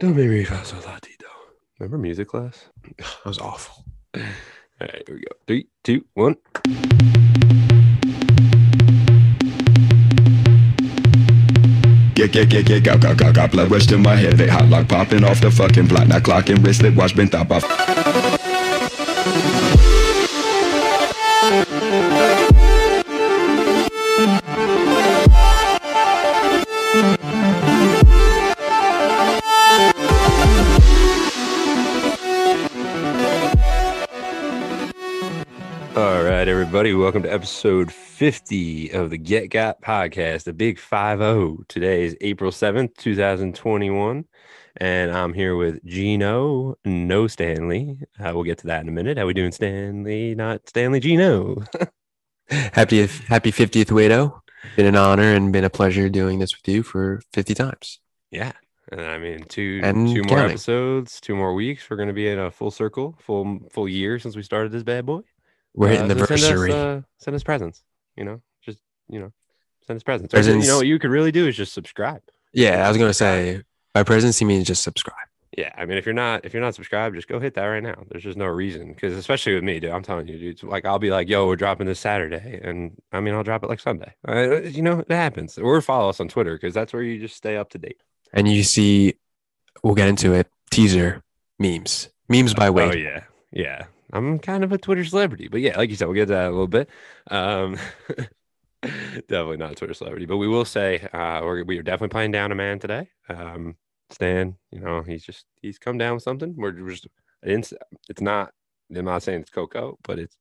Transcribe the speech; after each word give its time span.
Don't 0.00 0.16
make 0.16 0.30
me 0.30 0.42
feel 0.44 0.64
so 0.64 0.76
latito. 0.76 1.28
Remember 1.78 1.98
music 1.98 2.28
class? 2.28 2.70
That 2.96 3.26
was 3.26 3.38
awful. 3.38 3.84
All 4.14 4.22
right, 4.80 5.02
here 5.06 5.16
we 5.16 5.20
go. 5.20 5.36
Three, 5.46 5.66
two, 5.84 6.06
one. 6.14 6.36
Get, 12.14 12.32
get, 12.32 12.48
get, 12.48 12.64
get, 12.64 12.82
got, 12.82 13.00
got, 13.00 13.18
got, 13.18 13.34
got 13.34 13.50
blood 13.50 13.70
rush 13.70 13.86
to 13.88 13.98
my 13.98 14.16
head. 14.16 14.38
They 14.38 14.48
hot 14.48 14.70
like 14.70 14.88
popping 14.88 15.22
off 15.22 15.42
the 15.42 15.50
fucking 15.50 15.88
block. 15.88 16.08
Now 16.08 16.20
clocking 16.20 16.64
wristlet 16.64 16.96
watch 16.96 17.14
been 17.14 17.28
top 17.28 17.50
off. 17.50 18.39
Everybody. 36.70 36.94
Welcome 36.94 37.24
to 37.24 37.32
episode 37.32 37.92
50 37.92 38.92
of 38.92 39.10
the 39.10 39.18
Get 39.18 39.50
Got 39.50 39.82
podcast, 39.82 40.44
the 40.44 40.52
big 40.52 40.78
5 40.78 41.18
0. 41.18 41.64
Today 41.66 42.04
is 42.04 42.16
April 42.20 42.52
7th, 42.52 42.94
2021. 42.96 44.24
And 44.76 45.10
I'm 45.10 45.34
here 45.34 45.56
with 45.56 45.84
Gino, 45.84 46.76
no 46.84 47.26
Stanley. 47.26 47.98
Uh, 48.20 48.30
we'll 48.32 48.44
get 48.44 48.58
to 48.58 48.68
that 48.68 48.82
in 48.82 48.88
a 48.88 48.92
minute. 48.92 49.18
How 49.18 49.26
we 49.26 49.34
doing, 49.34 49.50
Stanley? 49.50 50.36
Not 50.36 50.68
Stanley, 50.68 51.00
Gino. 51.00 51.56
Happy 52.48 53.04
happy 53.04 53.50
50th 53.50 53.86
Wado. 53.86 54.40
Been 54.76 54.86
an 54.86 54.94
honor 54.94 55.34
and 55.34 55.52
been 55.52 55.64
a 55.64 55.70
pleasure 55.70 56.08
doing 56.08 56.38
this 56.38 56.56
with 56.56 56.72
you 56.72 56.84
for 56.84 57.20
50 57.32 57.52
times. 57.52 57.98
yeah. 58.30 58.52
And 58.92 59.00
I 59.00 59.18
mean, 59.18 59.42
two 59.42 59.80
And 59.82 60.08
two 60.08 60.22
more 60.22 60.38
episodes, 60.38 61.20
two 61.20 61.34
more 61.34 61.52
weeks. 61.52 61.90
We're 61.90 61.96
going 61.96 62.08
to 62.10 62.12
be 62.12 62.28
in 62.28 62.38
a 62.38 62.48
full 62.48 62.70
circle, 62.70 63.18
full 63.18 63.58
full 63.72 63.88
year 63.88 64.20
since 64.20 64.36
we 64.36 64.44
started 64.44 64.70
this 64.70 64.84
bad 64.84 65.04
boy. 65.04 65.22
We're 65.74 65.88
hitting 65.88 66.10
Uh, 66.10 66.14
the 66.14 66.26
so 66.26 66.36
send 66.36 66.70
uh, 66.72 67.00
send 67.18 67.34
us 67.34 67.42
presents. 67.42 67.82
You 68.16 68.24
know, 68.24 68.42
just 68.62 68.78
you 69.08 69.20
know, 69.20 69.32
send 69.86 69.96
us 69.96 70.02
presents. 70.02 70.34
Or, 70.34 70.36
Presents. 70.38 70.66
You 70.66 70.72
know 70.72 70.78
what 70.78 70.86
you 70.86 70.98
could 70.98 71.10
really 71.10 71.32
do 71.32 71.46
is 71.46 71.56
just 71.56 71.72
subscribe. 71.72 72.22
yeah, 72.52 72.84
I 72.84 72.88
was 72.88 72.98
gonna 72.98 73.14
say 73.14 73.62
by 73.94 74.02
presence 74.02 74.40
you 74.40 74.46
mean 74.46 74.64
just 74.64 74.82
subscribe. 74.82 75.16
Yeah, 75.58 75.72
I 75.76 75.84
mean, 75.84 75.98
if 75.98 76.06
you're 76.06 76.14
not 76.14 76.44
if 76.44 76.54
you're 76.54 76.62
not 76.62 76.74
subscribed, 76.76 77.16
just 77.16 77.26
go 77.28 77.40
hit 77.40 77.54
that 77.54 77.64
right 77.64 77.82
now. 77.82 78.04
There's 78.08 78.22
just 78.22 78.38
no 78.38 78.46
reason 78.46 78.92
because 78.92 79.14
especially 79.16 79.54
with 79.54 79.64
me, 79.64 79.80
dude. 79.80 79.90
I'm 79.90 80.02
telling 80.02 80.28
you, 80.28 80.38
dude. 80.38 80.52
it's 80.54 80.62
Like 80.62 80.84
I'll 80.84 81.00
be 81.00 81.10
like, 81.10 81.28
"Yo, 81.28 81.46
we're 81.46 81.56
dropping 81.56 81.86
this 81.86 81.98
Saturday," 81.98 82.60
and 82.62 82.96
I 83.12 83.20
mean, 83.20 83.34
I'll 83.34 83.42
drop 83.42 83.64
it 83.64 83.68
like 83.68 83.80
Sunday. 83.80 84.14
Uh, 84.26 84.60
you 84.62 84.80
know, 84.82 85.00
it 85.00 85.10
happens. 85.10 85.58
Or 85.58 85.80
follow 85.82 86.08
us 86.08 86.20
on 86.20 86.28
Twitter 86.28 86.54
because 86.54 86.72
that's 86.72 86.92
where 86.92 87.02
you 87.02 87.18
just 87.20 87.36
stay 87.36 87.56
up 87.56 87.70
to 87.70 87.78
date. 87.78 88.00
And 88.32 88.46
you 88.46 88.62
see, 88.62 89.14
we'll 89.82 89.96
get 89.96 90.08
into 90.08 90.34
it. 90.34 90.46
Teaser 90.70 91.22
memes, 91.58 92.08
memes 92.28 92.54
by 92.54 92.70
weight. 92.70 92.94
Oh 92.94 92.96
yeah, 92.96 93.24
yeah. 93.52 93.86
I'm 94.12 94.38
kind 94.38 94.64
of 94.64 94.72
a 94.72 94.78
Twitter 94.78 95.04
celebrity, 95.04 95.48
but 95.48 95.60
yeah, 95.60 95.76
like 95.76 95.90
you 95.90 95.96
said, 95.96 96.06
we'll 96.06 96.14
get 96.14 96.26
to 96.26 96.32
that 96.32 96.48
a 96.48 96.50
little 96.50 96.66
bit. 96.68 96.88
Um, 97.30 97.76
definitely 98.82 99.56
not 99.58 99.72
a 99.72 99.74
Twitter 99.74 99.94
celebrity, 99.94 100.26
but 100.26 100.38
we 100.38 100.48
will 100.48 100.64
say 100.64 101.06
uh, 101.12 101.40
we're 101.42 101.64
we 101.64 101.78
are 101.78 101.82
definitely 101.82 102.12
playing 102.12 102.32
down 102.32 102.52
a 102.52 102.54
man 102.54 102.78
today. 102.78 103.08
Um, 103.28 103.76
Stan, 104.10 104.56
you 104.70 104.80
know, 104.80 105.02
he's 105.02 105.24
just 105.24 105.44
he's 105.62 105.78
come 105.78 105.98
down 105.98 106.14
with 106.14 106.22
something. 106.22 106.54
We're 106.56 106.72
just 106.72 107.06
it's 107.42 107.72
it's 108.08 108.20
not. 108.20 108.52
I'm 108.94 109.04
not 109.04 109.22
saying 109.22 109.42
it's 109.42 109.50
Coco, 109.50 109.98
but 110.02 110.18
it's 110.18 110.36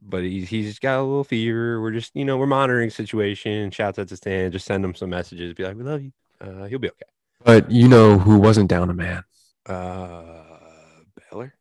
but 0.00 0.22
he's 0.22 0.48
he's 0.48 0.78
got 0.78 1.00
a 1.00 1.02
little 1.02 1.24
fever. 1.24 1.80
We're 1.80 1.92
just 1.92 2.14
you 2.14 2.24
know 2.24 2.36
we're 2.36 2.46
monitoring 2.46 2.88
the 2.88 2.94
situation. 2.94 3.70
Shouts 3.70 3.98
out 3.98 4.08
to 4.08 4.16
Stan. 4.16 4.52
Just 4.52 4.66
send 4.66 4.84
him 4.84 4.94
some 4.94 5.10
messages. 5.10 5.54
Be 5.54 5.64
like, 5.64 5.76
we 5.76 5.84
love 5.84 6.02
you. 6.02 6.12
Uh, 6.40 6.64
he'll 6.64 6.78
be 6.78 6.90
okay. 6.90 7.06
But 7.44 7.70
you 7.70 7.88
know 7.88 8.18
who 8.18 8.38
wasn't 8.38 8.68
down 8.68 8.90
a 8.90 8.94
man? 8.94 9.24
Uh, 9.66 10.44
Baylor. 11.30 11.54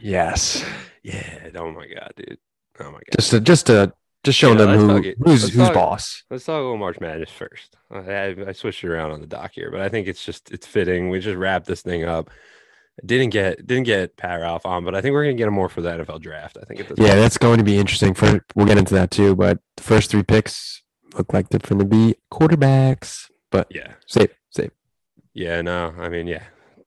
Yes. 0.00 0.64
Yeah. 1.02 1.48
Oh 1.56 1.70
my 1.72 1.86
god, 1.86 2.12
dude. 2.16 2.38
Oh 2.80 2.84
my 2.86 2.92
god. 2.92 3.02
Just 3.18 3.30
to, 3.32 3.40
just 3.40 3.66
to 3.66 3.92
just 4.24 4.38
showing 4.38 4.58
Yeah, 4.58 4.64
them 4.66 4.78
who 4.78 4.88
talk 4.88 5.04
who's 5.24 5.42
Let's 5.42 5.54
who's 5.54 5.66
talk- 5.66 5.74
boss. 5.74 6.24
Let's 6.30 6.44
talk 6.44 6.54
a 6.54 6.62
little 6.62 6.76
March 6.78 6.98
Madness 7.00 7.30
first. 7.30 7.76
I, 7.90 8.34
I, 8.48 8.52
switched 8.52 8.82
it 8.82 8.88
around 8.88 9.10
on 9.12 9.20
the 9.20 9.26
dock 9.26 9.52
here, 9.52 9.70
but 9.70 9.80
I 9.80 9.88
think 9.88 10.08
it's 10.08 10.24
just 10.24 10.50
it's 10.50 10.66
fitting. 10.66 11.10
We 11.10 11.20
just 11.20 11.36
wrap 11.36 11.64
this 11.64 11.82
thing 11.82 12.04
up. 12.04 12.30
Didn't 13.04 13.30
get 13.30 13.66
didn't 13.66 13.84
get 13.84 14.16
Pat 14.16 14.40
Ralph 14.40 14.64
on, 14.64 14.84
but 14.84 14.94
I 14.94 15.00
think 15.00 15.12
we're 15.12 15.24
gonna 15.24 15.34
get 15.34 15.48
him 15.48 15.54
more 15.54 15.68
for 15.68 15.82
the 15.82 15.90
NFL 15.90 16.20
draft. 16.20 16.56
I 16.60 16.64
think 16.64 16.80
Yeah, 16.80 16.86
point. 16.86 16.98
that's 16.98 17.38
going 17.38 17.58
to 17.58 17.64
be 17.64 17.76
interesting. 17.76 18.14
For 18.14 18.40
we'll 18.54 18.66
get 18.66 18.78
into 18.78 18.94
that 18.94 19.10
too. 19.10 19.34
But 19.34 19.58
the 19.76 19.82
first 19.82 20.10
three 20.10 20.22
picks 20.22 20.82
look 21.16 21.32
like 21.32 21.48
they're 21.48 21.58
going 21.60 21.80
to 21.80 21.84
be 21.84 22.14
quarterbacks. 22.32 23.30
But 23.50 23.66
yeah, 23.70 23.94
safe, 24.06 24.30
safe. 24.50 24.70
yeah. 25.32 25.60
No, 25.60 25.92
I 25.98 26.08
mean, 26.08 26.26
yeah, 26.28 26.44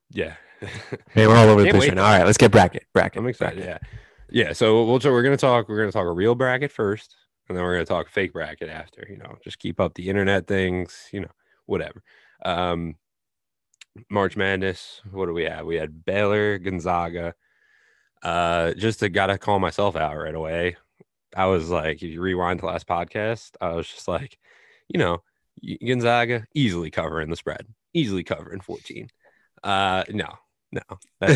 yeah. 0.09 0.35
Hey, 1.13 1.28
we're 1.28 1.35
all 1.35 1.50
over 1.50 1.63
the 1.63 1.69
place 1.69 1.88
right 1.88 1.95
now. 1.95 2.06
All 2.06 2.18
right, 2.18 2.25
let's 2.25 2.38
get 2.38 2.51
bracket. 2.51 2.85
Bracket. 2.94 3.19
I'm 3.19 3.28
excited. 3.28 3.63
bracket. 3.63 3.81
Yeah, 4.31 4.47
yeah. 4.47 4.53
So 4.53 4.84
we'll 4.84 5.00
we're 5.03 5.23
gonna 5.23 5.38
talk. 5.38 5.69
We're 5.69 5.79
gonna 5.79 5.91
talk 5.91 6.06
a 6.06 6.12
real 6.12 6.35
bracket 6.35 6.72
first, 6.72 7.16
and 7.47 7.57
then 7.57 7.63
we're 7.63 7.73
gonna 7.73 7.85
talk 7.85 8.09
fake 8.09 8.34
bracket 8.34 8.69
after. 8.69 9.06
You 9.09 9.18
know, 9.18 9.38
just 9.44 9.59
keep 9.59 9.79
up 9.79 9.94
the 9.94 10.09
internet 10.09 10.47
things. 10.47 11.07
You 11.12 11.22
know, 11.22 11.31
whatever. 11.66 12.01
Um, 12.44 12.95
March 14.09 14.35
Madness. 14.35 15.01
What 15.12 15.28
do 15.28 15.34
we 15.34 15.44
have? 15.44 15.66
We 15.66 15.75
had 15.75 16.06
Baylor, 16.06 16.57
Gonzaga. 16.57 17.34
Uh, 18.24 18.74
just 18.74 19.00
to 19.00 19.09
gotta 19.09 19.38
call 19.38 19.59
myself 19.59 19.95
out 19.95 20.18
right 20.18 20.35
away. 20.35 20.75
I 21.35 21.45
was 21.45 21.69
like, 21.69 21.97
if 21.97 22.09
you 22.09 22.22
rewind 22.22 22.62
the 22.62 22.66
last 22.66 22.88
podcast, 22.88 23.51
I 23.62 23.69
was 23.69 23.88
just 23.88 24.07
like, 24.07 24.38
you 24.88 24.97
know, 25.00 25.22
Gonzaga 25.85 26.45
easily 26.53 26.89
covering 26.89 27.29
the 27.29 27.35
spread, 27.35 27.68
easily 27.94 28.24
covering 28.24 28.62
14. 28.62 29.09
Uh, 29.63 30.03
no, 30.09 30.34
no, 30.72 30.81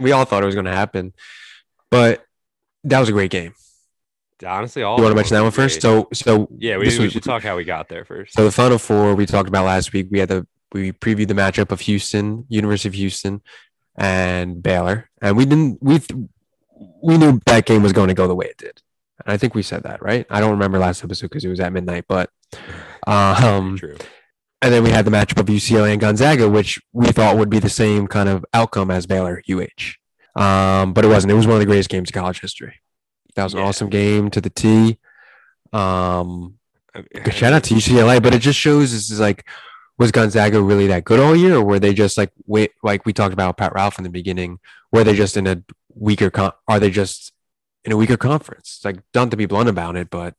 we 0.00 0.12
all 0.12 0.24
thought 0.24 0.42
it 0.42 0.46
was 0.46 0.54
going 0.54 0.64
to 0.66 0.72
happen, 0.74 1.12
but 1.90 2.24
that 2.84 3.00
was 3.00 3.08
a 3.08 3.12
great 3.12 3.30
game. 3.30 3.54
honestly, 4.46 4.82
all 4.82 4.96
You 4.96 5.02
want 5.02 5.12
to 5.12 5.16
mention 5.16 5.34
that 5.36 5.42
one 5.42 5.50
first? 5.50 5.80
So, 5.82 6.08
so 6.12 6.48
Yeah, 6.58 6.76
we, 6.76 6.88
we 6.88 6.98
was- 6.98 7.12
should 7.12 7.22
talk 7.22 7.42
how 7.42 7.56
we 7.56 7.64
got 7.64 7.88
there 7.88 8.04
first. 8.04 8.34
So 8.34 8.44
the 8.44 8.52
final 8.52 8.78
four 8.78 9.14
we 9.14 9.26
talked 9.26 9.48
about 9.48 9.64
last 9.64 9.92
week. 9.92 10.08
We 10.10 10.18
had 10.18 10.28
the 10.28 10.46
we 10.72 10.92
previewed 10.92 11.28
the 11.28 11.34
matchup 11.34 11.72
of 11.72 11.80
Houston, 11.80 12.44
University 12.48 12.88
of 12.88 12.94
Houston, 12.94 13.40
and 13.96 14.62
Baylor, 14.62 15.08
and 15.22 15.36
we 15.36 15.44
didn't 15.46 15.78
we 15.82 16.00
we 17.02 17.16
knew 17.18 17.40
that 17.46 17.64
game 17.66 17.82
was 17.82 17.92
going 17.92 18.08
to 18.08 18.14
go 18.14 18.28
the 18.28 18.34
way 18.34 18.46
it 18.46 18.58
did. 18.58 18.82
And 19.24 19.32
I 19.32 19.36
think 19.36 19.54
we 19.54 19.62
said 19.62 19.82
that 19.84 20.02
right. 20.02 20.26
I 20.30 20.40
don't 20.40 20.52
remember 20.52 20.78
last 20.78 21.02
episode 21.02 21.26
because 21.28 21.44
it 21.44 21.48
was 21.48 21.58
at 21.60 21.72
midnight, 21.72 22.04
but 22.06 22.30
um, 23.06 23.76
True. 23.76 23.96
And 24.62 24.72
then 24.72 24.82
we 24.82 24.90
had 24.90 25.04
the 25.04 25.10
matchup 25.10 25.38
of 25.38 25.46
UCLA 25.46 25.92
and 25.92 26.00
Gonzaga, 26.00 26.48
which 26.48 26.80
we 26.92 27.06
thought 27.08 27.36
would 27.36 27.50
be 27.50 27.58
the 27.58 27.68
same 27.70 28.06
kind 28.06 28.28
of 28.28 28.44
outcome 28.52 28.90
as 28.90 29.06
Baylor 29.06 29.42
UH. 29.48 29.94
Um, 30.40 30.92
but 30.92 31.04
it 31.04 31.08
wasn't. 31.08 31.32
It 31.32 31.36
was 31.36 31.46
one 31.46 31.54
of 31.54 31.60
the 31.60 31.66
greatest 31.66 31.88
games 31.90 32.10
in 32.10 32.14
college 32.20 32.40
history. 32.40 32.74
That 33.36 33.44
was 33.44 33.54
an 33.54 33.60
Yeah. 33.60 33.66
awesome 33.66 33.88
game 33.88 34.30
to 34.30 34.40
the 34.40 34.50
T. 34.50 34.98
Um, 35.72 36.54
I 36.94 37.30
shout 37.30 37.52
out 37.52 37.64
to 37.64 37.74
UCLA, 37.74 38.20
but 38.22 38.34
it 38.34 38.40
just 38.40 38.58
shows 38.58 38.92
this 38.92 39.10
is 39.10 39.20
like, 39.20 39.44
was 39.98 40.10
Gonzaga 40.12 40.60
really 40.62 40.86
that 40.88 41.04
good 41.04 41.20
all 41.20 41.34
year, 41.36 41.56
or 41.56 41.62
were 41.64 41.78
they 41.78 41.92
just 41.92 42.16
like 42.16 42.30
wait, 42.46 42.72
like 42.82 43.04
we 43.04 43.12
talked 43.12 43.32
about 43.32 43.56
Pat 43.56 43.74
Ralph 43.74 43.98
in 43.98 44.04
the 44.04 44.10
beginning? 44.10 44.58
Were 44.92 45.04
they 45.04 45.14
just 45.14 45.36
in 45.36 45.46
a 45.46 45.62
weaker? 45.94 46.30
Con- 46.30 46.52
are 46.66 46.80
they 46.80 46.90
just 46.90 47.32
in 47.84 47.92
a 47.92 47.96
weaker 47.96 48.16
conference? 48.16 48.80
Like, 48.84 48.98
don't 49.12 49.30
to 49.30 49.36
be 49.36 49.46
blunt 49.46 49.68
about 49.68 49.96
it, 49.96 50.08
but 50.10 50.34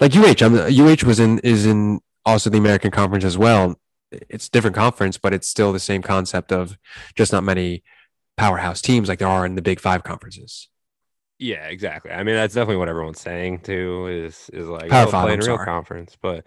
like 0.00 0.14
UH, 0.14 0.44
I'm, 0.44 0.54
UH 0.54 1.04
was 1.06 1.18
in 1.18 1.38
is 1.40 1.66
in 1.66 2.00
also 2.24 2.50
the 2.50 2.58
American 2.58 2.90
Conference 2.90 3.24
as 3.24 3.38
well. 3.38 3.76
It's 4.10 4.48
a 4.48 4.50
different 4.50 4.76
conference, 4.76 5.18
but 5.18 5.34
it's 5.34 5.46
still 5.46 5.72
the 5.72 5.80
same 5.80 6.02
concept 6.02 6.52
of 6.52 6.78
just 7.14 7.32
not 7.32 7.44
many 7.44 7.82
powerhouse 8.36 8.80
teams 8.80 9.08
like 9.08 9.18
there 9.18 9.28
are 9.28 9.44
in 9.44 9.54
the 9.54 9.62
Big 9.62 9.80
Five 9.80 10.02
conferences. 10.02 10.68
Yeah, 11.38 11.66
exactly. 11.66 12.10
I 12.10 12.24
mean, 12.24 12.34
that's 12.34 12.54
definitely 12.54 12.78
what 12.78 12.88
everyone's 12.88 13.20
saying 13.20 13.60
too. 13.60 14.06
Is 14.06 14.50
is 14.52 14.66
like 14.66 14.90
Power 14.90 15.08
oh, 15.08 15.10
five, 15.10 15.24
playing 15.24 15.40
I'm 15.40 15.44
a 15.44 15.46
real 15.46 15.56
sorry. 15.56 15.66
conference, 15.66 16.16
but 16.20 16.44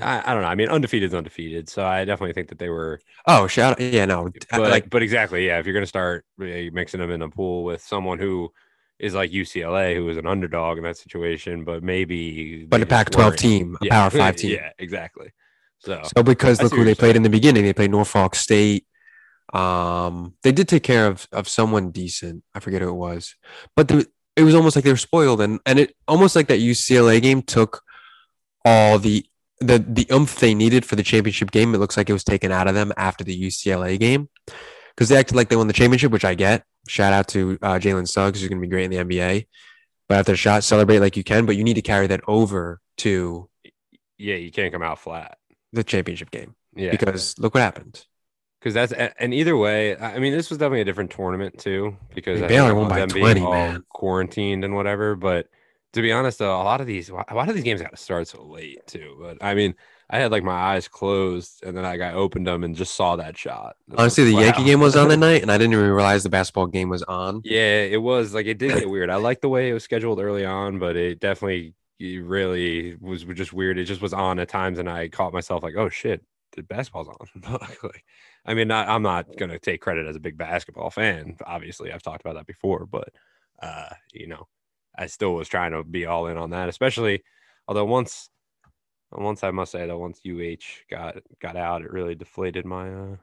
I, 0.00 0.22
I 0.24 0.34
don't 0.34 0.42
know. 0.42 0.48
I 0.48 0.54
mean, 0.54 0.68
undefeated 0.68 1.10
is 1.10 1.14
undefeated, 1.14 1.68
so 1.68 1.84
I 1.84 2.04
definitely 2.04 2.32
think 2.32 2.48
that 2.48 2.58
they 2.58 2.68
were. 2.68 3.00
Oh, 3.26 3.46
shout 3.46 3.72
out! 3.72 3.80
Yeah, 3.80 4.04
no, 4.06 4.28
But 4.50 4.70
like 4.70 4.90
but 4.90 5.02
exactly, 5.02 5.46
yeah. 5.46 5.58
If 5.58 5.66
you're 5.66 5.74
gonna 5.74 5.86
start 5.86 6.24
mixing 6.36 7.00
them 7.00 7.10
in 7.10 7.22
a 7.22 7.28
pool 7.28 7.64
with 7.64 7.80
someone 7.82 8.18
who 8.18 8.52
is 8.98 9.14
like 9.14 9.30
UCLA, 9.30 9.94
who 9.96 10.04
was 10.04 10.16
an 10.16 10.26
underdog 10.26 10.78
in 10.78 10.84
that 10.84 10.96
situation, 10.96 11.64
but 11.64 11.82
maybe 11.82 12.64
but 12.66 12.80
a 12.82 12.86
Pac-12 12.86 13.16
weren't- 13.18 13.38
team, 13.38 13.76
a 13.80 13.84
Yeah, 13.86 13.90
Power 13.92 14.10
Five 14.10 14.36
team. 14.36 14.52
Yeah, 14.52 14.70
exactly. 14.78 15.32
So 15.80 16.02
So 16.16 16.22
because 16.22 16.62
look 16.62 16.72
who 16.72 16.84
they 16.84 16.94
played 16.94 17.16
in 17.16 17.22
the 17.22 17.28
beginning, 17.30 17.64
they 17.64 17.72
played 17.72 17.90
Norfolk 17.90 18.34
State. 18.34 18.86
Um, 19.52 20.34
they 20.42 20.52
did 20.52 20.68
take 20.68 20.82
care 20.82 21.06
of 21.06 21.28
of 21.32 21.48
someone 21.48 21.90
decent. 21.90 22.42
I 22.54 22.60
forget 22.60 22.82
who 22.82 22.88
it 22.88 22.92
was, 22.94 23.34
but 23.76 23.88
the, 23.88 24.06
it 24.36 24.42
was 24.42 24.54
almost 24.54 24.74
like 24.76 24.84
they 24.84 24.90
were 24.92 24.96
spoiled, 24.96 25.40
and 25.40 25.60
and 25.66 25.78
it 25.78 25.94
almost 26.08 26.34
like 26.34 26.46
that 26.48 26.60
UCLA 26.60 27.20
game 27.20 27.42
took 27.42 27.82
all 28.64 28.98
the 28.98 29.24
the 29.60 29.78
the 29.78 30.06
oomph 30.12 30.40
they 30.40 30.54
needed 30.54 30.84
for 30.84 30.96
the 30.96 31.02
championship 31.02 31.50
game. 31.50 31.74
It 31.74 31.78
looks 31.78 31.96
like 31.96 32.08
it 32.08 32.14
was 32.14 32.24
taken 32.24 32.50
out 32.50 32.66
of 32.66 32.74
them 32.74 32.92
after 32.96 33.22
the 33.22 33.38
UCLA 33.38 33.98
game 34.00 34.28
because 34.94 35.08
they 35.10 35.16
acted 35.16 35.36
like 35.36 35.50
they 35.50 35.56
won 35.56 35.66
the 35.66 35.72
championship, 35.72 36.10
which 36.10 36.24
I 36.24 36.34
get. 36.34 36.64
Shout 36.88 37.12
out 37.12 37.28
to 37.28 37.58
uh, 37.62 37.74
Jalen 37.78 38.08
Suggs, 38.08 38.40
who's 38.40 38.48
going 38.48 38.60
to 38.60 38.66
be 38.66 38.70
great 38.70 38.84
in 38.84 38.90
the 38.90 38.98
NBA. 38.98 39.46
But 40.08 40.18
after 40.18 40.32
the 40.32 40.36
shot, 40.36 40.64
celebrate 40.64 41.00
like 41.00 41.16
you 41.16 41.24
can, 41.24 41.46
but 41.46 41.56
you 41.56 41.64
need 41.64 41.74
to 41.74 41.82
carry 41.82 42.06
that 42.08 42.20
over 42.28 42.80
to 42.98 43.48
yeah, 44.18 44.36
you 44.36 44.50
can't 44.52 44.72
come 44.72 44.82
out 44.82 44.98
flat. 44.98 45.38
the 45.72 45.82
championship 45.84 46.30
game 46.30 46.54
Yeah, 46.76 46.90
because 46.90 47.38
look 47.38 47.54
what 47.54 47.62
happened. 47.62 48.04
because 48.60 48.74
that's 48.74 48.92
and 48.92 49.34
either 49.34 49.56
way, 49.56 49.96
I 49.96 50.18
mean, 50.18 50.32
this 50.32 50.50
was 50.50 50.58
definitely 50.58 50.82
a 50.82 50.84
different 50.84 51.10
tournament 51.10 51.58
too 51.58 51.96
because 52.14 52.40
I 52.42 52.46
of 52.46 52.76
won 52.76 52.88
by 52.88 53.06
20, 53.06 53.40
man. 53.40 53.84
quarantined 53.88 54.64
and 54.64 54.74
whatever. 54.74 55.16
But 55.16 55.48
to 55.94 56.02
be 56.02 56.12
honest, 56.12 56.38
though, 56.38 56.54
a 56.60 56.62
lot 56.64 56.80
of 56.80 56.86
these, 56.86 57.08
a 57.08 57.14
lot 57.14 57.48
of 57.48 57.54
these 57.54 57.64
games 57.64 57.82
got 57.82 57.90
to 57.90 57.96
start 57.96 58.28
so 58.28 58.42
late 58.44 58.86
too. 58.86 59.16
But 59.20 59.38
I 59.40 59.54
mean, 59.54 59.74
I 60.10 60.18
had 60.18 60.30
like 60.30 60.42
my 60.42 60.52
eyes 60.52 60.86
closed 60.86 61.62
and 61.64 61.76
then 61.76 61.84
like 61.84 62.00
I 62.00 62.12
opened 62.12 62.46
them 62.46 62.62
and 62.62 62.76
just 62.76 62.94
saw 62.94 63.16
that 63.16 63.38
shot. 63.38 63.76
And 63.88 63.98
I 63.98 64.04
was 64.04 64.18
Honestly, 64.18 64.24
the 64.24 64.32
like, 64.32 64.44
Yankee 64.44 64.64
game 64.64 64.80
was 64.80 64.96
on 64.96 65.08
that 65.08 65.16
night, 65.18 65.42
and 65.42 65.50
I 65.50 65.58
didn't 65.58 65.72
even 65.72 65.90
realize 65.90 66.22
the 66.22 66.28
basketball 66.28 66.66
game 66.66 66.88
was 66.88 67.02
on. 67.04 67.40
Yeah, 67.44 67.80
it 67.80 68.02
was 68.02 68.34
like 68.34 68.46
it 68.46 68.58
did 68.58 68.74
get 68.78 68.90
weird. 68.90 69.10
I 69.10 69.16
like 69.16 69.40
the 69.40 69.48
way 69.48 69.70
it 69.70 69.74
was 69.74 69.84
scheduled 69.84 70.20
early 70.20 70.44
on, 70.44 70.78
but 70.78 70.96
it 70.96 71.20
definitely 71.20 71.74
it 71.98 72.22
really 72.24 72.96
was 73.00 73.24
just 73.24 73.52
weird. 73.52 73.78
It 73.78 73.84
just 73.84 74.02
was 74.02 74.12
on 74.12 74.38
at 74.38 74.48
times, 74.48 74.78
and 74.78 74.88
I 74.88 75.08
caught 75.08 75.32
myself 75.32 75.62
like, 75.62 75.76
"Oh 75.76 75.88
shit, 75.88 76.22
the 76.52 76.62
basketball's 76.62 77.08
on." 77.08 77.58
like, 77.82 78.04
I 78.44 78.54
mean, 78.54 78.68
not, 78.68 78.88
I'm 78.88 79.02
not 79.02 79.36
gonna 79.36 79.58
take 79.58 79.80
credit 79.80 80.06
as 80.06 80.16
a 80.16 80.20
big 80.20 80.36
basketball 80.36 80.90
fan. 80.90 81.36
Obviously, 81.46 81.92
I've 81.92 82.02
talked 82.02 82.20
about 82.20 82.34
that 82.34 82.46
before, 82.46 82.86
but 82.86 83.08
uh, 83.62 83.90
you 84.12 84.26
know, 84.26 84.48
I 84.96 85.06
still 85.06 85.34
was 85.34 85.48
trying 85.48 85.72
to 85.72 85.82
be 85.82 86.06
all 86.06 86.26
in 86.26 86.36
on 86.36 86.50
that, 86.50 86.68
especially 86.68 87.22
although 87.66 87.84
once. 87.84 88.28
Once 89.14 89.44
I 89.44 89.50
must 89.50 89.72
say 89.72 89.86
that 89.86 89.96
once 89.96 90.20
UH 90.26 90.84
got 90.90 91.16
got 91.40 91.56
out, 91.56 91.82
it 91.82 91.92
really 91.92 92.14
deflated 92.14 92.64
my 92.64 92.92
uh 92.92 93.16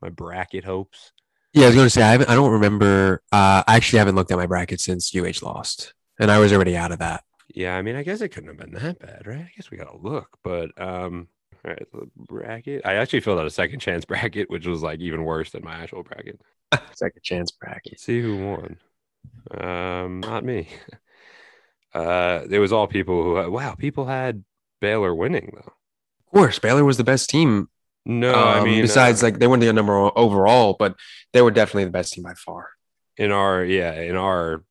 my 0.00 0.08
bracket 0.08 0.64
hopes. 0.64 1.12
Yeah, 1.54 1.64
I 1.64 1.66
was 1.66 1.76
going 1.76 1.86
to 1.86 1.90
say 1.90 2.02
I, 2.02 2.12
haven't, 2.12 2.30
I 2.30 2.34
don't 2.34 2.50
remember. 2.50 3.22
Uh, 3.30 3.62
I 3.66 3.76
actually 3.76 3.98
haven't 3.98 4.14
looked 4.14 4.30
at 4.30 4.38
my 4.38 4.46
bracket 4.46 4.80
since 4.80 5.14
UH 5.14 5.44
lost, 5.44 5.92
and 6.18 6.30
I 6.30 6.38
was 6.38 6.50
already 6.52 6.76
out 6.76 6.92
of 6.92 6.98
that. 7.00 7.24
Yeah, 7.54 7.76
I 7.76 7.82
mean, 7.82 7.94
I 7.94 8.02
guess 8.02 8.22
it 8.22 8.30
couldn't 8.30 8.48
have 8.48 8.56
been 8.56 8.72
that 8.72 8.98
bad, 8.98 9.26
right? 9.26 9.40
I 9.40 9.50
guess 9.54 9.70
we 9.70 9.76
gotta 9.76 9.96
look, 9.96 10.38
but 10.42 10.70
um, 10.80 11.28
all 11.64 11.70
right, 11.70 11.86
the 11.92 12.08
bracket. 12.16 12.82
I 12.86 12.94
actually 12.94 13.20
filled 13.20 13.38
out 13.38 13.46
a 13.46 13.50
second 13.50 13.80
chance 13.80 14.04
bracket, 14.06 14.50
which 14.50 14.66
was 14.66 14.82
like 14.82 15.00
even 15.00 15.24
worse 15.24 15.50
than 15.50 15.64
my 15.64 15.74
actual 15.74 16.02
bracket. 16.02 16.40
Second 16.94 17.22
chance 17.22 17.50
bracket. 17.50 17.92
Let's 17.92 18.04
see 18.04 18.22
who 18.22 18.46
won. 18.46 18.78
Um, 19.50 20.20
not 20.20 20.44
me. 20.44 20.68
Uh, 21.94 22.46
it 22.48 22.58
was 22.58 22.72
all 22.72 22.86
people 22.86 23.22
who. 23.22 23.50
Wow, 23.50 23.74
people 23.74 24.06
had 24.06 24.42
Baylor 24.82 25.14
winning 25.14 25.52
though. 25.54 25.72
Of 26.26 26.32
course, 26.34 26.58
Baylor 26.58 26.84
was 26.84 26.98
the 26.98 27.04
best 27.04 27.30
team. 27.30 27.68
No, 28.04 28.34
I 28.34 28.58
Um, 28.58 28.64
mean, 28.64 28.82
besides 28.82 29.22
uh, 29.22 29.26
like 29.26 29.38
they 29.38 29.46
weren't 29.46 29.62
the 29.62 29.72
number 29.72 29.98
one 29.98 30.12
overall, 30.16 30.76
but 30.78 30.96
they 31.32 31.40
were 31.40 31.50
definitely 31.52 31.84
the 31.84 31.90
best 31.90 32.12
team 32.12 32.24
by 32.24 32.34
far. 32.34 32.68
in 33.16 33.30
our 33.30 33.64
yeah 33.64 33.94
in 33.94 34.16
our 34.16 34.64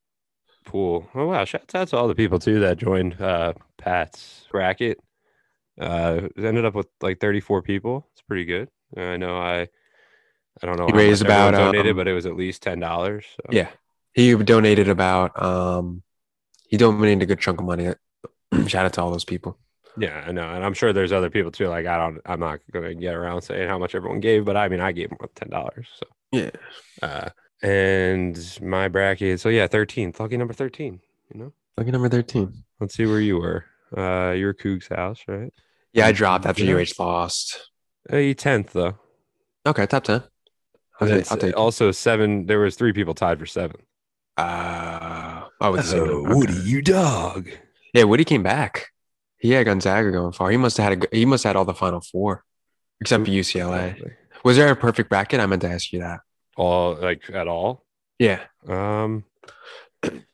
pool. 0.65 1.07
Oh 1.15 1.27
wow! 1.27 1.45
Shouts 1.45 1.73
out 1.73 1.87
to 1.89 1.97
all 1.97 2.07
the 2.07 2.15
people 2.15 2.37
too 2.39 2.59
that 2.59 2.77
joined 2.77 3.19
uh, 3.21 3.53
Pat's 3.79 4.45
bracket. 4.51 4.99
Uh, 5.79 6.27
ended 6.37 6.65
up 6.65 6.75
with 6.75 6.87
like 7.01 7.19
34 7.19 7.61
people. 7.63 8.07
It's 8.11 8.21
pretty 8.21 8.45
good. 8.45 8.69
I 8.95 9.17
know 9.17 9.37
I. 9.37 9.69
I 10.61 10.65
don't 10.67 10.77
know. 10.77 10.87
He 10.87 10.91
how 10.91 10.97
raised 10.97 11.23
about, 11.23 11.51
donated, 11.51 11.91
um, 11.91 11.97
but 11.97 12.07
it 12.09 12.13
was 12.13 12.25
at 12.25 12.35
least 12.35 12.61
ten 12.61 12.79
dollars. 12.79 13.25
So. 13.37 13.43
Yeah, 13.51 13.69
he 14.13 14.35
donated 14.35 14.89
about 14.89 15.41
um, 15.41 16.03
he 16.67 16.75
donated 16.75 17.23
a 17.23 17.25
good 17.25 17.39
chunk 17.39 17.61
of 17.61 17.65
money. 17.65 17.93
Shout 18.67 18.85
out 18.85 18.93
to 18.93 19.01
all 19.01 19.11
those 19.11 19.23
people. 19.25 19.57
Yeah, 19.97 20.23
I 20.25 20.31
know, 20.31 20.47
and 20.49 20.63
I'm 20.63 20.73
sure 20.73 20.93
there's 20.93 21.11
other 21.11 21.29
people 21.29 21.51
too. 21.51 21.67
Like 21.67 21.85
I 21.85 21.97
don't, 21.97 22.19
I'm 22.25 22.39
not 22.39 22.59
gonna 22.71 22.93
get 22.93 23.13
around 23.13 23.41
saying 23.41 23.67
how 23.67 23.77
much 23.77 23.93
everyone 23.95 24.19
gave, 24.19 24.45
but 24.45 24.55
I 24.55 24.69
mean, 24.69 24.79
I 24.79 24.91
gave 24.91 25.09
them 25.09 25.17
ten 25.35 25.49
dollars. 25.49 25.88
So, 25.99 26.07
Yeah, 26.31 26.49
uh, 27.01 27.29
and 27.61 28.59
my 28.61 28.88
bracket. 28.88 29.39
So 29.39 29.49
yeah, 29.49 29.67
13th, 29.67 30.19
lucky 30.19 30.38
number 30.38 30.53
13. 30.53 30.99
You 31.33 31.39
know, 31.39 31.53
lucky 31.77 31.91
number 31.91 32.09
thirteen. 32.09 32.63
let's 32.79 32.95
see 32.95 33.05
where 33.05 33.19
you 33.19 33.38
were. 33.38 33.65
Uh, 33.95 34.31
you 34.31 34.45
were 34.45 34.53
Coog's 34.53 34.88
house, 34.88 35.19
right? 35.27 35.53
Yeah, 35.94 36.07
I 36.07 36.11
dropped 36.13 36.45
after 36.45 36.63
Yeah. 36.63 36.75
UH 36.75 36.94
lost. 37.03 37.69
You 38.11 38.33
10th 38.33 38.71
though. 38.71 38.97
Okay, 39.65 39.85
top 39.85 40.03
ten. 40.05 40.23
Take, 41.01 41.09
it's 41.11 41.31
I'll 41.31 41.37
take 41.37 41.49
it. 41.49 41.55
also 41.55 41.91
seven. 41.91 42.45
There 42.45 42.59
was 42.59 42.75
three 42.75 42.94
people 42.94 43.13
tied 43.13 43.39
for 43.39 43.45
seven. 43.45 43.81
Uh, 44.37 45.44
oh, 45.59 45.71
with 45.71 45.81
the 45.81 45.87
same 45.87 46.05
number. 46.05 46.35
Okay. 46.37 46.53
you 46.63 46.81
dog. 46.81 47.49
Yeah, 47.94 48.03
Woody 48.05 48.23
came 48.23 48.44
back. 48.44 48.87
He 49.41 49.51
had 49.51 49.65
Gonzaga 49.65 50.11
going 50.11 50.33
far. 50.33 50.51
He 50.51 50.57
must 50.57 50.77
have 50.77 50.89
had 50.89 51.03
a, 51.11 51.15
he 51.15 51.25
must 51.25 51.43
have 51.43 51.49
had 51.51 51.55
all 51.55 51.65
the 51.65 51.73
final 51.73 51.99
four, 51.99 52.43
except 53.01 53.25
for 53.25 53.31
UCLA. 53.31 54.13
Was 54.43 54.55
there 54.57 54.71
a 54.71 54.75
perfect 54.75 55.09
bracket? 55.09 55.39
I 55.39 55.47
meant 55.47 55.63
to 55.63 55.69
ask 55.69 55.91
you 55.91 55.99
that. 55.99 56.19
All 56.55 56.95
like 56.95 57.23
at 57.33 57.47
all. 57.47 57.83
Yeah, 58.19 58.41
Um, 58.67 59.23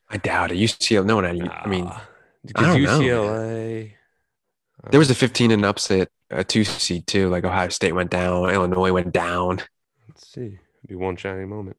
I 0.09 0.17
doubt 0.17 0.51
it. 0.51 0.55
UCLA. 0.57 1.05
No 1.05 1.15
one 1.15 1.23
had. 1.23 1.47
I 1.47 1.67
mean, 1.67 1.85
nah. 1.85 1.99
I 2.55 2.61
don't 2.61 2.83
know. 2.83 2.99
UCLA. 2.99 3.93
there 4.91 4.99
was 4.99 5.09
a 5.09 5.15
15 5.15 5.51
and 5.51 5.63
upset, 5.65 6.09
a 6.29 6.43
two 6.43 6.65
seed 6.65 7.07
too. 7.07 7.29
Like 7.29 7.45
Ohio 7.45 7.69
State 7.69 7.93
went 7.93 8.11
down, 8.11 8.49
Illinois 8.49 8.91
went 8.91 9.13
down. 9.13 9.61
Let's 10.09 10.27
see. 10.29 10.59
Be 10.85 10.95
one 10.95 11.15
shining 11.15 11.47
moment. 11.47 11.77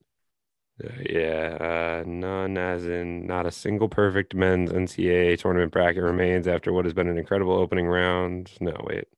Yeah, 0.81 1.57
uh, 1.61 2.05
none 2.07 2.57
as 2.57 2.87
in 2.87 3.27
not 3.27 3.47
a 3.47 3.51
single 3.51 3.89
perfect 3.89 4.35
men's 4.35 4.71
NCAA 4.71 5.39
tournament 5.39 5.73
bracket 5.73 6.03
remains 6.03 6.47
after 6.47 6.73
what 6.73 6.85
has 6.85 6.95
been 6.95 7.09
an 7.09 7.19
incredible 7.19 7.55
opening 7.55 7.87
round. 7.87 8.53
No, 8.61 8.77
wait. 8.85 9.09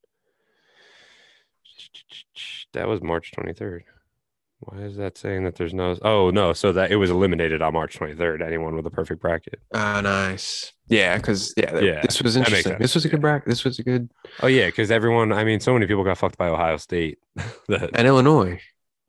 That 2.73 2.89
was 2.89 3.03
March 3.03 3.33
23rd. 3.37 3.83
Why 4.61 4.79
is 4.83 4.97
that 4.97 5.17
saying 5.17 5.45
that 5.45 5.57
there's 5.57 5.73
no? 5.73 5.97
Oh, 6.03 6.31
no. 6.31 6.53
So 6.53 6.73
that 6.73 6.91
it 6.93 6.97
was 6.97 7.09
eliminated 7.11 7.63
on 7.63 7.73
March 7.73 7.99
23rd. 7.99 8.43
Anyone 8.47 8.77
with 8.77 8.87
a 8.87 8.91
perfect 8.91 9.21
bracket. 9.21 9.59
Ah, 9.75 10.01
nice. 10.03 10.73
Yeah, 10.89 11.17
because 11.17 11.55
yeah, 11.57 11.79
Yeah, 11.79 12.03
this 12.03 12.23
was 12.23 12.37
interesting. 12.37 12.77
This 12.79 12.95
was 12.95 13.07
a 13.07 13.09
good 13.09 13.23
bracket. 13.23 13.49
This 13.49 13.65
was 13.65 13.79
a 13.79 13.83
good 13.83 14.11
Oh, 14.43 14.49
yeah. 14.49 14.67
Because 14.67 14.91
everyone, 14.91 15.33
I 15.33 15.45
mean, 15.45 15.61
so 15.61 15.73
many 15.73 15.87
people 15.87 16.05
got 16.05 16.19
fucked 16.19 16.37
by 16.37 16.49
Ohio 16.49 16.77
State. 16.77 17.19
And 17.69 18.07
Illinois. 18.07 18.61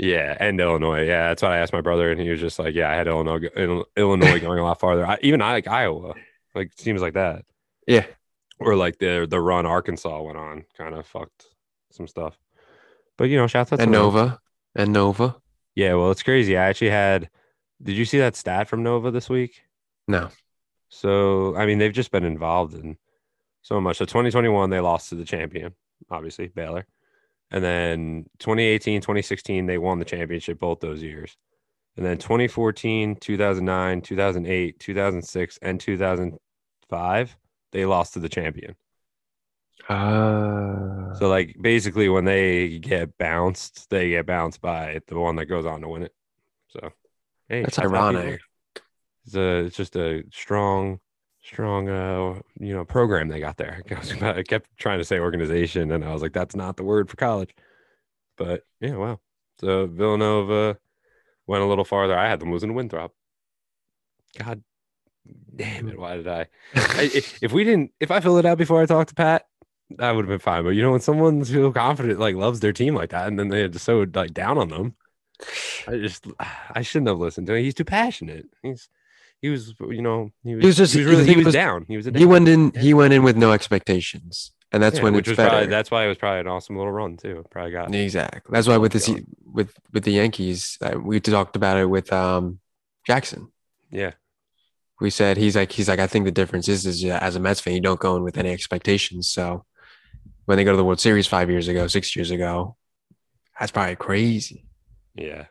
Yeah, 0.02 0.36
and 0.40 0.60
Illinois. 0.60 1.06
Yeah, 1.06 1.28
that's 1.30 1.44
what 1.44 1.52
I 1.52 1.58
asked 1.60 1.74
my 1.74 1.82
brother, 1.82 2.12
and 2.12 2.20
he 2.20 2.30
was 2.32 2.40
just 2.40 2.58
like, 2.58 2.74
"Yeah, 2.74 2.90
I 2.90 2.96
had 2.96 3.08
Illinois, 3.08 3.40
Illinois 3.96 4.40
going 4.40 4.60
a 4.60 4.64
lot 4.64 4.80
farther. 4.80 5.06
I, 5.06 5.20
even 5.22 5.42
I 5.44 5.52
like 5.52 5.68
Iowa, 5.68 6.16
like 6.56 6.72
seems 6.76 7.02
like 7.02 7.14
that, 7.14 7.46
Yeah, 7.86 8.06
or 8.60 8.76
like 8.76 8.98
the 8.98 9.28
the 9.30 9.40
run 9.40 9.68
Arkansas 9.68 10.22
went 10.24 10.38
on, 10.40 10.66
kind 10.76 10.96
of 10.96 11.06
fucked 11.06 11.46
some 11.92 12.08
stuff. 12.08 12.40
But 13.18 13.26
you 13.26 13.38
know, 13.38 13.48
shouts 13.48 13.72
out 13.74 13.82
to 13.84 13.84
and. 13.84 13.92
Nova 13.92 14.40
and 14.76 14.92
Nova. 14.92 15.38
Yeah, 15.76 15.94
well, 15.94 16.12
it's 16.12 16.24
crazy. 16.24 16.58
I 16.58 16.66
actually 16.70 16.90
had. 16.90 17.30
Did 17.82 17.96
you 17.96 18.06
see 18.06 18.20
that 18.20 18.36
stat 18.36 18.68
from 18.70 18.84
Nova 18.84 19.12
this 19.12 19.30
week? 19.30 19.62
No, 20.08 20.30
So 20.90 21.56
I 21.56 21.66
mean, 21.66 21.78
they've 21.80 21.94
just 21.94 22.12
been 22.12 22.26
involved 22.26 22.74
in 22.74 22.98
so 23.62 23.80
much. 23.82 23.98
So 23.98 24.06
2021, 24.06 24.70
they 24.70 24.80
lost 24.80 25.10
to 25.10 25.16
the 25.16 25.26
champion, 25.26 25.76
obviously 26.10 26.48
Baylor, 26.48 26.86
and 27.52 27.64
then 27.64 28.26
2018, 28.40 29.02
2016, 29.02 29.66
they 29.66 29.78
won 29.78 30.00
the 30.00 30.06
championship 30.06 30.60
both 30.60 30.80
those 30.80 31.04
years, 31.04 31.38
and 31.98 32.06
then 32.06 32.18
2014, 32.18 33.16
2009, 33.18 34.02
2008, 34.02 34.80
2006, 34.80 35.60
and 35.62 35.80
2005, 35.80 37.38
they 37.72 37.86
lost 37.86 38.14
to 38.14 38.20
the 38.20 38.30
champion. 38.30 38.76
uh, 39.90 41.14
So 41.14 41.28
like 41.28 41.56
basically, 41.60 42.10
when 42.10 42.26
they 42.26 42.80
get 42.80 43.18
bounced, 43.18 43.90
they 43.90 44.10
get 44.12 44.26
bounced 44.26 44.62
by 44.62 45.02
the 45.08 45.20
one 45.20 45.36
that 45.38 45.46
goes 45.46 45.66
on 45.66 45.82
to 45.82 45.88
win 45.88 46.04
it. 46.04 46.14
So 46.70 46.92
hey, 47.50 47.66
That's 47.66 47.78
shouts 47.78 47.94
out, 47.94 48.08
people. 48.08 48.36
ironic. 48.36 48.42
It's 49.26 49.36
a 49.36 49.66
it's 49.66 49.78
just 49.78 49.96
a 49.96 50.24
strong, 50.34 51.00
strong 51.44 51.90
uh 51.90 52.40
you 52.60 52.74
know 52.74 52.86
program 52.86 53.28
they 53.28 53.40
got 53.40 53.58
there. 53.58 53.82
I, 53.92 54.00
was 54.00 54.12
about- 54.12 54.38
I 54.38 54.44
kept 54.44 54.70
trying 54.78 55.00
to 55.00 55.06
say 55.06 55.20
organization, 55.20 55.92
and 55.92 56.04
I 56.04 56.14
was 56.14 56.22
like, 56.22 56.34
that's 56.34 56.56
not 56.56 56.78
the 56.78 56.84
word 56.84 57.10
for 57.10 57.18
college. 57.18 57.54
But 58.38 58.64
yeah, 58.80 58.96
wow. 58.96 59.20
So 59.60 59.88
Villanova 59.88 60.78
went 61.48 61.64
a 61.64 61.68
little 61.68 61.86
farther. 61.86 62.18
I 62.18 62.30
had 62.30 62.40
them 62.40 62.52
losing 62.52 62.70
to 62.70 62.74
Winthrop. 62.74 63.14
God 64.38 64.64
damn 65.56 65.88
it! 65.90 66.00
Why 66.00 66.16
did 66.16 66.28
I? 66.28 66.48
I 66.76 67.04
if, 67.14 67.44
if 67.44 67.52
we 67.52 67.64
didn't, 67.64 67.92
if 68.00 68.12
I 68.12 68.20
filled 68.20 68.40
it 68.40 68.46
out 68.46 68.58
before 68.58 68.82
I 68.82 68.86
talked 68.86 69.10
to 69.10 69.16
Pat, 69.16 69.46
that 69.98 70.12
would 70.12 70.26
have 70.26 70.30
been 70.30 70.40
fine. 70.40 70.64
But 70.64 70.70
you 70.72 70.82
know, 70.82 70.92
when 70.92 71.02
someone's 71.02 71.52
so 71.52 71.72
confident, 71.72 72.20
like 72.20 72.36
loves 72.36 72.60
their 72.60 72.74
team 72.74 72.96
like 72.96 73.10
that, 73.12 73.28
and 73.28 73.38
then 73.38 73.50
they 73.50 73.68
just 73.68 73.86
so 73.86 74.06
like 74.14 74.34
down 74.34 74.58
on 74.58 74.70
them, 74.70 74.96
I 75.88 75.98
just 75.98 76.26
I 76.74 76.82
shouldn't 76.82 77.10
have 77.10 77.20
listened 77.20 77.48
to 77.48 77.54
him. 77.56 77.64
He's 77.64 77.74
too 77.74 77.86
passionate. 77.86 78.46
He's 78.64 78.90
he 79.42 79.50
was 79.50 79.74
you 79.80 80.02
know 80.02 80.32
he 80.44 80.56
was, 80.56 80.62
He 80.64 80.68
was 80.68 80.78
just- 80.78 80.94
he 80.94 81.00
was 81.02 81.10
really 81.10 81.26
he 81.34 81.44
was, 81.44 81.54
down. 81.54 81.86
He 81.88 81.98
was 81.98 82.08
a 82.08 82.12
he 82.18 82.26
went 82.26 82.48
in. 82.48 82.72
He 82.72 82.94
went 82.94 83.14
in 83.14 83.24
with 83.24 83.36
no 83.38 83.52
expectations, 83.52 84.52
and 84.72 84.82
that's 84.84 84.98
Yeah, 84.98 85.04
when 85.04 85.14
which 85.14 85.28
it's 85.28 85.38
was 85.38 85.48
probably 85.48 85.68
that's 85.68 85.90
why 85.92 86.06
it 86.06 86.08
was 86.08 86.18
probably 86.18 86.42
an 86.42 86.48
awesome 86.48 86.78
little 86.78 86.92
run 86.92 87.18
too. 87.18 87.44
Probably 87.52 87.72
got 87.72 87.94
Exactly. 87.94 88.52
That's 88.54 88.68
why 88.68 88.78
with 88.78 88.94
the 88.94 89.26
with 89.46 89.74
with 89.94 90.04
the 90.04 90.12
Yankees, 90.12 90.78
uh, 90.82 90.98
we 91.00 91.20
talked 91.20 91.56
about 91.56 91.78
it 91.78 91.86
with 91.86 92.12
um 92.14 92.60
Jackson. 93.06 93.52
yeah 93.92 94.12
We 95.00 95.10
said 95.10 95.38
he's 95.38 95.56
like 95.56 95.72
he's 95.72 95.90
like 95.90 96.00
I 96.00 96.08
think 96.08 96.26
the 96.26 96.32
difference 96.32 96.68
is 96.68 96.86
is 96.86 97.04
as 97.06 97.36
a 97.36 97.40
Mets 97.40 97.60
fan 97.62 97.74
you 97.74 97.82
don't 97.82 98.00
go 98.00 98.16
in 98.18 98.24
with 98.24 98.38
any 98.38 98.52
expectations. 98.52 99.30
So 99.32 99.66
when 100.46 100.58
they 100.58 100.64
go 100.64 100.72
to 100.72 100.78
the 100.78 100.86
World 100.86 101.00
Series 101.00 101.28
five 101.28 101.50
years 101.50 101.68
ago, 101.68 101.88
six 101.88 102.16
years 102.16 102.30
ago, 102.32 102.76
that's 103.60 103.72
probably 103.72 103.96
crazy. 103.96 104.66
yeah 105.16 105.46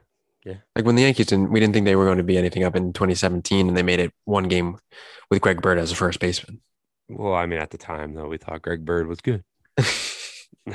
Like 0.46 0.84
when 0.84 0.94
the 0.96 1.02
Yankees 1.02 1.26
didn't, 1.26 1.50
we 1.50 1.60
didn't 1.60 1.74
think 1.74 1.84
they 1.84 1.96
were 1.96 2.06
going 2.06 2.18
to 2.18 2.24
be 2.24 2.38
anything 2.38 2.64
up 2.64 2.74
in 2.76 2.92
2017, 2.92 3.68
and 3.68 3.76
they 3.76 3.82
made 3.82 4.00
it 4.00 4.12
one 4.24 4.48
game 4.48 4.78
with 5.30 5.40
Greg 5.40 5.60
Bird 5.60 5.78
as 5.78 5.92
a 5.92 5.96
first 5.96 6.20
baseman. 6.20 6.60
Well, 7.08 7.34
I 7.34 7.46
mean, 7.46 7.58
at 7.60 7.70
the 7.70 7.78
time 7.78 8.14
though, 8.14 8.28
we 8.28 8.38
thought 8.38 8.62
Greg 8.62 8.84
Bird 8.84 9.06
was 9.06 9.20
good. 9.20 9.44
Um, 9.76 9.84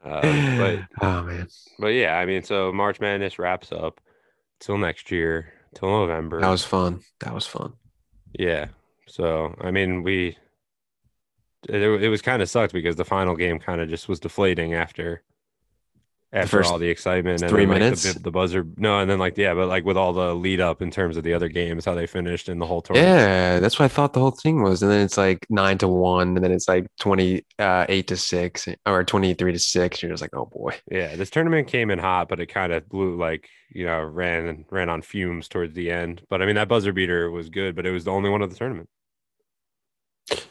but 0.02 0.78
oh 1.02 1.22
man, 1.22 1.48
but 1.78 1.88
yeah, 1.88 2.18
I 2.18 2.26
mean, 2.26 2.42
so 2.42 2.72
March 2.72 3.00
Madness 3.00 3.38
wraps 3.38 3.72
up 3.72 4.00
till 4.60 4.78
next 4.78 5.10
year, 5.10 5.52
till 5.74 5.88
November. 5.88 6.40
that 6.40 6.48
was 6.50 6.64
fun. 6.64 7.00
That 7.20 7.34
was 7.34 7.46
fun. 7.46 7.74
yeah. 8.32 8.66
So 9.06 9.54
I 9.60 9.70
mean, 9.70 10.02
we 10.02 10.38
it, 11.68 11.82
it 11.82 12.08
was 12.08 12.22
kind 12.22 12.42
of 12.42 12.48
sucked 12.48 12.72
because 12.72 12.96
the 12.96 13.04
final 13.04 13.36
game 13.36 13.58
kind 13.58 13.80
of 13.80 13.88
just 13.88 14.08
was 14.08 14.20
deflating 14.20 14.74
after 14.74 15.22
after 16.34 16.64
all 16.64 16.78
the 16.78 16.88
excitement 16.88 17.40
and 17.42 17.48
three 17.50 17.64
then, 17.64 17.68
like, 17.68 17.78
the- 17.78 17.84
minutes? 17.84 18.14
the, 18.14 18.30
buzzer 18.30 18.66
no 18.76 18.98
and 18.98 19.08
then 19.08 19.18
like 19.18 19.38
yeah 19.38 19.54
but 19.54 19.68
like 19.68 19.84
with 19.84 19.96
all 19.96 20.12
the 20.12 20.34
lead 20.34 20.60
up 20.60 20.82
in 20.82 20.90
terms 20.90 21.16
of 21.16 21.22
the 21.22 21.32
other 21.32 21.48
games 21.48 21.84
how 21.84 21.94
they 21.94 22.06
finished 22.06 22.48
in 22.48 22.58
the 22.58 22.66
whole 22.66 22.82
tournament 22.82 23.08
Yeah, 23.16 23.60
that's 23.60 23.78
what 23.78 23.84
I 23.84 23.88
thought 23.88 24.12
the 24.12 24.20
whole 24.20 24.32
thing 24.32 24.62
was. 24.62 24.82
And 24.82 24.90
then 24.90 25.00
it's 25.02 25.16
like 25.16 25.46
nine 25.48 25.78
to 25.78 25.88
one, 25.88 26.34
and 26.36 26.44
then 26.44 26.50
it's 26.50 26.66
like 26.68 26.86
twenty 26.98 27.46
uh, 27.58 27.86
to 27.86 28.16
six, 28.16 28.66
or 28.84 29.04
twenty 29.04 29.32
three 29.34 29.52
to 29.52 29.58
six. 29.58 30.02
You're 30.02 30.10
just 30.10 30.22
like, 30.22 30.34
oh 30.34 30.46
boy. 30.46 30.74
yeah 30.90 31.14
this 31.16 31.30
tournament 31.30 31.68
came 31.68 31.90
in 31.90 31.98
hot 31.98 32.28
but 32.28 32.40
it 32.40 32.46
kind 32.46 32.72
of 32.72 32.88
blew 32.88 33.16
like 33.16 33.48
you 33.70 33.86
know 33.86 34.02
ran 34.02 34.64
ran 34.70 34.88
on 34.88 35.02
fumes 35.02 35.48
towards 35.48 35.74
the 35.74 35.90
end 35.90 36.22
but 36.28 36.42
I 36.42 36.46
mean 36.46 36.56
that 36.56 36.68
buzzer 36.68 36.92
beater 36.92 37.30
was 37.30 37.48
good 37.48 37.76
but 37.76 37.86
it 37.86 37.90
was 37.92 38.04
the 38.04 38.10
only 38.12 38.30
one 38.30 38.42
of 38.42 38.50
the 38.50 38.56
tournament 38.56 38.88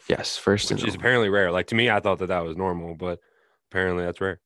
Yes, 0.08 0.36
first 0.36 0.70
which 0.70 0.84
is 0.84 0.94
apparently 0.94 1.28
rare 1.28 1.50
like 1.50 1.66
to 1.68 1.74
me 1.74 1.90
I 1.90 2.00
thought 2.00 2.18
that 2.20 2.26
that 2.28 2.44
was 2.44 2.56
normal 2.56 2.94
but 2.94 3.18
apparently 3.70 4.04
that's 4.04 4.20
rare 4.20 4.40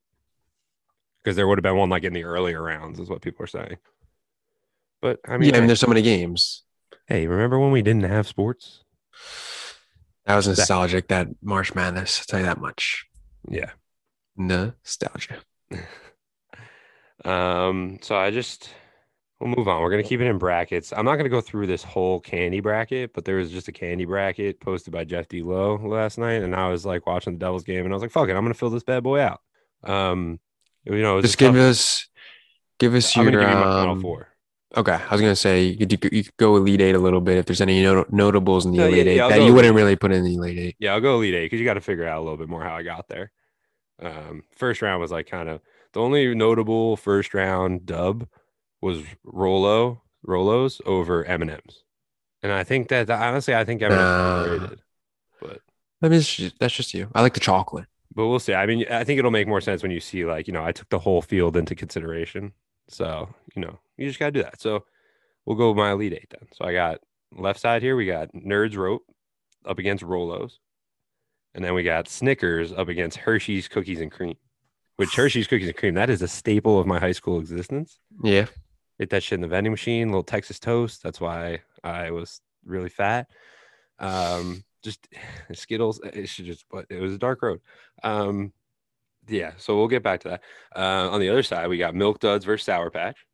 because 1.28 1.36
there 1.36 1.46
would 1.46 1.58
have 1.58 1.62
been 1.62 1.76
one 1.76 1.90
like 1.90 2.04
in 2.04 2.14
the 2.14 2.24
earlier 2.24 2.62
rounds 2.62 2.98
is 2.98 3.10
what 3.10 3.20
people 3.20 3.44
are 3.44 3.48
saying 3.48 3.76
but 5.02 5.20
I 5.28 5.36
mean, 5.36 5.50
yeah, 5.50 5.56
I 5.56 5.60
mean, 5.60 5.62
hey, 5.62 5.66
there's 5.68 5.80
so 5.80 5.86
many 5.86 6.00
games. 6.00 6.62
hey 7.06 7.26
remember 7.26 7.58
when 7.58 7.70
we 7.70 7.82
didn't 7.82 8.04
have 8.04 8.26
sports 8.26 8.82
That 10.24 10.36
was 10.36 10.48
nostalgic. 10.48 11.08
That 11.08 11.28
March 11.42 11.74
Madness. 11.74 12.20
I'll 12.20 12.24
tell 12.26 12.40
you 12.40 12.46
that 12.46 12.60
much. 12.60 13.06
yeah 13.48 13.72
Nostalgia. 14.36 15.36
Um, 17.24 17.98
so 18.00 18.16
I 18.16 18.30
just 18.30 18.70
we'll 19.40 19.54
move 19.54 19.68
on. 19.68 19.82
We're 19.82 19.90
gonna 19.90 20.02
keep 20.04 20.20
it 20.20 20.26
in 20.26 20.38
brackets. 20.38 20.92
I'm 20.92 21.04
not 21.04 21.16
gonna 21.16 21.28
go 21.28 21.40
through 21.40 21.66
this 21.66 21.82
whole 21.82 22.20
candy 22.20 22.60
bracket, 22.60 23.12
but 23.12 23.24
there 23.24 23.36
was 23.36 23.50
just 23.50 23.68
a 23.68 23.72
candy 23.72 24.04
bracket 24.04 24.60
posted 24.60 24.92
by 24.92 25.04
Jeff 25.04 25.28
D. 25.28 25.42
Lowe 25.42 25.76
last 25.76 26.18
night, 26.18 26.42
and 26.42 26.54
I 26.54 26.68
was 26.68 26.86
like 26.86 27.06
watching 27.06 27.32
the 27.34 27.38
Devils 27.38 27.64
game, 27.64 27.84
and 27.84 27.92
I 27.92 27.96
was 27.96 28.02
like, 28.02 28.12
"Fuck 28.12 28.28
it, 28.28 28.36
I'm 28.36 28.44
gonna 28.44 28.54
fill 28.54 28.70
this 28.70 28.84
bad 28.84 29.02
boy 29.02 29.20
out." 29.20 29.40
Um, 29.82 30.38
you 30.84 31.02
know, 31.02 31.20
Just 31.20 31.34
a 31.34 31.36
tough- 31.38 31.54
give 31.54 31.60
us, 31.62 32.08
give 32.78 32.94
us 32.94 33.16
I'm 33.16 33.24
your. 33.24 33.32
gonna 33.32 33.44
give 33.44 33.50
you 33.50 33.56
my 33.64 33.70
final 33.70 33.92
um, 33.94 34.00
four. 34.00 34.28
Okay, 34.76 34.92
I 34.92 35.10
was 35.12 35.20
gonna 35.20 35.34
say 35.36 35.64
you 35.64 35.86
could, 35.86 35.92
you 36.12 36.24
could 36.24 36.36
go 36.36 36.56
elite 36.56 36.80
eight 36.80 36.94
a 36.94 36.98
little 36.98 37.20
bit 37.20 37.38
if 37.38 37.46
there's 37.46 37.60
any 37.60 37.82
not- 37.82 38.12
notables 38.12 38.66
in 38.66 38.72
the 38.72 38.78
No, 38.78 38.84
yeah, 38.86 38.90
elite 38.92 39.06
eight 39.06 39.16
yeah, 39.16 39.22
I'll 39.24 39.28
that 39.30 39.42
you 39.42 39.54
wouldn't 39.54 39.74
really 39.74 39.96
put 39.96 40.12
in 40.12 40.24
the 40.24 40.34
elite 40.34 40.58
eight. 40.58 40.76
Yeah, 40.78 40.92
I'll 40.94 41.00
go 41.00 41.16
Elite 41.16 41.34
Eight 41.34 41.44
because 41.46 41.58
you 41.58 41.64
got 41.64 41.74
to 41.74 41.80
figure 41.80 42.06
out 42.06 42.18
a 42.18 42.22
little 42.22 42.36
bit 42.36 42.48
more 42.48 42.62
how 42.62 42.76
I 42.76 42.82
got 42.82 43.08
there. 43.08 43.30
Um, 44.00 44.42
first 44.56 44.82
round 44.82 45.00
was 45.00 45.10
like 45.10 45.26
kind 45.26 45.48
of 45.48 45.60
the 45.94 46.00
only 46.00 46.34
notable 46.34 46.96
first 46.96 47.32
round 47.34 47.86
dub 47.86 48.28
was 48.80 49.02
Rolo 49.24 50.02
Rolos 50.26 50.80
over 50.86 51.24
M 51.24 51.42
and 52.42 52.52
I 52.52 52.62
think 52.62 52.88
that 52.88 53.10
honestly, 53.10 53.54
I 53.54 53.64
think 53.64 53.82
M 53.82 53.90
and 53.92 54.00
Nah. 54.00 54.38
M's 54.42 54.46
overrated. 54.52 54.80
But 55.40 55.60
I 56.02 56.08
mean, 56.08 56.20
just, 56.20 56.58
that's 56.60 56.74
just 56.74 56.94
you. 56.94 57.08
I 57.14 57.22
like 57.22 57.34
the 57.34 57.40
chocolate. 57.40 57.86
But 58.14 58.26
we'll 58.26 58.38
see. 58.38 58.54
I 58.54 58.66
mean, 58.66 58.84
I 58.90 59.04
think 59.04 59.18
it'll 59.18 59.30
make 59.30 59.48
more 59.48 59.60
sense 59.60 59.82
when 59.82 59.92
you 59.92 60.00
see 60.00 60.24
like 60.24 60.46
you 60.46 60.52
know 60.52 60.64
I 60.64 60.72
took 60.72 60.88
the 60.88 60.98
whole 60.98 61.22
field 61.22 61.56
into 61.56 61.74
consideration. 61.74 62.52
So 62.88 63.28
you 63.54 63.62
know 63.62 63.78
you 63.96 64.06
just 64.06 64.18
gotta 64.18 64.32
do 64.32 64.42
that. 64.42 64.60
So 64.60 64.84
we'll 65.44 65.56
go 65.56 65.68
with 65.68 65.78
my 65.78 65.92
Elite 65.92 66.14
Eight 66.14 66.30
then. 66.30 66.48
So 66.52 66.64
I 66.64 66.72
got 66.72 67.00
left 67.32 67.60
side 67.60 67.82
here. 67.82 67.96
We 67.96 68.06
got 68.06 68.32
Nerds 68.32 68.76
Rope 68.76 69.02
up 69.64 69.78
against 69.78 70.04
Rolos. 70.04 70.54
And 71.54 71.64
then 71.64 71.74
we 71.74 71.82
got 71.82 72.08
Snickers 72.08 72.72
up 72.72 72.88
against 72.88 73.16
Hershey's 73.16 73.68
Cookies 73.68 74.00
and 74.00 74.12
Cream, 74.12 74.36
which 74.96 75.14
Hershey's 75.16 75.46
Cookies 75.46 75.68
and 75.68 75.76
Cream, 75.76 75.94
that 75.94 76.10
is 76.10 76.22
a 76.22 76.28
staple 76.28 76.78
of 76.78 76.86
my 76.86 76.98
high 76.98 77.12
school 77.12 77.40
existence. 77.40 77.98
Yeah. 78.22 78.46
Hit 78.98 79.10
that 79.10 79.22
shit 79.22 79.36
in 79.36 79.40
the 79.40 79.48
vending 79.48 79.72
machine, 79.72 80.08
little 80.08 80.22
Texas 80.22 80.58
toast. 80.58 81.02
That's 81.02 81.20
why 81.20 81.62
I 81.82 82.10
was 82.10 82.40
really 82.64 82.88
fat. 82.88 83.28
Um, 83.98 84.62
just 84.82 85.08
Skittles, 85.52 86.00
it 86.04 86.28
should 86.28 86.46
just, 86.46 86.64
but 86.70 86.86
it 86.90 87.00
was 87.00 87.14
a 87.14 87.18
dark 87.18 87.42
road. 87.42 87.60
Um, 88.02 88.52
yeah, 89.28 89.52
so 89.58 89.76
we'll 89.76 89.88
get 89.88 90.02
back 90.02 90.20
to 90.20 90.28
that. 90.28 90.42
Uh, 90.74 91.10
on 91.10 91.20
the 91.20 91.28
other 91.28 91.42
side, 91.42 91.68
we 91.68 91.78
got 91.78 91.94
Milk 91.94 92.20
Duds 92.20 92.44
versus 92.44 92.64
Sour 92.64 92.90
Patch. 92.90 93.26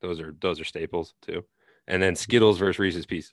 Those 0.00 0.20
are 0.20 0.34
those 0.40 0.60
are 0.60 0.64
staples 0.64 1.14
too. 1.22 1.44
And 1.86 2.02
then 2.02 2.16
Skittles 2.16 2.58
versus 2.58 2.78
Reese's 2.78 3.06
Pieces. 3.06 3.32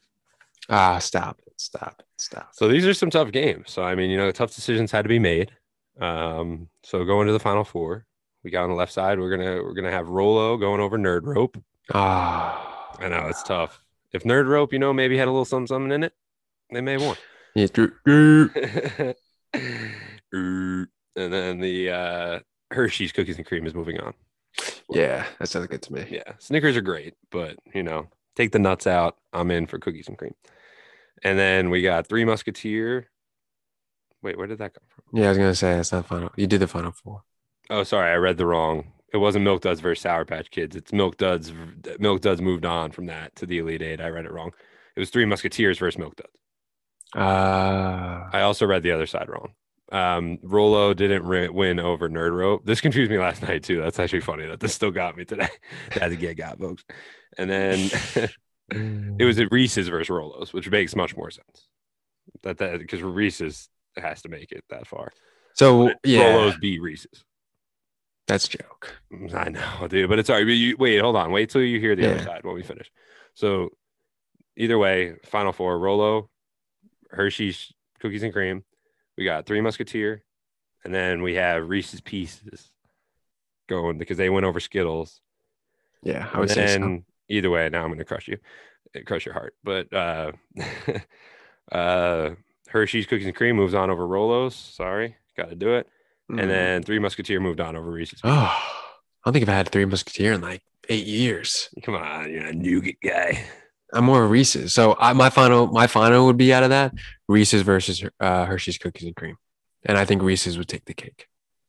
Ah, 0.70 1.00
stop 1.00 1.40
it. 1.46 1.54
Stop 1.58 1.96
it. 2.00 2.06
Stop. 2.18 2.50
So 2.54 2.68
these 2.68 2.86
are 2.86 2.94
some 2.94 3.10
tough 3.10 3.32
games. 3.32 3.72
So 3.72 3.84
I 3.84 3.96
mean, 3.96 4.10
you 4.10 4.18
know, 4.18 4.32
tough 4.32 4.56
decisions 4.56 4.92
had 4.92 5.04
to 5.04 5.10
be 5.10 5.20
made. 5.20 5.52
Um, 6.00 6.70
so 6.84 7.04
going 7.04 7.28
to 7.28 7.34
the 7.34 7.40
final 7.40 7.64
four, 7.64 8.06
we 8.44 8.50
got 8.52 8.64
on 8.64 8.70
the 8.70 8.76
left 8.76 8.94
side. 8.94 9.20
We're 9.20 9.36
gonna 9.36 9.62
we're 9.62 9.74
gonna 9.74 9.92
have 9.92 10.08
Rolo 10.08 10.58
going 10.58 10.82
over 10.82 10.98
Nerd 10.98 11.26
Rope. 11.26 11.62
Ah. 11.94 12.70
I 13.02 13.08
know 13.08 13.28
it's 13.28 13.44
tough. 13.44 13.82
If 14.14 14.24
Nerd 14.24 14.48
Rope, 14.48 14.74
you 14.74 14.80
know, 14.80 14.94
maybe 14.94 15.18
had 15.18 15.28
a 15.28 15.32
little 15.32 15.46
something 15.46 15.68
something 15.68 15.92
in 15.92 16.04
it, 16.04 16.14
they 16.72 16.82
may 16.82 16.94
have 16.94 17.02
won. 17.02 17.18
Yeah, 17.56 17.68
and 20.34 20.86
then 21.16 21.60
the 21.60 21.90
uh, 21.90 22.40
Hershey's 22.72 23.12
cookies 23.12 23.38
and 23.38 23.46
cream 23.46 23.68
is 23.68 23.74
moving 23.76 24.00
on. 24.00 24.14
yeah, 24.90 25.26
that 25.40 25.48
sounds 25.48 25.68
good 25.68 25.82
to 25.84 25.94
me. 25.94 26.06
Yeah, 26.10 26.34
Snickers 26.40 26.78
are 26.78 26.82
great, 26.82 27.16
but 27.30 27.58
you 27.74 27.84
know, 27.84 28.08
take 28.36 28.52
the 28.52 28.60
nuts 28.60 28.88
out. 28.88 29.18
I'm 29.34 29.52
in 29.52 29.68
for 29.68 29.80
cookies 29.80 30.08
and 30.08 30.18
cream. 30.18 30.34
And 31.24 31.38
then 31.38 31.70
we 31.70 31.82
got 31.82 32.08
Three 32.08 32.26
Musketeer. 32.26 33.10
Wait, 34.24 34.38
where 34.38 34.48
did 34.48 34.60
that 34.60 34.74
come 34.74 34.84
from? 34.88 35.20
Yeah, 35.20 35.26
I 35.26 35.30
was 35.30 35.38
gonna 35.38 35.56
say 35.56 35.74
it's 35.78 35.92
not 35.92 36.06
final. 36.08 36.32
You 36.36 36.48
did 36.48 36.62
the 36.62 36.68
final 36.68 36.92
four. 36.92 37.24
Oh, 37.70 37.84
sorry, 37.84 38.12
I 38.12 38.16
read 38.16 38.38
the 38.38 38.46
wrong. 38.46 38.94
It 39.14 39.18
wasn't 39.18 39.44
Milk 39.44 39.62
Duds 39.62 39.82
versus 39.82 40.02
Sour 40.04 40.24
Patch 40.24 40.50
Kids. 40.52 40.76
It's 40.76 40.94
Milk 40.94 41.18
Duds. 41.18 41.52
Milk 42.00 42.22
Duds 42.22 42.42
moved 42.42 42.66
on 42.66 42.92
from 42.92 43.08
that 43.08 43.36
to 43.36 43.46
the 43.46 43.58
Elite 43.58 43.82
Eight. 43.82 44.00
I 44.00 44.08
read 44.08 44.26
it 44.26 44.32
wrong. 44.32 44.52
It 44.96 45.00
was 45.00 45.10
Three 45.10 45.26
Musketeers 45.26 45.80
versus 45.80 45.98
Milk 45.98 46.16
Duds. 46.16 46.30
Ah. 47.16 48.30
I 48.32 48.42
also 48.42 48.66
read 48.66 48.84
the 48.84 48.92
other 48.92 49.06
side 49.06 49.30
wrong. 49.30 49.54
Um, 49.92 50.40
Rolo 50.42 50.94
didn't 50.94 51.24
ri- 51.26 51.50
win 51.50 51.80
over 51.80 52.08
Nerd 52.10 52.32
Rope. 52.32 52.66
This 52.66 52.80
confused 52.80 53.12
me 53.12 53.18
last 53.20 53.42
night 53.48 53.64
too. 53.64 53.82
That's 53.82 54.00
actually 54.00 54.22
funny 54.22 54.46
that 54.48 54.60
this 54.62 54.74
still 54.74 54.92
got 54.92 55.18
me 55.18 55.26
today. 55.26 55.50
That's 55.96 56.14
a 56.14 56.16
get 56.16 56.38
got, 56.38 56.60
folks. 56.60 56.84
And 57.38 57.50
then 57.50 57.90
it 59.20 59.26
was 59.26 59.40
at 59.40 59.52
Reese's 59.52 59.90
versus 59.90 60.10
Rolos, 60.10 60.54
which 60.54 60.70
makes 60.70 60.96
much 60.96 61.16
more 61.18 61.30
sense. 61.32 61.68
That 62.44 62.58
that 62.60 62.80
because 62.80 63.02
Reese's 63.02 63.68
has 63.98 64.22
to 64.22 64.30
make 64.30 64.54
it 64.54 64.64
that 64.70 64.88
far. 64.88 65.12
so 65.56 65.88
But 65.88 65.98
yeah, 66.06 66.34
Rolos 66.36 66.60
beat 66.60 66.82
Reese's. 66.82 67.26
that's 68.28 68.46
a 68.46 68.58
joke. 68.58 68.96
I 69.36 69.50
know, 69.50 69.88
dude, 69.90 70.10
but 70.10 70.20
it's 70.20 70.30
all 70.30 70.38
right. 70.38 70.46
But 70.46 70.52
you, 70.54 70.78
wait, 70.80 71.00
hold 71.02 71.18
on. 71.18 71.34
Wait 71.34 71.50
till 71.50 71.62
you 71.62 71.82
hear 71.82 71.98
the 71.98 72.14
other 72.14 72.24
side 72.24 72.46
when 72.46 72.56
we 72.56 72.64
finish. 72.64 72.90
So, 73.34 73.70
either 74.56 74.78
way, 74.78 75.16
Final 75.26 75.52
Four: 75.52 75.78
Rolo, 75.80 76.30
Hershey's 77.12 77.72
Cookies 78.00 78.24
and 78.24 78.34
Cream. 78.34 78.64
We 79.18 79.26
got 79.26 79.46
Three 79.46 79.62
Musketeer, 79.62 80.24
and 80.84 80.94
then 80.94 81.22
we 81.22 81.36
have 81.36 81.68
Reese's 81.70 82.02
Pieces 82.02 82.72
going 83.70 83.98
because 83.98 84.18
they 84.18 84.30
went 84.30 84.46
over 84.46 84.60
Skittles. 84.60 85.22
Yeah, 86.04 86.26
I 86.28 86.32
And 86.32 86.40
would 86.40 86.50
say 86.50 86.68
so. 86.68 87.04
either 87.30 87.50
way, 87.50 87.70
now 87.70 87.82
I'm 87.84 87.88
going 87.90 88.00
to 88.00 88.06
crush 88.06 88.28
you, 88.28 88.38
crush 89.06 89.26
your 89.26 89.34
heart. 89.34 89.54
But 89.64 89.94
uh, 89.94 90.32
uh, 91.72 92.32
Hershey's 92.70 93.06
Cookies 93.06 93.28
and 93.28 93.36
Cream 93.36 93.56
moves 93.56 93.74
on 93.74 93.90
over 93.90 94.08
Rolos. 94.08 94.54
Sorry, 94.54 95.16
got 95.38 95.50
to 95.50 95.56
do 95.56 95.76
it. 95.76 95.88
Mm. 96.32 96.42
And 96.42 96.50
then 96.50 96.84
Three 96.84 97.00
Musketeer 97.00 97.40
moved 97.40 97.60
on 97.60 97.76
over 97.76 97.90
Reese's. 97.92 98.22
oh, 98.24 98.30
I 98.32 98.62
don't 99.26 99.34
think 99.34 99.48
I've 99.48 99.54
had 99.56 99.70
Three 99.70 99.86
Musketeer 99.86 100.34
in 100.34 100.42
like 100.42 100.62
eight 100.90 101.06
years. 101.06 101.70
Come 101.84 101.96
on, 101.96 102.32
you're 102.32 102.46
a 102.48 102.54
nougat 102.54 102.96
guy. 103.04 103.44
I'm 103.94 104.06
more 104.06 104.24
of 104.24 104.32
Reese's. 104.32 104.74
So 104.74 104.96
I, 105.00 105.14
my 105.14 105.30
final, 105.30 105.68
my 105.68 105.88
final 105.88 106.26
would 106.28 106.38
be 106.38 106.54
out 106.54 106.64
of 106.64 106.70
that 106.70 106.94
Reese's 107.28 107.62
versus 107.62 108.04
uh, 108.20 108.46
Hershey's 108.46 108.78
cookies 108.78 109.06
and 109.08 109.16
cream, 109.16 109.38
and 109.86 109.98
I 109.98 110.06
think 110.06 110.22
Reese's 110.22 110.58
would 110.58 110.68
take 110.68 110.86
the 110.86 110.94
cake. 110.94 111.28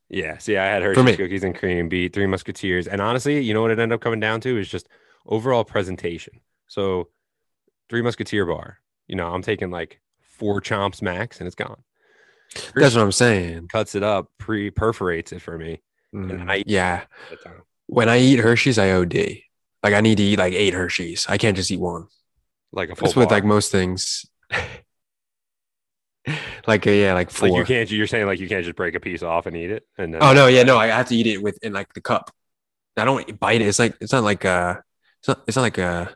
Yeah. 0.08 0.38
See, 0.38 0.56
I 0.56 0.66
had. 0.66 0.82
Hershey's 0.82 1.16
cookies 1.16 1.42
and 1.44 1.54
cream 1.54 1.88
beat 1.88 2.12
Three 2.12 2.26
Musketeers, 2.26 2.86
and 2.86 3.00
honestly, 3.00 3.40
you 3.40 3.54
know 3.54 3.62
what 3.62 3.70
it 3.70 3.78
ended 3.78 3.94
up 3.94 4.00
coming 4.00 4.20
down 4.20 4.40
to 4.42 4.58
is 4.58 4.68
just 4.68 4.88
overall 5.26 5.64
presentation. 5.64 6.40
So, 6.68 7.08
Three 7.88 8.02
Musketeer 8.02 8.46
bar. 8.46 8.78
You 9.08 9.16
know, 9.16 9.28
I'm 9.28 9.42
taking 9.42 9.70
like 9.70 10.00
four 10.20 10.60
chomps 10.60 11.02
max, 11.02 11.38
and 11.40 11.46
it's 11.46 11.56
gone. 11.56 11.82
That's 12.74 12.94
what 12.94 13.02
I'm 13.02 13.12
saying. 13.12 13.68
Cuts 13.68 13.94
it 13.94 14.02
up, 14.02 14.30
pre 14.38 14.70
perforates 14.70 15.32
it 15.32 15.40
for 15.40 15.56
me. 15.58 15.80
Mm, 16.14 16.50
I- 16.50 16.64
yeah, 16.66 17.04
at 17.30 17.38
the 17.38 17.48
time. 17.48 17.62
when 17.86 18.08
I 18.10 18.18
eat 18.18 18.38
Hershey's, 18.38 18.78
I 18.78 18.90
OD. 18.92 19.38
Like 19.82 19.94
I 19.94 20.00
need 20.00 20.16
to 20.18 20.22
eat 20.22 20.38
like 20.38 20.52
eight 20.52 20.74
Hershey's. 20.74 21.26
I 21.28 21.38
can't 21.38 21.56
just 21.56 21.70
eat 21.70 21.80
one. 21.80 22.06
Like 22.72 22.90
a 22.90 22.94
full 22.94 23.06
That's 23.08 23.16
with 23.16 23.30
like 23.30 23.44
most 23.44 23.72
things. 23.72 24.24
like 26.66 26.86
uh, 26.86 26.90
yeah, 26.90 27.14
like 27.14 27.30
four. 27.30 27.48
like 27.48 27.58
you 27.58 27.64
can't. 27.64 27.90
You're 27.90 28.06
saying 28.06 28.26
like 28.26 28.38
you 28.40 28.48
can't 28.48 28.64
just 28.64 28.76
break 28.76 28.94
a 28.94 29.00
piece 29.00 29.22
off 29.22 29.46
and 29.46 29.56
eat 29.56 29.70
it, 29.70 29.84
and 29.98 30.14
then 30.14 30.22
Oh 30.22 30.32
no, 30.32 30.46
yeah, 30.46 30.62
no, 30.62 30.78
I 30.78 30.86
have 30.88 31.08
to 31.08 31.16
eat 31.16 31.26
it 31.26 31.42
with 31.42 31.58
in 31.62 31.72
like 31.72 31.92
the 31.94 32.00
cup. 32.00 32.30
I 32.96 33.04
don't 33.04 33.40
bite 33.40 33.60
it. 33.60 33.66
It's 33.66 33.78
like 33.78 33.96
it's 34.00 34.12
not 34.12 34.22
like 34.22 34.44
a 34.44 34.82
it's 35.20 35.28
not 35.28 35.42
it's 35.46 35.56
not 35.56 35.62
like 35.62 35.78
a 35.78 36.14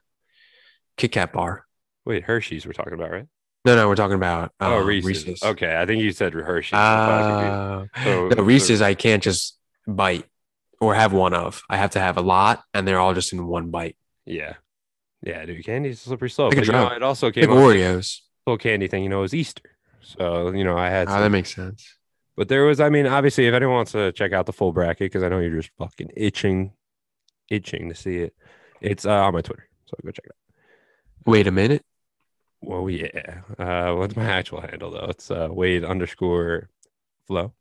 Kit 0.96 1.12
Kat 1.12 1.32
bar. 1.32 1.66
Wait, 2.04 2.22
Hershey's 2.22 2.66
we're 2.66 2.72
talking 2.72 2.92
about, 2.92 3.10
right? 3.10 3.26
No, 3.64 3.74
no, 3.74 3.88
we're 3.88 3.96
talking 3.96 4.14
about 4.14 4.52
Oh, 4.60 4.78
um, 4.78 4.86
Reese's. 4.86 5.42
Okay, 5.42 5.76
I 5.76 5.86
think 5.86 6.00
you 6.00 6.12
said 6.12 6.32
Hershey's. 6.32 6.74
Uh, 6.74 7.86
So- 8.04 8.28
no, 8.28 8.42
Reese's, 8.44 8.80
I 8.80 8.94
can't 8.94 9.20
just 9.22 9.58
bite 9.88 10.24
or 10.80 10.94
have 10.94 11.12
one 11.12 11.34
of. 11.34 11.62
I 11.70 11.76
have 11.76 11.90
to 11.90 12.00
have 12.00 12.16
a 12.16 12.22
lot, 12.22 12.62
and 12.74 12.86
they're 12.86 13.00
all 13.00 13.14
just 13.14 13.32
in 13.32 13.46
one 13.46 13.70
bite, 13.70 13.96
yeah, 14.24 14.54
yeah, 15.22 15.44
dude. 15.44 15.64
Candy's 15.64 16.00
a 16.00 16.04
slippery 16.04 16.30
slope. 16.30 16.54
Like 16.54 16.58
a 16.58 16.60
But, 16.60 16.66
you 16.66 16.72
know, 16.72 16.94
it 16.94 17.02
also 17.02 17.26
like 17.28 17.34
came 17.34 17.50
up. 17.50 17.56
Oreos. 17.56 18.20
Little 18.46 18.58
candy 18.58 18.86
thing, 18.86 19.02
you 19.02 19.08
know, 19.08 19.18
it 19.18 19.22
was 19.22 19.34
Easter. 19.34 19.70
So 20.02 20.50
you 20.52 20.64
know, 20.64 20.76
I 20.76 20.88
had. 20.90 21.08
Oh, 21.08 21.12
some- 21.12 21.20
that 21.22 21.30
makes 21.30 21.54
sense. 21.54 21.96
But 22.36 22.48
there 22.48 22.64
was, 22.66 22.80
I 22.80 22.90
mean, 22.90 23.06
obviously, 23.06 23.46
if 23.46 23.54
anyone 23.54 23.76
wants 23.76 23.92
to 23.92 24.12
check 24.12 24.34
out 24.34 24.44
the 24.44 24.52
full 24.52 24.70
bracket, 24.70 25.10
because 25.10 25.22
I 25.22 25.30
know 25.30 25.38
you're 25.38 25.56
just 25.56 25.70
fucking 25.78 26.10
itching, 26.14 26.72
itching 27.48 27.88
to 27.88 27.94
see 27.94 28.18
it, 28.18 28.34
it's 28.82 29.06
uh, 29.06 29.24
on 29.24 29.32
my 29.32 29.40
Twitter. 29.40 29.66
So 29.86 29.96
go 30.04 30.10
check 30.10 30.26
it 30.26 30.32
out. 30.32 30.54
Wait 31.24 31.46
a 31.46 31.50
minute. 31.50 31.82
Well, 32.60 32.90
yeah. 32.90 33.40
Uh, 33.58 33.94
what's 33.94 34.16
my 34.16 34.24
actual 34.26 34.60
handle 34.60 34.90
though? 34.90 35.06
It's 35.08 35.30
uh, 35.30 35.48
Wade 35.50 35.82
underscore 35.82 36.68
Flow. 37.26 37.54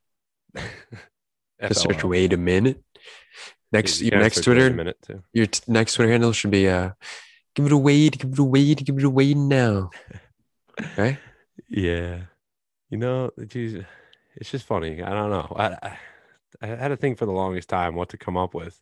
Just 1.62 1.82
search 1.82 2.04
wait 2.04 2.34
a 2.34 2.38
minute. 2.38 2.84
Next, 3.72 4.02
You 4.02 4.12
your 4.12 4.20
next 4.20 4.38
a 4.38 4.44
Twitter, 4.44 4.70
minute 4.72 4.98
too. 5.02 5.24
your 5.34 5.48
t- 5.48 5.62
next 5.68 5.94
Twitter 5.96 6.12
handle 6.12 6.32
should 6.34 6.52
be 6.52 6.68
uh, 6.70 6.92
give 7.56 7.66
it 7.66 7.72
a 7.72 7.78
wait, 7.78 8.18
give 8.20 8.32
it 8.34 8.40
a 8.40 8.44
wait, 8.44 8.86
give 8.86 8.98
it 8.98 9.04
a 9.04 9.10
wait 9.10 9.38
now. 9.38 9.90
Okay. 10.82 11.18
Yeah. 11.70 12.24
You 12.90 12.98
know, 12.98 13.32
geez, 13.48 13.82
it's 14.36 14.52
just 14.52 14.66
funny. 14.66 15.02
I 15.02 15.10
don't 15.12 15.30
know. 15.30 15.54
I, 15.56 15.66
I 15.82 15.98
I 16.62 16.68
had 16.68 16.90
to 16.90 16.98
think 16.98 17.18
for 17.18 17.26
the 17.26 17.32
longest 17.32 17.70
time 17.70 17.96
what 17.96 18.10
to 18.10 18.18
come 18.18 18.36
up 18.36 18.54
with 18.54 18.80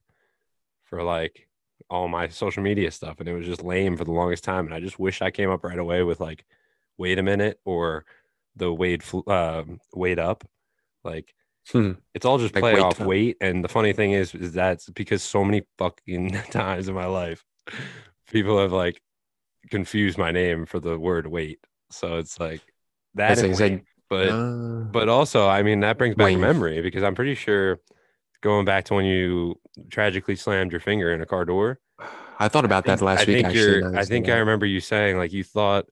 for 0.85 1.03
like 1.03 1.47
all 1.89 2.07
my 2.07 2.29
social 2.29 2.63
media 2.63 2.89
stuff, 2.89 3.19
and 3.19 3.29
it 3.29 3.33
was 3.35 3.45
just 3.45 3.61
lame 3.63 3.95
for 3.95 4.05
the 4.05 4.11
longest 4.11 4.43
time. 4.43 4.65
And 4.65 4.73
I 4.73 4.79
just 4.79 4.97
wish 4.97 5.21
I 5.21 5.29
came 5.29 5.51
up 5.51 5.63
right 5.63 5.77
away 5.77 6.01
with 6.01 6.19
like, 6.19 6.45
wait 6.97 7.19
a 7.19 7.23
minute, 7.23 7.59
or 7.63 8.05
the 8.55 8.73
Wade 8.73 9.03
fl- 9.03 9.29
um 9.29 9.79
wait 9.93 10.17
up, 10.19 10.43
like. 11.03 11.33
Hmm. 11.71 11.91
It's 12.13 12.25
all 12.25 12.37
just 12.37 12.53
Like, 12.55 12.61
play 12.61 12.73
wait 12.75 12.81
off 12.83 12.99
up. 12.99 13.07
weight, 13.07 13.37
and 13.41 13.63
the 13.63 13.69
funny 13.69 13.93
thing 13.93 14.11
is, 14.11 14.35
is 14.35 14.51
that's 14.53 14.89
because 14.89 15.23
so 15.23 15.43
many 15.45 15.63
fucking 15.77 16.31
times 16.51 16.87
in 16.89 16.95
my 16.95 17.05
life, 17.05 17.43
people 18.29 18.59
have 18.59 18.73
like 18.73 19.01
confused 19.69 20.17
my 20.17 20.31
name 20.31 20.65
for 20.65 20.79
the 20.79 20.99
word 20.99 21.25
weight. 21.27 21.59
So 21.89 22.17
it's 22.17 22.39
like 22.39 22.61
that, 23.15 23.37
like, 23.59 23.85
but 24.09 24.29
uh, 24.29 24.81
but 24.91 25.07
also, 25.09 25.47
I 25.47 25.63
mean, 25.63 25.79
that 25.81 25.97
brings 25.97 26.15
back 26.15 26.37
memory 26.37 26.81
because 26.81 27.03
I'm 27.03 27.15
pretty 27.15 27.35
sure 27.35 27.79
going 28.41 28.65
back 28.65 28.83
to 28.85 28.93
when 28.95 29.05
you 29.05 29.59
tragically 29.89 30.35
slammed 30.35 30.71
your 30.71 30.81
finger 30.81 31.13
in 31.13 31.21
a 31.21 31.25
car 31.25 31.45
door. 31.45 31.79
I 32.39 32.49
thought 32.49 32.65
about 32.65 32.85
that 32.85 32.99
think- 32.99 33.05
last 33.05 33.29
I 33.29 33.31
week. 33.31 33.45
Actually, 33.45 33.81
that 33.83 33.95
I 33.95 34.03
think 34.03 34.27
I 34.27 34.37
remember 34.39 34.65
you 34.65 34.81
saying 34.81 35.17
like 35.17 35.31
you 35.31 35.43
thought 35.45 35.85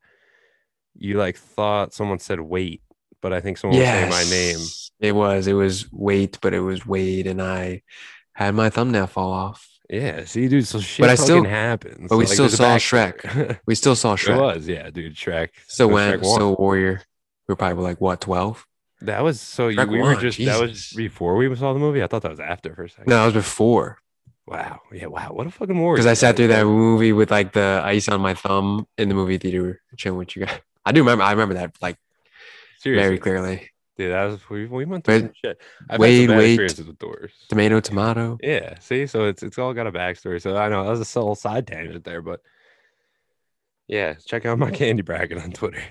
you 0.96 1.18
like 1.18 1.38
thought 1.38 1.94
someone 1.94 2.20
said 2.20 2.42
wait, 2.42 2.82
but 3.22 3.34
I 3.34 3.40
think 3.42 3.58
someone 3.58 3.80
was 3.80 3.88
saying 3.88 4.10
my 4.10 4.24
name. 4.30 4.60
It 5.00 5.16
was. 5.16 5.48
It 5.48 5.54
was 5.54 5.92
wait, 5.92 6.38
but 6.42 6.54
it 6.54 6.60
was 6.60 6.86
Wade, 6.86 7.28
and 7.28 7.42
I 7.42 7.82
had 8.34 8.54
my 8.56 8.70
thumbnail 8.70 9.08
fall 9.08 9.32
off. 9.32 9.68
Yeah, 9.90 10.24
see, 10.26 10.48
dude, 10.48 10.66
so 10.66 10.80
shit 10.80 11.04
But 11.04 11.10
I 11.10 11.16
fucking 11.16 11.26
still- 11.26 11.44
happens. 11.44 12.08
but 12.10 12.18
we 12.18 12.24
Like, 12.26 12.34
still 12.34 12.48
saw 12.50 12.76
backstory. 12.78 13.60
We 13.66 13.76
still 13.76 13.96
saw 13.96 14.16
Shrek. 14.16 14.38
it 14.38 14.42
was, 14.42 14.68
yeah, 14.68 14.90
dude, 14.90 15.16
Shrek. 15.16 15.50
So 15.68 15.88
when. 15.88 16.20
Shrek 16.20 16.24
one. 16.24 16.56
Warrior. 16.56 17.02
We 17.48 17.52
were 17.52 17.56
probably 17.58 17.84
like 17.84 18.00
what 18.00 18.22
twelve? 18.22 18.66
That 19.02 19.22
was 19.24 19.42
so 19.42 19.70
Shrek 19.70 19.90
we 19.90 20.02
were 20.02 20.16
just 20.16 20.38
that 20.46 20.62
was 20.62 20.94
before 20.96 21.36
we 21.36 21.54
saw 21.56 21.74
the 21.74 21.80
movie. 21.80 22.02
I 22.04 22.08
thought 22.08 22.22
that 22.22 22.32
was 22.32 22.40
after 22.40 22.74
for 22.76 22.84
a 22.86 22.90
second. 22.90 23.08
No, 23.08 23.18
that 23.18 23.26
was 23.26 23.34
before. 23.34 23.98
Wow. 24.48 24.80
Yeah. 24.94 25.08
Wow. 25.08 25.30
What 25.34 25.48
a 25.48 25.52
fucking 25.52 25.78
war. 25.80 25.96
Because 25.96 26.06
I 26.06 26.14
sat 26.14 26.36
through 26.38 26.48
that 26.50 26.66
movie 26.66 27.12
with 27.12 27.32
like 27.32 27.52
the 27.54 27.82
ice 27.84 28.08
on 28.08 28.22
my 28.22 28.34
thumb 28.34 28.88
in 28.98 29.10
the 29.10 29.16
movie 29.16 29.38
theater, 29.40 29.82
chilling 29.98 30.20
with 30.20 30.36
you 30.36 30.46
guys. 30.46 30.60
I 30.86 30.92
do 30.94 31.02
remember. 31.02 31.24
I 31.24 31.32
remember 31.32 31.56
that 31.56 31.76
like 31.82 31.98
Seriously, 32.82 33.04
very 33.08 33.18
clearly. 33.20 33.70
dude. 33.98 34.12
That 34.12 34.24
was 34.26 34.50
we, 34.50 34.66
we 34.66 34.86
went 34.86 35.04
through 35.06 35.22
Wait, 35.22 35.32
shit. 35.36 35.62
I've 35.90 36.00
wait, 36.00 36.28
had 36.30 36.38
wait. 36.38 36.54
experiences 36.54 36.88
with 36.88 36.98
doors. 36.98 37.32
Tomato, 37.50 37.80
tomato. 37.80 38.38
Yeah. 38.42 38.80
See, 38.80 39.06
so 39.06 39.26
it's 39.26 39.44
it's 39.44 39.60
all 39.60 39.74
got 39.74 39.86
a 39.88 39.92
backstory. 39.92 40.42
So 40.42 40.58
I 40.58 40.68
know 40.70 40.84
that 40.84 40.90
was 40.90 41.16
a 41.16 41.20
little 41.20 41.36
side 41.36 41.68
tangent 41.68 42.04
there, 42.04 42.22
but 42.24 42.40
yeah, 43.88 44.14
check 44.26 44.46
out 44.46 44.58
my 44.58 44.72
candy 44.80 45.04
bracket 45.04 45.38
on 45.38 45.52
Twitter. 45.52 45.84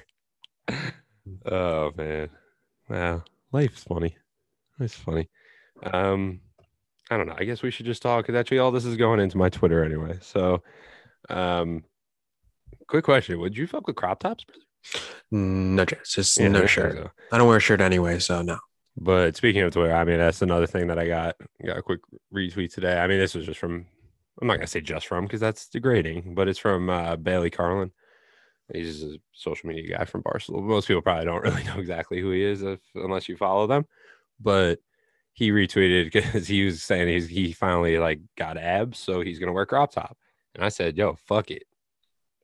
oh 1.46 1.92
man, 1.96 2.28
wow, 2.88 3.22
life's 3.52 3.84
funny. 3.84 4.16
It's 4.80 4.94
funny. 4.94 5.28
Um, 5.84 6.40
I 7.10 7.16
don't 7.16 7.26
know. 7.26 7.36
I 7.38 7.44
guess 7.44 7.62
we 7.62 7.70
should 7.70 7.86
just 7.86 8.02
talk. 8.02 8.26
'cause 8.26 8.34
actually, 8.34 8.58
all 8.58 8.70
this 8.72 8.84
is 8.84 8.96
going 8.96 9.20
into 9.20 9.36
my 9.38 9.48
Twitter 9.48 9.84
anyway. 9.84 10.18
So, 10.22 10.62
um, 11.28 11.84
quick 12.88 13.04
question: 13.04 13.38
Would 13.38 13.56
you 13.56 13.66
fuck 13.66 13.86
with 13.86 13.96
crop 13.96 14.20
tops, 14.20 14.44
brother? 14.44 14.62
No 15.30 15.84
chance. 15.84 16.14
Just 16.14 16.38
Yeah, 16.38 16.48
no 16.48 16.66
shirt. 16.66 16.96
so. 16.96 17.10
I 17.32 17.38
don't 17.38 17.48
wear 17.48 17.58
a 17.58 17.60
shirt 17.60 17.80
anyway, 17.80 18.18
so 18.18 18.42
no. 18.42 18.58
But 18.96 19.36
speaking 19.36 19.62
of 19.62 19.72
Twitter, 19.72 19.94
I 19.94 20.04
mean 20.04 20.18
that's 20.18 20.42
another 20.42 20.66
thing 20.66 20.88
that 20.88 20.98
I 20.98 21.06
got 21.06 21.36
got 21.64 21.78
a 21.78 21.82
quick 21.82 22.00
retweet 22.34 22.74
today. 22.74 22.98
I 22.98 23.06
mean 23.06 23.18
this 23.18 23.34
was 23.34 23.46
just 23.46 23.60
from 23.60 23.86
I'm 24.40 24.48
not 24.48 24.56
gonna 24.56 24.66
say 24.66 24.80
just 24.80 25.06
from 25.06 25.24
because 25.24 25.40
that's 25.40 25.68
degrading, 25.68 26.34
but 26.34 26.48
it's 26.48 26.58
from 26.58 26.90
uh, 26.90 27.16
Bailey 27.16 27.50
Carlin. 27.50 27.92
He's 28.72 29.02
a 29.02 29.18
social 29.32 29.68
media 29.68 29.96
guy 29.96 30.04
from 30.04 30.22
Barcelona. 30.22 30.66
Most 30.66 30.88
people 30.88 31.02
probably 31.02 31.24
don't 31.24 31.42
really 31.42 31.64
know 31.64 31.78
exactly 31.78 32.20
who 32.20 32.30
he 32.30 32.42
is 32.42 32.62
if, 32.62 32.80
unless 32.94 33.28
you 33.28 33.36
follow 33.36 33.66
them. 33.66 33.86
But 34.40 34.78
he 35.32 35.50
retweeted 35.50 36.12
because 36.12 36.46
he 36.46 36.64
was 36.64 36.82
saying 36.82 37.08
he's 37.08 37.28
he 37.28 37.52
finally 37.52 37.98
like 37.98 38.20
got 38.36 38.58
abs, 38.58 38.98
so 38.98 39.20
he's 39.20 39.38
gonna 39.38 39.52
wear 39.52 39.66
crop 39.66 39.92
top. 39.92 40.16
And 40.54 40.64
I 40.64 40.68
said, 40.68 40.96
"Yo, 40.96 41.14
fuck 41.26 41.50
it, 41.50 41.62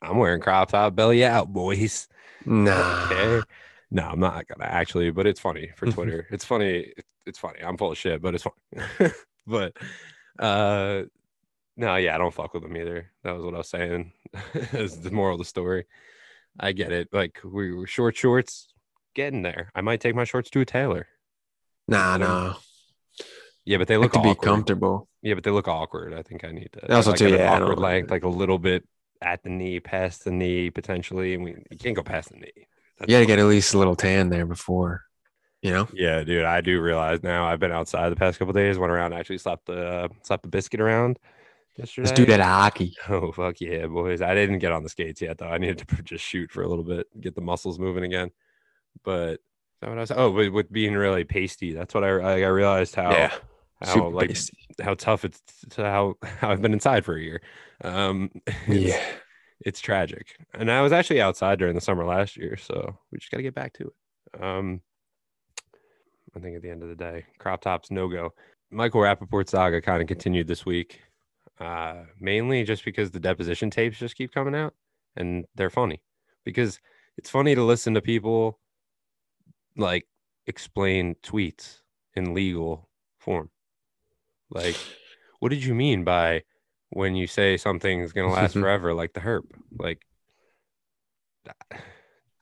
I'm 0.01 0.19
wearing 0.19 0.41
crop 0.41 0.71
top, 0.71 0.95
belly 0.95 1.25
out, 1.25 1.53
boys." 1.53 2.09
Nah. 2.47 3.09
okay. 3.11 3.43
No, 3.91 4.09
I'm 4.09 4.21
not 4.21 4.47
gonna 4.47 4.65
actually, 4.65 5.11
but 5.11 5.27
it's 5.27 5.41
funny 5.41 5.71
for 5.77 5.87
Twitter. 5.93 6.27
it's 6.31 6.45
funny. 6.45 6.93
It's, 7.27 7.39
funny. 7.39 7.59
I'm 7.61 7.77
full 7.77 7.93
of 7.93 7.99
shit, 7.99 8.23
but 8.23 8.35
it's 8.35 8.45
funny. 8.45 9.13
but 9.47 9.77
uh 10.39 11.03
no, 11.77 11.97
yeah, 11.97 12.15
I 12.15 12.19
don't 12.19 12.33
fuck 12.33 12.55
with 12.55 12.63
them 12.63 12.77
either. 12.77 13.11
That 13.23 13.35
was 13.35 13.45
what 13.45 13.55
I 13.55 13.59
was 13.59 13.69
saying. 13.69 14.13
Is 14.73 15.01
the 15.01 15.11
moral 15.11 15.35
of 15.35 15.41
the 15.41 15.45
story. 15.45 15.85
I 16.59 16.73
get 16.73 16.91
it. 16.91 17.09
Like 17.13 17.41
we 17.45 17.73
were 17.73 17.87
short 17.87 18.17
shorts, 18.17 18.69
getting 19.15 19.43
there. 19.43 19.71
I 19.75 19.83
might 19.83 20.01
take 20.01 20.15
my 20.15 20.25
shorts 20.25 20.49
to 20.51 20.61
a 20.61 20.65
tailor. 20.65 21.07
Nah, 21.87 22.17
no. 22.17 22.57
Yeah, 23.65 23.79
but 23.79 23.89
they 23.89 23.97
look 23.97 24.13
could 24.13 24.23
be 24.23 24.35
comfortable. 24.35 25.09
Yeah, 25.23 25.35
but 25.35 25.45
they 25.45 25.51
look 25.51 25.69
awkward. 25.69 26.15
I 26.15 26.23
think 26.23 26.45
I 26.45 26.53
need 26.53 26.71
to 26.73 26.95
Also, 26.95 27.11
like 27.11 27.19
too, 27.19 27.31
yeah, 27.31 27.53
awkward 27.53 27.79
length, 27.79 28.11
like 28.11 28.25
a 28.25 28.29
little 28.29 28.59
bit 28.59 28.85
at 29.23 29.43
the 29.43 29.51
knee, 29.51 29.81
past 29.81 30.25
the 30.25 30.31
knee, 30.31 30.71
potentially. 30.71 31.35
And 31.35 31.45
we 31.45 31.57
you 31.71 31.79
can't 31.79 31.97
go 31.97 32.03
past 32.03 32.31
the 32.31 32.37
knee. 32.37 32.67
That's 32.99 33.11
You 33.11 33.17
got 33.17 33.21
to 33.21 33.27
get 33.27 33.39
at 33.39 33.47
least 33.47 33.75
a 33.75 33.79
little 33.79 33.97
tan 33.97 34.31
there 34.31 34.47
before, 34.47 35.05
you 35.63 35.71
know. 35.71 35.89
Yeah, 35.93 36.25
dude, 36.25 36.45
I 36.45 36.61
do 36.61 36.81
realize 36.81 37.23
now. 37.23 37.47
I've 37.47 37.61
been 37.61 37.73
outside 37.73 38.11
the 38.11 38.17
past 38.17 38.39
couple 38.39 38.55
days. 38.55 38.79
Went 38.79 38.93
around, 38.93 39.13
actually 39.13 39.39
slapped 39.39 39.67
the 39.67 39.87
uh, 39.87 40.09
slapped 40.23 40.43
the 40.43 40.49
biscuit 40.49 40.81
around 40.81 41.19
yesterday. 41.77 42.09
Let's 42.09 42.17
do 42.17 42.27
that 42.27 42.41
hockey. 42.41 42.95
Oh 43.09 43.33
fuck 43.33 43.61
yeah, 43.61 43.87
boys! 43.87 44.23
I 44.23 44.35
didn't 44.35 44.59
get 44.59 44.73
on 44.73 44.83
the 44.83 44.89
skates 44.89 45.21
yet 45.21 45.39
though. 45.39 45.49
I 45.49 45.59
needed 45.59 45.87
to 45.87 46.03
just 46.03 46.25
shoot 46.25 46.51
for 46.51 46.63
a 46.63 46.69
little 46.69 46.85
bit, 46.85 47.07
get 47.21 47.35
the 47.35 47.41
muscles 47.41 47.79
moving 47.79 48.05
again. 48.05 48.31
But 49.05 49.41
what 49.81 49.93
I 49.93 50.01
was? 50.01 50.11
Oh, 50.11 50.31
with, 50.31 50.49
with 50.49 50.73
being 50.73 50.95
really 50.95 51.25
pasty, 51.25 51.73
that's 51.73 51.95
what 51.95 52.05
I 52.05 52.09
I, 52.09 52.33
I 52.41 52.49
realized 52.49 52.95
how 52.95 53.11
how 53.83 53.95
super 53.95 54.11
like 54.11 54.37
how 54.83 54.95
tough 54.95 55.25
it's 55.25 55.41
to 55.71 55.83
how 55.83 56.15
how 56.23 56.51
I've 56.51 56.63
been 56.63 56.73
inside 56.73 57.05
for 57.05 57.17
a 57.17 57.23
year. 57.23 57.41
Um, 57.83 58.31
it's, 58.47 58.69
yeah. 58.69 59.05
it's 59.61 59.81
tragic. 59.81 60.37
And 60.55 60.71
I 60.71 60.81
was 60.81 60.93
actually 60.93 61.21
outside 61.21 61.59
during 61.59 61.75
the 61.75 61.81
summer 61.81 62.05
last 62.05 62.37
year, 62.37 62.57
so 62.57 62.99
we 63.11 63.19
just 63.19 63.31
got 63.31 63.39
to 63.39 63.43
get 63.43 63.55
back 63.55 63.75
to 63.75 63.85
it. 63.85 64.43
Um, 64.43 64.81
I 66.35 66.41
think 66.41 66.57
at 66.57 66.63
the 66.63 66.71
end 66.71 66.83
of 66.83 66.89
the 66.89 66.95
day, 66.95 67.25
crop 67.39 67.63
tops 67.63 67.91
no 67.91 68.09
go. 68.09 68.35
Michael 68.71 69.01
Rapaport 69.01 69.49
saga 69.49 69.81
kind 69.81 70.03
of 70.03 70.09
continued 70.09 70.49
this 70.49 70.67
week, 70.67 71.01
uh, 71.61 72.03
mainly 72.21 72.65
just 72.65 72.85
because 72.85 73.11
the 73.11 73.21
deposition 73.21 73.71
tapes 73.71 73.99
just 73.99 74.17
keep 74.17 74.33
coming 74.33 74.55
out 74.55 74.75
and 75.17 75.47
they're 75.55 75.71
funny. 75.71 76.03
Because 76.45 76.79
it's 77.17 77.31
funny 77.31 77.55
to 77.55 77.63
listen 77.63 77.95
to 77.95 78.01
people 78.01 78.59
like 79.77 80.07
explain 80.47 81.15
tweets 81.23 81.81
in 82.15 82.35
legal 82.35 82.89
form. 83.19 83.51
Like, 84.51 84.77
what 85.41 85.51
did 85.51 85.65
you 85.65 85.75
mean 85.75 86.05
by 86.05 86.43
when 86.91 87.17
you 87.17 87.27
say 87.27 87.57
something's 87.57 88.13
gonna 88.13 88.33
last 88.33 88.53
forever, 88.63 88.95
like 88.95 89.13
the 89.13 89.21
herp? 89.21 89.45
Like, 89.77 90.03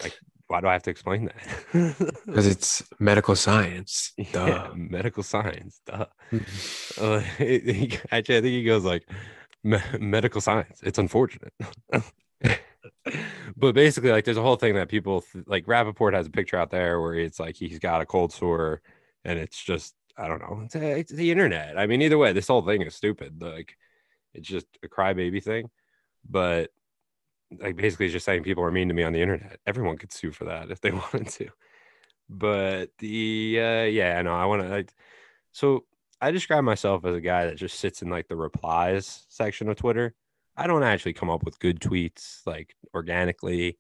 like 0.03 0.15
why 0.47 0.61
do 0.61 0.67
I 0.69 0.73
have 0.75 0.83
to 0.85 0.91
explain 0.91 1.27
that? 1.27 2.15
Because 2.27 2.47
it's 2.47 2.83
medical 2.99 3.35
science. 3.37 4.13
yeah, 4.17 4.71
medical 4.75 5.23
science. 5.23 5.81
Duh. 5.87 6.07
Uh, 7.01 7.23
actually, 7.41 7.99
I 8.13 8.41
think 8.41 8.45
he 8.45 8.63
goes 8.65 8.85
like 8.85 9.09
"Me- 9.65 9.79
medical 9.99 10.41
science. 10.41 10.81
It's 10.83 10.99
unfortunate. 10.99 11.53
but 13.57 13.75
basically, 13.75 14.11
like, 14.13 14.25
there's 14.25 14.37
a 14.37 14.43
whole 14.43 14.57
thing 14.57 14.75
that 14.75 14.89
people 14.89 15.23
th- 15.23 15.45
like. 15.49 15.67
Rapaport 15.67 16.15
has 16.15 16.27
a 16.27 16.31
picture 16.31 16.57
out 16.57 16.71
there 16.71 17.01
where 17.01 17.15
it's 17.15 17.41
like 17.41 17.57
he's 17.57 17.79
got 17.81 18.01
a 18.01 18.07
cold 18.07 18.33
sore, 18.33 18.81
and 19.25 19.39
it's 19.39 19.61
just 19.61 19.95
I 20.17 20.29
don't 20.29 20.41
know. 20.41 20.63
It's, 20.65 20.75
it's 20.77 21.13
the 21.13 21.31
internet. 21.31 21.79
I 21.79 21.87
mean, 21.87 22.03
either 22.03 22.19
way, 22.19 22.33
this 22.33 22.49
whole 22.49 22.63
thing 22.63 22.83
is 22.83 22.95
stupid. 22.95 23.41
Like, 23.43 23.77
it's 24.35 24.49
just 24.49 24.67
a 24.83 24.89
crybaby 24.89 25.43
thing. 25.43 25.71
But 26.29 26.71
like 27.61 27.77
basically 27.77 28.09
just 28.09 28.27
saying 28.27 28.43
people 28.43 28.65
are 28.65 28.73
mean 28.73 28.89
to 28.89 28.95
me 28.95 29.03
on 29.05 29.13
the 29.13 29.23
internet. 29.23 29.61
Everyone 29.67 29.99
could 29.99 30.13
sue 30.13 30.33
for 30.33 30.47
that 30.47 30.71
if 30.71 30.81
they 30.81 30.91
wanted 30.93 31.29
to. 31.31 31.49
But 32.29 32.91
the 32.99 33.59
uh 33.61 33.85
yeah, 33.85 34.21
no, 34.23 34.35
I 34.35 34.47
want 34.47 34.63
to 34.63 34.69
like 34.69 34.93
so 35.53 35.85
I 36.21 36.31
describe 36.31 36.65
myself 36.65 37.05
as 37.05 37.15
a 37.17 37.21
guy 37.21 37.47
that 37.47 37.57
just 37.57 37.79
sits 37.81 38.03
in 38.03 38.11
like 38.11 38.29
the 38.29 38.37
replies 38.37 39.27
section 39.29 39.69
of 39.69 39.77
Twitter. 39.77 40.15
I 40.57 40.67
don't 40.67 40.83
actually 40.85 41.15
come 41.15 41.31
up 41.31 41.45
with 41.45 41.59
good 41.59 41.81
tweets 41.81 42.47
like 42.47 42.75
organically, 42.95 43.79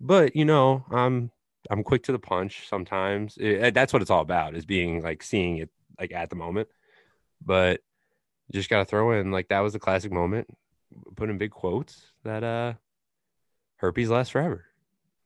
but 0.00 0.36
you 0.36 0.44
know, 0.44 0.84
I'm 0.90 1.30
I'm 1.70 1.82
quick 1.84 2.04
to 2.04 2.12
the 2.12 2.18
punch 2.18 2.68
sometimes. 2.68 3.36
It- 3.38 3.74
that's 3.74 3.92
what 3.92 4.02
it's 4.02 4.10
all 4.10 4.22
about 4.22 4.56
is 4.56 4.66
being 4.66 5.02
like 5.02 5.22
seeing 5.22 5.58
it 5.58 5.70
like 5.98 6.12
at 6.12 6.30
the 6.30 6.36
moment. 6.36 6.68
But 7.44 7.80
just 8.52 8.70
got 8.70 8.78
to 8.78 8.84
throw 8.84 9.12
in 9.12 9.30
like 9.30 9.48
that 9.48 9.60
was 9.60 9.74
a 9.74 9.78
classic 9.78 10.12
moment. 10.12 10.46
Put 11.16 11.30
in 11.30 11.38
big 11.38 11.50
quotes 11.50 12.06
that 12.24 12.42
uh 12.44 12.74
herpes 13.76 14.08
lasts 14.10 14.30
forever. 14.32 14.64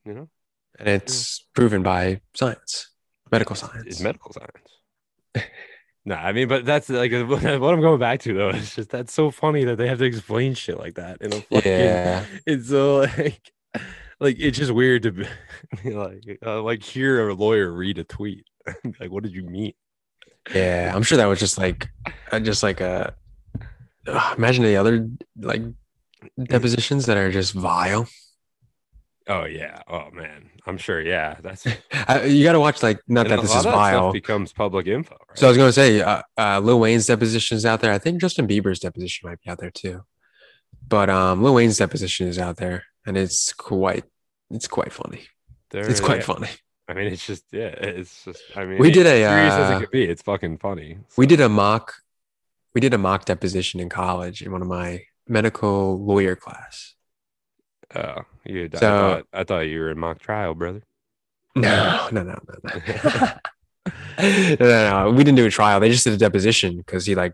You 0.05 0.13
know, 0.13 0.29
And 0.79 0.87
it's 0.89 1.45
proven 1.53 1.83
by 1.83 2.21
science, 2.33 2.89
medical 3.31 3.55
science. 3.55 3.83
it's 3.85 4.01
medical 4.01 4.33
science. 4.33 5.45
no, 6.05 6.15
I 6.15 6.31
mean, 6.31 6.47
but 6.47 6.65
that's 6.65 6.89
like 6.89 7.11
what 7.27 7.45
I'm 7.45 7.81
going 7.81 7.99
back 7.99 8.19
to 8.21 8.33
though. 8.33 8.49
It's 8.49 8.75
just 8.75 8.89
that's 8.89 9.13
so 9.13 9.29
funny 9.31 9.63
that 9.65 9.77
they 9.77 9.87
have 9.87 9.99
to 9.99 10.05
explain 10.05 10.55
shit 10.55 10.77
like 10.79 10.95
that 10.95 11.21
in 11.21 11.31
a 11.33 11.41
fucking. 11.41 11.71
yeah. 11.71 12.25
It's 12.47 12.69
so 12.69 13.01
like, 13.01 13.51
like 14.19 14.37
it's 14.39 14.57
just 14.57 14.71
weird 14.71 15.03
to 15.03 15.11
be 15.11 15.25
like, 15.91 16.39
uh, 16.45 16.61
like 16.63 16.81
hear 16.83 17.29
a 17.29 17.33
lawyer 17.35 17.71
read 17.71 17.99
a 17.99 18.03
tweet. 18.03 18.45
like, 18.99 19.11
what 19.11 19.23
did 19.23 19.33
you 19.33 19.43
mean? 19.43 19.73
Yeah. 20.53 20.91
I'm 20.93 21.03
sure 21.03 21.17
that 21.17 21.25
was 21.25 21.39
just 21.39 21.57
like, 21.57 21.87
uh, 22.31 22.39
just 22.39 22.63
like 22.63 22.81
a, 22.81 23.13
Ugh, 24.07 24.37
imagine 24.37 24.63
the 24.63 24.77
other 24.77 25.07
like 25.37 25.61
depositions 26.43 27.05
that 27.05 27.17
are 27.17 27.31
just 27.31 27.53
vile. 27.53 28.07
Oh 29.27 29.45
yeah. 29.45 29.81
Oh 29.87 30.09
man. 30.11 30.49
I'm 30.65 30.77
sure. 30.77 31.01
Yeah. 31.01 31.37
That's 31.41 31.65
Uh, 32.07 32.21
you 32.25 32.43
got 32.43 32.53
to 32.53 32.59
watch 32.59 32.81
like, 32.81 32.99
not 33.07 33.27
and 33.27 33.31
that 33.33 33.41
this 33.41 33.51
is 33.51 33.57
of 33.57 33.63
that 33.65 33.69
stuff 33.71 33.75
vile. 33.75 34.11
becomes 34.11 34.51
public 34.53 34.87
info. 34.87 35.15
Right? 35.29 35.37
So 35.37 35.45
I 35.47 35.49
was 35.49 35.57
going 35.57 35.69
to 35.69 35.73
say, 35.73 36.01
uh, 36.01 36.23
uh, 36.37 36.59
Lil 36.59 36.79
Wayne's 36.79 37.05
deposition 37.05 37.55
is 37.57 37.65
out 37.65 37.81
there. 37.81 37.93
I 37.93 37.99
think 37.99 38.19
Justin 38.19 38.47
Bieber's 38.47 38.79
deposition 38.79 39.29
might 39.29 39.39
be 39.41 39.49
out 39.51 39.59
there 39.59 39.71
too. 39.71 40.01
But 40.87 41.09
um, 41.09 41.43
Lil 41.43 41.53
Wayne's 41.53 41.77
deposition 41.77 42.27
is 42.27 42.37
out 42.39 42.57
there, 42.57 42.83
and 43.05 43.15
it's 43.17 43.53
quite, 43.53 44.03
it's 44.49 44.67
quite 44.67 44.91
funny. 44.91 45.21
There- 45.69 45.87
It's 45.89 45.99
quite 46.01 46.19
yeah. 46.19 46.25
funny. 46.25 46.49
I 46.91 46.93
mean, 46.93 47.07
it's 47.07 47.25
just 47.25 47.45
yeah. 47.51 47.67
It's 47.67 48.25
just. 48.25 48.41
I 48.55 48.65
mean, 48.65 48.77
We 48.77 48.91
did 48.91 49.05
a, 49.05 49.09
serious 49.09 49.53
as 49.53 49.71
uh, 49.71 49.75
it 49.75 49.79
could 49.79 49.91
be. 49.91 50.03
It's 50.03 50.21
fucking 50.21 50.57
funny. 50.57 50.97
We 51.17 51.25
did 51.25 51.39
a 51.39 51.47
mock, 51.47 51.93
we 52.75 52.81
did 52.81 52.93
a 52.93 52.97
mock 52.97 53.25
deposition 53.25 53.79
in 53.79 53.87
college 53.87 54.41
in 54.41 54.51
one 54.51 54.61
of 54.61 54.67
my 54.67 55.03
medical 55.27 56.03
lawyer 56.03 56.35
class. 56.35 56.95
Oh, 57.95 58.23
you. 58.45 58.69
I, 58.73 58.77
So- 58.77 58.79
thought, 58.79 59.27
I 59.33 59.43
thought 59.45 59.59
you 59.61 59.79
were 59.79 59.91
in 59.91 59.99
mock 59.99 60.19
trial, 60.19 60.53
brother. 60.53 60.83
No, 61.55 62.09
no, 62.11 62.23
no, 62.23 62.39
no, 62.47 62.55
no. 62.63 63.29
no, 64.19 64.55
no, 64.59 65.03
no. 65.05 65.11
We 65.11 65.23
didn't 65.23 65.35
do 65.35 65.45
a 65.45 65.49
trial. 65.49 65.79
They 65.79 65.89
just 65.89 66.03
did 66.03 66.13
a 66.13 66.17
deposition 66.17 66.77
because 66.77 67.05
he 67.05 67.15
like. 67.15 67.33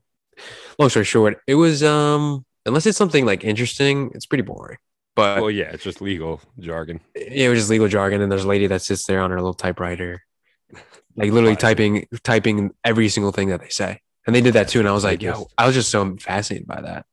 Long 0.78 0.90
story 0.90 1.06
short, 1.06 1.42
it 1.48 1.56
was 1.56 1.82
um 1.82 2.46
unless 2.68 2.86
it's 2.86 2.98
something 2.98 3.26
like 3.26 3.44
interesting, 3.44 4.12
it's 4.14 4.28
pretty 4.28 4.44
boring. 4.44 4.78
But 5.18 5.42
well, 5.42 5.50
yeah, 5.50 5.72
it's 5.72 5.84
just 5.84 6.00
legal 6.00 6.40
jargon. 6.60 7.02
Yeah, 7.16 7.48
it 7.48 7.50
was 7.50 7.58
just 7.58 7.72
legal 7.72 7.88
jargon, 7.88 8.22
and 8.22 8.32
there's 8.32 8.44
a 8.44 8.48
lady 8.48 8.68
that 8.68 8.84
sits 8.84 9.08
there 9.08 9.20
on 9.20 9.32
her 9.32 9.38
little 9.38 9.56
typewriter, 9.56 10.22
like 11.16 11.32
literally 11.32 11.56
typing 11.56 12.06
typing 12.24 12.72
every 12.84 13.10
single 13.10 13.32
thing 13.32 13.50
that 13.50 13.60
they 13.60 13.70
say. 13.70 14.00
And 14.28 14.36
they 14.36 14.42
did 14.42 14.54
that 14.54 14.68
too, 14.68 14.78
and 14.78 14.88
I 14.88 14.92
was 14.92 15.04
like, 15.04 15.24
yo, 15.24 15.48
I 15.58 15.66
was 15.66 15.74
just 15.74 15.90
so 15.90 16.16
fascinated 16.18 16.68
by 16.68 16.82
that. 16.82 17.08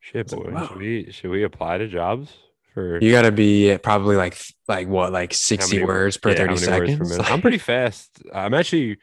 Shit, 0.00 0.30
like, 0.32 0.44
boy. 0.44 0.50
wow. 0.52 0.66
Should 0.68 0.76
we 0.76 1.12
should 1.12 1.30
we 1.30 1.44
apply 1.44 1.78
to 1.78 1.88
jobs 1.88 2.30
for 2.74 3.00
You 3.00 3.10
got 3.10 3.22
to 3.22 3.32
be 3.32 3.78
probably 3.78 4.16
like 4.16 4.38
like 4.68 4.86
what 4.86 5.12
like 5.12 5.32
sixty 5.32 5.76
many- 5.76 5.86
words 5.86 6.18
per 6.18 6.32
yeah, 6.32 6.36
thirty 6.36 6.52
words 6.52 6.66
per 6.66 6.86
seconds. 6.86 7.18
I'm 7.30 7.40
pretty 7.40 7.56
fast. 7.56 8.22
I'm 8.34 8.52
actually 8.52 8.98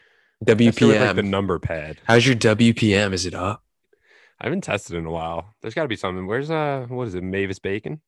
WPM. 0.45 1.07
like 1.07 1.15
the 1.15 1.23
number 1.23 1.57
pad. 1.57 1.97
How's 2.03 2.27
your 2.27 2.35
WPM? 2.35 3.13
Is 3.13 3.25
it 3.25 3.33
up? 3.33 3.63
I 4.41 4.45
haven't 4.45 4.61
tested 4.61 4.95
in 4.95 5.05
a 5.05 5.11
while. 5.11 5.53
There's 5.61 5.73
got 5.73 5.83
to 5.83 5.87
be 5.89 5.95
something. 5.95 6.25
Where's 6.27 6.49
uh, 6.49 6.85
what 6.89 7.07
is 7.07 7.15
it? 7.15 7.23
Mavis 7.23 7.59
Beacon. 7.59 8.01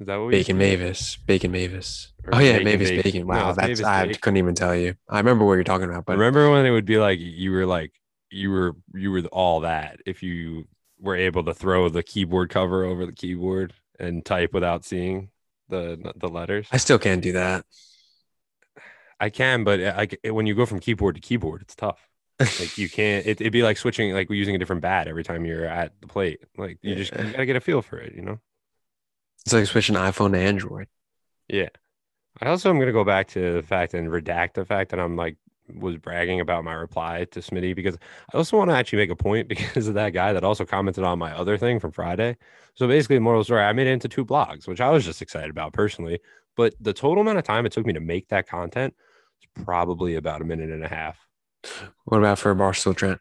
Is 0.00 0.06
that 0.06 0.16
what 0.16 0.26
we 0.28 0.32
Bacon? 0.32 0.56
Mavis. 0.56 1.16
Bacon 1.16 1.52
Mavis. 1.52 2.12
Or 2.24 2.36
Oh 2.36 2.38
yeah, 2.38 2.52
Bacon 2.52 2.64
Mavis 2.64 2.88
Bacon. 2.90 3.02
Bacon. 3.02 3.26
Wow, 3.26 3.48
it's 3.50 3.56
that's 3.56 3.68
Mavis 3.68 3.84
I 3.84 4.06
Bacon. 4.06 4.20
couldn't 4.22 4.36
even 4.38 4.54
tell 4.54 4.74
you. 4.74 4.94
I 5.08 5.18
remember 5.18 5.44
what 5.44 5.54
you're 5.54 5.64
talking 5.64 5.90
about, 5.90 6.06
but 6.06 6.12
Remember 6.16 6.50
when 6.50 6.64
it 6.64 6.70
would 6.70 6.86
be 6.86 6.96
like 6.96 7.18
you 7.20 7.52
were 7.52 7.66
like 7.66 7.92
you 8.30 8.50
were 8.50 8.76
you 8.94 9.10
were 9.10 9.20
all 9.32 9.60
that 9.60 10.00
if 10.06 10.22
you 10.22 10.66
were 10.98 11.16
able 11.16 11.44
to 11.44 11.52
throw 11.54 11.88
the 11.88 12.02
keyboard 12.02 12.48
cover 12.48 12.84
over 12.84 13.04
the 13.04 13.12
keyboard 13.12 13.74
and 13.98 14.24
type 14.24 14.54
without 14.54 14.84
seeing 14.86 15.28
the 15.68 16.12
the 16.16 16.28
letters. 16.28 16.66
I 16.72 16.78
still 16.78 16.98
can't 16.98 17.22
do 17.22 17.32
that. 17.32 17.66
I 19.18 19.28
can, 19.28 19.64
but 19.64 19.80
uh, 19.80 19.94
like 19.98 20.18
when 20.24 20.46
you 20.46 20.54
go 20.54 20.64
from 20.64 20.80
keyboard 20.80 21.16
to 21.16 21.20
keyboard, 21.20 21.60
it's 21.60 21.74
tough. 21.74 22.08
Like 22.40 22.78
you 22.78 22.88
can't. 22.88 23.26
It, 23.26 23.40
it'd 23.40 23.52
be 23.52 23.62
like 23.62 23.76
switching, 23.76 24.12
like 24.12 24.28
we're 24.28 24.36
using 24.36 24.54
a 24.54 24.58
different 24.58 24.82
bat 24.82 25.06
every 25.06 25.22
time 25.22 25.44
you're 25.44 25.66
at 25.66 25.92
the 26.00 26.06
plate. 26.06 26.40
Like 26.56 26.78
you 26.82 26.94
just 26.94 27.12
you 27.12 27.30
gotta 27.32 27.46
get 27.46 27.56
a 27.56 27.60
feel 27.60 27.82
for 27.82 27.98
it, 27.98 28.14
you 28.14 28.22
know. 28.22 28.38
It's 29.44 29.52
like 29.52 29.66
switching 29.66 29.96
iPhone 29.96 30.32
to 30.32 30.38
Android. 30.38 30.88
Yeah. 31.48 31.68
I 32.40 32.48
also 32.48 32.70
am 32.70 32.78
gonna 32.78 32.92
go 32.92 33.04
back 33.04 33.28
to 33.28 33.52
the 33.52 33.62
fact 33.62 33.94
and 33.94 34.08
redact 34.08 34.54
the 34.54 34.64
fact 34.64 34.90
that 34.90 35.00
I'm 35.00 35.16
like 35.16 35.36
was 35.74 35.96
bragging 35.98 36.40
about 36.40 36.64
my 36.64 36.72
reply 36.72 37.26
to 37.30 37.40
Smitty 37.40 37.76
because 37.76 37.96
I 38.32 38.36
also 38.36 38.56
want 38.56 38.70
to 38.70 38.76
actually 38.76 38.98
make 38.98 39.10
a 39.10 39.16
point 39.16 39.48
because 39.48 39.88
of 39.88 39.94
that 39.94 40.10
guy 40.10 40.32
that 40.32 40.44
also 40.44 40.64
commented 40.64 41.04
on 41.04 41.18
my 41.18 41.32
other 41.32 41.58
thing 41.58 41.78
from 41.78 41.92
Friday. 41.92 42.36
So 42.74 42.88
basically, 42.88 43.18
moral 43.18 43.44
story, 43.44 43.62
I 43.62 43.72
made 43.72 43.86
it 43.86 43.92
into 43.92 44.08
two 44.08 44.24
blogs, 44.24 44.66
which 44.66 44.80
I 44.80 44.90
was 44.90 45.04
just 45.04 45.22
excited 45.22 45.50
about 45.50 45.72
personally. 45.72 46.20
But 46.56 46.74
the 46.80 46.92
total 46.92 47.22
amount 47.22 47.38
of 47.38 47.44
time 47.44 47.66
it 47.66 47.72
took 47.72 47.86
me 47.86 47.92
to 47.92 48.00
make 48.00 48.28
that 48.28 48.48
content 48.48 48.94
is 49.40 49.64
probably 49.64 50.16
about 50.16 50.40
a 50.40 50.44
minute 50.44 50.70
and 50.70 50.84
a 50.84 50.88
half. 50.88 51.18
What 52.04 52.18
about 52.18 52.38
for 52.38 52.54
Barstool 52.54 52.96
Trent? 52.96 53.20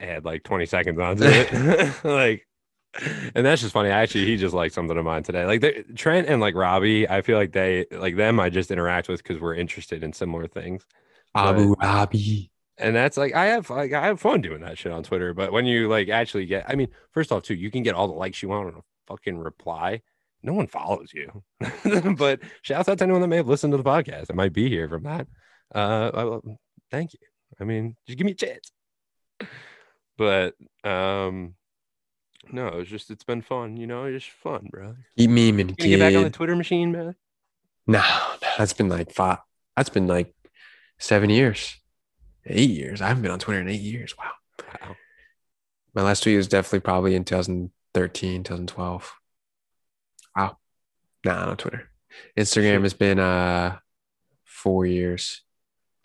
Add 0.00 0.24
like 0.24 0.44
20 0.44 0.66
seconds 0.66 0.98
onto 0.98 1.24
it. 1.24 1.92
like, 2.04 2.46
and 3.34 3.46
that's 3.46 3.62
just 3.62 3.72
funny. 3.72 3.90
Actually, 3.90 4.26
he 4.26 4.36
just 4.36 4.54
liked 4.54 4.74
something 4.74 4.96
of 4.96 5.04
mine 5.04 5.22
today. 5.22 5.44
Like 5.44 5.60
they, 5.60 5.84
Trent 5.94 6.28
and 6.28 6.40
like 6.40 6.54
Robbie, 6.54 7.08
I 7.08 7.22
feel 7.22 7.36
like 7.36 7.52
they 7.52 7.86
like 7.90 8.16
them. 8.16 8.40
I 8.40 8.50
just 8.50 8.70
interact 8.70 9.08
with 9.08 9.22
because 9.22 9.40
we're 9.40 9.54
interested 9.54 10.02
in 10.02 10.12
similar 10.12 10.46
things. 10.46 10.84
Abu 11.34 11.76
Dhabi. 11.76 12.50
and 12.78 12.94
that's 12.96 13.16
like 13.16 13.34
I 13.34 13.46
have 13.46 13.70
like 13.70 13.92
I 13.92 14.06
have 14.06 14.20
fun 14.20 14.40
doing 14.40 14.62
that 14.62 14.78
shit 14.78 14.90
on 14.90 15.04
Twitter. 15.04 15.34
But 15.34 15.52
when 15.52 15.66
you 15.66 15.88
like 15.88 16.08
actually 16.08 16.46
get, 16.46 16.64
I 16.68 16.74
mean, 16.74 16.88
first 17.12 17.30
off, 17.30 17.44
too, 17.44 17.54
you 17.54 17.70
can 17.70 17.82
get 17.82 17.94
all 17.94 18.08
the 18.08 18.14
likes 18.14 18.42
you 18.42 18.48
want 18.48 18.68
on 18.68 18.74
a 18.74 18.82
fucking 19.06 19.38
reply. 19.38 20.02
No 20.42 20.54
one 20.54 20.66
follows 20.66 21.12
you. 21.12 21.44
but 22.16 22.40
shouts 22.62 22.88
out 22.88 22.98
to 22.98 23.04
anyone 23.04 23.20
that 23.20 23.28
may 23.28 23.36
have 23.36 23.48
listened 23.48 23.72
to 23.72 23.76
the 23.76 23.84
podcast 23.84 24.26
that 24.26 24.36
might 24.36 24.52
be 24.52 24.68
here 24.68 24.88
from 24.88 25.04
that. 25.04 25.26
Uh, 25.72 26.10
well, 26.12 26.58
thank 26.90 27.12
you. 27.12 27.18
I 27.58 27.64
mean, 27.64 27.96
just 28.06 28.18
give 28.18 28.24
me 28.24 28.32
a 28.32 28.34
chance. 28.34 28.70
But 30.16 30.54
um, 30.84 31.54
no, 32.52 32.68
it's 32.68 32.90
just 32.90 33.10
it's 33.10 33.24
been 33.24 33.42
fun. 33.42 33.76
You 33.76 33.86
know, 33.86 34.04
it's 34.04 34.24
just 34.24 34.36
fun, 34.36 34.68
bro. 34.70 34.96
Keep 35.16 35.30
memeing, 35.30 35.70
You 35.70 35.74
gonna 35.76 35.88
get 35.88 35.98
back 35.98 36.14
on 36.16 36.24
the. 36.24 36.30
Twitter 36.30 36.56
machine, 36.56 36.92
man? 36.92 37.14
No, 37.86 38.00
no, 38.00 38.48
that's 38.58 38.72
been 38.72 38.88
like 38.88 39.12
five. 39.12 39.38
That's 39.76 39.88
been 39.88 40.06
like 40.06 40.34
seven 40.98 41.30
years, 41.30 41.76
eight 42.46 42.70
years. 42.70 43.00
I 43.00 43.08
haven't 43.08 43.22
been 43.22 43.32
on 43.32 43.38
Twitter 43.38 43.60
in 43.60 43.68
eight 43.68 43.80
years. 43.80 44.16
Wow. 44.18 44.32
Wow. 44.82 44.96
My 45.94 46.02
last 46.02 46.22
tweet 46.22 46.36
was 46.36 46.48
definitely 46.48 46.80
probably 46.80 47.14
in 47.14 47.24
2013, 47.24 48.44
2012. 48.44 49.14
Wow. 50.36 50.58
Nah, 51.24 51.50
on 51.50 51.56
Twitter. 51.56 51.90
Instagram 52.36 52.82
has 52.82 52.94
been 52.94 53.18
uh 53.18 53.78
four 54.44 54.86
years. 54.86 55.42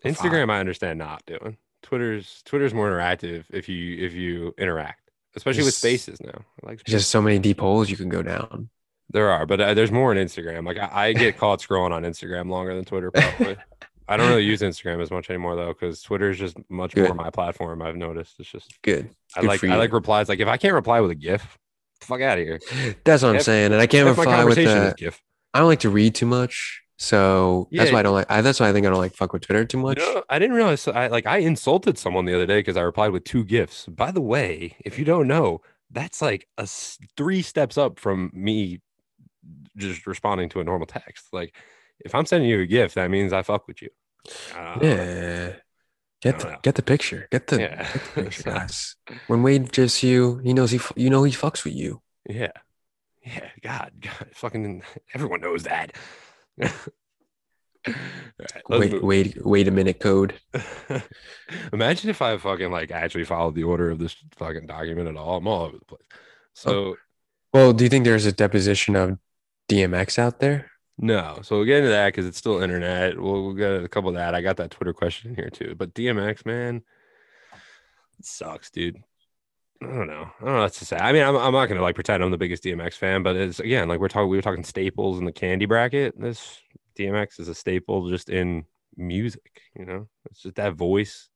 Instagram, 0.05 0.49
I 0.49 0.59
understand 0.59 0.99
not 0.99 1.25
doing. 1.25 1.57
Twitter's 1.81 2.41
Twitter's 2.45 2.73
more 2.73 2.89
interactive 2.89 3.45
if 3.51 3.69
you 3.69 4.03
if 4.03 4.13
you 4.13 4.53
interact, 4.57 5.11
especially 5.35 5.63
with 5.63 5.73
spaces 5.75 6.19
now. 6.21 6.31
I 6.63 6.67
like 6.67 6.83
There's 6.83 7.01
just 7.01 7.11
so 7.11 7.21
many 7.21 7.39
deep 7.39 7.59
holes 7.59 7.89
you 7.89 7.97
can 7.97 8.09
go 8.09 8.23
down. 8.23 8.69
there 9.09 9.29
are, 9.31 9.45
but 9.45 9.61
uh, 9.61 9.73
there's 9.73 9.91
more 9.91 10.11
on 10.11 10.17
Instagram. 10.17 10.65
Like 10.65 10.77
I, 10.77 11.07
I 11.07 11.13
get 11.13 11.37
caught 11.37 11.59
scrolling 11.61 11.91
on 11.91 12.03
Instagram 12.03 12.49
longer 12.49 12.73
than 12.75 12.85
Twitter. 12.85 13.11
Probably. 13.11 13.57
I 14.07 14.17
don't 14.17 14.29
really 14.29 14.43
use 14.43 14.61
Instagram 14.61 15.01
as 15.01 15.09
much 15.09 15.29
anymore 15.29 15.55
though, 15.55 15.69
because 15.69 16.01
Twitter 16.01 16.29
is 16.29 16.37
just 16.37 16.57
much 16.69 16.95
more 16.95 17.13
my 17.15 17.31
platform. 17.31 17.81
I've 17.81 17.95
noticed 17.95 18.35
it's 18.39 18.51
just 18.51 18.79
Good. 18.83 19.09
I 19.35 19.41
Good 19.41 19.47
like 19.47 19.63
I 19.63 19.75
like 19.77 19.91
replies. 19.93 20.29
Like 20.29 20.39
if 20.39 20.47
I 20.47 20.57
can't 20.57 20.75
reply 20.75 20.99
with 21.01 21.11
a 21.11 21.15
GIF, 21.15 21.57
fuck 22.01 22.21
out 22.21 22.37
of 22.37 22.45
here. 22.45 22.59
That's 23.03 23.23
what 23.23 23.35
I'm 23.35 23.41
saying. 23.41 23.73
And 23.73 23.81
I 23.81 23.87
can't 23.87 24.07
reply 24.07 24.43
with 24.43 24.57
a 24.57 24.93
GIF. 24.97 25.21
I 25.53 25.59
don't 25.59 25.67
like 25.67 25.79
to 25.81 25.89
read 25.89 26.15
too 26.15 26.25
much. 26.25 26.81
So 26.97 27.67
that's 27.71 27.91
why 27.91 27.99
I 27.99 28.03
don't 28.03 28.13
like 28.13 28.31
I 28.31 28.41
that's 28.41 28.59
why 28.59 28.69
I 28.69 28.73
think 28.73 28.85
I 28.85 28.89
don't 28.89 28.99
like 28.99 29.13
fuck 29.15 29.33
with 29.33 29.41
Twitter 29.41 29.65
too 29.65 29.77
much. 29.79 29.99
You 29.99 30.13
know, 30.15 30.23
I 30.29 30.39
didn't 30.39 30.55
realize 30.55 30.87
I 30.87 31.07
like 31.07 31.25
I 31.25 31.39
insulted 31.39 31.97
someone 31.97 32.25
the 32.25 32.33
other 32.33 32.45
day 32.45 32.59
because 32.59 32.77
I 32.77 32.81
replied 32.81 33.11
with 33.11 33.25
two 33.25 33.43
gifts. 33.43 33.85
By 33.87 34.11
the 34.11 34.21
way, 34.21 34.75
if 34.85 34.97
you 34.97 35.03
don't 35.05 35.27
know, 35.27 35.61
that's 35.91 36.21
like 36.21 36.47
a 36.57 36.65
three 37.17 37.41
steps 37.41 37.77
up 37.77 37.99
from 37.99 38.31
me 38.33 38.79
just 39.75 40.07
responding 40.07 40.47
to 40.49 40.61
a 40.61 40.63
normal 40.63 40.87
text. 40.87 41.33
Like 41.33 41.53
if 41.99 42.15
I'm 42.15 42.25
sending 42.25 42.49
you 42.49 42.61
a 42.61 42.65
gift, 42.65 42.95
that 42.95 43.11
means 43.11 43.33
I 43.33 43.41
fuck 43.41 43.67
with 43.67 43.81
you. 43.81 43.89
Uh, 44.55 44.79
Yeah. 44.81 45.53
Get 46.21 46.39
the 46.39 46.45
know. 46.51 46.57
get 46.63 46.75
the 46.75 46.81
picture. 46.81 47.27
Get 47.29 47.47
the, 47.47 47.59
Yeah. 47.59 47.83
get 47.83 47.93
the 47.93 47.99
picture, 48.23 48.43
guys. 48.43 48.95
When 49.27 49.43
Wade 49.43 49.71
just 49.71 50.01
you, 50.01 50.37
he 50.43 50.53
knows 50.53 50.71
he 50.71 50.79
you 50.95 51.09
know 51.09 51.23
he 51.23 51.33
fucks 51.33 51.65
with 51.65 51.75
you. 51.75 52.01
Yeah. 52.27 52.51
Yeah, 53.23 53.49
God, 53.61 53.91
God, 54.01 54.27
fucking 54.33 54.81
everyone 55.13 55.41
knows 55.41 55.63
that. 55.63 55.91
Right, 57.87 58.63
Wait, 58.67 58.91
move. 58.93 59.03
wait, 59.03 59.45
wait 59.45 59.67
a 59.67 59.71
minute, 59.71 59.99
code. 59.99 60.33
Imagine 61.73 62.09
if 62.09 62.21
I 62.21 62.35
fucking 62.37 62.71
like 62.71 62.89
actually 62.91 63.25
followed 63.25 63.53
the 63.55 63.63
order 63.63 63.91
of 63.91 63.99
this 63.99 64.15
fucking 64.37 64.65
document 64.65 65.07
at 65.07 65.15
all. 65.15 65.37
I'm 65.37 65.47
all 65.47 65.65
over 65.65 65.77
the 65.77 65.85
place. 65.85 66.01
So 66.53 66.71
oh, 66.73 66.95
Well, 67.53 67.73
do 67.73 67.83
you 67.83 67.89
think 67.89 68.03
there's 68.05 68.25
a 68.25 68.31
deposition 68.31 68.95
of 68.95 69.19
DMX 69.69 70.17
out 70.17 70.39
there? 70.39 70.71
no, 70.97 71.39
so 71.43 71.57
we'll 71.57 71.65
get 71.65 71.79
into 71.79 71.89
that 71.89 72.07
because 72.07 72.25
it's 72.25 72.37
still 72.37 72.61
internet. 72.61 73.19
We'll, 73.19 73.43
we'll 73.45 73.53
get 73.53 73.83
a 73.83 73.87
couple 73.87 74.09
of 74.09 74.15
that. 74.15 74.33
I 74.33 74.41
got 74.41 74.57
that 74.57 74.71
Twitter 74.71 74.93
question 74.93 75.31
in 75.31 75.35
here 75.35 75.49
too. 75.49 75.75
But 75.77 75.93
DMX, 75.93 76.45
man, 76.45 76.77
it 78.17 78.25
sucks, 78.25 78.71
dude. 78.71 78.97
I 79.81 79.87
don't 79.87 80.07
know. 80.07 80.29
I 80.41 80.45
don't 80.45 80.53
know 80.55 80.61
what 80.61 80.73
to 80.73 80.85
say. 80.85 80.97
I 80.97 81.11
mean, 81.11 81.23
I'm, 81.23 81.35
I'm 81.35 81.53
not 81.53 81.67
gonna 81.67 81.81
like 81.81 81.95
pretend 81.95 82.23
I'm 82.23 82.31
the 82.31 82.37
biggest 82.37 82.63
DMX 82.63 82.93
fan, 82.95 83.23
but 83.23 83.35
it's 83.35 83.59
again 83.59 83.87
like 83.87 83.99
we're 83.99 84.07
talking. 84.07 84.29
We 84.29 84.37
were 84.37 84.41
talking 84.41 84.63
staples 84.63 85.19
in 85.19 85.25
the 85.25 85.31
candy 85.31 85.65
bracket. 85.65 86.19
This 86.19 86.59
DMX 86.97 87.39
is 87.39 87.47
a 87.49 87.55
staple 87.55 88.09
just 88.09 88.29
in 88.29 88.65
music. 88.95 89.61
You 89.77 89.85
know, 89.85 90.07
it's 90.31 90.41
just 90.41 90.55
that 90.55 90.73
voice. 90.75 91.29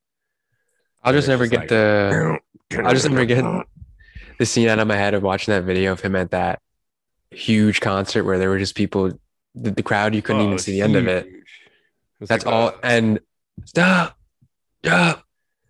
I'll 1.03 1.13
just 1.13 1.27
never 1.27 1.47
get 1.47 1.59
like- 1.61 1.69
the 1.69 2.39
I'll 2.83 2.93
just 2.93 3.09
never 3.09 3.25
get 3.25 3.43
the 4.37 4.45
scene 4.45 4.67
out 4.69 4.79
of 4.79 4.87
my 4.87 4.95
head 4.95 5.13
of 5.13 5.23
watching 5.23 5.53
that 5.53 5.63
video 5.63 5.91
of 5.91 5.99
him 6.01 6.15
at 6.15 6.31
that 6.31 6.61
huge 7.31 7.81
concert 7.81 8.23
where 8.23 8.37
there 8.37 8.49
were 8.49 8.57
just 8.59 8.75
people, 8.75 9.11
the, 9.55 9.71
the 9.71 9.83
crowd, 9.83 10.15
you 10.15 10.21
couldn't 10.21 10.41
Oh, 10.43 10.45
even 10.45 10.59
see 10.59 10.71
the 10.73 10.81
end 10.81 10.95
of 10.95 11.07
it. 11.07 11.25
It 11.27 11.33
That's 12.27 12.45
like, 12.45 12.53
all. 12.53 12.69
uh, 12.69 12.73
And 12.83 13.19
stop, 13.65 14.17
stop, 14.83 15.23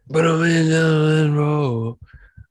but 0.08 0.26
I'm 0.26 0.44
in 0.44 0.70
the 0.70 1.32
roll. 1.36 2.00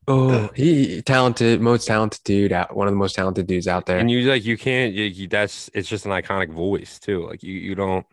Oh, 0.08 0.30
uh, 0.30 0.48
he 0.54 1.02
talented, 1.02 1.60
most 1.60 1.86
talented 1.86 2.22
dude 2.24 2.50
out, 2.52 2.74
one 2.74 2.88
of 2.88 2.92
the 2.92 2.98
most 2.98 3.14
talented 3.14 3.46
dudes 3.46 3.68
out 3.68 3.84
there. 3.84 3.98
and 3.98 4.10
you 4.10 4.22
like 4.22 4.44
you 4.44 4.56
can't. 4.56 4.94
You, 4.94 5.04
you, 5.04 5.28
that's 5.28 5.68
it's 5.74 5.88
just 5.88 6.06
an 6.06 6.12
iconic 6.12 6.50
voice 6.50 6.98
too. 6.98 7.26
Like 7.26 7.42
you 7.42 7.52
you 7.52 7.74
don't 7.74 8.06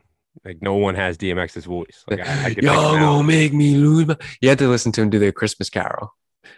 like 0.43 0.61
no 0.61 0.75
one 0.75 0.95
has 0.95 1.17
DMX's 1.17 1.63
voice. 1.65 2.03
Like 2.09 2.19
I, 2.19 2.47
I 2.47 2.47
Y'all 2.61 2.97
gonna 2.97 3.23
make 3.23 3.53
me 3.53 3.75
lose 3.75 4.07
my. 4.07 4.17
You 4.41 4.49
had 4.49 4.59
to 4.59 4.67
listen 4.67 4.91
to 4.93 5.01
him 5.01 5.09
do 5.09 5.19
the 5.19 5.31
Christmas 5.31 5.69
Carol. 5.69 6.13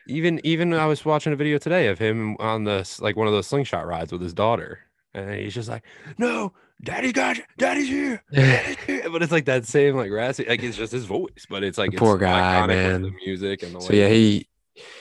even 0.07 0.41
even 0.43 0.73
I 0.73 0.87
was 0.87 1.05
watching 1.05 1.33
a 1.33 1.35
video 1.35 1.59
today 1.59 1.87
of 1.87 1.99
him 1.99 2.35
on 2.39 2.63
the 2.63 2.89
like 2.99 3.15
one 3.15 3.27
of 3.27 3.33
those 3.33 3.45
slingshot 3.45 3.85
rides 3.85 4.11
with 4.11 4.21
his 4.21 4.33
daughter, 4.33 4.79
and 5.13 5.35
he's 5.35 5.53
just 5.53 5.69
like, 5.69 5.83
"No, 6.17 6.53
Daddy's 6.83 7.13
got 7.13 7.37
you. 7.37 7.43
Daddy's 7.59 7.87
here." 7.87 8.23
Daddy's 8.33 8.79
here." 8.79 9.09
But 9.11 9.21
it's 9.21 9.31
like 9.31 9.45
that 9.45 9.65
same 9.65 9.95
like 9.95 10.09
raspy, 10.11 10.45
like 10.45 10.63
it's 10.63 10.77
just 10.77 10.91
his 10.91 11.05
voice, 11.05 11.45
but 11.47 11.63
it's 11.63 11.77
like 11.77 11.91
The 11.91 11.97
poor 11.97 12.17
guy, 12.17 12.65
man. 12.65 13.03
The 13.03 13.11
music 13.11 13.61
and 13.61 13.75
the 13.75 13.81
So 13.81 13.93
yeah, 13.93 14.09
he 14.09 14.47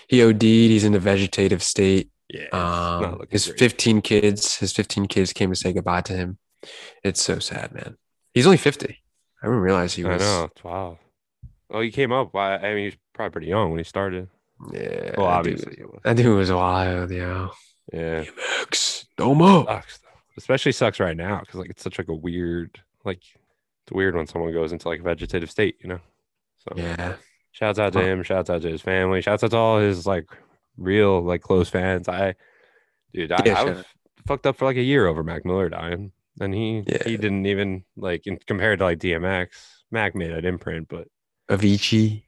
he 0.08 0.22
OD'd. 0.22 0.42
He's 0.42 0.84
in 0.84 0.94
a 0.94 0.98
vegetative 0.98 1.62
state. 1.62 2.10
yeah, 2.28 2.48
Um, 2.52 3.22
his 3.30 3.46
great. 3.46 3.58
15 3.58 4.00
15 4.00 4.02
kids, 4.02 4.56
his 4.56 4.72
15 4.72 5.06
kids 5.06 5.32
came 5.32 5.50
to 5.50 5.56
say 5.56 5.72
goodbye 5.72 6.02
to 6.02 6.12
him. 6.14 6.38
It's 7.04 7.22
so 7.22 7.38
sad, 7.38 7.72
man. 7.72 7.96
He's 8.34 8.46
only 8.46 8.58
50. 8.58 8.86
I 9.42 9.46
didn't 9.46 9.60
realize 9.60 9.94
he 9.94 10.04
I 10.04 10.14
was. 10.14 10.22
know. 10.22 10.48
It's 10.52 10.64
wow. 10.64 10.98
Well, 11.68 11.82
he 11.82 11.90
came 11.90 12.12
up. 12.12 12.34
I 12.34 12.58
mean, 12.74 12.84
he's 12.90 12.96
probably 13.12 13.30
pretty 13.32 13.46
young 13.48 13.70
when 13.70 13.78
he 13.78 13.84
started. 13.84 14.28
Yeah. 14.72 15.14
Well, 15.16 15.26
obviously, 15.26 15.76
dude, 15.76 15.86
was. 15.86 16.00
that 16.04 16.16
dude 16.16 16.36
was 16.36 16.50
wild, 16.50 17.10
yeah. 17.10 17.48
Yeah. 17.92 18.24
Domo. 19.16 19.64
sucks. 19.64 20.00
Especially 20.38 20.72
sucks 20.72 21.00
right 21.00 21.16
now 21.16 21.40
because 21.40 21.56
like 21.60 21.70
it's 21.70 21.82
such 21.82 21.98
like 21.98 22.08
a 22.08 22.14
weird 22.14 22.78
like 23.04 23.18
it's 23.18 23.92
weird 23.92 24.14
when 24.16 24.26
someone 24.26 24.52
goes 24.52 24.72
into 24.72 24.88
like 24.88 25.00
a 25.00 25.02
vegetative 25.02 25.50
state, 25.50 25.76
you 25.80 25.88
know. 25.88 26.00
So 26.58 26.72
Yeah. 26.76 27.14
Shouts 27.56 27.78
out 27.78 27.94
to 27.94 28.00
him, 28.02 28.22
shouts 28.22 28.50
out 28.50 28.60
to 28.62 28.68
his 28.68 28.82
family, 28.82 29.22
shouts 29.22 29.42
out 29.42 29.52
to 29.52 29.56
all 29.56 29.78
his 29.80 30.06
like 30.06 30.28
real 30.76 31.22
like 31.22 31.40
close 31.40 31.70
fans. 31.70 32.06
I 32.06 32.34
dude, 33.14 33.32
I, 33.32 33.42
Yeah, 33.46 33.60
I 33.60 33.64
was 33.64 33.84
fucked 34.26 34.44
up 34.46 34.56
for 34.56 34.66
like 34.66 34.76
a 34.76 34.82
year 34.82 35.06
over 35.06 35.22
Mac 35.24 35.46
Miller 35.46 35.70
dying. 35.70 36.12
And 36.38 36.52
he 36.52 36.82
Yeah. 36.86 37.02
he 37.06 37.16
didn't 37.16 37.46
even 37.46 37.84
like 37.96 38.26
in, 38.26 38.38
compared 38.46 38.80
to 38.80 38.84
like 38.84 38.98
DMX, 38.98 39.48
Mac 39.90 40.14
made 40.14 40.32
an 40.32 40.44
imprint, 40.44 40.88
but 40.88 41.08
Avicii, 41.48 42.24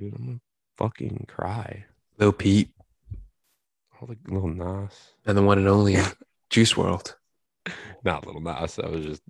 dude, 0.00 0.14
I'm 0.14 0.26
gonna 0.26 0.40
fucking 0.76 1.26
cry. 1.28 1.84
Lil 2.18 2.32
Peep, 2.32 2.72
All 4.00 4.08
the 4.08 4.16
little 4.34 4.48
Nas. 4.48 5.12
and 5.26 5.38
the 5.38 5.42
one 5.42 5.58
and 5.58 5.68
only 5.68 5.96
Juice 6.50 6.74
WRLD. 6.74 7.14
not 8.02 8.26
little 8.26 8.40
Nas. 8.40 8.74
That 8.76 8.90
was 8.90 9.04
just 9.04 9.22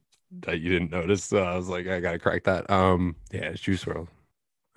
that 0.42 0.60
you 0.60 0.70
didn't 0.70 0.90
notice. 0.90 1.24
So 1.24 1.38
I 1.38 1.56
was 1.56 1.68
like, 1.68 1.86
I 1.86 2.00
gotta 2.00 2.18
crack 2.18 2.44
that. 2.44 2.68
Um, 2.70 3.16
yeah, 3.32 3.46
it's 3.46 3.60
Juice 3.60 3.84
WRLD. 3.84 4.08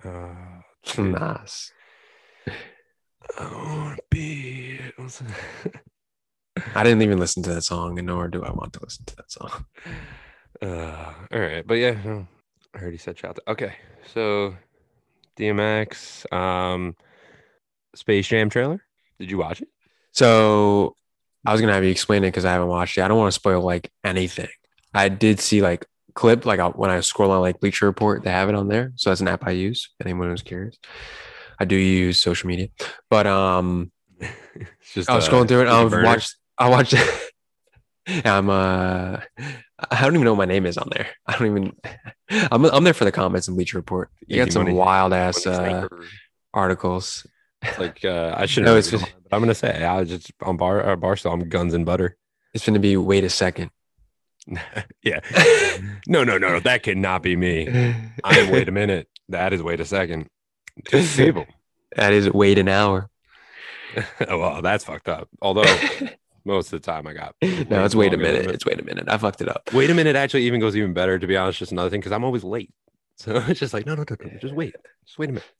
Uh, 0.04 1.02
Nas. 1.02 1.72
I 3.38 3.52
wanna 3.52 3.96
be. 4.10 4.80
I 6.74 6.82
didn't 6.82 7.02
even 7.02 7.18
listen 7.18 7.42
to 7.44 7.54
that 7.54 7.62
song, 7.62 7.98
and 7.98 8.06
nor 8.06 8.28
do 8.28 8.42
I 8.42 8.50
want 8.50 8.72
to 8.74 8.80
listen 8.82 9.04
to 9.06 9.16
that 9.16 9.30
song. 9.30 9.66
uh, 10.62 11.12
all 11.32 11.40
right, 11.40 11.66
but 11.66 11.74
yeah, 11.74 11.96
no, 12.04 12.26
I 12.74 12.80
already 12.80 12.98
said 12.98 13.18
shout 13.18 13.38
out. 13.38 13.52
Okay, 13.52 13.74
so 14.12 14.56
DMX, 15.36 16.30
um, 16.32 16.96
Space 17.94 18.28
Jam 18.28 18.50
trailer. 18.50 18.82
Did 19.18 19.30
you 19.30 19.38
watch 19.38 19.62
it? 19.62 19.68
So 20.12 20.96
I 21.44 21.52
was 21.52 21.60
gonna 21.60 21.74
have 21.74 21.84
you 21.84 21.90
explain 21.90 22.24
it 22.24 22.28
because 22.28 22.44
I 22.44 22.52
haven't 22.52 22.68
watched 22.68 22.98
it. 22.98 23.02
I 23.02 23.08
don't 23.08 23.18
want 23.18 23.32
to 23.32 23.38
spoil 23.38 23.62
like 23.62 23.90
anything. 24.04 24.48
I 24.94 25.08
did 25.08 25.40
see 25.40 25.62
like 25.62 25.86
clip 26.14 26.44
like 26.46 26.60
I- 26.60 26.68
when 26.68 26.90
I 26.90 27.00
scroll 27.00 27.30
on 27.30 27.40
like 27.40 27.60
Bleacher 27.60 27.86
Report, 27.86 28.22
they 28.24 28.30
have 28.30 28.48
it 28.48 28.54
on 28.54 28.68
there. 28.68 28.92
So 28.96 29.10
that's 29.10 29.20
an 29.20 29.28
app 29.28 29.46
I 29.46 29.50
use. 29.52 29.88
If 30.00 30.06
anyone 30.06 30.30
was 30.30 30.42
curious, 30.42 30.76
I 31.60 31.64
do 31.64 31.76
use 31.76 32.20
social 32.22 32.48
media, 32.48 32.68
but 33.10 33.26
um, 33.26 33.90
It's 34.20 34.92
just 34.94 35.10
I 35.10 35.14
was 35.16 35.28
uh, 35.28 35.30
scrolling 35.30 35.48
through 35.48 35.60
it. 35.60 35.64
it's 35.64 35.72
a 35.72 35.74
I've 35.76 35.90
burner. 35.90 36.04
watched. 36.06 36.36
I 36.58 36.68
watched. 36.70 36.94
I'm 38.24 38.48
uh, 38.48 39.20
I 39.90 40.00
don't 40.02 40.14
even 40.14 40.24
know 40.24 40.32
what 40.32 40.38
my 40.48 40.52
name 40.52 40.64
is 40.64 40.78
on 40.78 40.88
there. 40.90 41.08
I 41.26 41.36
don't 41.38 41.46
even. 41.48 41.76
I'm 42.50 42.64
I'm 42.64 42.82
there 42.84 42.94
for 42.94 43.04
the 43.04 43.12
comments 43.12 43.48
and 43.48 43.56
Bleacher 43.56 43.76
Report. 43.76 44.10
You 44.26 44.36
got 44.42 44.50
some 44.52 44.72
wild 44.72 45.12
ass 45.12 45.46
uh, 45.46 45.86
articles. 46.54 47.26
like 47.78 48.04
uh, 48.04 48.34
I 48.36 48.46
shouldn't. 48.46 48.66
No, 48.66 48.72
No, 48.72 48.78
it's 48.78 48.90
but 48.90 49.12
I'm 49.30 49.40
gonna 49.40 49.54
say 49.54 49.84
I 49.84 50.00
was 50.00 50.08
just 50.08 50.32
on 50.42 50.56
bar 50.56 50.92
uh, 50.92 50.96
Barstool. 50.96 51.32
I'm 51.32 51.48
guns 51.48 51.74
and 51.74 51.84
butter. 51.84 52.16
It's 52.54 52.64
going 52.64 52.74
to 52.74 52.80
be 52.80 52.96
wait 52.96 53.24
a 53.24 53.30
second. 53.30 53.70
yeah. 55.02 55.20
No, 56.06 56.24
no, 56.24 56.38
no, 56.38 56.48
no. 56.48 56.60
That 56.60 56.82
cannot 56.82 57.22
be 57.22 57.36
me. 57.36 57.68
I'm 58.24 58.50
wait 58.50 58.68
a 58.68 58.72
minute. 58.72 59.08
That 59.28 59.52
is 59.52 59.62
wait 59.62 59.80
a 59.80 59.84
second. 59.84 60.28
Two 60.84 61.04
people. 61.04 61.46
That 61.96 62.12
is 62.12 62.30
wait 62.30 62.58
an 62.58 62.68
hour. 62.68 63.08
oh, 63.96 64.04
well, 64.38 64.60
that's 64.60 64.84
fucked 64.84 65.08
up. 65.08 65.26
Although 65.40 65.64
most 66.44 66.70
of 66.70 66.82
the 66.82 66.84
time 66.84 67.06
I 67.06 67.14
got 67.14 67.34
no, 67.40 67.82
it's 67.82 67.94
wait 67.94 68.12
a 68.12 68.18
minute. 68.18 68.44
It's 68.44 68.66
wait 68.66 68.78
a 68.78 68.84
minute. 68.84 69.06
I 69.08 69.16
fucked 69.16 69.40
it 69.40 69.48
up. 69.48 69.70
Wait 69.72 69.88
a 69.88 69.94
minute 69.94 70.16
actually 70.16 70.42
even 70.42 70.60
goes 70.60 70.76
even 70.76 70.92
better 70.92 71.18
to 71.18 71.26
be 71.26 71.34
honest. 71.34 71.60
Just 71.60 71.72
another 71.72 71.88
thing 71.88 72.00
because 72.00 72.12
I'm 72.12 72.24
always 72.24 72.44
late. 72.44 72.70
So 73.16 73.36
it's 73.48 73.58
just 73.58 73.72
like 73.72 73.86
no, 73.86 73.94
no, 73.94 74.04
no, 74.08 74.16
no. 74.22 74.38
Just 74.38 74.54
wait. 74.54 74.76
Just 75.06 75.18
wait 75.18 75.30
a 75.30 75.32
minute. 75.32 75.50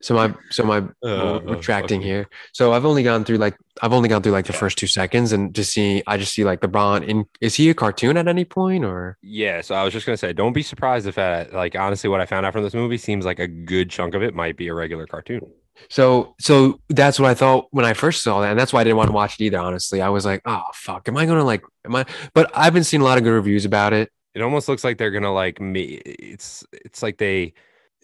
So 0.00 0.14
my 0.14 0.32
so 0.50 0.62
my 0.64 0.78
Uh, 1.02 1.40
retracting 1.44 2.00
fuck. 2.00 2.06
here. 2.06 2.28
So 2.52 2.72
I've 2.72 2.84
only 2.84 3.02
gone 3.02 3.24
through 3.24 3.38
like 3.38 3.56
I've 3.82 3.92
only 3.92 4.08
gone 4.08 4.22
through 4.22 4.32
like 4.32 4.46
the 4.46 4.52
first 4.52 4.78
two 4.78 4.86
seconds 4.86 5.32
and 5.32 5.54
just 5.54 5.72
see 5.72 6.02
I 6.06 6.16
just 6.18 6.32
see 6.34 6.44
like 6.44 6.60
LeBron 6.60 7.06
in 7.06 7.24
is 7.40 7.56
he 7.56 7.68
a 7.70 7.74
cartoon 7.74 8.16
at 8.16 8.28
any 8.28 8.44
point 8.44 8.84
or 8.84 9.18
Yeah, 9.22 9.60
so 9.60 9.74
I 9.74 9.82
was 9.84 9.92
just 9.92 10.06
gonna 10.06 10.16
say, 10.16 10.32
don't 10.32 10.52
be 10.52 10.62
surprised 10.62 11.06
if 11.08 11.16
that, 11.16 11.52
like, 11.52 11.74
honestly, 11.74 12.08
what 12.08 12.20
I 12.20 12.26
found 12.26 12.46
out 12.46 12.52
from 12.52 12.62
this 12.62 12.74
movie 12.74 12.98
seems 12.98 13.24
like 13.24 13.40
a 13.40 13.48
good 13.48 13.90
chunk 13.90 14.14
of 14.14 14.22
it 14.22 14.34
might 14.34 14.56
be 14.56 14.68
a 14.68 14.74
regular 14.74 15.06
cartoon. 15.06 15.40
so 15.88 16.34
so 16.40 16.80
that's 16.88 17.18
what 17.20 17.30
I 17.30 17.34
thought 17.34 17.66
when 17.70 17.84
I 17.84 17.94
first 17.94 18.22
saw 18.22 18.40
that 18.40 18.50
and 18.50 18.58
that's 18.58 18.72
why 18.72 18.80
I 18.80 18.84
didn't 18.84 18.96
want 18.98 19.08
to 19.08 19.14
watch 19.14 19.40
it 19.40 19.44
either 19.44 19.58
honestly. 19.58 20.00
I 20.00 20.08
was 20.10 20.24
like, 20.24 20.42
oh 20.44 20.62
fuck, 20.74 21.08
am 21.08 21.16
I 21.16 21.26
gonna 21.26 21.44
like 21.44 21.62
am 21.84 21.96
I 21.96 22.04
but 22.34 22.50
I've 22.54 22.72
been 22.74 22.84
seeing 22.84 23.00
a 23.00 23.04
lot 23.04 23.18
of 23.18 23.24
good 23.24 23.32
reviews 23.32 23.64
about 23.64 23.92
it. 23.92 24.10
It 24.34 24.42
almost 24.42 24.68
looks 24.68 24.84
like 24.84 24.98
they're 24.98 25.10
gonna 25.10 25.32
like 25.34 25.60
me. 25.60 26.00
It's 26.04 26.64
it's 26.72 27.02
like 27.02 27.18
they 27.18 27.54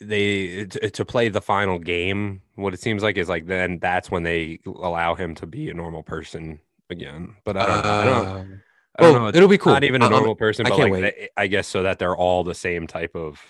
they 0.00 0.64
to, 0.66 0.90
to 0.90 1.04
play 1.04 1.28
the 1.28 1.40
final 1.40 1.78
game. 1.78 2.42
What 2.56 2.74
it 2.74 2.80
seems 2.80 3.02
like 3.02 3.16
is 3.16 3.28
like 3.28 3.46
then 3.46 3.78
that's 3.80 4.10
when 4.10 4.22
they 4.22 4.60
allow 4.66 5.14
him 5.14 5.34
to 5.36 5.46
be 5.46 5.70
a 5.70 5.74
normal 5.74 6.02
person 6.02 6.60
again. 6.90 7.36
But 7.44 7.56
I 7.56 7.66
don't, 7.66 7.84
know. 7.84 7.90
I 7.90 8.04
don't, 8.04 8.26
Um, 8.26 8.62
I 8.98 9.02
don't 9.02 9.12
well, 9.12 9.22
know. 9.22 9.26
It's 9.28 9.36
it'll 9.36 9.48
be 9.48 9.58
cool. 9.58 9.72
Not 9.72 9.84
even 9.84 10.02
a 10.02 10.06
I- 10.06 10.10
normal 10.10 10.34
person, 10.36 10.66
I 10.66 10.70
but 10.70 10.76
can't 10.76 10.90
like 10.92 11.02
wait. 11.02 11.14
they- 11.18 11.28
I 11.36 11.46
guess 11.46 11.66
so 11.68 11.82
that 11.82 11.98
they're 11.98 12.16
all 12.16 12.44
the 12.44 12.54
same 12.54 12.86
type 12.86 13.14
of, 13.16 13.40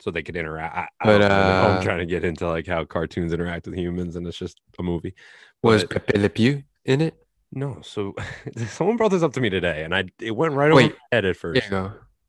so 0.00 0.10
they 0.10 0.22
could 0.22 0.36
interact. 0.36 0.76
I, 0.76 0.80
I 1.00 1.06
but, 1.06 1.22
uh, 1.22 1.74
i'm 1.76 1.82
trying 1.82 1.98
to 1.98 2.06
get 2.06 2.24
into 2.24 2.48
like 2.48 2.66
how 2.66 2.84
cartoons 2.84 3.32
interact 3.32 3.66
with 3.66 3.76
humans, 3.76 4.16
and 4.16 4.26
it's 4.26 4.38
just 4.38 4.60
a 4.78 4.82
movie. 4.82 5.14
Was 5.62 5.84
But- 5.84 6.06
Pepe 6.06 6.18
Le 6.18 6.28
Pew 6.28 6.62
in 6.84 7.00
it? 7.00 7.14
No, 7.54 7.80
so 7.82 8.14
someone 8.68 8.96
brought 8.96 9.10
this 9.10 9.22
up 9.22 9.32
to 9.34 9.40
me 9.40 9.50
today, 9.50 9.82
and 9.84 9.94
I 9.94 10.04
it 10.20 10.30
went 10.32 10.54
right 10.54 10.66
over 10.70 10.76
Wait. 10.76 10.92
my 10.92 10.98
head 11.12 11.24
at 11.24 11.36
first. 11.36 11.62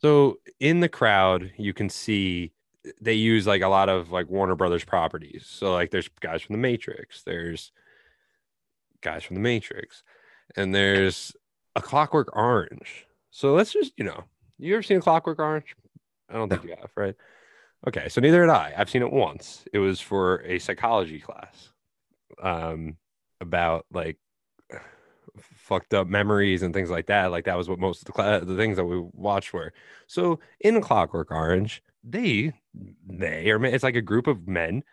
So 0.01 0.39
in 0.59 0.81
the 0.81 0.89
crowd, 0.89 1.51
you 1.57 1.73
can 1.73 1.89
see 1.89 2.51
they 3.01 3.13
use 3.13 3.47
like 3.47 3.61
a 3.61 3.67
lot 3.67 3.89
of 3.89 4.11
like 4.11 4.29
Warner 4.29 4.55
Brothers 4.55 4.83
properties. 4.83 5.45
So 5.47 5.73
like 5.73 5.91
there's 5.91 6.09
guys 6.19 6.41
from 6.41 6.53
the 6.53 6.61
Matrix, 6.61 7.23
there's 7.23 7.71
guys 9.01 9.23
from 9.23 9.35
the 9.35 9.41
Matrix, 9.41 10.03
and 10.55 10.73
there's 10.73 11.33
a 11.75 11.81
Clockwork 11.81 12.35
Orange. 12.35 13.05
So 13.31 13.53
let's 13.53 13.73
just 13.73 13.93
you 13.97 14.03
know, 14.03 14.23
you 14.59 14.73
ever 14.73 14.83
seen 14.83 14.97
a 14.97 15.01
Clockwork 15.01 15.39
Orange? 15.39 15.75
I 16.29 16.33
don't 16.33 16.49
think 16.49 16.63
you 16.63 16.75
have, 16.79 16.91
right? 16.95 17.15
Okay, 17.87 18.07
so 18.09 18.21
neither 18.21 18.41
had 18.41 18.49
I. 18.49 18.73
I've 18.77 18.89
seen 18.89 19.01
it 19.01 19.11
once. 19.11 19.65
It 19.73 19.79
was 19.79 19.99
for 19.99 20.41
a 20.43 20.57
psychology 20.57 21.19
class, 21.19 21.69
um, 22.41 22.95
about 23.41 23.85
like 23.91 24.17
fucked 25.37 25.93
up 25.93 26.07
memories 26.07 26.63
and 26.63 26.73
things 26.73 26.89
like 26.89 27.07
that. 27.07 27.31
Like 27.31 27.45
that 27.45 27.57
was 27.57 27.67
what 27.67 27.79
most 27.79 27.99
of 27.99 28.05
the 28.05 28.11
cla- 28.13 28.45
the 28.45 28.55
things 28.55 28.77
that 28.77 28.85
we 28.85 28.99
watched 29.13 29.53
were. 29.53 29.73
So 30.07 30.39
in 30.59 30.79
Clockwork 30.81 31.31
Orange, 31.31 31.81
they 32.03 32.53
may 33.07 33.49
or 33.49 33.59
may 33.59 33.73
it's 33.73 33.83
like 33.83 33.95
a 33.95 34.01
group 34.01 34.27
of 34.27 34.47
men, 34.47 34.83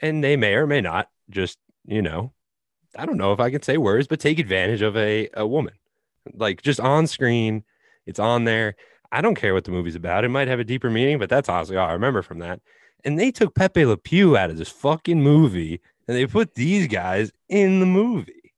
and 0.00 0.22
they 0.22 0.36
may 0.36 0.54
or 0.54 0.66
may 0.66 0.80
not 0.80 1.08
just 1.28 1.58
you 1.86 2.02
know, 2.02 2.32
I 2.96 3.06
don't 3.06 3.16
know 3.16 3.32
if 3.32 3.40
I 3.40 3.50
can 3.50 3.62
say 3.62 3.76
words, 3.76 4.06
but 4.06 4.20
take 4.20 4.38
advantage 4.38 4.82
of 4.82 4.96
a 4.96 5.28
a 5.34 5.46
woman, 5.46 5.74
like 6.34 6.62
just 6.62 6.80
on 6.80 7.06
screen. 7.06 7.64
It's 8.06 8.18
on 8.18 8.44
there. 8.44 8.76
I 9.12 9.20
don't 9.20 9.34
care 9.34 9.54
what 9.54 9.64
the 9.64 9.72
movie's 9.72 9.96
about. 9.96 10.24
It 10.24 10.28
might 10.28 10.48
have 10.48 10.60
a 10.60 10.64
deeper 10.64 10.90
meaning, 10.90 11.18
but 11.18 11.28
that's 11.28 11.48
honestly 11.48 11.76
all 11.76 11.88
I 11.88 11.92
remember 11.92 12.22
from 12.22 12.38
that. 12.38 12.60
And 13.04 13.18
they 13.18 13.30
took 13.30 13.54
Pepe 13.54 13.84
Le 13.84 13.96
Pew 13.96 14.36
out 14.36 14.50
of 14.50 14.56
this 14.56 14.68
fucking 14.68 15.22
movie, 15.22 15.80
and 16.06 16.16
they 16.16 16.26
put 16.26 16.54
these 16.54 16.86
guys 16.86 17.32
in 17.48 17.80
the 17.80 17.86
movie. 17.86 18.54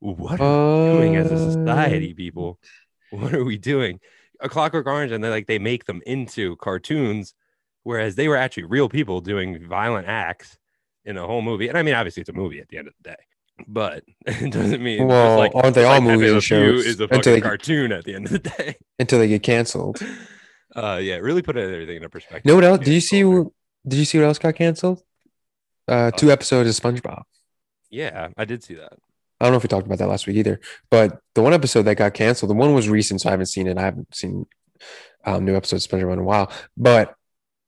What 0.00 0.40
are 0.40 0.92
we 0.92 0.98
doing 0.98 1.16
as 1.16 1.30
a 1.30 1.34
uh, 1.34 1.50
society, 1.50 2.14
people? 2.14 2.58
What 3.10 3.34
are 3.34 3.44
we 3.44 3.56
doing? 3.56 4.00
A 4.40 4.48
Clockwork 4.48 4.86
Orange, 4.86 5.12
and 5.12 5.22
they 5.22 5.28
like 5.30 5.46
they 5.46 5.58
make 5.58 5.84
them 5.86 6.02
into 6.06 6.56
cartoons, 6.56 7.34
whereas 7.82 8.14
they 8.14 8.28
were 8.28 8.36
actually 8.36 8.64
real 8.64 8.88
people 8.88 9.20
doing 9.20 9.66
violent 9.66 10.06
acts 10.08 10.58
in 11.04 11.16
a 11.16 11.26
whole 11.26 11.42
movie. 11.42 11.68
And 11.68 11.78
I 11.78 11.82
mean, 11.82 11.94
obviously, 11.94 12.20
it's 12.20 12.30
a 12.30 12.34
movie 12.34 12.60
at 12.60 12.68
the 12.68 12.78
end 12.78 12.88
of 12.88 12.94
the 13.02 13.10
day, 13.10 13.16
but 13.66 14.04
it 14.26 14.52
doesn't 14.52 14.82
mean 14.82 15.06
Well, 15.06 15.38
like 15.38 15.52
aren't 15.54 15.74
they 15.74 15.84
all 15.84 15.94
like 15.94 16.02
movies 16.02 16.32
and 16.32 16.42
shows 16.42 16.84
Is 16.86 17.00
a 17.00 17.04
until 17.04 17.18
fucking 17.18 17.32
they- 17.34 17.40
cartoon 17.40 17.92
at 17.92 18.04
the 18.04 18.14
end 18.14 18.26
of 18.26 18.32
the 18.32 18.38
day. 18.40 18.76
until 18.98 19.18
they 19.18 19.28
get 19.28 19.42
canceled. 19.42 20.00
Uh, 20.74 20.98
yeah, 21.02 21.16
really 21.16 21.42
put 21.42 21.56
everything 21.56 21.96
into 21.96 22.08
perspective. 22.08 22.42
You 22.44 22.50
know 22.52 22.56
what 22.56 22.64
else? 22.64 22.78
Did 22.84 22.92
you 22.92 23.00
see? 23.00 23.22
Did 23.22 23.98
you 23.98 24.04
see 24.04 24.18
what 24.18 24.24
else 24.26 24.38
got 24.38 24.56
canceled? 24.56 25.02
Uh, 25.88 26.10
two 26.10 26.30
episodes 26.32 26.68
of 26.68 26.84
SpongeBob. 26.84 27.22
Yeah, 27.88 28.28
I 28.36 28.44
did 28.44 28.64
see 28.64 28.74
that. 28.74 28.94
I 29.40 29.44
don't 29.44 29.52
know 29.52 29.58
if 29.58 29.62
we 29.62 29.68
talked 29.68 29.86
about 29.86 29.98
that 29.98 30.08
last 30.08 30.26
week 30.26 30.36
either, 30.36 30.60
but 30.90 31.20
the 31.34 31.42
one 31.42 31.52
episode 31.52 31.82
that 31.82 31.96
got 31.96 32.14
canceled, 32.14 32.50
the 32.50 32.54
one 32.54 32.74
was 32.74 32.88
recent, 32.88 33.20
so 33.20 33.28
I 33.28 33.32
haven't 33.32 33.46
seen 33.46 33.66
it. 33.66 33.76
I 33.76 33.82
haven't 33.82 34.14
seen 34.14 34.46
um, 35.24 35.44
new 35.44 35.56
episodes 35.56 35.84
of 35.84 35.90
SpongeBob 35.90 36.14
in 36.14 36.18
a 36.20 36.24
while. 36.24 36.50
But 36.76 37.14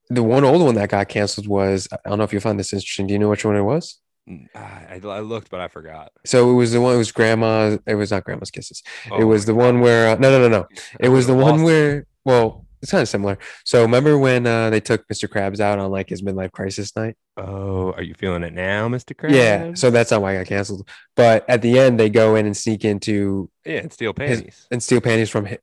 the 0.09 0.23
one 0.23 0.43
old 0.43 0.61
one 0.61 0.75
that 0.75 0.89
got 0.89 1.09
canceled 1.09 1.47
was 1.47 1.87
I 1.91 2.09
don't 2.09 2.17
know 2.17 2.23
if 2.23 2.33
you'll 2.33 2.41
find 2.41 2.59
this 2.59 2.73
interesting. 2.73 3.07
Do 3.07 3.13
you 3.13 3.19
know 3.19 3.29
which 3.29 3.45
one 3.45 3.55
it 3.55 3.61
was? 3.61 3.99
Mm, 4.27 4.47
I, 4.55 4.99
I 5.07 5.19
looked, 5.19 5.49
but 5.49 5.59
I 5.59 5.67
forgot. 5.67 6.11
So 6.25 6.49
it 6.49 6.53
was 6.53 6.71
the 6.71 6.81
one. 6.81 6.95
It 6.95 6.97
was 6.97 7.11
Grandma. 7.11 7.77
It 7.85 7.95
was 7.95 8.11
not 8.11 8.23
Grandma's 8.23 8.51
Kisses. 8.51 8.81
Oh 9.11 9.21
it 9.21 9.25
was 9.25 9.45
the 9.45 9.55
one 9.55 9.79
where 9.79 10.09
uh, 10.09 10.15
no, 10.15 10.31
no, 10.31 10.47
no, 10.47 10.49
no. 10.49 10.67
It 10.99 11.09
was 11.09 11.27
the 11.27 11.35
one 11.35 11.63
where 11.63 12.05
well, 12.25 12.65
it's 12.81 12.91
kind 12.91 13.01
of 13.01 13.09
similar. 13.09 13.37
So 13.65 13.81
remember 13.81 14.17
when 14.17 14.45
uh, 14.47 14.69
they 14.69 14.79
took 14.79 15.07
Mr. 15.07 15.27
Krabs 15.27 15.59
out 15.59 15.79
on 15.79 15.91
like 15.91 16.09
his 16.09 16.21
midlife 16.21 16.51
crisis 16.51 16.95
night? 16.95 17.15
Oh, 17.37 17.91
are 17.93 18.01
you 18.03 18.13
feeling 18.13 18.43
it 18.43 18.53
now, 18.53 18.87
Mr. 18.87 19.15
Krabs? 19.15 19.31
Yeah. 19.33 19.73
So 19.73 19.89
that's 19.91 20.11
not 20.11 20.21
why 20.21 20.33
I 20.35 20.37
got 20.39 20.47
canceled. 20.47 20.87
But 21.15 21.49
at 21.49 21.61
the 21.61 21.77
end, 21.79 21.99
they 21.99 22.09
go 22.09 22.35
in 22.35 22.45
and 22.45 22.55
sneak 22.55 22.85
into 22.85 23.49
yeah, 23.65 23.77
and 23.79 23.91
steal 23.93 24.13
His- 24.17 24.37
panties. 24.39 24.67
and 24.71 24.81
steal 24.81 25.01
panties 25.01 25.29
from 25.29 25.45
hi- 25.45 25.59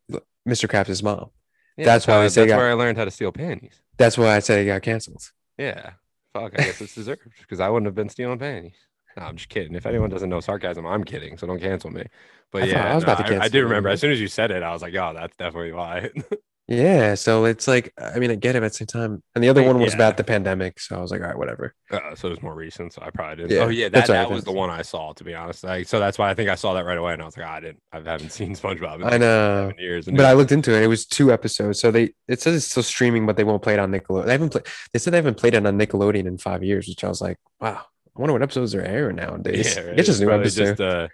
Mr. 0.49 0.69
Krabs' 0.69 1.03
mom. 1.03 1.31
Yeah, 1.77 1.85
that's 1.87 2.07
why 2.07 2.15
how- 2.15 2.21
I 2.21 2.29
say 2.29 2.43
that's 2.43 2.53
got- 2.53 2.59
where 2.59 2.71
I 2.71 2.75
learned 2.75 2.99
how 2.99 3.05
to 3.05 3.11
steal 3.11 3.33
panties. 3.33 3.81
That's 3.99 4.19
why 4.19 4.37
I 4.37 4.41
said 4.41 4.59
it 4.61 4.67
got 4.67 4.83
canceled. 4.83 5.23
Yeah. 5.59 5.93
Fuck, 6.35 6.53
I 6.61 6.65
guess 6.65 6.81
it's 6.83 6.95
deserved 6.95 7.23
because 7.41 7.61
I 7.61 7.69
wouldn't 7.71 7.87
have 7.87 7.95
been 7.95 8.11
stealing 8.11 8.39
panties. 8.39 8.77
No, 9.17 9.23
I'm 9.25 9.37
just 9.37 9.49
kidding. 9.49 9.75
If 9.75 9.87
anyone 9.87 10.11
doesn't 10.11 10.29
know 10.29 10.41
sarcasm, 10.41 10.87
I'm 10.87 11.03
kidding. 11.03 11.39
So 11.39 11.47
don't 11.47 11.59
cancel 11.59 11.91
me. 11.91 12.05
But 12.53 12.65
I 12.65 12.67
yeah, 12.67 12.93
I 12.93 12.95
was 12.95 13.05
no, 13.05 13.13
about 13.13 13.17
to 13.17 13.23
cancel. 13.23 13.37
I, 13.37 13.39
cancel 13.45 13.53
did 13.61 13.65
remember. 13.65 13.89
As 13.89 14.01
soon 14.01 14.13
as 14.13 14.21
you 14.21 14.29
said 14.29 14.51
it, 14.51 14.63
I 14.63 14.71
was 14.73 14.83
like, 14.83 14.95
oh, 14.95 15.13
that's 15.15 15.35
definitely 15.37 15.73
why. 15.73 16.11
Yeah. 16.69 17.15
So 17.15 17.45
it's 17.45 17.69
like, 17.69 17.93
I 17.97 18.19
mean, 18.19 18.31
I 18.31 18.35
get 18.35 18.57
it 18.57 18.63
at 18.63 18.73
the 18.73 18.77
same 18.77 18.87
time. 18.87 19.23
And 19.35 19.45
the 19.45 19.49
other 19.49 19.63
one 19.63 19.79
was 19.79 19.93
yeah. 19.93 19.99
about 19.99 20.17
the 20.17 20.25
pandemic. 20.25 20.81
So 20.81 20.97
I 20.97 21.01
was 21.01 21.13
like, 21.13 21.21
all 21.21 21.29
right, 21.29 21.39
whatever. 21.39 21.75
uh, 21.93 22.15
so 22.17 22.29
it 22.29 22.31
was 22.31 22.43
more 22.43 22.55
recent. 22.55 22.93
So 22.93 23.03
I 23.03 23.11
probably 23.11 23.37
didn't. 23.37 23.57
Yeah, 23.57 23.65
oh, 23.65 23.69
yeah. 23.69 23.85
That, 23.85 23.93
that's 23.93 24.11
all 24.11 24.17
right, 24.17 24.29
that 24.29 24.35
was 24.35 24.45
the 24.45 24.53
one 24.53 24.71
I 24.71 24.83
saw, 24.83 25.13
to 25.13 25.25
be 25.25 25.35
honest. 25.35 25.63
Like, 25.63 25.87
so 25.87 26.01
that's 26.01 26.19
why 26.19 26.29
I 26.29 26.35
think 26.35 26.51
I 26.51 26.57
saw 26.57 26.75
that 26.75 26.85
right 26.85 26.99
away. 26.99 27.13
And 27.13 27.23
I 27.23 27.25
was 27.25 27.37
like, 27.37 27.47
oh, 27.47 27.51
I 27.51 27.61
didn't, 27.61 27.81
I 27.93 27.97
haven't 27.99 28.33
seen 28.33 28.55
SpongeBob 28.55 28.97
in 28.97 29.05
I 29.05 29.17
know. 29.17 29.69
seven 29.69 29.79
years. 29.79 30.07
But 30.07 30.25
I 30.25 30.33
looked 30.33 30.53
into 30.53 30.75
it. 30.75 30.83
It 30.83 30.89
was 30.89 31.07
two 31.07 31.33
episodes. 31.33 31.79
So 31.79 31.91
they, 31.91 32.15
it 32.27 32.41
says 32.41 32.57
it's 32.57 32.67
still 32.67 32.83
streaming, 32.83 33.27
but 33.27 33.37
they 33.37 33.45
won't 33.45 33.63
play 33.63 33.75
it 33.75 33.79
on 33.79 33.93
Nickelodeon. 33.93 34.27
They 34.27 34.33
haven't 34.33 34.51
played, 34.51 34.67
they 34.93 34.99
said 34.99 35.13
they 35.13 35.19
haven't 35.19 35.39
played 35.39 35.55
it 35.55 35.65
on 35.65 35.79
Nickelodeon 35.79 36.27
in 36.27 36.39
five 36.39 36.65
years, 36.65 36.89
which 36.89 37.05
I 37.05 37.09
was 37.09 37.21
like, 37.21 37.39
wow, 37.61 37.83
I 38.17 38.21
wonder 38.21 38.33
what 38.33 38.43
episodes 38.43 38.75
are 38.75 38.83
airing 38.83 39.17
nowadays. 39.17 39.77
Yeah, 39.77 39.83
right. 39.83 39.99
It's 39.99 40.07
just 40.07 40.21
new 40.21 40.27
probably 40.27 40.47
episode. 40.47 40.79
Just, 40.79 40.81
uh, 40.81 41.09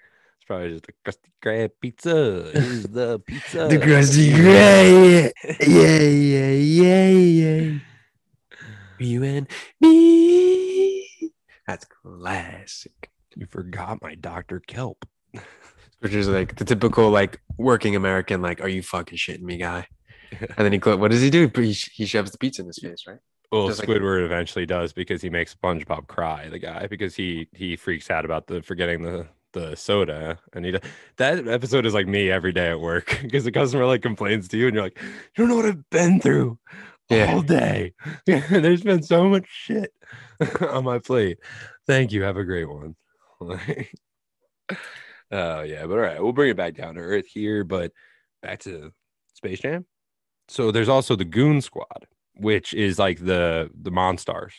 probably 0.53 0.71
just 0.73 0.89
a 0.89 0.93
Krusty 1.11 1.31
Krab 1.43 1.71
pizza. 1.81 2.51
Here's 2.53 2.83
the 2.85 3.19
pizza. 3.21 3.69
the 3.69 3.79
Krusty 3.79 4.35
Gray. 4.35 5.33
Yeah, 5.67 5.99
yeah, 6.01 6.51
yeah, 6.51 7.09
yeah. 7.09 7.79
You 8.99 9.25
and 9.25 9.49
me. 9.81 11.33
That's 11.67 11.87
classic. 11.87 13.11
You 13.35 13.47
forgot 13.47 14.03
my 14.03 14.15
Dr. 14.15 14.61
Kelp. 14.61 15.07
Which 16.01 16.15
is 16.15 16.29
like 16.29 16.57
the 16.57 16.65
typical 16.65 17.11
like 17.11 17.41
working 17.57 17.97
American, 17.97 18.43
like, 18.43 18.61
are 18.61 18.69
you 18.69 18.83
fucking 18.83 19.17
shitting 19.17 19.43
me, 19.43 19.57
guy? 19.57 19.87
And 20.41 20.55
then 20.59 20.73
he, 20.73 20.79
what 20.79 21.11
does 21.11 21.23
he 21.23 21.31
do? 21.31 21.51
He, 21.55 21.73
he 21.73 22.07
shoves 22.07 22.31
the 22.31 22.39
pizza 22.39 22.63
in 22.63 22.67
his 22.67 22.79
face, 22.79 23.05
right? 23.07 23.19
Well, 23.51 23.69
Just 23.69 23.81
like- 23.81 23.89
Squidward 23.89 24.25
eventually 24.25 24.67
does 24.67 24.93
because 24.93 25.23
he 25.23 25.31
makes 25.31 25.55
SpongeBob 25.55 26.09
cry. 26.09 26.49
The 26.49 26.59
guy 26.59 26.87
because 26.89 27.15
he 27.15 27.49
he 27.55 27.77
freaks 27.77 28.11
out 28.11 28.25
about 28.25 28.47
the 28.47 28.63
forgetting 28.63 29.03
the 29.03 29.29
the 29.53 29.77
soda, 29.77 30.39
and 30.53 30.65
he 30.65 30.79
that 31.17 31.47
episode 31.49 31.87
is 31.87 31.95
like 31.95 32.07
me 32.07 32.31
every 32.31 32.53
day 32.53 32.71
at 32.71 32.81
work 32.81 33.19
because 33.23 33.45
the 33.45 33.53
customer 33.53 33.87
like 33.87 34.03
complains 34.03 34.49
to 34.49 34.57
you, 34.59 34.67
and 34.67 34.75
you're 34.75 34.85
like, 34.85 34.99
you 35.03 35.09
don't 35.37 35.49
know 35.49 35.57
what 35.57 35.67
I've 35.67 35.89
been 35.91 36.21
through 36.21 36.59
Yeah. 37.11 37.33
all 37.35 37.43
day. 37.43 37.95
There's 38.27 38.83
been 38.83 39.03
so 39.03 39.29
much 39.29 39.47
shit 39.49 39.93
on 40.61 40.85
my 40.85 40.99
plate. 40.99 41.39
Thank 41.87 42.13
you. 42.13 42.23
Have 42.23 42.37
a 42.37 42.45
great 42.45 42.69
one. 42.69 42.97
Oh 45.31 45.63
yeah, 45.63 45.87
but 45.87 45.93
all 45.93 45.97
right, 45.99 46.23
we'll 46.23 46.33
bring 46.33 46.51
it 46.51 46.57
back 46.57 46.75
down 46.75 46.95
to 46.95 47.01
earth 47.01 47.27
here, 47.27 47.65
but 47.65 47.93
back 48.43 48.61
to 48.61 48.93
Space 49.35 49.61
Jam. 49.61 49.87
So 50.49 50.71
there's 50.71 50.89
also 50.89 51.17
the 51.17 51.25
Goon 51.25 51.61
Squad, 51.63 52.07
which 52.35 52.75
is 52.75 52.99
like 52.99 53.19
the 53.19 53.71
the 53.81 53.91
Monstars. 53.91 54.53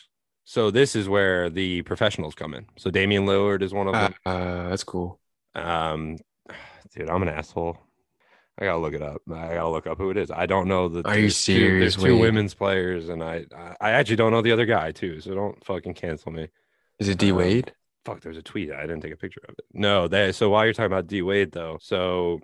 So 0.44 0.70
this 0.70 0.94
is 0.94 1.08
where 1.08 1.48
the 1.48 1.82
professionals 1.82 2.34
come 2.34 2.54
in. 2.54 2.66
So 2.76 2.90
Damian 2.90 3.24
Lillard 3.26 3.62
is 3.62 3.72
one 3.72 3.88
of 3.88 3.94
Uh, 3.94 4.00
them. 4.08 4.14
uh, 4.26 4.68
that's 4.68 4.84
cool. 4.84 5.18
Um, 5.54 6.18
dude, 6.94 7.08
I'm 7.08 7.22
an 7.22 7.28
asshole. 7.28 7.78
I 8.58 8.66
gotta 8.66 8.78
look 8.78 8.94
it 8.94 9.02
up. 9.02 9.20
I 9.28 9.54
gotta 9.54 9.68
look 9.68 9.86
up 9.86 9.98
who 9.98 10.10
it 10.10 10.16
is. 10.16 10.30
I 10.30 10.46
don't 10.46 10.68
know 10.68 10.88
the. 10.88 11.06
Are 11.08 11.14
you 11.16 11.22
there's 11.22 11.44
two- 11.44 11.54
serious, 11.54 11.96
There's 11.96 12.04
two 12.04 12.18
women's 12.18 12.54
players, 12.54 13.08
and 13.08 13.22
I, 13.22 13.46
I 13.80 13.90
actually 13.92 14.16
don't 14.16 14.30
know 14.30 14.42
the 14.42 14.52
other 14.52 14.66
guy 14.66 14.92
too. 14.92 15.20
So 15.20 15.34
don't 15.34 15.64
fucking 15.64 15.94
cancel 15.94 16.30
me. 16.30 16.48
Is 17.00 17.08
it 17.08 17.18
D 17.18 17.32
Uh, 17.32 17.36
Wade? 17.36 17.72
Fuck, 18.04 18.20
there's 18.20 18.36
a 18.36 18.42
tweet. 18.42 18.70
I 18.70 18.82
didn't 18.82 19.00
take 19.00 19.12
a 19.12 19.16
picture 19.16 19.40
of 19.48 19.54
it. 19.58 19.64
No, 19.72 20.06
they. 20.06 20.30
So 20.30 20.50
while 20.50 20.64
you're 20.64 20.74
talking 20.74 20.92
about 20.92 21.06
D 21.08 21.22
Wade 21.22 21.50
though, 21.52 21.78
so 21.80 22.38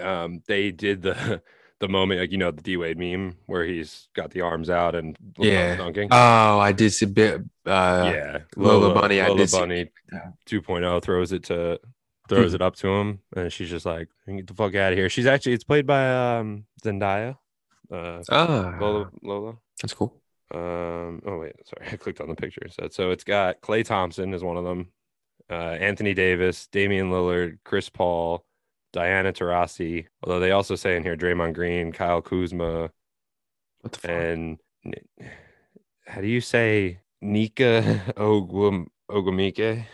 um, 0.00 0.42
they 0.48 0.72
did 0.72 1.02
the 1.02 1.40
the 1.80 1.88
moment 1.88 2.20
like 2.20 2.32
you 2.32 2.38
know 2.38 2.50
the 2.50 2.62
D 2.62 2.76
Wade 2.76 2.98
meme 2.98 3.36
where 3.46 3.64
he's 3.64 4.08
got 4.14 4.30
the 4.30 4.40
arms 4.40 4.68
out 4.70 4.94
and 4.94 5.16
Yeah. 5.38 5.76
dunking. 5.76 6.08
Oh, 6.10 6.58
I 6.58 6.72
did 6.72 6.90
see 6.92 7.06
a 7.06 7.08
bit. 7.08 7.40
Uh, 7.64 8.12
yeah, 8.14 8.38
Lola 8.56 8.92
Bunny, 8.94 9.20
I 9.20 9.28
Lola 9.28 9.38
did 9.38 9.50
see 9.50 9.58
Bunny 9.58 9.90
that. 10.10 10.32
2.0 10.46 11.02
throws 11.02 11.32
it 11.32 11.44
to 11.44 11.80
throws 12.28 12.52
it 12.54 12.60
up 12.60 12.76
to 12.76 12.88
him, 12.88 13.20
and 13.36 13.52
she's 13.52 13.70
just 13.70 13.86
like, 13.86 14.08
"Get 14.26 14.46
the 14.46 14.54
fuck 14.54 14.74
out 14.74 14.92
of 14.92 14.98
here." 14.98 15.08
She's 15.08 15.26
actually 15.26 15.52
it's 15.54 15.64
played 15.64 15.86
by 15.86 16.38
um 16.38 16.64
Zendaya. 16.84 17.36
Uh, 17.90 18.22
Ah, 18.30 18.76
Lola, 18.80 19.10
Lola. 19.22 19.54
that's 19.80 19.94
cool. 19.94 20.20
Um, 20.54 21.22
oh 21.26 21.38
wait, 21.40 21.54
sorry, 21.66 21.86
I 21.92 21.96
clicked 21.96 22.20
on 22.20 22.28
the 22.28 22.34
picture 22.34 22.62
instead. 22.64 22.92
So 22.92 23.10
it's 23.12 23.24
got 23.24 23.60
Klay 23.60 23.84
Thompson 23.84 24.34
is 24.34 24.42
one 24.42 24.56
of 24.56 24.64
them, 24.64 24.88
uh, 25.50 25.54
Anthony 25.78 26.12
Davis, 26.14 26.66
Damian 26.68 27.10
Lillard, 27.10 27.58
Chris 27.64 27.88
Paul, 27.88 28.44
Diana 28.92 29.32
Taurasi. 29.32 30.06
Although 30.22 30.40
they 30.40 30.50
also 30.50 30.74
say 30.74 30.96
in 30.96 31.02
here 31.02 31.16
Draymond 31.16 31.54
Green, 31.54 31.92
Kyle 31.92 32.22
Kuzma, 32.22 32.90
What 33.80 33.92
the 33.92 34.10
and 34.10 34.58
how 36.06 36.20
do 36.20 36.26
you 36.26 36.40
say 36.40 37.00
Nneka 37.22 38.14
Ogum 38.16 38.86
Ogwumike? 39.10 39.84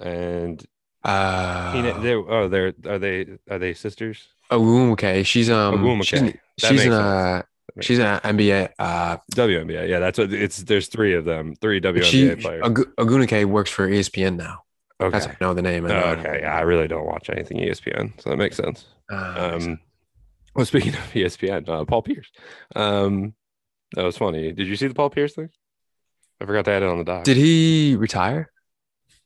And 0.00 0.64
Uh, 1.04 1.72
Tina, 1.72 1.98
they 2.00 2.14
oh 2.14 2.48
they're 2.48 2.72
are 2.86 2.98
they 2.98 3.26
are 3.48 3.58
they 3.58 3.74
sisters? 3.74 4.28
okay. 4.50 5.22
She's 5.22 5.50
um, 5.50 5.78
Ogwumike. 5.78 6.04
she's, 6.04 6.20
That 6.20 6.38
she's 6.58 6.84
an 6.84 6.92
uh, 6.92 7.42
she's 7.80 7.98
an 7.98 8.20
NBA. 8.20 8.70
Uh, 8.78 9.16
WNBA, 9.34 9.88
yeah, 9.88 9.98
that's 9.98 10.18
what 10.18 10.32
it's. 10.32 10.58
There's 10.58 10.88
three 10.88 11.14
of 11.14 11.24
them, 11.24 11.54
three 11.56 11.80
WNBA 11.80 12.04
she 12.04 12.34
players. 12.36 12.62
Agunake 12.64 13.44
works 13.46 13.70
for 13.70 13.88
ESPN 13.88 14.36
now. 14.36 14.64
Okay, 15.00 15.10
That's 15.18 15.26
I 15.28 15.36
know 15.40 15.54
the 15.54 15.62
name. 15.62 15.86
I 15.86 15.88
know- 15.88 16.04
okay. 16.20 16.40
Yeah, 16.42 16.54
I 16.54 16.60
really 16.60 16.86
don't 16.88 17.06
watch 17.06 17.30
anything 17.30 17.58
ESPN, 17.58 18.20
so 18.20 18.30
that 18.30 18.36
makes 18.36 18.56
sense. 18.56 18.86
Uh, 19.10 19.50
Um, 19.54 19.80
well, 20.54 20.66
speaking 20.66 20.90
of 20.94 21.00
ESPN, 21.12 21.68
uh, 21.68 21.84
Paul 21.84 22.02
Pierce. 22.02 22.30
Um, 22.76 23.34
that 23.94 24.04
was 24.04 24.16
funny. 24.16 24.52
Did 24.52 24.66
you 24.68 24.76
see 24.76 24.86
the 24.88 24.94
Paul 24.94 25.10
Pierce 25.10 25.34
thing? 25.34 25.48
I 26.40 26.46
forgot 26.46 26.64
to 26.66 26.70
add 26.72 26.82
it 26.82 26.88
on 26.88 26.98
the 26.98 27.04
doc. 27.04 27.24
did 27.24 27.36
he 27.36 27.96
retire? 27.96 28.50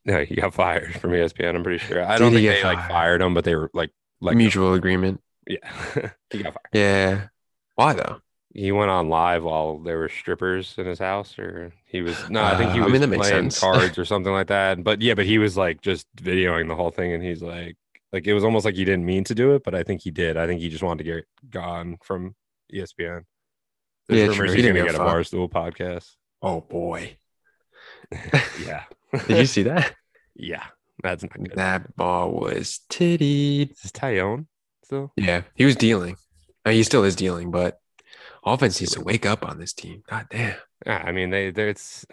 No, 0.04 0.24
he 0.24 0.34
got 0.34 0.52
fired 0.62 0.94
from 1.00 1.10
ESPN. 1.12 1.54
I'm 1.56 1.62
pretty 1.62 1.78
sure. 1.78 2.04
I 2.04 2.12
Did 2.16 2.24
don't 2.24 2.32
think 2.32 2.46
they 2.46 2.62
like 2.62 2.78
fired? 2.78 2.90
fired 2.90 3.22
him, 3.22 3.34
but 3.34 3.44
they 3.44 3.54
were 3.56 3.70
like 3.74 3.90
like 4.20 4.36
Mutual 4.36 4.74
agreement. 4.74 5.20
Yeah, 5.46 5.58
he 6.30 6.42
got 6.42 6.54
fired. 6.54 6.70
Yeah. 6.72 7.26
Why 7.74 7.92
though? 7.94 8.20
He 8.54 8.72
went 8.72 8.90
on 8.90 9.08
live 9.10 9.44
while 9.44 9.78
there 9.80 9.98
were 9.98 10.08
strippers 10.08 10.76
in 10.78 10.86
his 10.86 10.98
house, 11.00 11.38
or 11.38 11.72
he 11.86 12.02
was 12.02 12.28
no, 12.30 12.42
I 12.44 12.56
think 12.56 12.72
he 12.72 12.80
Uh, 12.80 12.84
I 12.84 12.86
was 12.86 12.92
mean, 12.92 13.00
that 13.02 13.08
makes 13.08 13.28
playing 13.28 13.50
sense. 13.50 13.60
cards 13.60 13.98
or 13.98 14.04
something 14.06 14.32
like 14.32 14.46
that. 14.48 14.82
But 14.84 15.02
yeah, 15.02 15.14
but 15.14 15.26
he 15.26 15.38
was 15.38 15.56
like 15.56 15.80
just 15.82 16.06
videoing 16.16 16.68
the 16.68 16.76
whole 16.76 16.90
thing, 16.90 17.12
and 17.12 17.22
he's 17.22 17.42
like, 17.42 17.76
Like 18.12 18.26
it 18.26 18.34
was 18.34 18.44
almost 18.44 18.64
like 18.64 18.76
he 18.76 18.84
didn't 18.84 19.04
mean 19.06 19.24
to 19.24 19.34
do 19.34 19.54
it, 19.54 19.64
but 19.64 19.74
I 19.74 19.82
think 19.82 20.02
he 20.02 20.10
did. 20.12 20.36
I 20.36 20.46
think 20.46 20.60
he 20.60 20.68
just 20.70 20.82
wanted 20.84 21.04
to 21.04 21.12
get 21.16 21.24
gone 21.50 21.98
from 22.02 22.36
ESPN. 22.72 23.24
There's 24.08 24.22
Yeah, 24.22 24.28
rumors 24.28 24.36
true. 24.36 24.52
He 24.52 24.62
he's 24.62 24.62
didn't 24.62 24.76
gonna 24.76 24.84
get 24.84 24.94
a 24.94 24.98
fuck. 24.98 25.08
Barstool 25.16 25.50
podcast. 25.50 26.14
Oh 26.42 26.60
boy. 26.62 27.18
Yeah. 28.66 28.84
Did 29.26 29.38
you 29.38 29.46
see 29.46 29.62
that? 29.64 29.94
yeah. 30.34 30.64
That's 31.02 31.22
not 31.22 31.32
good. 31.34 31.52
that 31.56 31.96
ball 31.96 32.32
was 32.32 32.80
titty. 32.88 33.74
Is 33.84 33.92
Taillon 33.92 34.46
still? 34.84 35.12
Yeah, 35.16 35.42
he 35.54 35.64
was 35.64 35.76
dealing. 35.76 36.16
I 36.64 36.70
mean, 36.70 36.76
he 36.78 36.82
still 36.82 37.04
is 37.04 37.16
dealing, 37.16 37.50
but 37.50 37.78
offense 38.44 38.80
needs 38.80 38.92
to 38.94 39.00
wake 39.00 39.26
up 39.26 39.44
on 39.44 39.58
this 39.58 39.72
team. 39.72 40.02
God 40.08 40.26
damn. 40.30 40.56
Yeah, 40.86 41.02
I 41.04 41.12
mean 41.12 41.30
they 41.30 41.50
they 41.50 41.68
it's 41.70 42.04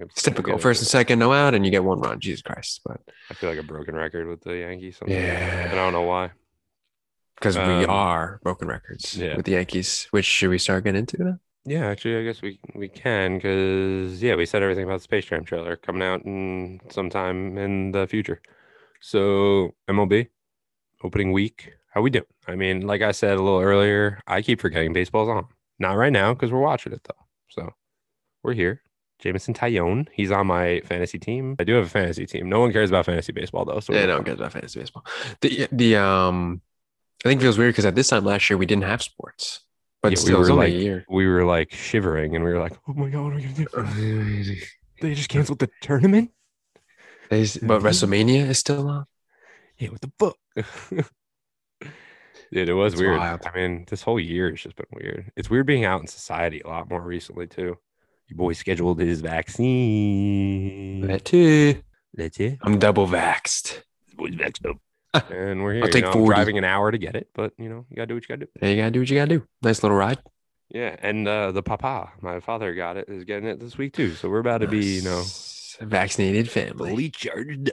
It's 0.00 0.22
typical. 0.22 0.58
First 0.58 0.80
and 0.82 0.88
second, 0.88 1.18
no 1.18 1.32
out, 1.32 1.54
and 1.54 1.64
you 1.64 1.70
get 1.70 1.84
one 1.84 2.00
run. 2.00 2.18
Jesus 2.20 2.42
Christ. 2.42 2.80
But. 2.84 3.00
I 3.30 3.34
feel 3.34 3.50
like 3.50 3.58
a 3.58 3.62
broken 3.62 3.94
record 3.94 4.26
with 4.26 4.40
the 4.42 4.56
Yankees. 4.58 4.96
sometimes, 4.98 5.20
Yeah. 5.22 5.68
and 5.70 5.72
I 5.72 5.84
don't 5.84 5.92
know 5.92 6.02
why. 6.02 6.30
because 7.36 7.56
we 7.58 7.62
Um, 7.84 7.90
are 7.90 8.40
broken 8.42 8.68
records 8.68 9.16
yeah. 9.16 9.36
with 9.36 9.44
the 9.44 9.52
Yankees, 9.52 10.06
which 10.12 10.24
should 10.24 10.50
we 10.50 10.58
start 10.58 10.84
getting 10.84 11.00
into 11.00 11.22
now? 11.22 11.38
Yeah, 11.66 11.86
actually, 11.86 12.16
I 12.18 12.22
guess 12.24 12.40
we 12.42 12.58
we 12.74 12.88
can 12.88 13.36
because 13.38 14.22
yeah, 14.22 14.34
we 14.36 14.46
said 14.46 14.62
everything 14.62 14.84
about 14.84 14.98
the 15.00 15.08
Space 15.10 15.24
Jam 15.26 15.44
trailer 15.44 15.76
coming 15.76 16.02
out 16.02 16.24
in 16.24 16.80
sometime 16.90 17.58
in 17.58 17.90
the 17.92 18.06
future. 18.06 18.40
So 19.00 19.74
MLB 19.88 20.28
opening 21.02 21.32
week, 21.32 21.72
how 21.94 22.00
we 22.02 22.10
doing? 22.10 22.24
I 22.48 22.56
mean, 22.56 22.86
like 22.86 23.02
I 23.02 23.12
said 23.12 23.38
a 23.38 23.42
little 23.42 23.60
earlier, 23.60 24.20
I 24.26 24.42
keep 24.42 24.60
forgetting 24.60 24.92
baseball's 24.92 25.28
on. 25.28 25.46
Not 25.78 25.92
right 25.96 26.12
now 26.12 26.34
because 26.34 26.50
we're 26.52 26.60
watching 26.60 26.92
it 26.92 27.02
though. 27.04 27.24
So 27.50 27.70
we're 28.42 28.54
here. 28.54 28.82
Jameson 29.20 29.54
Taillon, 29.54 30.08
he's 30.12 30.32
on 30.32 30.46
my 30.48 30.80
fantasy 30.84 31.18
team. 31.18 31.54
I 31.58 31.64
do 31.64 31.74
have 31.74 31.86
a 31.86 31.88
fantasy 31.88 32.26
team. 32.26 32.48
No 32.48 32.60
one 32.60 32.72
cares 32.72 32.90
about 32.90 33.06
fantasy 33.06 33.32
baseball 33.32 33.64
though. 33.64 33.78
So 33.80 33.92
no 33.92 34.16
one 34.16 34.24
cares 34.24 34.38
about 34.40 34.52
fantasy 34.52 34.80
baseball. 34.80 35.04
The 35.40 35.68
the 35.70 35.96
um, 35.96 36.60
I 37.24 37.28
think 37.28 37.40
it 37.40 37.44
feels 37.44 37.56
weird 37.58 37.72
because 37.72 37.86
at 37.86 37.94
this 37.94 38.08
time 38.08 38.24
last 38.24 38.50
year 38.50 38.56
we 38.58 38.66
didn't 38.66 38.84
have 38.84 39.02
sports, 39.02 39.60
but 40.02 40.08
Yeah, 40.08 40.10
we 40.10 40.16
still, 40.16 40.36
it 40.36 40.38
was 40.40 40.50
were 40.50 40.56
like- 40.56 40.72
year. 40.74 41.04
we 41.08 41.26
were 41.28 41.44
like 41.44 41.72
shivering 41.72 42.34
and 42.34 42.44
we 42.44 42.52
were 42.52 42.58
like, 42.60 42.76
oh 42.88 42.92
my 42.92 43.08
god, 43.08 43.22
what 43.24 43.32
are 43.32 43.36
we 43.36 43.42
gonna 43.42 43.94
do? 43.94 44.56
They 45.00 45.14
just 45.14 45.28
canceled 45.28 45.60
the 45.60 45.70
tournament. 45.80 46.32
They 47.30 47.42
But 47.62 47.82
WrestleMania 47.82 48.48
is 48.48 48.58
still 48.58 48.88
on. 48.88 49.06
Yeah, 49.78 49.88
what 49.90 50.00
the 50.02 50.12
fuck? 50.18 50.36
Dude, 52.54 52.68
it 52.68 52.74
was 52.74 52.92
It's 52.92 53.02
weird. 53.02 53.18
wild. 53.18 53.40
I 53.44 53.56
mean, 53.56 53.84
this 53.90 54.00
whole 54.02 54.20
year 54.20 54.48
has 54.50 54.60
just 54.60 54.76
been 54.76 54.86
weird. 54.92 55.32
It's 55.36 55.50
weird 55.50 55.66
being 55.66 55.84
out 55.84 56.00
in 56.00 56.06
society 56.06 56.60
a 56.60 56.68
lot 56.68 56.88
more 56.88 57.00
recently 57.00 57.48
too. 57.48 57.76
Your 58.28 58.36
boy 58.36 58.52
scheduled 58.52 59.00
his 59.00 59.20
vaccine. 59.22 61.00
That 61.08 61.24
too. 61.24 61.82
That's 62.14 62.38
it. 62.38 62.58
I'm 62.62 62.78
double 62.78 63.08
vaxxed. 63.08 63.82
Boy's 64.16 64.36
vaxxed 64.36 64.70
up. 64.70 64.76
And 65.30 65.62
we're 65.64 65.74
here. 65.74 65.82
I'll 65.82 65.88
you 65.88 65.92
take 65.92 66.04
know, 66.04 66.12
I'm 66.12 66.24
driving 66.26 66.56
an 66.58 66.64
hour 66.64 66.90
to 66.92 66.98
get 66.98 67.14
it, 67.16 67.28
but 67.34 67.52
you 67.58 67.68
know, 67.68 67.86
you 67.88 67.96
gotta 67.96 68.06
do 68.06 68.14
what 68.14 68.22
you 68.24 68.28
gotta 68.36 68.46
do. 68.46 68.50
Yeah, 68.62 68.68
you 68.68 68.76
gotta 68.76 68.90
do 68.92 69.00
what 69.00 69.10
you 69.10 69.16
gotta 69.16 69.38
do. 69.38 69.46
Nice 69.62 69.82
little 69.82 69.96
ride. 69.98 70.18
Yeah, 70.70 70.96
and 71.00 71.26
uh, 71.28 71.52
the 71.52 71.62
papa, 71.62 72.10
my 72.20 72.40
father 72.40 72.74
got 72.74 72.96
it, 72.96 73.08
is 73.08 73.22
getting 73.24 73.48
it 73.48 73.60
this 73.60 73.78
week 73.78 73.92
too. 73.92 74.14
So 74.14 74.28
we're 74.28 74.40
about 74.40 74.58
to 74.58 74.66
be, 74.68 74.84
you 74.84 75.02
know, 75.02 75.22
vaccinated 75.80 76.50
family. 76.50 76.90
fully 76.90 77.10
charged. 77.10 77.70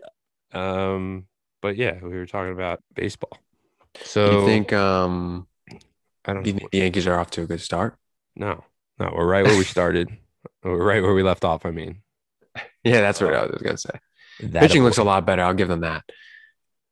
Um, 0.54 1.26
but 1.62 1.78
yeah, 1.78 2.00
we 2.04 2.10
were 2.10 2.28
talking 2.28 2.54
about 2.54 2.82
baseball. 2.94 3.38
So 4.04 4.40
you 4.42 4.46
think 4.46 4.74
um 4.74 5.48
I 6.26 6.34
don't 6.34 6.46
you 6.46 6.54
think 6.54 6.72
the 6.72 6.78
Yankees 6.80 7.08
are 7.08 7.20
off 7.20 7.32
to 7.32 7.42
a 7.44 7.46
good 7.46 7.62
start? 7.62 7.96
No, 8.36 8.64
no, 9.00 9.14
we're 9.16 9.28
right 9.28 9.46
where 9.46 9.58
we 9.58 9.64
started. 9.76 10.10
we're 10.64 10.84
right 10.84 11.02
where 11.02 11.14
we 11.14 11.24
left 11.24 11.44
off. 11.44 11.66
I 11.66 11.72
mean, 11.72 12.02
Yeah, 12.84 13.02
that's 13.02 13.22
what 13.22 13.34
I 13.34 13.46
was 13.46 13.62
gonna 13.62 13.78
say. 13.78 14.00
That 14.42 14.62
Pitching 14.62 14.84
looks 14.84 14.98
a 14.98 15.04
lot 15.04 15.26
better. 15.26 15.44
I'll 15.44 15.54
give 15.54 15.68
them 15.68 15.82
that. 15.82 16.04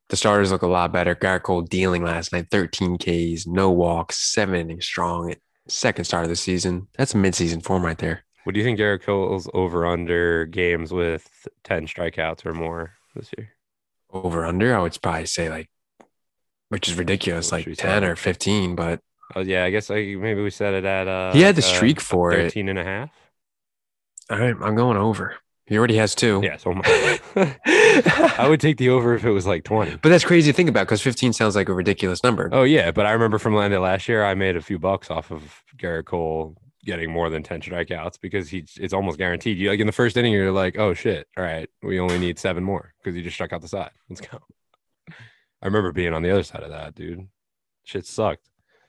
The 0.08 0.16
starters 0.16 0.50
look 0.50 0.62
a 0.62 0.66
lot 0.68 0.92
better. 0.92 1.14
Gerrit 1.14 1.42
Cole 1.42 1.62
dealing 1.62 2.02
last 2.02 2.32
night, 2.32 2.46
13 2.50 2.98
Ks, 2.98 3.46
no 3.46 3.70
walks, 3.70 4.16
seven 4.18 4.56
innings 4.56 4.84
strong. 4.84 5.34
Second 5.68 6.04
start 6.04 6.24
of 6.24 6.30
the 6.30 6.36
season. 6.36 6.88
That's 6.98 7.14
mid-season 7.14 7.60
form 7.60 7.84
right 7.84 7.98
there. 7.98 8.24
What 8.42 8.54
do 8.54 8.58
you 8.60 8.64
think 8.64 8.78
Gerrit 8.80 9.02
Cole's 9.02 9.48
over 9.54 9.86
under 9.86 10.46
games 10.46 10.92
with 10.92 11.28
10 11.62 11.86
strikeouts 11.86 12.44
or 12.44 12.52
more 12.52 12.94
this 13.14 13.30
year? 13.38 13.50
Over 14.12 14.44
under, 14.44 14.74
I 14.76 14.80
would 14.80 14.98
probably 15.00 15.26
say 15.26 15.48
like, 15.48 15.68
which 16.70 16.88
is 16.88 16.96
ridiculous, 16.96 17.52
like 17.52 17.66
10 17.66 17.76
say? 17.76 18.06
or 18.06 18.16
15. 18.16 18.74
But 18.74 19.00
Oh, 19.36 19.40
yeah, 19.40 19.64
I 19.64 19.70
guess 19.70 19.90
like 19.90 20.06
maybe 20.06 20.42
we 20.42 20.50
set 20.50 20.74
it 20.74 20.84
at 20.84 21.06
uh 21.06 21.32
He 21.32 21.42
had 21.42 21.54
the 21.54 21.62
uh, 21.62 21.66
streak 21.66 22.00
for 22.00 22.32
it. 22.32 22.44
13 22.52 22.68
and 22.68 22.78
a 22.78 22.84
half. 22.84 23.10
all 24.30 24.38
right, 24.38 24.56
I'm 24.60 24.74
going 24.74 24.96
over. 24.96 25.36
He 25.66 25.78
already 25.78 25.96
has 25.98 26.16
two. 26.16 26.40
Yeah, 26.42 26.56
so 26.56 26.72
I. 26.84 28.46
Would 28.48 28.60
take 28.60 28.78
the 28.78 28.88
over 28.88 29.14
if 29.14 29.24
it 29.24 29.30
was 29.30 29.46
like 29.46 29.62
20. 29.62 29.98
But 30.02 30.08
that's 30.08 30.24
crazy 30.24 30.50
to 30.50 30.56
think 30.56 30.68
about 30.68 30.82
because 30.88 31.00
15 31.00 31.32
sounds 31.32 31.54
like 31.54 31.68
a 31.68 31.72
ridiculous 31.74 32.24
number. 32.24 32.48
Oh 32.50 32.64
yeah, 32.64 32.90
but 32.90 33.06
I 33.06 33.12
remember 33.12 33.38
from 33.38 33.54
last 33.54 34.08
year, 34.08 34.24
I 34.24 34.34
made 34.34 34.56
a 34.56 34.60
few 34.60 34.80
bucks 34.80 35.12
off 35.12 35.30
of 35.30 35.62
Gerrit 35.78 36.06
Cole 36.06 36.56
getting 36.84 37.12
more 37.12 37.30
than 37.30 37.44
10 37.44 37.60
strikeouts 37.60 38.20
because 38.20 38.48
he 38.48 38.64
it's 38.80 38.92
almost 38.92 39.18
guaranteed. 39.18 39.58
You 39.58 39.70
like 39.70 39.78
in 39.78 39.86
the 39.86 39.92
first 39.92 40.16
inning, 40.16 40.32
you're 40.32 40.50
like, 40.50 40.76
oh 40.76 40.92
shit, 40.92 41.28
all 41.36 41.44
right, 41.44 41.70
we 41.84 42.00
only 42.00 42.18
need 42.18 42.40
seven 42.40 42.64
more 42.64 42.92
because 42.98 43.14
he 43.14 43.22
just 43.22 43.34
struck 43.34 43.52
out 43.52 43.60
the 43.60 43.68
side. 43.68 43.92
Let's 44.08 44.20
go. 44.22 44.40
I 45.62 45.66
remember 45.66 45.92
being 45.92 46.14
on 46.14 46.22
the 46.22 46.30
other 46.30 46.42
side 46.42 46.62
of 46.62 46.70
that, 46.70 46.94
dude. 46.94 47.28
Shit 47.84 48.06
sucked. 48.06 48.48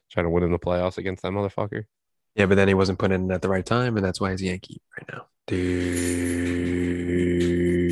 Trying 0.10 0.26
to 0.26 0.30
win 0.30 0.44
in 0.44 0.52
the 0.52 0.60
playoffs 0.60 0.98
against 0.98 1.24
that 1.24 1.32
motherfucker. 1.32 1.86
Yeah, 2.36 2.46
but 2.46 2.56
then 2.56 2.68
he 2.68 2.74
wasn't 2.74 3.00
put 3.00 3.12
in 3.12 3.32
at 3.32 3.42
the 3.42 3.50
right 3.50 3.66
time, 3.66 3.98
and 3.98 4.06
that's 4.06 4.22
why 4.22 4.32
he's 4.32 4.42
a 4.42 4.46
Yankee 4.46 4.82
right 4.98 5.10
now. 5.12 5.26
Dude, 5.48 7.11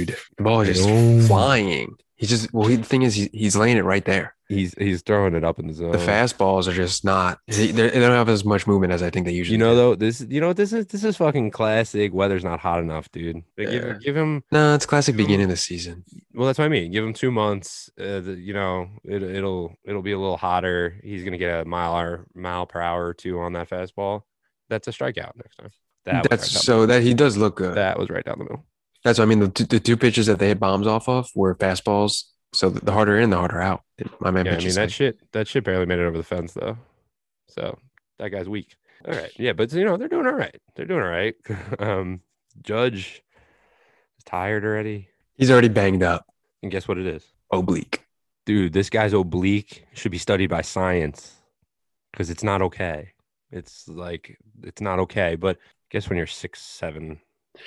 the 0.06 0.44
ball 0.44 0.62
is 0.62 0.78
just 0.84 1.28
flying. 1.28 1.96
He's 2.16 2.30
just 2.30 2.54
well. 2.54 2.68
He, 2.68 2.76
the 2.76 2.84
thing 2.84 3.04
is, 3.04 3.16
he, 3.16 3.30
he's 3.32 3.56
laying 3.56 3.78
it 3.78 3.86
right 3.86 4.04
there. 4.04 4.36
He's 4.50 4.74
he's 4.78 5.04
throwing 5.04 5.36
it 5.36 5.44
up 5.46 5.58
in 5.60 5.68
the 5.68 5.74
zone. 5.74 5.92
The 5.92 6.00
fastballs 6.00 6.68
are 6.68 6.74
just 6.74 7.06
not. 7.06 7.38
They 7.48 7.72
don't 7.72 7.94
have 8.12 8.28
as 8.28 8.44
much 8.44 8.68
movement 8.68 8.92
as 8.92 9.02
I 9.02 9.10
think 9.10 9.26
they 9.26 9.32
usually. 9.32 9.54
You 9.54 9.58
know 9.60 9.72
do. 9.72 9.76
though, 9.78 9.96
this 9.96 10.26
you 10.28 10.42
know 10.42 10.52
this 10.52 10.74
is 10.74 10.88
this 10.88 11.06
is 11.06 11.16
fucking 11.16 11.52
classic. 11.52 12.14
Weather's 12.14 12.44
not 12.44 12.60
hot 12.60 12.82
enough, 12.82 13.10
dude. 13.12 13.44
They 13.56 13.66
give 13.68 13.84
Yeah. 13.86 13.94
give 14.02 14.18
him 14.18 14.44
No, 14.52 14.74
it's 14.76 14.86
classic 14.86 15.16
Give 15.16 15.26
beginning 15.26 15.46
of 15.46 15.50
the 15.52 15.56
season. 15.58 16.04
Well, 16.34 16.48
that's 16.48 16.60
what 16.60 16.66
I 16.66 16.70
mean. 16.70 16.92
Give 16.92 17.06
him 17.06 17.14
two 17.14 17.32
months. 17.32 17.90
Uh, 17.98 18.20
the, 18.20 18.34
you 18.38 18.54
know, 18.54 18.90
it, 19.06 19.24
it'll 19.24 19.76
it'll 19.86 20.02
be 20.02 20.12
a 20.12 20.20
little 20.20 20.36
hotter. 20.38 21.00
He's 21.04 21.24
gonna 21.24 21.38
get 21.38 21.62
a 21.62 21.66
mile 21.66 21.94
hour 21.94 22.26
mile 22.34 22.66
per 22.66 22.82
hour 22.82 23.06
or 23.06 23.14
two 23.14 23.40
on 23.40 23.54
that 23.54 23.70
fastball. 23.70 24.24
That's 24.68 24.90
a 24.90 24.92
strikeout 24.92 25.38
next 25.38 25.56
time. 25.56 25.70
That 26.06 26.24
was 26.24 26.30
That's 26.30 26.56
right 26.56 26.64
so 26.64 26.86
that 26.88 27.02
he 27.04 27.14
does 27.14 27.38
look 27.38 27.56
good. 27.56 27.76
that 27.76 27.98
was 28.00 28.10
right 28.10 28.26
down 28.26 28.40
the 28.40 28.46
middle. 28.46 28.66
That's 29.04 29.20
what 29.20 29.26
I 29.26 29.28
mean. 29.28 29.40
The, 29.40 29.50
two- 29.50 29.64
the 29.66 29.80
two 29.80 29.98
pitches 29.98 30.26
that 30.28 30.40
they 30.40 30.48
hit 30.50 30.60
bombs 30.60 30.88
off 30.88 31.08
of 31.08 31.30
were 31.36 31.56
fastballs. 31.56 32.24
So 32.54 32.70
the 32.70 32.92
harder 32.92 33.20
in, 33.20 33.30
the 33.30 33.38
harder 33.38 33.62
out. 33.62 33.84
My 34.20 34.32
man 34.32 34.46
Yeah, 34.46 34.54
I 34.54 34.58
mean 34.58 34.66
like- 34.68 34.76
that 34.76 34.92
shit 34.92 35.20
that 35.34 35.48
shit 35.48 35.64
barely 35.64 35.86
made 35.86 36.00
it 36.00 36.06
over 36.06 36.18
the 36.18 36.24
fence 36.24 36.54
though. 36.54 36.78
So 37.48 37.78
that 38.18 38.30
guy's 38.30 38.50
weak. 38.50 38.76
All 39.08 39.14
right, 39.14 39.32
yeah, 39.38 39.54
but 39.54 39.72
you 39.72 39.86
know 39.86 39.96
they're 39.98 40.08
doing 40.10 40.26
all 40.28 40.34
right. 40.34 40.56
They're 40.76 40.86
doing 40.86 41.02
all 41.02 41.08
right. 41.10 41.36
um, 41.80 42.22
Judge 42.62 43.22
is 44.18 44.24
tired 44.26 44.66
already, 44.66 45.08
he's 45.38 45.50
already 45.52 45.70
banged 45.70 46.04
up. 46.04 46.26
and 46.62 46.72
guess 46.72 46.88
what 46.88 46.98
it 46.98 47.06
is? 47.08 47.24
Oblique. 47.52 48.04
dude, 48.46 48.74
this 48.74 48.90
guy's 48.90 49.14
oblique 49.14 49.86
should 49.94 50.12
be 50.12 50.18
studied 50.18 50.50
by 50.50 50.62
science 50.62 51.34
because 52.12 52.30
it's 52.30 52.44
not 52.44 52.62
okay. 52.64 53.14
It's 53.52 53.88
like 53.88 54.38
it's 54.64 54.82
not 54.82 55.00
okay. 55.00 55.36
But 55.36 55.58
guess 55.90 56.10
when 56.10 56.18
you're 56.18 56.28
six 56.28 56.62
seven 56.62 57.20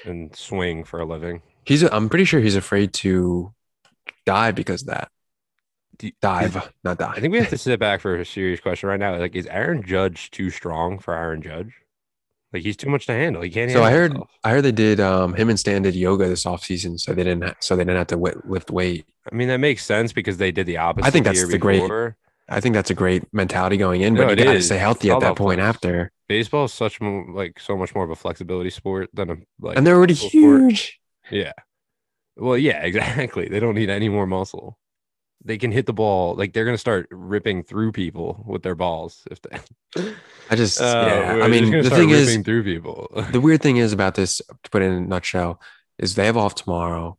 and 0.05 0.34
swing 0.34 0.84
for 0.84 1.01
a 1.01 1.05
living, 1.05 1.43
He's. 1.64 1.82
I'm 1.82 2.09
pretty 2.09 2.24
sure 2.24 2.40
he's 2.40 2.57
afraid 2.57 2.93
to 2.95 3.53
dive 4.26 4.55
because 4.55 4.82
of 4.82 4.88
that. 4.88 5.11
Dive, 6.20 6.72
not 6.82 6.99
die. 6.99 7.12
I 7.12 7.20
think 7.20 7.32
we 7.32 7.38
have 7.38 7.51
to 7.51 7.59
sit 7.59 7.78
back 7.78 8.01
for 8.01 8.16
a 8.16 8.24
serious 8.24 8.59
question 8.59 8.88
right 8.88 8.99
now. 8.99 9.16
Like, 9.18 9.36
is 9.36 9.47
Aaron 9.47 9.84
Judge 9.86 10.30
too 10.32 10.51
strong 10.51 10.99
for 10.99 11.14
Aaron 11.14 11.40
Judge? 11.43 11.72
Like, 12.53 12.64
he's 12.64 12.76
too 12.76 12.90
much 12.90 13.07
to 13.07 13.12
handle. 13.12 13.40
He 13.43 13.51
can't. 13.51 13.70
So 13.70 13.82
handle 13.82 13.88
I 13.88 13.93
heard. 13.93 14.11
himself. 14.12 14.30
I 14.43 14.51
heard 14.51 14.64
they 14.64 14.72
did. 14.72 14.99
Um, 14.99 15.34
him 15.34 15.49
and 15.49 15.61
Stan 15.61 15.82
did 15.82 15.95
yoga 15.95 16.26
this 16.28 16.45
off 16.45 16.64
season, 16.64 16.99
so 16.99 17.12
they 17.12 17.22
didn't. 17.22 17.45
Ha- 17.45 17.55
so 17.61 17.76
they 17.76 17.84
didn't 17.84 17.99
have 17.99 18.07
to 18.09 18.16
wi- 18.16 18.40
lift 18.45 18.70
weight. 18.70 19.07
I 19.30 19.34
mean, 19.34 19.47
that 19.49 19.59
makes 19.59 19.84
sense 19.84 20.12
because 20.12 20.38
they 20.38 20.51
did 20.51 20.66
the 20.66 20.78
opposite. 20.78 21.07
I 21.07 21.11
think 21.11 21.24
that's 21.24 21.47
the 21.47 21.59
great-. 21.59 21.88
I 22.53 22.61
think 22.61 22.74
that's 22.74 22.90
a 22.90 22.94
great 22.94 23.24
mentality 23.32 23.76
going 23.76 24.03
in, 24.03 24.14
but 24.14 24.30
it 24.30 24.38
you 24.38 24.44
got 24.44 24.53
to 24.53 24.62
stay 24.62 24.78
healthy 24.78 25.09
It's 25.09 25.14
at 25.14 25.20
that 25.20 25.36
point 25.36 25.61
after. 25.61 26.12
Baseball 26.28 26.64
is 26.64 26.72
such 26.72 27.00
like 27.00 27.59
so 27.59 27.76
much 27.76 27.94
more 27.94 28.05
of 28.05 28.11
a 28.11 28.16
flexibility 28.16 28.70
sport 28.70 29.11
than 29.14 29.30
a 29.30 29.36
like. 29.61 29.76
And 29.76 29.86
they're 29.86 29.96
already 29.96 30.14
muscle 30.14 30.28
sport. 30.30 30.62
huge. 30.70 31.00
Yeah. 31.30 31.53
Well, 32.36 32.59
yeah, 32.59 32.82
exactly. 32.84 33.48
They 33.48 33.61
don't 33.61 33.74
need 33.74 33.90
any 33.90 34.09
more 34.09 34.26
muscle. 34.26 34.78
They 35.44 35.59
can 35.59 35.72
hit 35.72 35.86
the 35.86 35.92
ball. 35.92 36.34
Like 36.34 36.53
they're 36.53 36.64
gonna 36.64 36.78
start 36.78 37.09
ripping 37.11 37.64
through 37.64 37.92
people 37.92 38.44
with 38.46 38.62
their 38.62 38.76
balls. 38.76 39.22
If 39.30 39.40
they, 39.42 40.14
I 40.50 40.57
just. 40.57 40.80
Uh, 40.80 41.05
yeah. 41.09 41.44
I 41.44 41.48
mean, 41.48 41.70
the 41.70 41.90
thing 41.90 42.11
is, 42.11 42.36
through 42.38 42.62
people. 42.64 43.11
the 43.32 43.40
weird 43.40 43.62
thing 43.66 43.78
is 43.78 43.92
about 43.92 44.14
this. 44.14 44.38
To 44.38 44.70
put 44.70 44.82
it 44.82 44.86
in 44.86 44.92
a 44.92 45.00
nutshell, 45.00 45.61
is 45.98 46.14
they 46.14 46.26
have 46.26 46.36
off 46.36 46.55
tomorrow, 46.55 47.18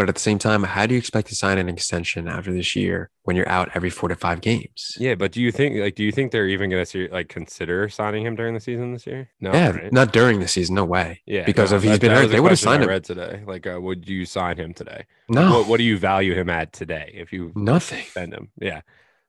But 0.00 0.08
at 0.08 0.14
the 0.14 0.20
same 0.22 0.38
time, 0.38 0.62
how 0.62 0.86
do 0.86 0.94
you 0.94 0.98
expect 0.98 1.28
to 1.28 1.34
sign 1.34 1.58
an 1.58 1.68
extension 1.68 2.26
after 2.26 2.54
this 2.54 2.74
year 2.74 3.10
when 3.24 3.36
you're 3.36 3.46
out 3.50 3.68
every 3.74 3.90
four 3.90 4.08
to 4.08 4.16
five 4.16 4.40
games? 4.40 4.96
Yeah, 4.98 5.14
but 5.14 5.30
do 5.30 5.42
you 5.42 5.52
think 5.52 5.76
like 5.76 5.94
do 5.94 6.02
you 6.02 6.10
think 6.10 6.32
they're 6.32 6.48
even 6.48 6.70
gonna 6.70 6.86
like 7.12 7.28
consider 7.28 7.86
signing 7.90 8.24
him 8.24 8.34
during 8.34 8.54
the 8.54 8.60
season 8.60 8.94
this 8.94 9.06
year? 9.06 9.28
No, 9.40 9.52
yeah, 9.52 9.70
right? 9.72 9.92
not 9.92 10.14
during 10.14 10.40
the 10.40 10.48
season. 10.48 10.74
No 10.74 10.86
way. 10.86 11.20
yeah, 11.26 11.44
because 11.44 11.70
no, 11.70 11.76
if 11.76 11.82
he's 11.82 11.92
that- 11.92 12.00
been 12.00 12.14
that 12.14 12.22
hurt, 12.22 12.28
they 12.28 12.40
would 12.40 12.50
have 12.50 12.58
question 12.62 12.80
I 12.82 12.86
signed 12.86 12.90
him. 12.90 13.02
Today, 13.02 13.42
like, 13.46 13.66
uh, 13.66 13.78
would 13.78 14.08
you 14.08 14.24
sign 14.24 14.56
him 14.56 14.72
today? 14.72 15.04
No, 15.28 15.58
What, 15.58 15.68
what 15.68 15.76
do 15.76 15.84
you 15.84 15.98
value 15.98 16.32
him 16.32 16.48
at 16.48 16.72
today 16.72 17.10
if 17.14 17.30
you 17.30 17.52
nothing. 17.54 18.02
spend 18.06 18.32
him? 18.32 18.50
Yeah, 18.58 18.80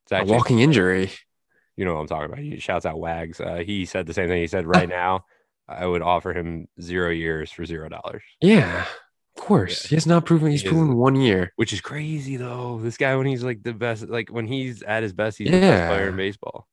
it's 0.10 0.14
A 0.14 0.24
walking 0.34 0.60
injury. 0.60 1.12
you 1.76 1.84
know 1.84 1.96
what 1.96 2.00
I'm 2.00 2.08
talking 2.08 2.28
about. 2.32 2.40
He 2.40 2.58
shouts 2.62 2.86
out 2.86 2.98
Wags. 2.98 3.42
Uh, 3.42 3.58
he 3.66 3.84
said 3.84 4.06
the 4.08 4.14
same 4.14 4.30
thing. 4.30 4.40
He 4.40 4.48
said 4.48 4.66
right 4.66 4.88
now, 4.88 5.26
I 5.68 5.86
would 5.86 6.02
offer 6.02 6.32
him 6.34 6.70
zero 6.82 7.10
years 7.10 7.52
for 7.52 7.66
zero 7.66 7.90
dollars, 7.90 8.24
Yeah, 8.40 8.86
course. 9.42 9.84
Yeah. 9.86 9.90
He 9.90 9.96
has 9.96 10.06
not 10.08 10.26
proven. 10.26 10.52
He's 10.52 10.62
He 10.62 10.70
proven 10.70 10.96
one 10.96 11.16
year. 11.16 11.52
which 11.58 11.74
is 11.74 11.82
crazy 11.82 12.38
though. 12.38 12.80
This 12.82 12.98
guy, 12.98 13.16
when 13.16 13.28
he's 13.28 13.44
like 13.44 13.64
the 13.64 13.74
best, 13.74 14.08
like 14.08 14.30
when 14.30 14.46
he's 14.48 14.82
at 14.84 15.04
his 15.04 15.14
best, 15.14 15.38
he's 15.38 15.52
the 15.52 15.60
best 15.60 15.90
player 15.94 16.10
in 16.10 16.16
baseball. 16.16 16.68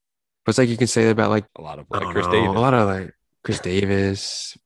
But 0.45 0.51
it's 0.51 0.59
like 0.59 0.69
you 0.69 0.77
can 0.77 0.87
say 0.87 1.05
that 1.05 1.11
about 1.11 1.31
like, 1.31 1.45
A 1.57 1.63
lot 1.63 1.79
of 1.79 1.87
like 1.91 2.03
Chris 2.13 2.27
know, 2.27 2.33
Davis. 2.33 2.49
a 2.57 2.61
lot 2.61 2.75
of 2.75 2.87
like 2.89 3.13
Chris 3.45 3.61
Davis, 3.61 4.57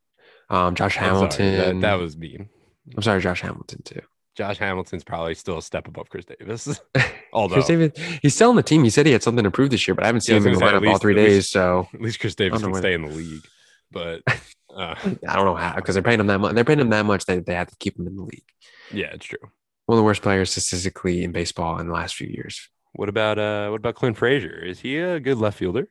um, 0.51 0.75
Josh 0.75 0.97
I'm 0.99 1.03
sorry, 1.03 1.15
Hamilton. 1.15 1.81
that, 1.81 1.87
that 1.87 1.95
was 2.01 2.17
mean. 2.17 2.49
I'm 2.97 3.03
sorry, 3.03 3.21
Josh 3.21 3.41
Hamilton 3.41 3.83
too. 3.85 4.01
Josh 4.35 4.59
Hamilton's 4.59 5.05
probably 5.05 5.35
still 5.35 5.59
a 5.59 5.63
step 5.63 5.87
above 5.89 6.09
Chris 6.09 6.25
Davis. 6.25 6.81
Although 7.33 7.55
Chris 7.57 7.67
Davis, 7.67 7.93
he's 8.23 8.35
still 8.35 8.51
on 8.51 8.57
the 8.57 8.63
team. 8.63 8.83
He 8.85 8.91
said 8.91 9.07
he 9.07 9.13
had 9.13 9.23
something 9.23 9.45
to 9.45 9.51
prove 9.51 9.71
this 9.71 9.87
year, 9.87 9.95
but 9.95 10.05
I 10.05 10.07
haven't 10.07 10.23
seen 10.23 10.37
was 10.37 10.45
him 10.47 10.53
in 10.53 10.59
the 10.59 10.61
gonna 10.61 10.73
say, 10.73 10.77
at 10.77 10.83
lineup 10.83 10.93
all 10.93 10.99
three 10.99 11.15
least- 11.15 11.27
days. 11.29 11.51
So 11.51 11.89
at 11.95 12.01
least 12.01 12.19
Chris 12.21 12.35
Davis 12.35 12.63
can 12.63 12.75
stay 12.75 12.95
in 12.95 13.03
the 13.03 13.09
league. 13.13 13.43
But 13.91 14.23
uh, 14.77 14.95
I 15.29 15.37
don't 15.37 15.45
know 15.45 15.55
how 15.55 15.75
because 15.77 15.95
they're 15.95 16.03
paying 16.03 16.21
him 16.21 16.27
that 16.29 16.39
much. 16.39 16.55
They're 16.55 16.65
paying 16.65 16.81
him 16.81 16.91
that 16.91 17.05
much 17.07 17.25
that 17.27 17.47
they 17.47 17.55
have 17.55 17.69
to 17.69 17.77
keep 17.77 17.99
him 17.99 18.07
in 18.07 18.17
the 18.17 18.23
league. 18.23 18.45
yeah, 18.93 19.09
it's 19.13 19.27
true. 19.27 19.39
One 19.87 19.97
of 19.97 20.03
the 20.03 20.05
worst 20.05 20.23
players 20.23 20.51
statistically 20.51 21.25
in 21.25 21.33
baseball 21.33 21.79
in 21.79 21.87
the 21.89 21.93
last 21.93 22.15
few 22.15 22.29
years. 22.29 22.69
What 22.93 23.09
about 23.09 23.39
uh 23.39 23.69
what 23.71 23.77
about 23.81 23.95
Clint 23.95 24.17
Frazier? 24.17 24.65
Is 24.65 24.81
he 24.81 24.99
a 24.99 25.19
good 25.21 25.39
left 25.39 25.59
fielder? 25.59 25.89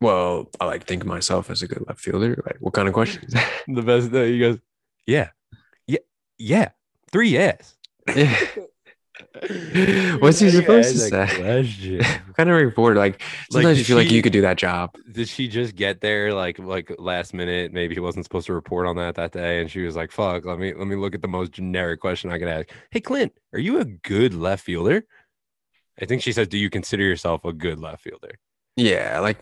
Well, 0.00 0.50
I 0.60 0.66
like 0.66 0.86
think 0.86 1.02
of 1.02 1.08
myself 1.08 1.50
as 1.50 1.62
a 1.62 1.68
good 1.68 1.84
left 1.86 2.00
fielder. 2.00 2.42
Like, 2.44 2.56
what 2.60 2.74
kind 2.74 2.88
of 2.88 2.94
questions? 2.94 3.34
The 3.68 3.82
best 3.82 4.12
uh, 4.12 4.22
he 4.22 4.38
goes, 4.38 4.58
Yeah. 5.06 5.30
Yeah. 5.86 5.98
Yeah. 6.38 6.68
Three 7.10 7.30
yes. 7.30 7.76
yeah. 8.14 8.36
What's 10.20 10.38
he 10.38 10.50
supposed 10.50 10.92
to 10.92 10.98
say? 10.98 11.26
Kind 12.36 12.50
of 12.50 12.56
reporter? 12.56 12.96
Like, 12.96 13.20
sometimes 13.50 13.78
you 13.78 13.82
did 13.82 13.86
feel 13.86 13.96
like 13.96 14.10
you 14.10 14.22
could 14.22 14.32
do 14.32 14.42
that 14.42 14.56
job. 14.58 14.94
Did 15.10 15.28
she 15.28 15.48
just 15.48 15.74
get 15.74 16.00
there 16.00 16.32
like 16.32 16.58
like 16.60 16.94
last 16.98 17.34
minute? 17.34 17.72
Maybe 17.72 17.94
he 17.94 18.00
wasn't 18.00 18.24
supposed 18.24 18.46
to 18.46 18.52
report 18.52 18.86
on 18.86 18.96
that 18.96 19.16
that 19.16 19.32
day, 19.32 19.60
and 19.60 19.68
she 19.70 19.80
was 19.80 19.96
like, 19.96 20.12
"Fuck, 20.12 20.44
let 20.44 20.58
me 20.58 20.72
let 20.72 20.86
me 20.86 20.94
look 20.94 21.16
at 21.16 21.22
the 21.22 21.28
most 21.28 21.52
generic 21.52 22.00
question 22.00 22.30
I 22.30 22.38
could 22.38 22.48
ask." 22.48 22.68
Hey, 22.90 23.00
Clint, 23.00 23.32
are 23.52 23.58
you 23.58 23.80
a 23.80 23.84
good 23.84 24.34
left 24.34 24.64
fielder? 24.64 25.04
I 26.00 26.04
think 26.04 26.22
she 26.22 26.32
says, 26.32 26.46
"Do 26.46 26.58
you 26.58 26.70
consider 26.70 27.02
yourself 27.02 27.44
a 27.44 27.52
good 27.52 27.80
left 27.80 28.02
fielder?" 28.02 28.38
Yeah, 28.76 29.18
like 29.18 29.38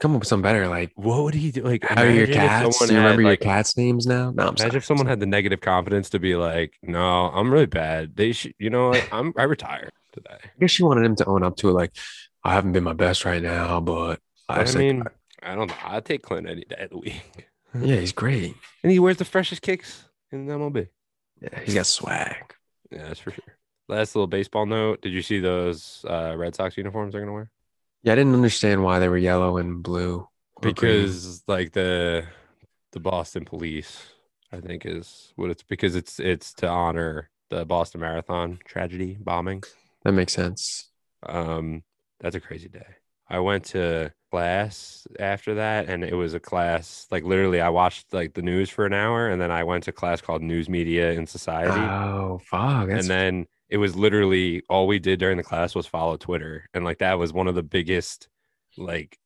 come 0.00 0.14
up 0.14 0.20
with 0.20 0.28
some 0.28 0.42
better. 0.42 0.68
Like, 0.68 0.92
What 0.96 1.22
would 1.24 1.34
he 1.34 1.50
do? 1.50 1.62
Like, 1.62 1.84
how 1.84 2.02
are 2.02 2.10
your 2.10 2.26
cats? 2.26 2.78
Do 2.78 2.86
you 2.86 2.92
had, 2.92 2.98
remember 3.02 3.22
your 3.22 3.30
like- 3.32 3.40
cats' 3.40 3.76
names 3.76 4.06
now? 4.06 4.30
No, 4.30 4.42
I'm 4.42 4.48
Imagine 4.48 4.56
sorry. 4.58 4.76
if 4.78 4.84
someone 4.84 5.06
had 5.06 5.20
the 5.20 5.26
negative 5.26 5.60
confidence 5.60 6.10
to 6.10 6.18
be 6.18 6.36
like, 6.36 6.74
"No, 6.82 7.26
I'm 7.26 7.52
really 7.52 7.66
bad. 7.66 8.16
They 8.16 8.32
should, 8.32 8.54
you 8.58 8.70
know, 8.70 8.90
what? 8.90 9.08
I'm 9.12 9.32
I 9.36 9.44
retired 9.44 9.92
today." 10.12 10.36
I 10.42 10.48
guess 10.60 10.70
she 10.70 10.82
wanted 10.82 11.04
him 11.04 11.16
to 11.16 11.26
own 11.26 11.42
up 11.42 11.56
to 11.58 11.68
it. 11.68 11.72
Like, 11.72 11.92
I 12.42 12.52
haven't 12.52 12.72
been 12.72 12.84
my 12.84 12.92
best 12.92 13.24
right 13.24 13.42
now, 13.42 13.80
but 13.80 14.20
I, 14.48 14.62
I 14.62 14.72
mean, 14.74 14.98
like, 15.00 15.08
I 15.42 15.54
don't 15.54 15.68
know. 15.68 15.74
I'd 15.84 16.04
take 16.04 16.22
Clint 16.22 16.48
any 16.48 16.64
day 16.64 16.76
of 16.84 16.90
the 16.90 16.98
week, 16.98 17.22
yeah, 17.80 17.96
he's 17.96 18.12
great. 18.12 18.54
and 18.82 18.92
he 18.92 18.98
wears 18.98 19.16
the 19.16 19.24
freshest 19.24 19.62
kicks 19.62 20.04
in 20.32 20.46
the 20.46 20.54
MLB. 20.54 20.88
Yeah, 21.40 21.60
he's 21.64 21.74
got 21.74 21.86
swag. 21.86 22.54
Yeah, 22.90 23.08
that's 23.08 23.20
for 23.20 23.30
sure. 23.30 23.44
Last 23.88 24.14
little 24.14 24.26
baseball 24.26 24.66
note: 24.66 25.02
Did 25.02 25.12
you 25.12 25.22
see 25.22 25.40
those 25.40 26.04
uh, 26.08 26.34
Red 26.36 26.54
Sox 26.54 26.76
uniforms 26.76 27.12
they're 27.12 27.20
gonna 27.20 27.32
wear? 27.32 27.50
Yeah, 28.04 28.12
I 28.12 28.16
didn't 28.16 28.34
understand 28.34 28.84
why 28.84 28.98
they 28.98 29.08
were 29.08 29.16
yellow 29.18 29.56
and 29.56 29.82
blue. 29.82 30.28
or 30.56 30.72
green. 30.72 30.72
Because 30.74 31.42
like 31.48 31.72
the 31.72 32.24
the 32.92 33.00
Boston 33.00 33.44
Police, 33.46 33.98
I 34.52 34.60
think 34.60 34.84
is 34.86 35.32
what 35.36 35.50
it's 35.50 35.62
because 35.62 35.96
it's 35.96 36.20
it's 36.20 36.52
to 36.54 36.68
honor 36.68 37.30
the 37.50 37.64
Boston 37.64 38.02
Marathon 38.02 38.58
tragedy 38.64 39.16
bombing. 39.18 39.62
that 40.04 40.12
makes 40.12 40.34
sense. 40.34 40.90
Um, 41.24 41.82
that's 42.20 42.36
a 42.36 42.40
crazy 42.40 42.68
day. 42.68 42.86
I 43.28 43.38
went 43.38 43.64
to 43.66 44.12
class 44.30 45.06
after 45.18 45.54
that, 45.54 45.88
and 45.88 46.04
it 46.04 46.14
was 46.14 46.34
a 46.34 46.40
class 46.40 47.06
like 47.10 47.24
literally. 47.24 47.62
I 47.62 47.70
watched 47.70 48.12
like 48.12 48.34
the 48.34 48.42
news 48.42 48.68
for 48.68 48.84
an 48.84 48.92
hour, 48.92 49.28
and 49.30 49.40
then 49.40 49.50
I 49.50 49.64
went 49.64 49.84
to 49.84 49.92
class 49.92 50.20
called 50.20 50.42
News 50.42 50.68
Media 50.68 51.12
in 51.12 51.26
Society. 51.26 51.80
Oh, 51.80 52.38
fuck. 52.44 52.90
And 52.90 53.04
then 53.04 53.46
it 53.68 53.78
was 53.78 53.96
literally 53.96 54.62
all 54.68 54.86
we 54.86 54.98
did 54.98 55.18
during 55.18 55.36
the 55.36 55.42
class 55.42 55.74
was 55.74 55.86
follow 55.86 56.16
Twitter, 56.16 56.68
and 56.74 56.84
like 56.84 56.98
that 56.98 57.18
was 57.18 57.32
one 57.32 57.48
of 57.48 57.54
the 57.54 57.62
biggest 57.62 58.28
like 58.76 59.18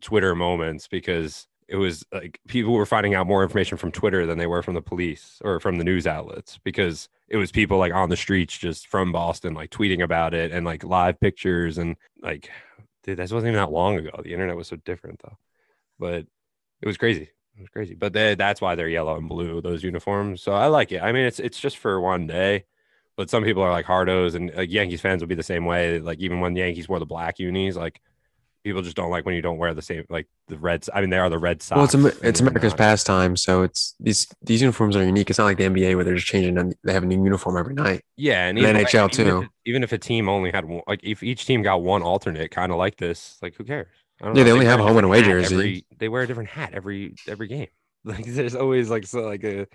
Twitter 0.00 0.34
moments 0.34 0.88
because 0.88 1.46
it 1.68 1.76
was 1.76 2.04
like 2.12 2.40
people 2.48 2.72
were 2.72 2.86
finding 2.86 3.14
out 3.14 3.26
more 3.26 3.42
information 3.42 3.76
from 3.76 3.92
Twitter 3.92 4.24
than 4.24 4.38
they 4.38 4.46
were 4.46 4.62
from 4.62 4.74
the 4.74 4.82
police 4.82 5.38
or 5.44 5.60
from 5.60 5.76
the 5.76 5.84
news 5.84 6.06
outlets 6.06 6.58
because 6.64 7.08
it 7.28 7.36
was 7.36 7.52
people 7.52 7.76
like 7.78 7.92
on 7.92 8.08
the 8.08 8.16
streets 8.16 8.56
just 8.56 8.88
from 8.88 9.12
Boston 9.12 9.52
like 9.52 9.70
tweeting 9.70 10.02
about 10.02 10.32
it 10.32 10.50
and 10.50 10.64
like 10.64 10.82
live 10.82 11.20
pictures 11.20 11.76
and 11.76 11.96
like 12.22 12.50
dude 13.04 13.18
that 13.18 13.30
wasn't 13.30 13.42
even 13.48 13.54
that 13.54 13.70
long 13.70 13.96
ago. 13.96 14.20
The 14.22 14.32
internet 14.32 14.56
was 14.56 14.68
so 14.68 14.76
different 14.76 15.20
though. 15.22 15.36
But 15.98 16.26
it 16.80 16.86
was 16.86 16.96
crazy. 16.96 17.30
It 17.56 17.60
was 17.60 17.68
crazy. 17.68 17.94
But 17.94 18.14
they, 18.14 18.34
that's 18.34 18.60
why 18.60 18.74
they're 18.74 18.88
yellow 18.88 19.16
and 19.16 19.28
blue 19.28 19.60
those 19.60 19.82
uniforms. 19.82 20.42
So 20.42 20.52
I 20.52 20.68
like 20.68 20.90
it. 20.92 21.02
I 21.02 21.12
mean 21.12 21.26
it's 21.26 21.38
it's 21.38 21.60
just 21.60 21.76
for 21.76 22.00
one 22.00 22.26
day 22.26 22.64
but 23.18 23.28
some 23.28 23.44
people 23.44 23.62
are 23.62 23.70
like 23.70 23.84
hardos 23.84 24.34
and 24.34 24.50
like 24.54 24.70
Yankees 24.70 25.02
fans 25.02 25.20
will 25.20 25.28
be 25.28 25.34
the 25.34 25.42
same 25.42 25.66
way 25.66 25.98
like 25.98 26.18
even 26.20 26.40
when 26.40 26.54
the 26.54 26.60
Yankees 26.60 26.88
wore 26.88 26.98
the 26.98 27.04
black 27.04 27.38
unis 27.38 27.76
like 27.76 28.00
people 28.64 28.82
just 28.82 28.96
don't 28.96 29.10
like 29.10 29.24
when 29.24 29.34
you 29.34 29.42
don't 29.42 29.58
wear 29.58 29.74
the 29.74 29.82
same 29.82 30.04
like 30.08 30.26
the 30.48 30.58
Reds. 30.58 30.90
I 30.92 31.00
mean, 31.00 31.10
they 31.10 31.18
are 31.18 31.30
the 31.30 31.38
Red 31.38 31.62
Sox. 31.62 31.94
well, 31.94 32.06
it's, 32.06 32.18
it's 32.22 32.40
America's 32.40 32.72
not. 32.72 32.78
pastime. 32.78 33.36
So 33.36 33.62
it's 33.62 33.94
these 34.00 34.26
these 34.42 34.60
uniforms 34.60 34.96
are 34.96 35.04
unique. 35.04 35.30
It's 35.30 35.38
not 35.38 35.46
like 35.46 35.58
the 35.58 35.64
NBA 35.64 35.94
where 35.94 36.04
they're 36.04 36.14
just 36.14 36.26
changing. 36.26 36.54
them. 36.54 36.72
They 36.84 36.92
have 36.92 37.02
a 37.02 37.06
new 37.06 37.22
uniform 37.22 37.56
every 37.56 37.74
night. 37.74 38.02
Yeah, 38.16 38.46
and 38.46 38.58
And 38.58 38.66
even, 38.66 38.76
NHL 38.76 39.02
like, 39.02 39.18
even 39.18 39.26
too. 39.26 39.42
If, 39.42 39.48
even 39.66 39.82
if 39.82 39.92
a 39.92 39.98
team 39.98 40.28
only 40.28 40.50
had 40.50 40.64
one, 40.64 40.82
like 40.86 41.00
if 41.02 41.22
each 41.22 41.46
team 41.46 41.62
got 41.62 41.82
one 41.82 42.02
alternate, 42.02 42.50
kind 42.50 42.72
of 42.72 42.78
like 42.78 42.96
this, 42.96 43.38
like 43.42 43.54
who 43.56 43.64
cares? 43.64 43.88
I 44.20 44.26
don't 44.26 44.36
Yeah, 44.36 44.44
they 44.44 44.52
only 44.52 44.66
wear 44.66 44.76
have 44.76 44.86
home 44.86 44.96
and 44.96 45.06
away 45.06 45.22
jersey. 45.22 45.54
Every, 45.54 45.86
they 45.98 46.08
wear 46.08 46.22
a 46.22 46.26
different 46.26 46.50
hat 46.50 46.70
every 46.72 47.14
every 47.26 47.48
game. 47.48 47.68
Like 48.04 48.24
there's 48.24 48.54
always 48.54 48.88
like 48.88 49.06
so 49.06 49.22
like 49.22 49.42
a, 49.44 49.66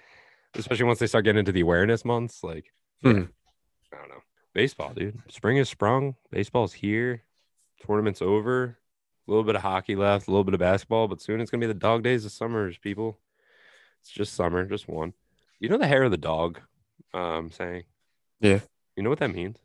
especially 0.55 0.85
once 0.85 0.97
they 0.97 1.07
start 1.07 1.25
getting 1.25 1.39
into 1.39 1.51
the 1.51 1.59
awareness 1.59 2.05
months. 2.05 2.41
Like 2.41 2.71
Hmm. 3.03 3.23
I 3.91 3.97
don't 3.97 4.09
know, 4.09 4.23
baseball, 4.53 4.93
dude. 4.95 5.21
Spring 5.29 5.57
is 5.57 5.69
sprung. 5.69 6.15
Baseball's 6.31 6.73
here. 6.73 7.21
Tournament's 7.85 8.21
over. 8.21 8.77
A 9.27 9.31
little 9.31 9.43
bit 9.43 9.55
of 9.55 9.61
hockey 9.61 9.95
left. 9.95 10.27
A 10.27 10.31
little 10.31 10.43
bit 10.43 10.53
of 10.53 10.59
basketball, 10.59 11.07
but 11.07 11.21
soon 11.21 11.39
it's 11.41 11.51
gonna 11.51 11.61
be 11.61 11.67
the 11.67 11.73
dog 11.73 12.03
days 12.03 12.25
of 12.25 12.31
summers, 12.31 12.77
people. 12.77 13.19
It's 14.01 14.09
just 14.11 14.33
summer, 14.33 14.65
just 14.65 14.87
one. 14.87 15.13
You 15.59 15.69
know 15.69 15.77
the 15.77 15.87
hair 15.87 16.03
of 16.03 16.11
the 16.11 16.17
dog, 16.17 16.59
um, 17.13 17.51
saying. 17.51 17.83
Yeah. 18.41 18.59
You 18.97 19.03
know 19.03 19.09
what 19.09 19.19
that 19.19 19.33
means, 19.33 19.57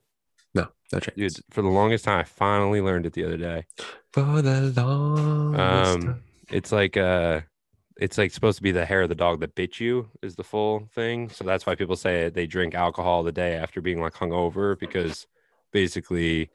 No, 0.54 0.68
no 0.92 1.00
chance. 1.00 1.16
dude? 1.16 1.44
For 1.50 1.60
the 1.62 1.68
longest 1.68 2.04
time, 2.04 2.20
I 2.20 2.24
finally 2.24 2.80
learned 2.80 3.04
it 3.06 3.12
the 3.14 3.24
other 3.24 3.36
day. 3.36 3.66
For 4.12 4.40
the 4.42 4.72
longest 4.76 5.58
Um, 5.58 6.02
time. 6.02 6.22
it's 6.50 6.70
like 6.72 6.96
uh, 6.96 7.40
it's 7.98 8.16
like 8.16 8.30
supposed 8.30 8.56
to 8.56 8.62
be 8.62 8.70
the 8.70 8.86
hair 8.86 9.02
of 9.02 9.08
the 9.08 9.14
dog 9.14 9.40
that 9.40 9.56
bit 9.56 9.80
you 9.80 10.08
is 10.22 10.36
the 10.36 10.44
full 10.44 10.88
thing. 10.94 11.28
So 11.28 11.44
that's 11.44 11.66
why 11.66 11.74
people 11.74 11.96
say 11.96 12.28
they 12.28 12.46
drink 12.46 12.74
alcohol 12.74 13.22
the 13.24 13.32
day 13.32 13.54
after 13.54 13.80
being 13.80 14.00
like 14.00 14.14
hungover 14.14 14.78
because 14.78 15.26
basically 15.72 16.50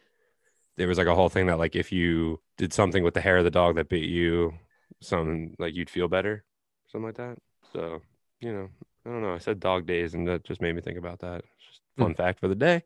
there 0.77 0.87
was 0.87 0.97
like 0.97 1.07
a 1.07 1.15
whole 1.15 1.29
thing 1.29 1.47
that 1.47 1.59
like 1.59 1.75
if 1.75 1.91
you 1.91 2.39
did 2.57 2.71
something 2.71 3.03
with 3.03 3.13
the 3.13 3.21
hair 3.21 3.37
of 3.37 3.43
the 3.43 3.51
dog 3.51 3.75
that 3.75 3.89
bit 3.89 4.03
you, 4.03 4.53
some 5.01 5.53
like 5.59 5.73
you'd 5.73 5.89
feel 5.89 6.07
better, 6.07 6.45
something 6.87 7.07
like 7.07 7.17
that. 7.17 7.37
So 7.73 8.01
you 8.39 8.53
know, 8.53 8.69
I 9.05 9.09
don't 9.09 9.21
know. 9.21 9.33
I 9.33 9.37
said 9.39 9.59
dog 9.59 9.85
days, 9.85 10.13
and 10.13 10.27
that 10.27 10.45
just 10.45 10.61
made 10.61 10.75
me 10.75 10.81
think 10.81 10.97
about 10.97 11.19
that. 11.19 11.43
Just 11.69 11.81
a 11.97 12.01
fun 12.01 12.15
fact 12.15 12.39
for 12.39 12.47
the 12.47 12.55
day. 12.55 12.83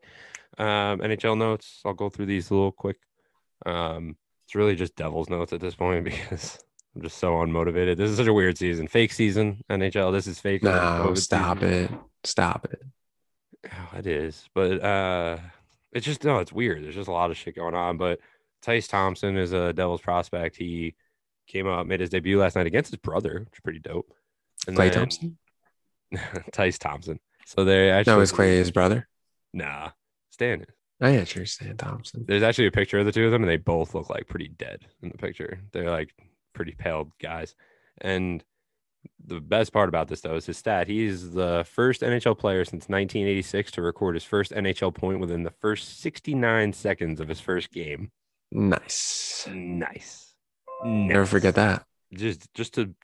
Um, 0.58 0.98
NHL 0.98 1.38
notes. 1.38 1.80
I'll 1.84 1.94
go 1.94 2.08
through 2.08 2.26
these 2.26 2.50
a 2.50 2.54
little 2.54 2.72
quick. 2.72 2.98
Um, 3.64 4.16
it's 4.44 4.54
really 4.54 4.74
just 4.74 4.96
Devils 4.96 5.28
notes 5.28 5.52
at 5.52 5.60
this 5.60 5.74
point 5.74 6.04
because 6.06 6.58
I'm 6.98 7.02
just 7.04 7.18
so 7.18 7.34
unmotivated. 7.34 7.96
This 7.96 8.10
is 8.10 8.16
such 8.16 8.26
a 8.26 8.32
weird 8.32 8.58
season. 8.58 8.88
Fake 8.88 9.12
season, 9.12 9.62
NHL. 9.70 10.12
This 10.12 10.26
is 10.26 10.40
fake. 10.40 10.64
No, 10.64 11.12
stop 11.14 11.60
season. 11.60 11.72
it. 11.84 11.90
Stop 12.24 12.64
it. 12.72 12.82
Oh, 13.72 13.98
it 13.98 14.06
is, 14.08 14.48
but 14.52 14.82
uh, 14.82 15.36
it's 15.92 16.04
just 16.04 16.24
no, 16.24 16.38
it's 16.38 16.52
weird. 16.52 16.82
There's 16.82 16.96
just 16.96 17.08
a 17.08 17.12
lot 17.12 17.30
of 17.30 17.36
shit 17.36 17.54
going 17.54 17.76
on. 17.76 17.98
But 17.98 18.18
Tyce 18.66 18.88
Thompson 18.88 19.36
is 19.36 19.52
a 19.52 19.72
Devils 19.72 20.00
prospect. 20.00 20.56
He 20.56 20.96
came 21.46 21.68
out, 21.68 21.86
made 21.86 22.00
his 22.00 22.10
debut 22.10 22.36
last 22.40 22.56
night 22.56 22.66
against 22.66 22.90
his 22.90 22.98
brother, 22.98 23.40
which 23.44 23.54
is 23.58 23.60
pretty 23.62 23.78
dope. 23.78 24.12
And 24.66 24.74
Clay 24.74 24.88
then- 24.90 24.98
Thompson? 24.98 25.38
Tyce 26.52 26.78
Thompson. 26.78 27.20
So 27.46 27.64
they 27.64 27.90
actually 27.90 28.16
No, 28.16 28.20
it's 28.22 28.32
Clay, 28.32 28.56
his 28.56 28.70
brother. 28.72 29.06
Nah, 29.54 29.90
Stan. 30.30 30.62
is. 30.62 30.66
Oh, 31.00 31.08
yeah, 31.08 31.22
sure. 31.22 31.46
Stan 31.46 31.76
Thompson. 31.76 32.24
There's 32.26 32.42
actually 32.42 32.66
a 32.66 32.72
picture 32.72 32.98
of 32.98 33.06
the 33.06 33.12
two 33.12 33.24
of 33.24 33.30
them, 33.30 33.42
and 33.44 33.48
they 33.50 33.56
both 33.56 33.94
look 33.94 34.10
like 34.10 34.26
pretty 34.26 34.48
dead 34.48 34.84
in 35.00 35.10
the 35.10 35.18
picture. 35.18 35.60
They're 35.72 35.90
like 35.90 36.12
pretty 36.58 36.72
pale 36.76 37.10
guys, 37.22 37.54
and 38.00 38.44
the 39.24 39.40
best 39.40 39.72
part 39.72 39.88
about 39.88 40.08
this 40.08 40.20
though 40.22 40.34
is 40.34 40.44
his 40.46 40.58
stat. 40.58 40.88
He's 40.88 41.30
the 41.30 41.64
first 41.70 42.02
NHL 42.02 42.36
player 42.36 42.64
since 42.64 42.88
1986 42.88 43.70
to 43.72 43.82
record 43.82 44.16
his 44.16 44.24
first 44.24 44.50
NHL 44.52 44.92
point 44.94 45.20
within 45.20 45.44
the 45.44 45.52
first 45.60 46.00
69 46.00 46.72
seconds 46.72 47.20
of 47.20 47.28
his 47.28 47.38
first 47.40 47.70
game. 47.72 48.10
Nice. 48.50 49.46
Nice. 49.52 50.34
Never 50.84 51.20
Nice. 51.20 51.28
forget 51.30 51.54
that. 51.54 51.84
Just 52.12 52.52
just 52.54 52.74
to 52.74 52.94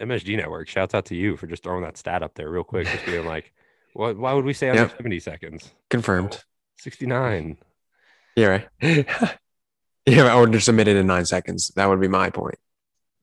MSG 0.00 0.36
Network. 0.36 0.68
Shouts 0.68 0.94
out 0.94 1.06
to 1.06 1.14
you 1.14 1.36
for 1.36 1.46
just 1.46 1.62
throwing 1.62 1.84
that 1.84 1.96
stat 1.96 2.22
up 2.22 2.34
there 2.34 2.50
real 2.50 2.64
quick. 2.64 2.86
Just 2.88 3.06
being 3.06 3.24
like, 3.26 3.52
what? 3.92 4.16
Why 4.18 4.32
would 4.32 4.44
we 4.44 4.52
say 4.54 4.70
under 4.70 4.82
Yep. 4.82 4.96
70 4.96 5.20
seconds? 5.20 5.72
Confirmed. 5.90 6.42
69. 6.78 7.58
Yeah, 8.36 8.46
right. 8.46 8.68
yeah, 10.06 10.24
I 10.34 10.40
would 10.40 10.60
submit 10.62 10.88
it 10.88 10.96
in 10.96 11.06
nine 11.06 11.24
seconds. 11.26 11.70
That 11.76 11.88
would 11.88 12.00
be 12.00 12.08
my 12.08 12.30
point. 12.30 12.56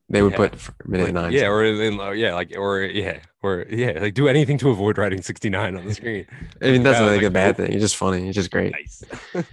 They 0.08 0.20
would 0.22 0.32
Yeah. 0.32 0.36
put 0.48 0.88
minute 0.88 1.04
Like, 1.06 1.14
nine. 1.14 1.32
yeah, 1.32 1.46
or 1.46 1.64
in, 1.64 1.94
yeah, 2.18 2.34
like 2.34 2.52
or 2.56 2.82
yeah, 2.82 3.20
or 3.42 3.64
yeah, 3.70 3.98
like 4.00 4.14
do 4.14 4.28
anything 4.28 4.58
to 4.58 4.68
avoid 4.70 4.98
writing 4.98 5.22
69 5.22 5.76
on 5.76 5.86
the 5.86 5.94
screen. 5.94 6.26
I 6.60 6.66
mean 6.72 6.82
that's 6.82 6.98
not 7.00 7.06
like 7.06 7.16
like, 7.18 7.26
a 7.26 7.30
bad 7.30 7.56
thing. 7.56 7.72
It's 7.72 7.80
just 7.80 7.96
funny. 7.96 8.28
It's 8.28 8.34
just 8.34 8.50
great. 8.50 8.72
Nice. 8.72 9.02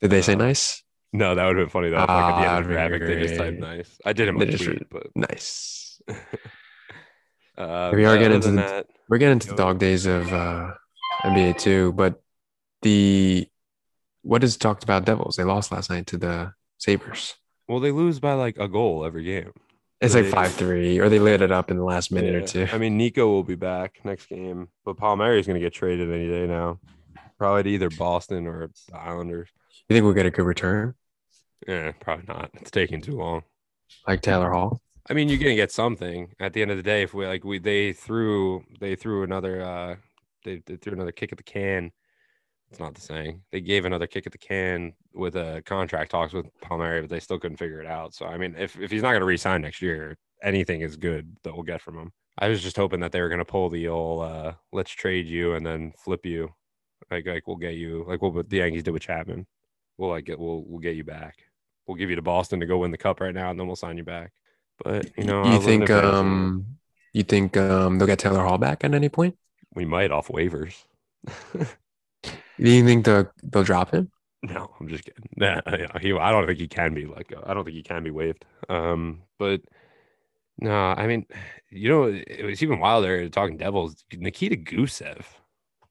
Did 0.00 0.10
they 0.10 0.22
say 0.22 0.34
Uh, 0.34 0.36
nice? 0.36 0.82
No, 1.12 1.34
that 1.34 1.44
would 1.46 1.56
have 1.56 1.66
been 1.66 1.70
funny 1.70 1.88
though. 1.90 2.02
if, 2.02 2.08
like 2.08 2.10
at 2.10 2.40
the 2.40 2.46
Ah, 2.48 2.56
end 2.56 2.64
of 2.64 2.68
the 2.68 2.74
that'd 2.74 3.00
graphic, 3.00 3.16
they 3.18 3.26
just 3.26 3.38
typed 3.40 3.58
nice. 3.58 3.98
I 4.04 4.12
did 4.12 4.26
it 4.26 4.28
in 4.30 4.34
my 4.38 4.44
They 4.44 4.50
just 4.52 4.64
tweet, 4.64 4.88
but 4.90 5.06
Nice. 5.16 6.00
uh, 7.58 7.90
We 7.94 8.04
are 8.04 8.16
getting 8.18 8.36
into 8.36 8.50
the- 8.50 8.56
that, 8.56 8.86
We're 9.08 9.18
getting 9.18 9.32
into 9.34 9.48
the 9.48 9.56
dog 9.56 9.78
days 9.78 10.06
of 10.06 10.32
uh, 10.32 10.72
NBA 11.24 11.58
two, 11.58 11.92
but 11.92 12.22
the 12.82 13.48
what 14.22 14.42
is 14.44 14.56
talked 14.56 14.82
about 14.84 15.04
Devils? 15.04 15.36
They 15.36 15.44
lost 15.44 15.70
last 15.72 15.88
night 15.90 16.06
to 16.08 16.18
the 16.18 16.52
Sabres. 16.78 17.34
Well, 17.68 17.80
they 17.80 17.90
lose 17.92 18.20
by 18.20 18.34
like 18.34 18.58
a 18.58 18.68
goal 18.68 19.04
every 19.04 19.24
game. 19.24 19.52
It's 20.00 20.14
like 20.14 20.26
five 20.26 20.52
three, 20.52 20.98
or 20.98 21.08
they 21.08 21.18
lit 21.18 21.40
it 21.40 21.50
up 21.50 21.70
in 21.70 21.78
the 21.78 21.84
last 21.84 22.12
minute 22.12 22.34
or 22.34 22.46
two. 22.46 22.68
I 22.70 22.76
mean, 22.78 22.98
Nico 22.98 23.26
will 23.28 23.42
be 23.42 23.54
back 23.54 24.00
next 24.04 24.26
game, 24.28 24.68
but 24.84 24.98
Palmieri 24.98 25.40
is 25.40 25.46
going 25.46 25.54
to 25.58 25.64
get 25.64 25.72
traded 25.72 26.12
any 26.12 26.28
day 26.28 26.46
now. 26.46 26.78
Probably 27.38 27.62
to 27.62 27.68
either 27.70 27.90
Boston 27.90 28.46
or 28.46 28.68
the 28.90 28.96
Islanders. 28.96 29.48
You 29.88 29.94
think 29.94 30.04
we'll 30.04 30.12
get 30.14 30.26
a 30.26 30.30
good 30.30 30.44
return, 30.44 30.94
Yeah, 31.66 31.92
probably 32.00 32.24
not. 32.28 32.50
It's 32.54 32.70
taking 32.70 33.00
too 33.00 33.16
long. 33.16 33.42
like 34.06 34.20
Taylor 34.20 34.50
Hall? 34.50 34.80
I 35.08 35.14
mean, 35.14 35.28
you're 35.28 35.38
gonna 35.38 35.54
get 35.54 35.72
something 35.72 36.32
at 36.40 36.52
the 36.52 36.60
end 36.62 36.70
of 36.70 36.76
the 36.76 36.82
day. 36.82 37.02
If 37.02 37.14
we 37.14 37.26
like, 37.26 37.44
we 37.44 37.58
they 37.58 37.92
threw 37.92 38.64
they 38.80 38.96
threw 38.96 39.22
another 39.22 39.62
uh 39.62 39.96
they, 40.44 40.62
they 40.66 40.76
threw 40.76 40.92
another 40.92 41.12
kick 41.12 41.32
at 41.32 41.38
the 41.38 41.44
can. 41.44 41.92
It's 42.70 42.80
not 42.80 42.94
the 42.94 43.00
saying. 43.00 43.42
They 43.52 43.60
gave 43.60 43.84
another 43.84 44.06
kick 44.06 44.26
at 44.26 44.32
the 44.32 44.38
can 44.38 44.92
with 45.14 45.36
a 45.36 45.62
contract 45.64 46.10
talks 46.10 46.32
with 46.32 46.46
Palmieri, 46.60 47.00
but 47.00 47.10
they 47.10 47.20
still 47.20 47.38
couldn't 47.38 47.58
figure 47.58 47.80
it 47.80 47.86
out. 47.86 48.14
So 48.14 48.26
I 48.26 48.36
mean, 48.36 48.54
if 48.58 48.78
if 48.78 48.90
he's 48.90 49.02
not 49.02 49.12
gonna 49.12 49.24
re-sign 49.24 49.62
next 49.62 49.80
year, 49.80 50.16
anything 50.42 50.80
is 50.80 50.96
good 50.96 51.36
that 51.42 51.54
we'll 51.54 51.62
get 51.62 51.80
from 51.80 51.98
him. 51.98 52.12
I 52.38 52.48
was 52.48 52.62
just 52.62 52.76
hoping 52.76 53.00
that 53.00 53.12
they 53.12 53.20
were 53.20 53.28
gonna 53.28 53.44
pull 53.44 53.70
the 53.70 53.88
old 53.88 54.24
uh 54.24 54.52
let's 54.72 54.90
trade 54.90 55.26
you 55.26 55.54
and 55.54 55.64
then 55.64 55.92
flip 55.96 56.26
you. 56.26 56.52
Like 57.10 57.26
like 57.26 57.46
we'll 57.46 57.56
get 57.56 57.74
you 57.74 58.04
like 58.08 58.20
what 58.20 58.50
the 58.50 58.56
Yankees 58.56 58.82
did 58.82 58.90
with 58.90 59.02
Chapman. 59.02 59.46
We'll 59.96 60.10
like 60.10 60.24
get 60.24 60.38
we'll 60.38 60.64
we'll 60.66 60.80
get 60.80 60.96
you 60.96 61.04
back. 61.04 61.36
We'll 61.86 61.96
give 61.96 62.10
you 62.10 62.16
to 62.16 62.22
Boston 62.22 62.58
to 62.60 62.66
go 62.66 62.78
win 62.78 62.90
the 62.90 62.98
cup 62.98 63.20
right 63.20 63.34
now, 63.34 63.50
and 63.50 63.58
then 63.58 63.68
we'll 63.68 63.76
sign 63.76 63.96
you 63.96 64.04
back. 64.04 64.32
But 64.82 65.16
you 65.16 65.24
know, 65.24 65.52
you 65.52 65.60
think 65.60 65.88
um 65.88 66.66
you 67.12 67.22
think 67.22 67.56
um 67.56 67.98
they'll 67.98 68.08
get 68.08 68.18
Taylor 68.18 68.42
Hall 68.42 68.58
back 68.58 68.82
at 68.82 68.92
any 68.92 69.08
point? 69.08 69.36
we 69.76 69.84
might 69.84 70.10
off 70.10 70.28
waivers? 70.28 70.84
Do 72.58 72.70
you 72.70 72.84
think 72.84 73.04
they'll 73.04 73.30
they'll 73.42 73.64
drop 73.64 73.90
him? 73.92 74.10
no, 74.42 74.70
I'm 74.80 74.88
just 74.88 75.04
kidding. 75.04 75.24
Nah, 75.36 75.60
yeah, 75.66 75.98
he, 76.00 76.12
I 76.12 76.30
don't 76.30 76.46
think 76.46 76.58
he 76.58 76.68
can 76.68 76.94
be 76.94 77.06
like. 77.06 77.32
I 77.44 77.54
don't 77.54 77.64
think 77.64 77.76
he 77.76 77.82
can 77.82 78.02
be 78.04 78.10
waived. 78.10 78.44
Um, 78.68 79.22
but 79.38 79.60
no, 80.58 80.72
I 80.72 81.06
mean, 81.06 81.26
you 81.70 81.88
know, 81.88 82.04
it 82.04 82.44
was 82.44 82.62
even 82.62 82.78
wilder 82.78 83.28
talking 83.28 83.56
Devils. 83.56 84.04
Nikita 84.12 84.56
Gusev, 84.56 85.24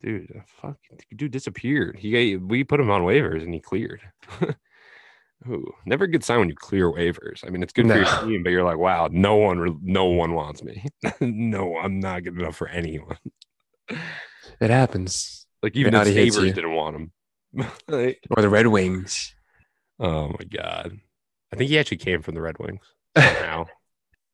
dude, 0.01 0.41
fuck, 0.45 0.77
dude 1.15 1.31
disappeared. 1.31 1.97
He 1.99 2.37
we 2.37 2.63
put 2.63 2.79
him 2.79 2.91
on 2.91 3.01
waivers 3.01 3.43
and 3.43 3.53
he 3.53 3.59
cleared. 3.59 4.01
Ooh, 5.47 5.71
never 5.85 6.05
a 6.05 6.07
good 6.07 6.23
sign 6.23 6.39
when 6.39 6.49
you 6.49 6.55
clear 6.55 6.91
waivers. 6.91 7.45
I 7.45 7.49
mean, 7.49 7.61
it's 7.61 7.73
good 7.73 7.87
for 7.87 7.97
your 7.97 8.05
team, 8.05 8.41
but 8.41 8.49
you're 8.49 8.63
like, 8.63 8.77
wow, 8.77 9.09
no 9.11 9.35
one, 9.35 9.79
no 9.83 10.05
one 10.05 10.33
wants 10.33 10.63
me. 10.63 10.85
no, 11.19 11.77
I'm 11.77 11.99
not 11.99 12.23
good 12.23 12.39
enough 12.39 12.55
for 12.55 12.67
anyone. 12.67 13.17
It 14.59 14.69
happens. 14.69 15.44
Like 15.65 15.75
even 15.75 15.93
the 15.93 16.05
Sabres 16.05 16.53
didn't 16.53 16.75
want 16.75 16.95
him. 16.95 17.11
Like, 17.87 18.19
Or 18.29 18.43
the 18.43 18.49
Red 18.49 18.67
Wings. 18.67 19.33
oh 19.99 20.27
my 20.27 20.45
god! 20.45 20.99
I 21.51 21.55
think 21.55 21.69
he 21.69 21.79
actually 21.79 21.97
came 21.97 22.21
from 22.21 22.35
the 22.35 22.41
Red 22.41 22.59
Wings. 22.59 22.85
Now, 23.15 23.65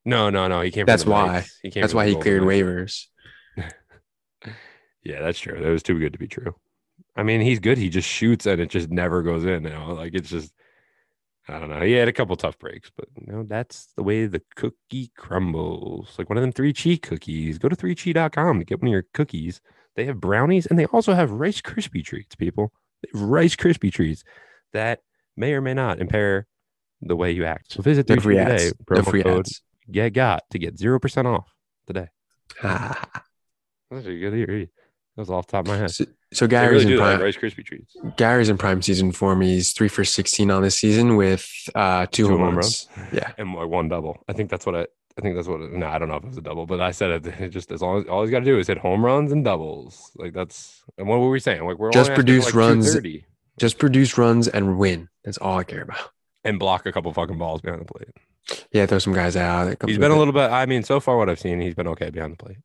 no, 0.04 0.30
no, 0.30 0.50
no, 0.50 0.60
he 0.60 0.72
came. 0.72 0.86
That's 0.86 1.04
from 1.04 1.12
the 1.12 1.16
why. 1.16 1.46
He 1.64 1.72
came. 1.72 1.82
That's 1.82 1.94
why 1.94 2.06
he 2.08 2.16
cleared 2.16 2.44
Knights. 2.44 3.08
waivers. 3.58 3.72
Yeah, 5.04 5.22
that's 5.22 5.40
true. 5.40 5.60
That 5.60 5.70
was 5.70 5.82
too 5.82 5.98
good 5.98 6.14
to 6.14 6.20
be 6.20 6.28
true. 6.28 6.54
I 7.16 7.24
mean, 7.24 7.42
he's 7.42 7.60
good. 7.60 7.78
He 7.80 7.90
just 7.90 8.08
shoots 8.08 8.46
and 8.46 8.62
it 8.62 8.70
just 8.70 8.90
never 8.92 9.24
goes 9.24 9.46
in. 9.46 9.64
You 9.64 9.70
know, 9.72 9.94
like 9.94 10.14
it's 10.14 10.30
just. 10.30 10.54
I 11.48 11.60
don't 11.60 11.70
know. 11.70 11.82
He 11.82 11.94
had 11.94 12.08
a 12.08 12.14
couple 12.14 12.36
tough 12.36 12.60
breaks, 12.60 12.92
but 12.96 13.08
you 13.20 13.32
know, 13.34 13.44
that's 13.44 13.88
the 13.96 14.04
way 14.04 14.26
the 14.28 14.44
cookie 14.56 15.12
crumbles. 15.18 16.14
Like 16.20 16.30
one 16.30 16.38
of 16.38 16.42
them 16.44 16.52
three 16.52 16.74
cheat 16.74 17.02
cookies. 17.02 17.58
Go 17.58 17.68
to 17.70 17.76
3cheat.com 17.76 18.60
to 18.60 18.66
get 18.66 18.80
one 18.80 18.90
of 18.90 18.92
your 18.92 19.06
cookies. 19.14 19.60
They 19.96 20.06
have 20.06 20.20
brownies 20.20 20.66
and 20.66 20.78
they 20.80 20.86
also 20.86 21.14
have 21.14 21.32
Rice 21.32 21.62
Krispie 21.62 22.04
treats, 22.04 22.36
people. 22.36 22.72
They 23.04 23.10
have 23.20 23.28
Rice 23.30 23.56
Krispie 23.56 23.92
treats 23.92 24.24
that 24.74 25.02
may 25.36 25.54
or 25.54 25.62
may 25.62 25.74
not 25.74 26.00
impair 26.00 26.48
the 27.02 27.16
way 27.16 27.32
you 27.32 27.46
act. 27.46 27.74
So 27.74 27.82
visit 27.82 28.08
No 28.08 28.16
3 28.16 28.22
free 28.22 28.36
cheat 28.36 28.48
today. 28.48 28.66
ads. 28.68 28.74
No 28.90 28.96
Promo 28.98 29.10
free 29.10 29.24
code 29.24 29.40
ads. 29.40 29.62
get 29.92 30.14
got 30.14 30.44
to 30.52 30.60
get 30.60 30.78
0% 30.78 31.26
off 31.26 31.54
today. 31.88 32.08
Ah. 32.64 33.22
That's 33.90 34.06
a 34.06 34.18
good 34.18 34.34
ear. 34.34 34.68
That 35.18 35.22
was 35.24 35.30
off 35.30 35.48
the 35.48 35.52
top 35.52 35.66
of 35.66 35.68
my 35.68 35.78
head. 35.78 35.92
So, 35.92 36.06
so 36.32 36.48
Gary's 36.48 36.84
really 36.86 36.94
in 36.94 37.00
prime. 37.00 37.22
Rice 37.22 37.36
Krispie 37.36 37.66
treats. 37.66 37.94
Gary's 38.16 38.48
in 38.48 38.58
prime 38.58 38.82
season 38.82 39.12
form. 39.12 39.42
He's 39.42 39.74
three 39.74 39.90
for 39.90 40.06
sixteen 40.06 40.50
on 40.50 40.62
this 40.62 40.78
season 40.80 41.18
with 41.18 41.46
uh 41.76 42.06
two, 42.06 42.24
Two 42.28 42.30
home 42.30 42.40
home 42.40 42.56
runs. 42.56 42.88
Yeah. 43.12 43.32
and 43.38 43.54
one 43.54 43.90
double. 43.90 44.24
I 44.30 44.34
think 44.34 44.50
that's 44.50 44.66
what 44.66 44.76
I. 44.76 44.88
I 45.18 45.22
think 45.22 45.36
that's 45.36 45.48
what. 45.48 45.62
It, 45.62 45.72
no, 45.74 45.88
I 45.88 45.98
don't 45.98 46.10
know 46.10 46.16
if 46.16 46.24
it 46.24 46.30
was 46.30 46.38
a 46.38 46.42
double, 46.42 46.66
but 46.66 46.80
I 46.82 46.92
said 46.92 47.12
it, 47.12 47.26
it 47.40 47.50
just 47.50 47.72
as 47.72 47.82
long 47.82 48.02
as 48.02 48.08
all 48.08 48.22
he's 48.22 48.32
got 48.32 48.40
to 48.40 48.46
do 48.46 48.58
is 48.60 48.68
hit 48.68 48.78
home 48.78 49.06
runs 49.06 49.32
and 49.32 49.44
doubles. 49.44 50.12
Like 50.16 50.34
that's. 50.34 50.84
And 50.98 51.08
what 51.08 51.20
were 51.20 51.30
we 51.30 51.40
saying? 51.40 51.66
Like 51.66 51.78
we're 51.78 51.92
Just 51.92 52.14
produce 52.14 52.46
like, 52.46 52.54
runs. 52.56 52.98
Just 53.58 53.78
produce 53.78 54.18
runs 54.18 54.48
and 54.48 54.78
win. 54.78 55.10
That's 55.24 55.38
all 55.38 55.60
I 55.60 55.64
care 55.64 55.84
about. 55.84 56.12
and 56.44 56.58
block 56.58 56.86
a 56.86 56.92
couple 56.92 57.14
fucking 57.14 57.38
balls 57.38 57.62
behind 57.62 57.82
the 57.82 57.86
plate. 57.86 58.10
Yeah, 58.72 58.86
throw 58.86 59.00
some 59.00 59.14
guys 59.14 59.36
out. 59.36 59.78
Comes 59.80 59.98
been 59.98 60.12
a 60.12 60.18
little 60.18 60.34
bit. 60.34 60.50
I 60.52 60.66
mean, 60.66 60.84
so 60.84 61.00
far 61.00 61.18
what 61.18 61.30
I've 61.30 61.40
seen, 61.40 61.62
he's 61.62 61.76
been 61.76 61.88
okay 61.90 62.10
behind 62.10 62.34
the 62.34 62.44
plate. 62.44 62.58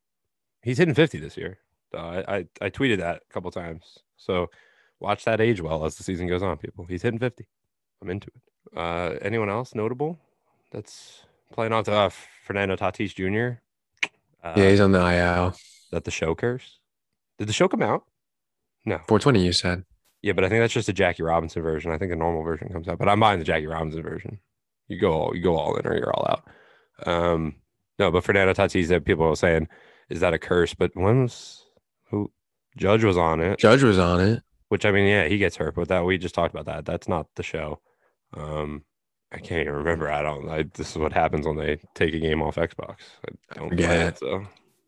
He's 0.63 0.79
hitting 0.79 0.95
fifty 0.95 1.19
this 1.19 1.37
year. 1.37 1.59
So 1.93 1.99
I, 1.99 2.37
I 2.37 2.47
I 2.63 2.71
tweeted 2.71 2.99
that 2.99 3.23
a 3.29 3.33
couple 3.33 3.51
times. 3.51 3.99
So 4.17 4.49
watch 5.01 5.25
that 5.25 5.41
age 5.41 5.61
well 5.61 5.85
as 5.85 5.97
the 5.97 6.03
season 6.03 6.27
goes 6.29 6.43
on, 6.43 6.57
people. 6.57 6.87
He's 6.87 7.03
hitting 7.03 7.21
fifty. 7.21 7.47
I'm 8.01 8.11
into 8.11 8.29
it. 8.29 8.79
Uh, 8.79 9.17
anyone 9.23 9.49
else 9.49 9.75
notable 9.75 10.19
that's 10.73 11.23
playing 11.53 11.73
off 11.73 11.85
to 11.87 11.93
uh, 11.93 12.11
Fernando 12.45 12.77
Tatis 12.77 13.15
Jr. 13.15 13.59
Uh, 14.43 14.53
Yeah, 14.57 14.71
he's 14.71 14.81
on 14.81 14.93
the 14.93 14.99
IL. 15.01 15.55
that 15.93 16.05
the 16.05 16.11
show 16.11 16.35
curse. 16.35 16.79
Did 17.39 17.49
the 17.49 17.53
show 17.53 17.69
come 17.69 17.83
out? 17.83 18.05
No. 18.85 18.97
420, 19.09 19.45
you 19.45 19.53
said. 19.53 19.85
Yeah, 20.23 20.33
but 20.33 20.45
I 20.45 20.49
think 20.49 20.61
that's 20.63 20.73
just 20.73 20.89
a 20.89 20.93
Jackie 20.93 21.23
Robinson 21.23 21.63
version. 21.63 21.91
I 21.93 21.99
think 21.99 22.11
the 22.11 22.17
normal 22.17 22.43
version 22.43 22.69
comes 22.69 22.89
out, 22.89 22.99
but 22.99 23.09
I'm 23.09 23.21
buying 23.21 23.39
the 23.39 23.45
Jackie 23.45 23.67
Robinson 23.67 24.03
version. 24.03 24.39
You 24.89 24.99
go 24.99 25.13
all 25.13 25.37
you 25.37 25.43
go 25.43 25.57
all 25.57 25.77
in 25.77 25.87
or 25.87 25.97
you're 25.97 26.13
all 26.13 26.27
out. 26.29 27.09
Um, 27.09 27.57
no, 27.99 28.11
but 28.11 28.25
Fernando 28.25 28.53
Tatis 28.55 28.89
that 28.89 29.05
people 29.05 29.27
are 29.27 29.37
saying 29.37 29.69
is 30.09 30.21
that 30.21 30.35
a 30.35 30.39
curse? 30.39 30.75
But 30.75 30.93
when 30.95 31.23
was 31.23 31.65
who 32.11 32.31
Judge 32.77 33.05
was 33.05 33.17
on 33.17 33.41
it? 33.41 33.59
Judge 33.59 33.83
was 33.83 33.99
on 33.99 34.21
it. 34.21 34.43
Which 34.69 34.85
I 34.85 34.91
mean, 34.93 35.07
yeah, 35.07 35.27
he 35.27 35.39
gets 35.39 35.57
hurt, 35.57 35.75
but 35.75 35.89
that 35.89 36.05
we 36.05 36.19
just 36.19 36.35
talked 36.35 36.55
about 36.55 36.67
that. 36.67 36.85
That's 36.85 37.09
not 37.09 37.27
the 37.37 37.43
show. 37.43 37.81
Um, 38.35 38.85
I 39.37 39.39
can't 39.39 39.61
even 39.61 39.75
remember. 39.75 40.11
I 40.11 40.23
don't. 40.23 40.49
I, 40.49 40.63
this 40.75 40.93
is 40.93 40.97
what 40.97 41.13
happens 41.13 41.47
when 41.47 41.57
they 41.57 41.79
take 41.95 42.15
a 42.15 42.19
game 42.19 42.41
off 42.41 42.57
Xbox. 42.57 42.97
I 43.51 43.55
don't 43.55 43.69
forget. 43.69 44.15
it. 44.15 44.19
So, 44.19 44.47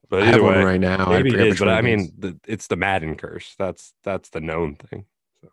but 0.09 0.23
I 0.23 0.25
have 0.25 0.35
either 0.37 0.43
one 0.43 0.55
way, 0.55 0.65
right 0.65 0.81
now. 0.81 1.05
I 1.05 1.23
maybe 1.23 1.29
it 1.35 1.51
forget 1.51 1.59
But 1.59 1.69
I 1.69 1.83
mean, 1.83 2.11
the, 2.19 2.41
it's 2.47 2.67
the 2.67 2.77
Madden 2.77 3.17
curse. 3.17 3.55
That's 3.59 3.93
that's 4.05 4.31
the 4.31 4.41
known 4.41 4.77
thing. 4.77 5.05
I 5.45 5.49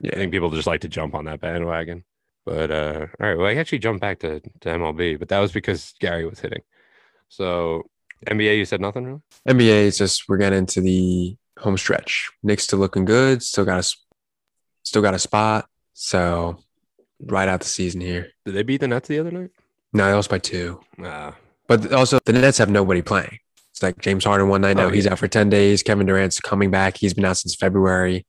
yeah. 0.00 0.14
think 0.16 0.30
people 0.30 0.50
just 0.50 0.66
like 0.66 0.82
to 0.82 0.88
jump 0.88 1.14
on 1.14 1.24
that 1.24 1.40
bandwagon. 1.40 2.04
But 2.44 2.70
uh 2.70 3.06
all 3.18 3.26
right, 3.26 3.38
well, 3.38 3.46
I 3.46 3.54
actually 3.54 3.78
jumped 3.78 4.02
back 4.02 4.18
to, 4.18 4.40
to 4.40 4.68
MLB, 4.68 5.18
but 5.18 5.30
that 5.30 5.40
was 5.40 5.52
because 5.52 5.94
Gary 5.98 6.26
was 6.26 6.40
hitting. 6.40 6.60
So 7.30 7.84
NBA, 8.26 8.58
you 8.58 8.66
said 8.66 8.82
nothing 8.82 9.04
really? 9.06 9.22
NBA 9.48 9.84
is 9.84 9.96
just 9.96 10.28
we're 10.28 10.36
getting 10.36 10.58
into 10.58 10.82
the 10.82 11.38
home 11.58 11.78
stretch. 11.78 12.30
Knicks 12.42 12.64
still 12.64 12.78
looking 12.78 13.06
good. 13.06 13.42
Still 13.42 13.64
got 13.64 13.80
a 13.80 13.96
still 14.82 15.00
got 15.00 15.14
a 15.14 15.18
spot. 15.18 15.66
So 15.94 16.58
right 17.20 17.48
out 17.48 17.60
the 17.60 17.66
season 17.66 18.00
here. 18.00 18.28
Did 18.44 18.54
they 18.54 18.62
beat 18.62 18.80
the 18.80 18.88
Nets 18.88 19.08
the 19.08 19.18
other 19.18 19.30
night? 19.30 19.50
No, 19.92 20.06
they 20.06 20.12
lost 20.12 20.30
by 20.30 20.38
two. 20.38 20.80
Nah. 20.98 21.32
But 21.68 21.92
also 21.92 22.18
the 22.24 22.32
Nets 22.32 22.58
have 22.58 22.70
nobody 22.70 23.02
playing. 23.02 23.38
It's 23.70 23.82
like 23.82 23.98
James 23.98 24.24
Harden 24.24 24.48
one 24.48 24.60
night 24.60 24.76
now. 24.76 24.86
Oh, 24.86 24.90
he's 24.90 25.04
yeah. 25.04 25.12
out 25.12 25.18
for 25.18 25.28
10 25.28 25.50
days. 25.50 25.82
Kevin 25.82 26.06
Durant's 26.06 26.40
coming 26.40 26.70
back. 26.70 26.96
He's 26.96 27.14
been 27.14 27.24
out 27.24 27.36
since 27.36 27.54
February. 27.54 28.26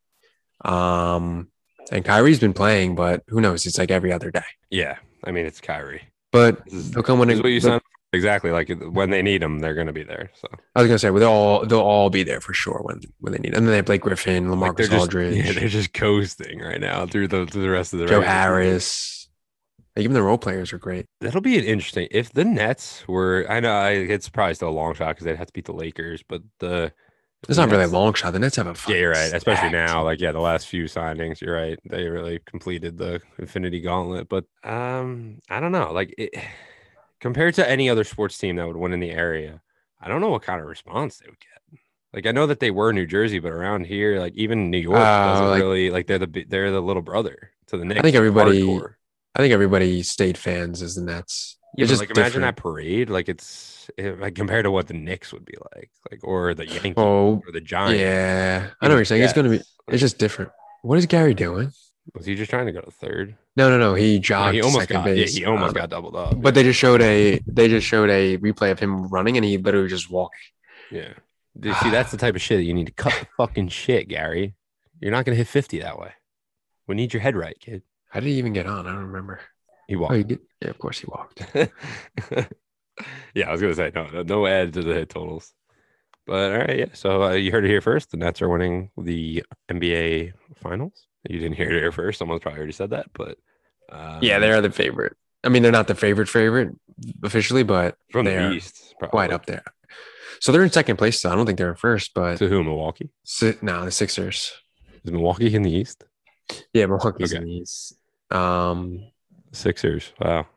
Um 0.63 1.49
and 1.91 2.03
Kyrie's 2.03 2.39
been 2.39 2.53
playing, 2.53 2.95
but 2.95 3.23
who 3.27 3.41
knows? 3.41 3.65
It's 3.65 3.77
like 3.77 3.91
every 3.91 4.11
other 4.11 4.31
day. 4.31 4.45
Yeah. 4.69 4.97
I 5.23 5.31
mean 5.31 5.45
it's 5.45 5.61
Kyrie. 5.61 6.01
But 6.31 6.61
they'll 6.67 7.03
come 7.03 7.19
when 7.19 7.29
what 7.29 7.45
you 7.45 7.59
signed 7.59 7.81
exactly. 8.15 8.51
Like 8.51 8.69
when 8.81 9.11
they 9.11 9.21
need 9.21 9.41
them, 9.41 9.59
they're 9.59 9.75
going 9.75 9.87
to 9.87 9.93
be 9.93 10.03
there. 10.03 10.31
So 10.33 10.47
I 10.75 10.81
was 10.81 10.87
gonna 10.87 10.97
say, 10.99 11.11
well, 11.11 11.19
they'll 11.19 11.29
all 11.29 11.65
they'll 11.65 11.79
all 11.79 12.09
be 12.09 12.23
there 12.23 12.41
for 12.41 12.53
sure 12.53 12.81
when 12.81 13.01
when 13.19 13.33
they 13.33 13.39
need. 13.39 13.53
them. 13.53 13.59
And 13.59 13.67
then 13.67 13.71
they 13.71 13.77
have 13.77 13.85
Blake 13.85 14.01
Griffin, 14.01 14.49
like, 14.49 14.71
LaMarcus 14.71 14.77
they're 14.77 14.87
just, 14.87 15.01
Aldridge, 15.01 15.45
yeah, 15.45 15.51
they're 15.53 15.69
just 15.69 15.93
coasting 15.93 16.59
right 16.59 16.81
now 16.81 17.05
through 17.05 17.27
the 17.27 17.45
through 17.45 17.61
the 17.61 17.69
rest 17.69 17.93
of 17.93 17.99
the 17.99 18.07
Joe. 18.07 18.21
Harris. 18.21 19.29
Like, 19.95 20.03
even 20.03 20.13
the 20.13 20.23
role 20.23 20.37
players 20.37 20.73
are 20.73 20.77
great. 20.77 21.05
That'll 21.21 21.39
be 21.39 21.57
an 21.57 21.63
interesting. 21.63 22.09
If 22.11 22.33
the 22.33 22.43
Nets 22.43 23.07
were, 23.07 23.45
I 23.49 23.61
know 23.61 23.71
I, 23.71 23.91
it's 23.91 24.27
probably 24.27 24.53
still 24.55 24.67
a 24.67 24.71
long 24.71 24.93
shot 24.93 25.15
because 25.15 25.23
they'd 25.23 25.37
have 25.37 25.47
to 25.47 25.53
beat 25.53 25.65
the 25.65 25.71
Lakers, 25.73 26.21
but 26.27 26.41
the 26.59 26.91
It's 27.47 27.57
not 27.57 27.69
really 27.69 27.85
a 27.85 27.87
long 27.87 28.13
shot. 28.13 28.33
The 28.33 28.39
Nets 28.39 28.57
have 28.57 28.67
a 28.67 28.91
Yeah, 28.91 28.97
you're 28.97 29.11
right. 29.11 29.33
Especially 29.33 29.69
now, 29.69 30.03
like 30.03 30.19
yeah, 30.19 30.33
the 30.33 30.39
last 30.41 30.67
few 30.67 30.83
signings, 30.85 31.39
you're 31.39 31.55
right. 31.55 31.79
They 31.89 32.09
really 32.09 32.39
completed 32.45 32.97
the 32.97 33.21
Infinity 33.39 33.81
Gauntlet. 33.81 34.27
But 34.27 34.45
um, 34.63 35.39
I 35.49 35.59
don't 35.59 35.71
know. 35.71 35.93
Like 35.93 36.13
it, 36.17 36.33
compared 37.25 37.55
to 37.55 37.67
any 37.67 37.89
other 37.89 38.03
sports 38.03 38.37
team 38.37 38.55
that 38.57 38.67
would 38.67 38.75
win 38.77 38.93
in 38.93 38.99
the 38.99 39.09
area, 39.09 39.59
I 39.99 40.07
don't 40.07 40.21
know 40.21 40.29
what 40.29 40.43
kind 40.43 40.61
of 40.61 40.67
response 40.67 41.17
they 41.17 41.25
would 41.27 41.39
get. 41.39 41.79
Like 42.13 42.27
I 42.27 42.31
know 42.31 42.45
that 42.45 42.59
they 42.59 42.69
were 42.69 42.93
New 42.93 43.07
Jersey, 43.07 43.39
but 43.39 43.51
around 43.51 43.87
here, 43.87 44.19
like 44.19 44.35
even 44.35 44.69
New 44.69 44.77
York 44.77 44.99
Oh, 44.99 45.01
doesn't 45.01 45.47
like- 45.49 45.61
really 45.63 45.89
like 45.89 46.05
they're 46.05 46.19
the 46.19 46.45
they're 46.47 46.69
the 46.71 46.81
little 46.81 47.01
brother 47.01 47.49
to 47.69 47.77
the 47.77 47.83
Knicks. 47.85 47.99
I 47.99 48.03
think 48.03 48.15
everybody- 48.15 48.61
hardcore. 48.61 48.93
I 49.35 49.39
think 49.39 49.53
everybody 49.53 50.03
stayed 50.03 50.37
fans 50.37 50.81
as 50.83 50.93
the 50.95 51.01
Nets. 51.01 51.57
Yeah, 51.75 51.83
It's 51.83 51.89
just 51.89 51.99
like 52.01 52.11
imagine 52.11 52.41
different. 52.41 52.55
that 52.57 52.61
parade. 52.61 53.09
Like 53.09 53.27
it's 53.27 53.89
it, 53.97 54.19
like 54.19 54.35
compared 54.35 54.63
to 54.65 54.71
what 54.71 54.87
the 54.87 54.93
Knicks 54.93 55.33
would 55.33 55.45
be 55.45 55.55
like, 55.75 55.89
like 56.11 56.19
or 56.23 56.53
the 56.53 56.67
Yankees 56.67 56.93
Oh, 56.95 57.41
or 57.45 57.51
the 57.51 57.59
Giants. 57.59 57.99
yeah. 57.99 58.69
I 58.79 58.87
know 58.87 58.93
what 58.93 58.99
you're 58.99 59.05
saying. 59.05 59.23
It's 59.23 59.33
gonna 59.33 59.49
be. 59.49 59.61
It's 59.89 59.99
just 59.99 60.19
different. 60.19 60.51
What 60.83 60.99
is 60.99 61.05
Gary 61.07 61.33
doing? 61.33 61.71
Was 62.13 62.25
he 62.25 62.35
just 62.35 62.49
trying 62.51 62.67
to 62.67 62.71
go 62.71 62.81
to 62.81 62.91
third? 62.91 63.35
No, 63.57 63.69
no, 63.69 63.77
no. 63.79 63.95
He 63.95 64.15
No, 64.15 64.21
jogged 64.21 64.53
he 64.55 64.61
almost 64.61 64.81
second 64.87 64.97
got. 65.03 65.07
Yeah, 65.09 65.13
base. 65.23 65.35
he 65.35 65.45
almost 65.45 65.69
Um, 65.69 65.73
got 65.73 65.89
doubled 65.89 66.15
up. 66.15 66.39
But 66.41 66.53
they 66.53 66.63
just 66.63 66.79
showed 66.79 67.01
a 67.01 67.39
they 67.47 67.67
just 67.67 67.87
showed 67.87 68.09
a 68.09 68.37
replay 68.37 68.71
of 68.71 68.79
him 68.79 69.07
running, 69.07 69.37
and 69.37 69.45
he 69.45 69.57
literally 69.57 69.87
just 69.89 70.09
walked. 70.09 70.35
Yeah. 70.91 71.13
Dude, 71.59 71.75
see, 71.77 71.89
that's 71.89 72.11
the 72.11 72.17
type 72.17 72.35
of 72.35 72.41
shit 72.41 72.57
that 72.59 72.63
you 72.63 72.73
need 72.73 72.87
to 72.87 72.93
cut 72.93 73.13
the 73.19 73.27
fucking 73.37 73.69
shit, 73.69 74.07
Gary. 74.09 74.53
You're 75.01 75.11
not 75.11 75.25
gonna 75.25 75.35
hit 75.37 75.47
50 75.47 75.79
that 75.79 75.97
way. 75.97 76.11
We 76.87 76.95
need 76.95 77.13
your 77.13 77.21
head 77.21 77.35
right, 77.35 77.57
kid. 77.59 77.81
How 78.09 78.19
did 78.19 78.27
he 78.27 78.35
even 78.35 78.53
get 78.53 78.67
on? 78.67 78.85
I 78.87 78.91
don't 78.91 79.05
remember. 79.07 79.39
He 79.87 79.95
Oh, 79.95 79.99
walked. 79.99 80.15
he 80.15 80.23
did. 80.23 80.39
Yeah, 80.61 80.69
of 80.69 80.77
course 80.77 80.99
he 80.99 81.07
walked. 81.07 81.43
yeah, 83.33 83.47
I 83.47 83.51
was 83.51 83.61
gonna 83.61 83.73
say 83.73 83.91
no, 83.93 84.07
no, 84.07 84.21
no 84.23 84.45
add 84.47 84.73
to 84.73 84.81
the 84.83 84.93
hit 84.93 85.09
totals. 85.09 85.53
But 86.25 86.51
all 86.51 86.57
right, 86.59 86.77
yeah. 86.79 86.85
So 86.93 87.23
uh, 87.23 87.31
you 87.31 87.51
heard 87.51 87.65
it 87.65 87.69
here 87.69 87.81
first. 87.81 88.11
The 88.11 88.17
Nets 88.17 88.41
are 88.41 88.49
winning 88.49 88.89
the 88.97 89.43
NBA 89.69 90.33
Finals. 90.55 91.07
You 91.29 91.39
didn't 91.39 91.55
hear 91.57 91.71
it 91.71 91.79
here 91.79 91.91
first. 91.91 92.19
Someone's 92.19 92.41
probably 92.41 92.59
already 92.59 92.73
said 92.73 92.91
that, 92.91 93.07
but 93.13 93.37
um, 93.91 94.19
yeah, 94.21 94.39
they 94.39 94.51
are 94.51 94.61
the 94.61 94.71
favorite. 94.71 95.15
I 95.43 95.49
mean, 95.49 95.63
they're 95.63 95.71
not 95.71 95.87
the 95.87 95.95
favorite 95.95 96.27
favorite 96.29 96.69
officially, 97.23 97.63
but 97.63 97.97
from 98.11 98.25
they 98.25 98.35
the 98.35 98.45
are 98.47 98.51
East, 98.51 98.95
probably. 98.99 99.11
quite 99.11 99.31
up 99.33 99.45
there. 99.45 99.63
So 100.41 100.51
they're 100.51 100.63
in 100.63 100.71
second 100.71 100.97
place. 100.97 101.21
So 101.21 101.31
I 101.31 101.35
don't 101.35 101.45
think 101.45 101.57
they're 101.57 101.69
in 101.69 101.75
first, 101.75 102.11
but 102.13 102.37
To 102.37 102.47
who? 102.49 102.63
Milwaukee. 102.63 103.09
si- 103.23 103.55
no, 103.61 103.85
the 103.85 103.91
Sixers. 103.91 104.51
Is 105.03 105.11
Milwaukee 105.11 105.53
in 105.53 105.61
the 105.61 105.71
East? 105.71 106.03
Yeah, 106.73 106.87
Milwaukee's 106.87 107.31
Okay. 107.33 107.41
in 107.41 107.47
the 107.47 107.55
East. 107.57 107.95
Um, 108.31 109.11
Sixers. 109.51 110.11
Wow. 110.19 110.47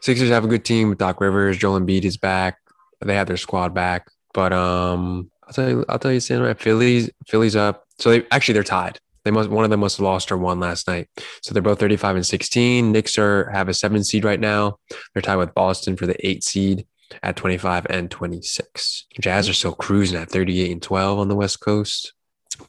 Sixers 0.00 0.28
have 0.28 0.44
a 0.44 0.48
good 0.48 0.64
team 0.64 0.90
with 0.90 0.98
Doc 0.98 1.20
Rivers. 1.20 1.56
Joel 1.58 1.80
Embiid 1.80 2.04
is 2.04 2.16
back. 2.16 2.58
They 3.00 3.14
have 3.14 3.26
their 3.26 3.36
squad 3.36 3.74
back. 3.74 4.08
But 4.34 4.52
um, 4.52 5.30
I'll 5.46 5.52
tell 5.52 5.68
you, 5.68 5.84
I'll 5.88 5.98
tell 5.98 6.12
you, 6.12 6.20
Sam, 6.20 6.42
right? 6.42 6.58
Phillies, 6.58 7.10
Phillies 7.26 7.56
up. 7.56 7.84
So 7.98 8.10
they 8.10 8.26
actually 8.30 8.54
they're 8.54 8.62
tied. 8.62 8.98
They 9.24 9.30
must 9.30 9.50
one 9.50 9.64
of 9.64 9.70
them 9.70 9.80
must 9.80 9.98
have 9.98 10.04
lost 10.04 10.32
or 10.32 10.36
won 10.36 10.60
last 10.60 10.88
night. 10.88 11.08
So 11.42 11.52
they're 11.52 11.62
both 11.62 11.78
35 11.78 12.16
and 12.16 12.26
16. 12.26 12.92
Knicks 12.92 13.18
are 13.18 13.50
have 13.50 13.68
a 13.68 13.74
seven 13.74 14.02
seed 14.04 14.24
right 14.24 14.40
now. 14.40 14.78
They're 15.12 15.22
tied 15.22 15.36
with 15.36 15.54
Boston 15.54 15.96
for 15.96 16.06
the 16.06 16.26
eight 16.26 16.42
seed 16.42 16.86
at 17.22 17.36
25 17.36 17.86
and 17.90 18.10
26. 18.10 19.06
Jazz 19.20 19.48
are 19.48 19.52
still 19.52 19.74
cruising 19.74 20.18
at 20.18 20.30
38 20.30 20.72
and 20.72 20.82
12 20.82 21.18
on 21.18 21.28
the 21.28 21.36
West 21.36 21.60
Coast. 21.60 22.14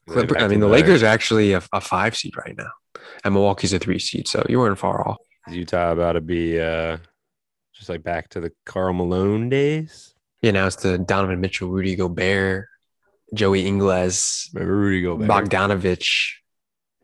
Clipper, 0.08 0.38
I 0.38 0.47
mean, 0.47 0.60
the 0.60 0.68
Lakers 0.68 1.04
are 1.04 1.08
actually 1.08 1.54
a, 1.54 1.62
a 1.72 1.82
five 1.82 2.16
seed 2.16 2.36
right 2.38 2.56
now, 2.58 2.72
and 3.24 3.34
Milwaukee's 3.34 3.74
a 3.74 3.80
three 3.80 3.99
seed. 3.99 4.28
So 4.28 4.45
you 4.47 4.60
weren't 4.60 4.78
far 4.78 5.08
off. 5.08 5.18
Is 5.47 5.56
Utah 5.56 5.91
about 5.91 6.14
to 6.14 6.22
be 6.22 6.60
uh, 6.60 6.97
just 7.74 7.89
like 7.89 8.04
back 8.04 8.30
to 8.30 8.39
the 8.39 8.51
Karl 8.66 8.93
Malone 8.93 9.49
days? 9.49 10.14
Yeah, 10.41 10.51
now 10.51 10.68
it's 10.68 10.78
the 10.78 10.97
Donovan 10.97 11.41
Mitchell, 11.41 11.70
Rudy 11.70 11.95
Gobert, 11.95 12.68
Joey 13.34 13.66
Ingles, 13.66 14.49
Remember 14.54 14.76
Rudy 14.76 15.01
Gobert? 15.01 15.30
Bogdanovich. 15.30 16.34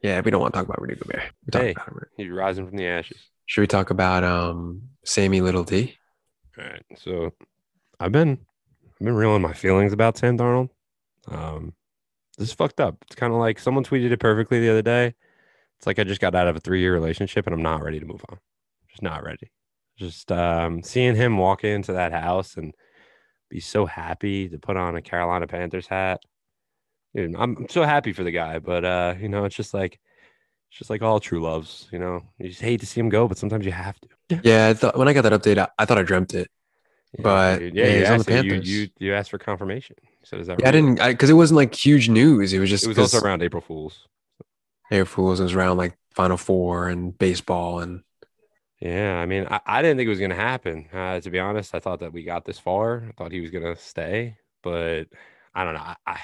Yeah, 0.02 0.22
we 0.22 0.32
don't 0.32 0.42
want 0.42 0.54
to 0.54 0.58
talk 0.60 0.66
about 0.68 0.82
Rudy 0.82 0.96
Gobert. 0.96 1.24
We 1.46 1.52
talk 1.52 1.62
Hey. 1.62 1.72
about 1.72 1.88
him. 1.90 2.00
He's 2.18 2.30
rising 2.30 2.68
from 2.68 2.78
the 2.78 2.88
ashes. 2.88 3.18
Should 3.48 3.62
we 3.62 3.68
talk 3.68 3.90
about 3.90 4.24
um 4.24 4.84
Sammy 5.04 5.42
Little 5.42 5.64
D? 5.64 5.98
All 6.58 6.64
right. 6.66 6.84
So 6.98 7.32
I've 8.00 8.12
been 8.12 8.38
I've 9.00 9.06
been 9.06 9.16
reeling 9.16 9.42
my 9.42 9.54
feelings 9.54 9.94
about 9.94 10.18
Sam 10.18 10.38
Darnold. 10.38 10.70
Um, 11.28 11.74
this 12.38 12.50
is 12.50 12.54
fucked 12.54 12.80
up. 12.80 12.98
It's 13.08 13.16
kind 13.16 13.34
of 13.34 13.40
like 13.40 13.60
someone 13.60 13.84
tweeted 13.84 14.12
it 14.12 14.20
perfectly 14.20 14.60
the 14.60 14.70
other 14.70 14.82
day. 14.82 15.16
It's 15.78 15.88
like 15.88 16.00
I 16.00 16.04
just 16.04 16.22
got 16.22 16.36
out 16.36 16.48
of 16.48 16.56
a 16.56 16.60
three 16.60 16.80
year 16.82 16.94
relationship 16.94 17.46
and 17.48 17.54
I'm 17.54 17.62
not 17.64 17.84
ready 17.84 18.00
to 18.00 18.06
move 18.06 18.24
on. 18.30 18.38
Just 18.90 19.02
not 19.02 19.24
ready. 19.24 19.52
Just 19.98 20.32
um, 20.32 20.82
seeing 20.84 21.16
him 21.16 21.38
walk 21.38 21.64
into 21.64 21.94
that 21.94 22.12
house 22.14 22.56
and 22.56 22.74
be 23.50 23.60
so 23.60 23.86
happy 23.86 24.48
to 24.50 24.58
put 24.60 24.78
on 24.78 24.96
a 24.96 25.02
Carolina 25.02 25.48
Panthers 25.48 25.88
hat. 25.88 26.22
Dude, 27.16 27.36
I'm, 27.36 27.68
so 27.70 27.84
happy 27.84 28.14
for 28.14 28.24
the 28.24 28.32
guy, 28.32 28.60
but 28.60 28.86
uh, 28.86 29.16
you 29.20 29.30
know, 29.30 29.46
it's 29.46 29.56
just 29.56 29.74
like 29.74 30.00
it's 30.70 30.78
just 30.78 30.90
like 30.90 31.02
all 31.02 31.20
true 31.20 31.42
loves. 31.42 31.88
You 31.92 32.00
know, 32.00 32.22
you 32.38 32.50
just 32.50 32.62
hate 32.62 32.82
to 32.82 32.86
see 32.86 33.00
him 33.00 33.10
go, 33.10 33.28
but 33.28 33.38
sometimes 33.38 33.66
you 33.66 33.72
have 33.72 34.00
to. 34.02 34.10
Yeah, 34.44 34.68
I 34.70 34.74
thought 34.74 34.98
when 34.98 35.08
I 35.08 35.14
got 35.14 35.24
that 35.24 35.34
update, 35.34 35.58
I, 35.58 35.68
I 35.78 35.86
thought 35.86 35.98
I 35.98 36.04
dreamt 36.04 36.34
it. 36.34 36.50
Yeah, 37.18 37.24
But, 37.24 37.60
dude. 37.60 37.74
yeah, 37.74 37.86
yeah, 37.86 37.98
you 37.98 38.00
he's 38.00 38.10
on 38.12 38.20
the 38.20 38.24
asked, 38.24 38.30
you, 38.30 38.36
Panthers. 38.36 38.70
you 38.70 38.90
you 39.00 39.14
asked 39.16 39.32
for 39.32 39.40
confirmation. 39.40 39.96
So 40.24 40.38
is 40.38 40.48
that 40.48 40.60
Yeah, 40.60 40.70
I 40.70 40.72
didn't 40.72 40.96
because 40.96 41.30
it 41.30 41.34
wasn't 41.34 41.58
like 41.58 41.74
huge 41.74 42.10
news. 42.10 42.54
It 42.54 42.60
was 42.60 42.70
just 42.70 42.86
It 42.86 42.88
was 42.90 43.00
also 43.00 43.20
around 43.20 43.42
April 43.42 43.62
Fools. 43.62 44.08
April 44.92 45.06
Fools. 45.06 45.42
Was 45.42 45.54
around 45.56 45.78
like 45.78 45.98
Final 46.12 46.38
Four 46.38 46.90
and 46.90 47.18
baseball 47.18 47.80
and 47.80 48.02
Yeah, 48.80 49.18
I 49.20 49.26
mean, 49.26 49.46
I, 49.50 49.60
I 49.66 49.82
didn't 49.82 49.98
think 49.98 50.08
it 50.08 50.10
was 50.10 50.20
gonna 50.20 50.36
happen. 50.36 50.88
Uh, 50.94 51.20
to 51.20 51.30
be 51.30 51.40
honest, 51.40 51.76
I 51.76 51.80
thought 51.80 52.00
that 52.00 52.14
we 52.14 52.24
got 52.24 52.46
this 52.46 52.60
far. 52.60 53.06
I 53.10 53.12
thought 53.14 53.32
he 53.32 53.42
was 53.42 53.52
gonna 53.52 53.76
stay, 53.76 54.38
but 54.64 55.06
I 55.54 55.64
don't 55.64 55.74
know. 55.74 55.82
I 55.82 55.96
I, 56.06 56.20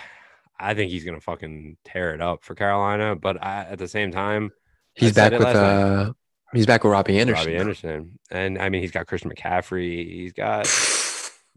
I 0.60 0.74
think 0.74 0.92
he's 0.92 1.04
gonna 1.04 1.22
fucking 1.22 1.78
tear 1.86 2.14
it 2.14 2.22
up 2.22 2.44
for 2.44 2.56
Carolina. 2.56 3.16
But 3.16 3.44
I, 3.44 3.66
at 3.66 3.80
the 3.80 3.88
same 3.88 4.12
time, 4.12 4.52
he's 4.94 5.14
back 5.14 5.32
with 5.32 5.42
last 5.42 5.56
night. 5.56 5.62
uh 5.64 6.14
he's 6.54 6.66
back 6.66 6.84
with 6.84 6.92
Robbie 6.94 7.20
Anderson. 7.20 7.46
Robbie. 7.48 7.58
Anderson, 7.58 8.20
and 8.32 8.58
I 8.60 8.70
mean, 8.70 8.82
he's 8.82 8.92
got 8.92 9.08
Christian 9.08 9.32
McCaffrey. 9.32 10.06
He's 10.10 10.34
got 10.34 10.68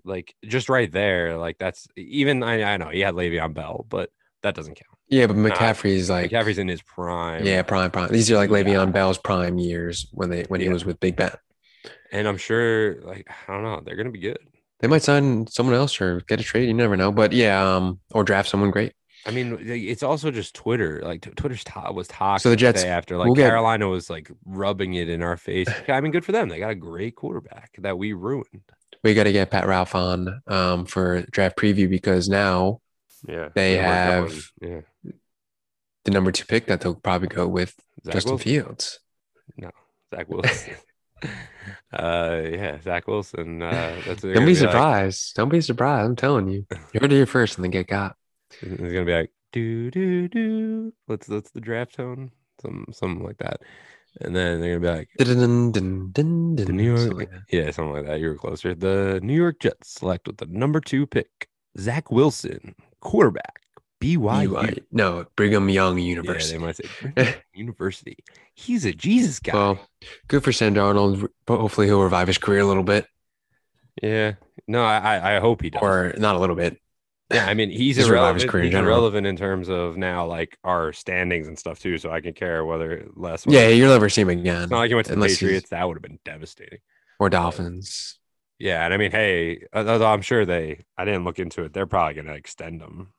like 0.04 0.34
just 0.44 0.68
right 0.68 0.90
there. 0.90 1.36
Like 1.36 1.58
that's 1.58 1.86
even 1.96 2.42
I, 2.42 2.62
I 2.74 2.76
know 2.76 2.88
he 2.88 3.00
had 3.00 3.14
Le'Veon 3.14 3.54
Bell, 3.54 3.86
but 3.88 4.10
that 4.42 4.54
doesn't 4.54 4.74
count. 4.74 4.86
Yeah, 5.08 5.26
but 5.26 5.36
Nah, 5.36 5.48
McCaffrey's 5.50 6.10
like 6.10 6.30
McCaffrey's 6.30 6.58
in 6.58 6.68
his 6.68 6.82
prime. 6.82 7.44
yeah, 7.46 7.62
prime 7.62 7.90
prime. 7.90 8.10
These 8.10 8.30
are 8.30 8.36
like 8.36 8.50
Yeah. 8.50 8.56
Le'Veon 8.58 8.92
Bell's 8.92 9.18
prime 9.18 9.58
years 9.58 10.06
when 10.12 10.30
they 10.30 10.42
when 10.44 10.60
he 10.60 10.68
was 10.68 10.84
with 10.84 11.00
Big 11.00 11.16
Ben. 11.16 11.32
and 12.12 12.26
I'm 12.28 12.36
sure 12.36 13.00
like 13.02 13.26
I 13.48 13.52
don't 13.52 13.62
know, 13.62 13.80
they're 13.84 13.96
gonna 13.96 14.10
be 14.10 14.18
good. 14.20 14.38
They 14.80 14.88
might 14.88 15.02
sign 15.02 15.46
someone 15.48 15.74
else 15.74 16.00
or 16.00 16.20
get 16.28 16.40
a 16.40 16.42
trade. 16.44 16.68
You 16.68 16.74
never 16.74 16.96
know. 16.96 17.10
But 17.12 17.32
yeah, 17.32 17.76
um, 17.76 18.00
or 18.12 18.22
draft 18.24 18.48
someone 18.48 18.70
great. 18.70 18.92
I 19.26 19.30
mean, 19.32 19.58
it's 19.60 20.02
also 20.04 20.30
just 20.30 20.54
Twitter. 20.54 21.00
Like 21.02 21.22
t- 21.22 21.30
Twitter's 21.30 21.64
to- 21.64 21.92
was 21.92 22.06
toxic. 22.08 22.44
So 22.44 22.50
the 22.50 22.56
Jets- 22.56 22.84
after 22.84 23.16
like 23.16 23.26
we'll 23.26 23.34
get- 23.34 23.48
Carolina 23.48 23.88
was 23.88 24.08
like 24.08 24.30
rubbing 24.46 24.94
it 24.94 25.08
in 25.08 25.22
our 25.22 25.36
face. 25.36 25.66
I 25.88 26.00
mean, 26.00 26.12
good 26.12 26.24
for 26.24 26.32
them. 26.32 26.48
They 26.48 26.60
got 26.60 26.70
a 26.70 26.74
great 26.76 27.16
quarterback 27.16 27.72
that 27.78 27.98
we 27.98 28.12
ruined. 28.12 28.62
We 29.02 29.14
got 29.14 29.24
to 29.24 29.32
get 29.32 29.50
Pat 29.50 29.66
Ralph 29.66 29.94
on 29.94 30.40
um 30.46 30.86
for 30.86 31.22
draft 31.30 31.56
preview 31.58 31.88
because 31.90 32.28
now 32.28 32.80
Yeah, 33.28 33.48
They 33.54 33.76
we're 33.76 33.82
have- 33.82 34.50
yeah. 34.62 34.80
the 36.04 36.10
number 36.12 36.30
two 36.32 36.44
pick 36.46 36.66
that 36.66 36.80
they'll 36.80 36.94
probably 36.94 37.28
go 37.28 37.46
with 37.48 37.74
Zach 38.04 38.14
Justin 38.14 38.32
Wilson. 38.32 38.44
Fields. 38.52 39.00
No, 39.56 39.70
Zach 40.14 40.28
Wilson. 40.28 40.74
uh, 41.92 42.40
yeah, 42.44 42.80
Zach 42.80 43.06
Wilson. 43.06 43.62
Uh, 43.62 44.00
that's 44.06 44.22
Don't 44.22 44.46
be 44.46 44.54
surprised. 44.54 45.34
Don't 45.34 45.48
be 45.48 45.60
surprised. 45.60 46.06
I'm 46.06 46.16
telling 46.16 46.48
you. 46.48 46.66
You 46.92 47.00
heard 47.00 47.12
it 47.12 47.16
here 47.16 47.26
first 47.26 47.58
and 47.58 47.64
then 47.64 47.70
get 47.70 47.86
got. 47.86 48.16
He's 48.60 48.78
gonna 48.78 49.04
be 49.04 49.12
like 49.12 49.30
do 49.52 49.90
do 49.90 50.28
do. 50.28 50.92
What's 51.06 51.26
that's 51.26 51.50
the 51.50 51.60
draft 51.60 51.94
tone? 51.94 52.30
Some 52.62 52.86
something 52.92 53.24
like 53.24 53.38
that. 53.38 53.60
And 54.20 54.34
then 54.34 54.60
they're 54.60 54.78
gonna 54.78 54.92
be 54.92 54.98
like 54.98 55.08
dun, 55.18 55.72
dun, 55.72 56.10
dun, 56.12 56.56
the 56.56 56.72
New 56.72 56.82
York, 56.82 56.98
something 56.98 57.18
like 57.18 57.30
yeah, 57.50 57.70
something 57.70 57.92
like 57.92 58.06
that. 58.06 58.20
You 58.20 58.28
were 58.28 58.36
closer. 58.36 58.74
The 58.74 59.20
New 59.22 59.34
York 59.34 59.60
Jets 59.60 59.94
select 59.98 60.26
with 60.26 60.38
the 60.38 60.46
number 60.46 60.80
two 60.80 61.06
pick, 61.06 61.48
Zach 61.78 62.10
Wilson, 62.10 62.74
quarterback, 63.00 63.60
BYU. 64.00 64.48
BYU. 64.48 64.78
No, 64.92 65.26
Brigham 65.36 65.68
Young 65.68 65.98
Yeah, 65.98 66.04
University. 66.04 66.56
they 66.58 66.64
might 66.64 66.76
say 66.76 67.34
University. 67.54 68.16
He's 68.54 68.84
a 68.84 68.92
Jesus 68.92 69.38
guy. 69.40 69.54
well, 69.54 69.80
good 70.28 70.44
for 70.44 70.52
Sam 70.52 70.74
Darnold. 70.74 71.28
But 71.46 71.58
hopefully 71.58 71.86
he'll 71.86 72.02
revive 72.02 72.26
his 72.28 72.38
career 72.38 72.60
a 72.60 72.64
little 72.66 72.82
bit, 72.84 73.06
yeah, 74.02 74.34
no, 74.68 74.84
I 74.84 75.36
I 75.36 75.40
hope 75.40 75.62
he 75.62 75.70
does. 75.70 75.82
or 75.82 76.14
not 76.18 76.36
a 76.36 76.38
little 76.38 76.54
bit. 76.56 76.78
yeah, 77.32 77.46
I 77.46 77.54
mean 77.54 77.70
he's 77.70 77.96
his 77.96 78.08
irrelevant. 78.08 78.48
career 78.48 78.62
in 78.62 78.66
He's 78.68 78.72
general. 78.74 78.94
irrelevant 78.94 79.26
in 79.26 79.36
terms 79.36 79.68
of 79.68 79.96
now 79.96 80.26
like 80.26 80.56
our 80.62 80.92
standings 80.92 81.48
and 81.48 81.58
stuff 81.58 81.80
too. 81.80 81.98
So 81.98 82.10
I 82.10 82.20
can 82.20 82.32
care 82.34 82.64
whether 82.64 83.08
less. 83.16 83.44
Yeah, 83.46 83.68
you'll 83.68 83.90
never 83.92 84.08
see 84.08 84.20
him 84.22 84.28
again. 84.30 84.62
It's 84.62 84.70
not 84.70 84.78
like 84.78 84.88
he 84.88 84.94
went 84.94 85.06
to 85.06 85.12
the 85.12 85.16
unless 85.16 85.30
he's- 85.32 85.40
Patriots. 85.40 85.70
That 85.70 85.86
would 85.88 85.96
have 85.96 86.02
been 86.02 86.20
devastating. 86.24 86.78
or 87.18 87.28
Dolphins. 87.30 88.18
Yeah, 88.60 88.84
and 88.84 88.92
I 88.92 88.96
mean, 88.96 89.10
hey, 89.12 89.62
although 89.72 90.04
I'm 90.06 90.22
sure 90.22 90.44
they, 90.44 90.84
I 90.96 91.04
didn't 91.04 91.22
look 91.24 91.38
into 91.38 91.62
it. 91.64 91.72
They're 91.72 91.86
probably 91.86 92.14
gonna 92.14 92.34
extend 92.34 92.80
them. 92.80 93.12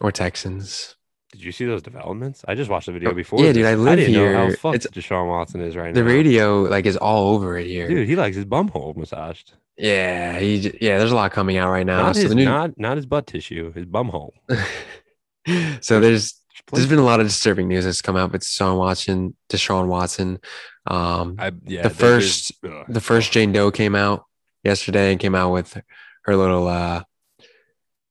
Or 0.00 0.12
Texans. 0.12 0.94
did 1.32 1.42
you 1.42 1.52
see 1.52 1.64
those 1.64 1.82
developments? 1.82 2.44
I 2.46 2.54
just 2.54 2.70
watched 2.70 2.86
the 2.86 2.92
video 2.92 3.12
before. 3.14 3.40
yeah, 3.40 3.46
this. 3.46 3.56
dude, 3.56 3.66
I 3.66 3.74
live 3.74 3.98
didn't 3.98 4.14
know 4.14 4.32
how 4.34 4.46
here. 4.48 4.56
fucked 4.56 4.74
It's- 4.84 4.92
Deshaun 5.06 5.28
Watson 5.28 5.60
is 5.60 5.74
right 5.76 5.92
The 5.94 6.02
now. 6.02 6.08
The 6.08 6.14
radio 6.14 6.62
like 6.62 6.86
is 6.86 6.96
all 6.96 7.34
over 7.34 7.56
it 7.58 7.66
here. 7.66 7.88
dude, 7.88 8.08
he 8.08 8.16
likes 8.16 8.36
his 8.36 8.44
bum 8.44 8.68
hole 8.68 8.94
massaged. 8.96 9.52
Yeah, 9.78 10.38
he 10.38 10.56
yeah. 10.80 10.98
There's 10.98 11.12
a 11.12 11.14
lot 11.16 11.32
coming 11.32 11.56
out 11.58 11.70
right 11.70 11.84
now. 11.86 11.98
not 12.02 12.14
so 12.16 12.22
his, 12.22 12.28
the 12.30 12.34
new, 12.34 12.44
not 12.46 12.78
not 12.78 12.96
his 12.96 13.04
butt 13.06 13.26
tissue, 13.26 13.72
his 13.72 13.84
bum 13.84 14.08
hole. 14.08 14.32
so 15.80 16.00
there's 16.00 16.34
there's 16.72 16.86
been 16.88 16.98
a 16.98 17.04
lot 17.04 17.20
of 17.20 17.26
disturbing 17.26 17.68
news 17.68 17.84
that's 17.84 18.00
come 18.02 18.16
out 18.16 18.32
with 18.32 18.42
Deshaun 18.42 18.78
Watson. 18.78 19.36
Deshaun 19.50 19.86
Watson. 19.88 20.38
Um, 20.86 21.36
I, 21.38 21.52
yeah, 21.66 21.82
the 21.82 21.90
first- 21.90 22.50
is- 22.50 22.70
ugh. 22.70 22.86
the 22.88 23.00
first 23.00 23.32
Jane 23.32 23.52
Doe 23.52 23.70
came 23.70 23.94
out 23.94 24.24
yesterday 24.64 25.10
and 25.12 25.20
came 25.20 25.34
out 25.34 25.52
with 25.52 25.80
her 26.24 26.36
little 26.36 26.66
uh 26.68 27.02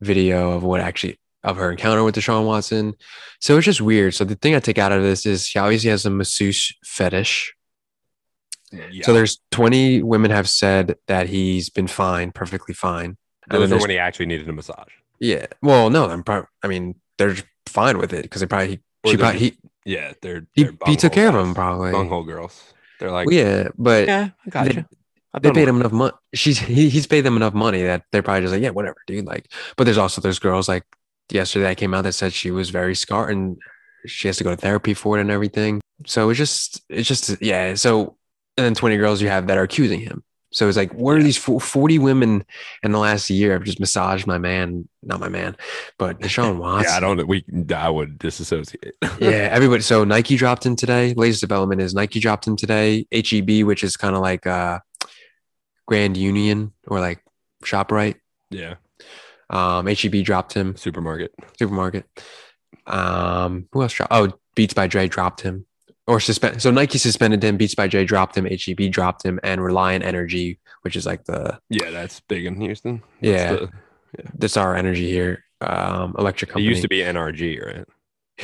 video 0.02 0.52
of 0.52 0.64
what 0.64 0.82
actually 0.82 1.20
of 1.46 1.58
her 1.58 1.72
encounter 1.72 2.04
with 2.04 2.16
Deshaun 2.16 2.46
Watson. 2.46 2.94
So 3.40 3.56
it's 3.58 3.66
just 3.66 3.80
weird. 3.82 4.14
So 4.14 4.26
the 4.26 4.36
thing 4.36 4.56
I 4.56 4.60
take 4.60 4.78
out 4.78 4.92
of 4.92 5.02
this 5.04 5.26
is 5.26 5.46
she 5.48 5.60
obviously 5.60 5.90
has 5.92 6.06
a 6.06 6.10
masseuse 6.10 6.74
fetish. 6.84 7.54
Yeah. 8.72 9.06
So 9.06 9.14
there's 9.14 9.40
20 9.52 10.04
women 10.04 10.32
have 10.32 10.50
said 10.50 10.96
that 11.08 11.30
he's 11.30 11.70
been 11.70 11.88
fine, 11.88 12.32
perfectly 12.32 12.74
fine. 12.74 13.18
And 13.50 13.62
those 13.62 13.64
are 13.66 13.68
there's- 13.68 13.82
when 13.82 13.90
he 13.92 13.98
actually 14.00 14.26
needed 14.26 14.50
a 14.50 14.54
massage. 14.54 14.92
yeah. 15.20 15.46
Well, 15.62 15.90
no, 15.90 16.10
I'm 16.10 16.24
probably, 16.24 16.48
I 16.64 16.68
mean, 16.68 16.96
they're 17.18 17.36
fine 17.68 17.98
with 17.98 18.12
it 18.12 18.24
because 18.24 18.42
they 18.42 18.48
probably, 18.48 18.82
Or 19.04 19.12
she 19.12 19.18
probably, 19.18 19.40
he, 19.40 19.58
Yeah, 19.86 20.14
they're, 20.22 20.48
he, 20.54 20.64
they're 20.64 20.74
he 20.88 20.96
took 20.96 21.14
bunghole 21.14 21.16
care 21.16 21.28
of 21.30 21.34
guys, 21.36 21.48
him 21.48 21.54
probably. 21.54 21.92
bunghole 21.92 22.24
girls. 22.24 22.74
They're 23.00 23.12
like, 23.12 23.28
Well, 23.28 23.36
yeah, 23.36 23.68
but 23.78 24.08
yeah, 24.08 24.30
I 24.46 24.50
got 24.50 24.68
they- 24.68 24.74
you. 24.76 24.86
They 25.42 25.52
paid 25.52 25.68
him 25.68 25.82
enough 25.82 25.92
money. 25.92 26.14
She's 26.34 26.58
he, 26.60 26.88
he's 26.88 27.08
paid 27.08 27.20
them 27.22 27.36
enough 27.36 27.54
money 27.54 27.84
that 27.84 28.04
they're 28.14 28.24
probably 28.24 28.44
just 28.44 28.54
like, 28.54 28.64
yeah, 28.64 28.70
whatever, 28.70 28.96
dude. 29.06 29.26
Like, 29.26 29.52
but 29.76 29.84
there's 29.84 29.98
also 29.98 30.22
those 30.22 30.40
girls 30.40 30.70
like 30.70 30.84
yesterday 31.30 31.66
that 31.66 31.78
came 31.78 31.94
out 31.94 32.04
that 32.04 32.14
said 32.14 32.34
she 32.34 32.52
was 32.52 32.70
very 32.70 32.96
scarred 32.96 33.32
and 33.32 33.58
she 34.06 34.28
has 34.28 34.38
to 34.38 34.44
go 34.44 34.52
to 34.52 34.58
therapy 34.58 34.94
for 34.94 35.18
it 35.18 35.22
and 35.22 35.32
everything. 35.32 35.82
So 36.06 36.30
it's 36.30 36.38
just 36.38 36.82
it's 36.90 37.08
just 37.08 37.42
yeah. 37.42 37.76
So 37.76 38.18
and 38.58 38.66
then 38.66 38.76
20 38.76 38.98
girls 38.98 39.22
you 39.22 39.28
have 39.30 39.48
that 39.48 39.58
are 39.58 39.64
accusing 39.64 40.00
him. 40.00 40.24
So 40.52 40.70
it's 40.70 40.78
like, 40.78 40.94
what 40.94 41.18
are 41.18 41.24
these 41.24 41.36
40 41.36 42.00
women 42.00 42.46
in 42.82 42.94
the 42.94 42.98
last 42.98 43.30
year 43.30 43.52
have 43.52 43.64
just 43.66 43.82
massaged 43.82 44.26
my 44.26 44.38
man, 44.38 44.88
not 45.04 45.20
my 45.20 45.28
man, 45.28 45.58
but 45.98 46.22
Deshaun 46.22 46.60
Watson. 46.60 46.90
Yeah, 46.90 46.96
I 46.96 47.00
don't. 47.02 47.28
We 47.28 47.44
I 47.76 47.90
would 47.90 48.18
disassociate. 48.18 48.96
yeah, 49.20 49.50
everybody. 49.52 49.82
So 49.82 50.06
Nike 50.06 50.38
dropped 50.38 50.66
him 50.66 50.78
today. 50.78 51.14
Latest 51.14 51.42
development 51.42 51.82
is 51.82 51.94
Nike 51.94 52.22
dropped 52.22 52.48
him 52.48 52.56
today. 52.56 53.06
HEB, 53.12 53.66
which 53.66 53.84
is 53.84 53.98
kind 53.98 54.16
of 54.16 54.22
like 54.22 54.48
uh 54.48 54.80
Grand 55.88 56.16
Union 56.16 56.72
or 56.88 57.02
like 57.02 57.22
ShopRite. 57.66 58.16
yeah. 58.50 58.76
Um, 59.50 59.88
HEB 59.88 60.24
dropped 60.24 60.54
him. 60.54 60.76
Supermarket. 60.76 61.34
Supermarket. 61.58 62.06
Um, 62.88 63.68
who 63.72 63.82
else 63.82 63.94
dropped? 63.94 64.12
Oh, 64.14 64.32
Beats 64.56 64.74
by 64.74 64.88
Dre 64.88 65.08
dropped 65.08 65.42
him. 65.42 65.66
Or 66.08 66.20
suspend. 66.20 66.62
So 66.62 66.70
Nike 66.72 66.98
suspended 67.00 67.44
him. 67.44 67.58
Beats 67.58 67.74
by 67.76 67.88
Dre 67.88 68.06
dropped 68.06 68.38
him. 68.38 68.46
HEB 68.46 68.92
dropped 68.92 69.26
him, 69.26 69.40
and 69.44 69.62
Reliant 69.64 70.04
Energy, 70.04 70.60
which 70.84 70.96
is 70.96 71.06
like 71.06 71.26
the 71.26 71.60
Yeah, 71.70 71.90
that's 71.90 72.20
big 72.22 72.46
in 72.46 72.62
Houston. 72.62 73.02
That's 73.22 73.34
Yeah. 73.52 73.54
the- 73.54 73.70
this 74.38 74.56
our 74.56 74.76
energy 74.76 75.10
here, 75.10 75.44
um, 75.62 76.16
electric 76.18 76.52
it 76.56 76.62
used 76.62 76.84
to 76.84 76.88
be 76.88 77.00
NRG, 77.04 77.60
right? 77.60 77.86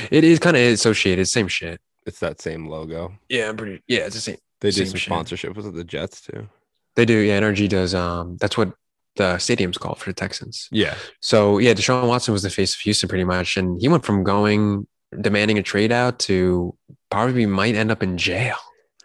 It 0.09 0.23
is 0.23 0.39
kind 0.39 0.57
of 0.57 0.63
associated, 0.63 1.27
same 1.27 1.47
shit. 1.47 1.79
It's 2.05 2.19
that 2.19 2.41
same 2.41 2.67
logo. 2.67 3.13
Yeah, 3.29 3.47
I'm 3.49 3.55
pretty. 3.57 3.81
Yeah, 3.87 4.01
it's 4.07 4.15
the 4.15 4.21
same. 4.21 4.37
They 4.59 4.71
did 4.71 4.87
some 4.87 4.97
shit. 4.97 5.05
sponsorship 5.05 5.55
with 5.55 5.73
the 5.73 5.83
Jets 5.83 6.19
too. 6.21 6.49
They 6.95 7.05
do. 7.05 7.13
Yeah, 7.19 7.37
NRG 7.39 7.69
does. 7.69 7.93
Um, 7.95 8.37
that's 8.37 8.57
what 8.57 8.73
the 9.17 9.37
stadium's 9.37 9.77
called 9.77 9.97
for 9.99 10.09
the 10.09 10.13
Texans. 10.13 10.67
Yeah, 10.71 10.95
So 11.19 11.57
yeah, 11.57 11.73
Deshaun 11.73 12.07
Watson 12.07 12.31
was 12.33 12.43
the 12.43 12.49
face 12.49 12.73
of 12.75 12.79
Houston 12.81 13.09
pretty 13.09 13.23
much, 13.25 13.57
and 13.57 13.79
he 13.81 13.87
went 13.87 14.05
from 14.05 14.23
going 14.23 14.87
demanding 15.19 15.57
a 15.57 15.63
trade 15.63 15.91
out 15.91 16.19
to 16.19 16.73
probably 17.09 17.45
might 17.45 17.75
end 17.75 17.91
up 17.91 18.01
in 18.01 18.17
jail. 18.17 18.55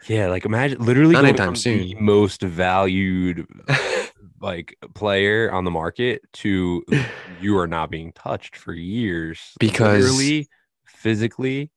yeah. 0.09 0.29
Like 0.29 0.45
imagine 0.45 0.79
literally 0.85 1.15
Not 1.15 1.25
anytime 1.25 1.57
soon. 1.57 1.93
most 1.99 2.41
valued 2.43 3.47
like 4.41 4.77
player 4.95 5.51
on 5.51 5.65
the 5.65 5.71
market 5.73 6.23
to 6.35 6.85
you 7.41 7.59
are 7.59 7.67
not 7.67 7.91
being 7.91 8.13
touched 8.13 8.55
for 8.57 8.73
years 8.73 9.41
Because- 9.59 10.05
Literally, 10.05 10.49
physically, 10.87 11.71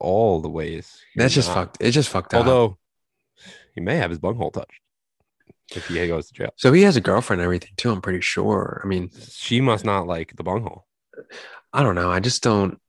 all 0.00 0.40
the 0.40 0.48
ways. 0.50 0.98
That's 1.14 1.34
just 1.34 1.48
not. 1.48 1.54
fucked. 1.54 1.76
It's 1.80 1.94
just 1.94 2.08
fucked 2.08 2.34
up. 2.34 2.38
Although 2.46 2.78
he 3.74 3.80
may 3.80 3.96
have 3.96 4.10
his 4.10 4.18
bunghole 4.18 4.50
touched 4.50 4.80
if 5.74 5.88
he 5.88 6.06
goes 6.06 6.28
to 6.28 6.34
jail. 6.34 6.50
so 6.56 6.72
he 6.72 6.82
has 6.82 6.96
a 6.96 7.00
girlfriend 7.00 7.40
and 7.40 7.44
everything 7.44 7.70
too. 7.76 7.90
I'm 7.90 8.00
pretty 8.00 8.20
sure. 8.20 8.80
I 8.84 8.86
mean, 8.86 9.10
She 9.30 9.60
must 9.60 9.84
not 9.84 10.06
like 10.06 10.36
the 10.36 10.44
bunghole. 10.44 10.86
I 11.72 11.82
don't 11.82 11.94
know. 11.94 12.10
I 12.10 12.20
just 12.20 12.42
don't. 12.42 12.80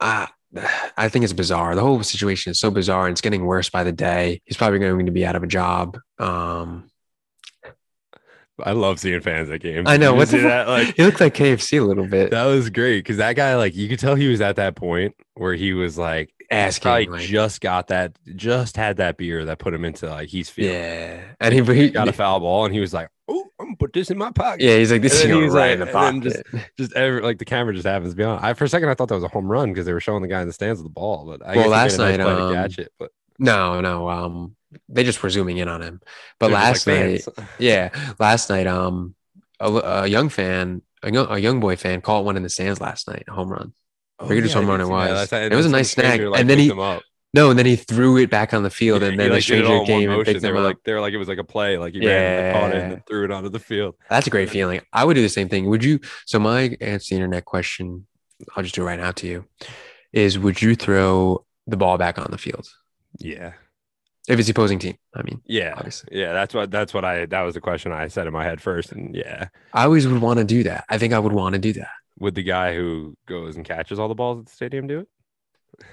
I 0.00 0.28
I 0.96 1.08
think 1.08 1.24
it's 1.24 1.32
bizarre. 1.34 1.74
The 1.74 1.82
whole 1.82 2.02
situation 2.02 2.50
is 2.50 2.60
so 2.60 2.70
bizarre, 2.70 3.06
and 3.06 3.12
it's 3.12 3.20
getting 3.20 3.44
worse 3.44 3.68
by 3.68 3.84
the 3.84 3.92
day. 3.92 4.40
He's 4.44 4.56
probably 4.56 4.78
going 4.78 5.06
to 5.06 5.12
be 5.12 5.26
out 5.26 5.36
of 5.36 5.42
a 5.42 5.46
job. 5.46 5.98
Um, 6.18 6.90
I 8.60 8.72
love 8.72 8.98
seeing 8.98 9.20
fans 9.20 9.50
at 9.50 9.60
games. 9.60 9.86
I 9.88 9.98
know. 9.98 10.14
What's 10.14 10.32
that? 10.32 10.66
Like 10.68 10.96
he 10.96 11.04
looked 11.04 11.20
like 11.20 11.34
KFC 11.34 11.80
a 11.80 11.84
little 11.84 12.06
bit, 12.06 12.30
that 12.30 12.46
was 12.46 12.70
great 12.70 13.00
because 13.00 13.18
that 13.18 13.36
guy, 13.36 13.56
like, 13.56 13.76
you 13.76 13.88
could 13.88 13.98
tell 13.98 14.14
he 14.14 14.28
was 14.28 14.40
at 14.40 14.56
that 14.56 14.74
point 14.74 15.14
where 15.34 15.54
he 15.54 15.74
was 15.74 15.96
like, 15.98 16.32
asking. 16.50 16.82
probably 16.82 17.06
like, 17.06 17.22
just 17.28 17.60
got 17.60 17.88
that, 17.88 18.16
just 18.36 18.76
had 18.76 18.96
that 18.98 19.16
beer 19.16 19.44
that 19.46 19.58
put 19.58 19.74
him 19.74 19.84
into 19.84 20.06
like 20.08 20.28
he's 20.28 20.48
feeling. 20.50 20.74
yeah, 20.74 21.20
and 21.40 21.52
he, 21.54 21.62
he 21.74 21.90
got 21.90 22.08
a 22.08 22.12
foul 22.12 22.40
ball 22.40 22.64
and 22.64 22.74
he 22.74 22.80
was 22.80 22.92
like, 22.94 23.08
"Oh, 23.28 23.44
I'm 23.60 23.66
gonna 23.66 23.76
put 23.76 23.92
this 23.92 24.10
in 24.10 24.18
my 24.18 24.30
pocket." 24.30 24.62
Yeah, 24.62 24.76
he's 24.78 24.90
like 24.92 25.02
this 25.02 25.14
is 25.14 25.22
And 25.22 25.32
then 25.32 25.38
going 25.40 25.52
right 25.52 25.70
like- 25.78 25.80
in 25.80 25.80
the 25.80 25.92
pocket. 25.92 26.22
just- 26.22 26.68
Just 26.78 26.92
every 26.94 27.20
like 27.22 27.38
the 27.38 27.44
camera 27.44 27.74
just 27.74 27.86
happens 27.86 28.12
to 28.12 28.16
be 28.16 28.24
on. 28.24 28.38
I 28.42 28.52
for 28.54 28.64
a 28.64 28.68
second 28.68 28.88
I 28.88 28.94
thought 28.94 29.08
that 29.08 29.14
was 29.14 29.24
a 29.24 29.28
home 29.28 29.46
run 29.50 29.72
because 29.72 29.84
they 29.86 29.92
were 29.92 30.00
showing 30.00 30.22
the 30.22 30.28
guy 30.28 30.40
in 30.40 30.46
the 30.46 30.52
stands 30.52 30.78
with 30.80 30.86
the 30.86 30.92
ball, 30.94 31.24
but 31.26 31.46
I 31.46 31.56
Well, 31.56 31.68
last 31.68 31.94
a 31.94 31.98
nice 31.98 32.18
night, 32.18 32.20
um, 32.20 32.54
catch 32.54 32.78
it. 32.78 32.92
But 32.98 33.10
no, 33.38 33.80
no. 33.80 34.08
Um, 34.08 34.56
they 34.88 35.02
just 35.04 35.22
were 35.22 35.30
zooming 35.30 35.56
in 35.58 35.68
on 35.68 35.80
him. 35.82 36.00
But 36.38 36.48
they're 36.48 36.56
last 36.56 36.86
like 36.86 36.98
night, 37.00 37.48
yeah, 37.58 37.88
last 38.18 38.50
night, 38.50 38.66
um, 38.66 39.14
a, 39.60 39.72
a 39.72 40.06
young 40.06 40.28
fan, 40.28 40.82
a 41.02 41.12
young, 41.12 41.26
a 41.30 41.38
young 41.38 41.58
boy 41.60 41.76
fan, 41.76 42.00
caught 42.00 42.24
one 42.24 42.36
in 42.36 42.42
the 42.42 42.48
stands 42.48 42.80
last 42.80 43.08
night, 43.08 43.24
a 43.28 43.32
home 43.32 43.48
run. 43.50 43.72
Oh, 44.20 44.26
run 44.26 44.36
did 44.36 44.44
it 44.44 44.48
see 44.48 44.54
that. 44.54 44.88
was. 44.88 45.32
It 45.32 45.54
was 45.54 45.66
a 45.66 45.70
nice 45.70 45.90
snag, 45.92 46.20
like, 46.20 46.40
and 46.40 46.50
then 46.50 46.58
he-. 46.58 46.72
No, 47.34 47.50
and 47.50 47.58
then 47.58 47.66
he 47.66 47.76
threw 47.76 48.16
it 48.16 48.30
back 48.30 48.54
on 48.54 48.62
the 48.62 48.70
field, 48.70 49.02
Yeah, 49.02 49.08
and 49.08 49.18
then 49.20 49.28
the 49.28 49.34
like, 49.34 49.40
it 49.40 49.42
stranger 49.42 49.66
all 49.66 49.72
in 49.72 49.78
one 49.80 49.86
came 49.86 50.10
and 50.10 50.24
picked 50.24 50.40
They 50.42 50.50
were 50.50 50.58
up. 50.58 50.64
like 50.64 50.76
they 50.84 50.92
were 50.94 51.00
like 51.00 51.12
it 51.12 51.18
was 51.18 51.28
like 51.28 51.38
a 51.38 51.44
play, 51.44 51.76
like 51.78 51.92
he 51.94 52.00
ran 52.00 52.44
and 52.46 52.54
caught 52.54 52.70
it 52.74 52.82
and 52.82 52.92
then 52.92 53.02
threw 53.06 53.24
it 53.24 53.30
onto 53.30 53.50
the 53.50 53.58
field. 53.58 53.96
That's 54.08 54.26
a 54.26 54.30
great 54.30 54.48
feeling. 54.50 54.80
I 54.92 55.04
would 55.04 55.14
do 55.14 55.22
the 55.22 55.28
same 55.28 55.48
thing. 55.48 55.66
Would 55.66 55.84
you? 55.84 56.00
So 56.26 56.38
my 56.38 56.76
answer 56.80 57.08
to 57.08 57.10
the 57.10 57.16
internet 57.16 57.44
question, 57.44 58.06
I'll 58.56 58.62
just 58.62 58.74
do 58.74 58.82
it 58.82 58.86
right 58.86 58.98
now 58.98 59.12
to 59.12 59.26
you, 59.26 59.44
is 60.12 60.38
would 60.38 60.62
you 60.62 60.74
throw 60.74 61.44
the 61.66 61.76
ball 61.76 61.98
back 61.98 62.18
on 62.18 62.28
the 62.30 62.38
field 62.38 62.66
Yeah, 63.18 63.52
if 64.26 64.38
it's 64.38 64.46
the 64.48 64.52
opposing 64.52 64.78
team? 64.78 64.96
I 65.14 65.22
mean, 65.22 65.42
yeah, 65.44 65.74
obviously, 65.76 66.18
yeah. 66.18 66.32
That's 66.32 66.54
what 66.54 66.70
that's 66.70 66.94
what 66.94 67.04
I 67.04 67.26
that 67.26 67.42
was 67.42 67.54
the 67.54 67.60
question 67.60 67.92
I 67.92 68.08
said 68.08 68.26
in 68.26 68.32
my 68.32 68.42
head 68.44 68.60
first, 68.62 68.90
and 68.90 69.14
yeah, 69.14 69.48
I 69.74 69.84
always 69.84 70.08
would 70.08 70.22
want 70.22 70.38
to 70.38 70.44
do 70.44 70.62
that. 70.62 70.86
I 70.88 70.96
think 70.96 71.12
I 71.12 71.18
would 71.18 71.34
want 71.34 71.52
to 71.54 71.58
do 71.58 71.74
that. 71.74 71.90
Would 72.18 72.34
the 72.34 72.42
guy 72.42 72.74
who 72.74 73.16
goes 73.26 73.56
and 73.56 73.64
catches 73.64 73.98
all 73.98 74.08
the 74.08 74.14
balls 74.14 74.40
at 74.40 74.46
the 74.46 74.52
stadium 74.52 74.86
do 74.86 75.00
it? 75.00 75.08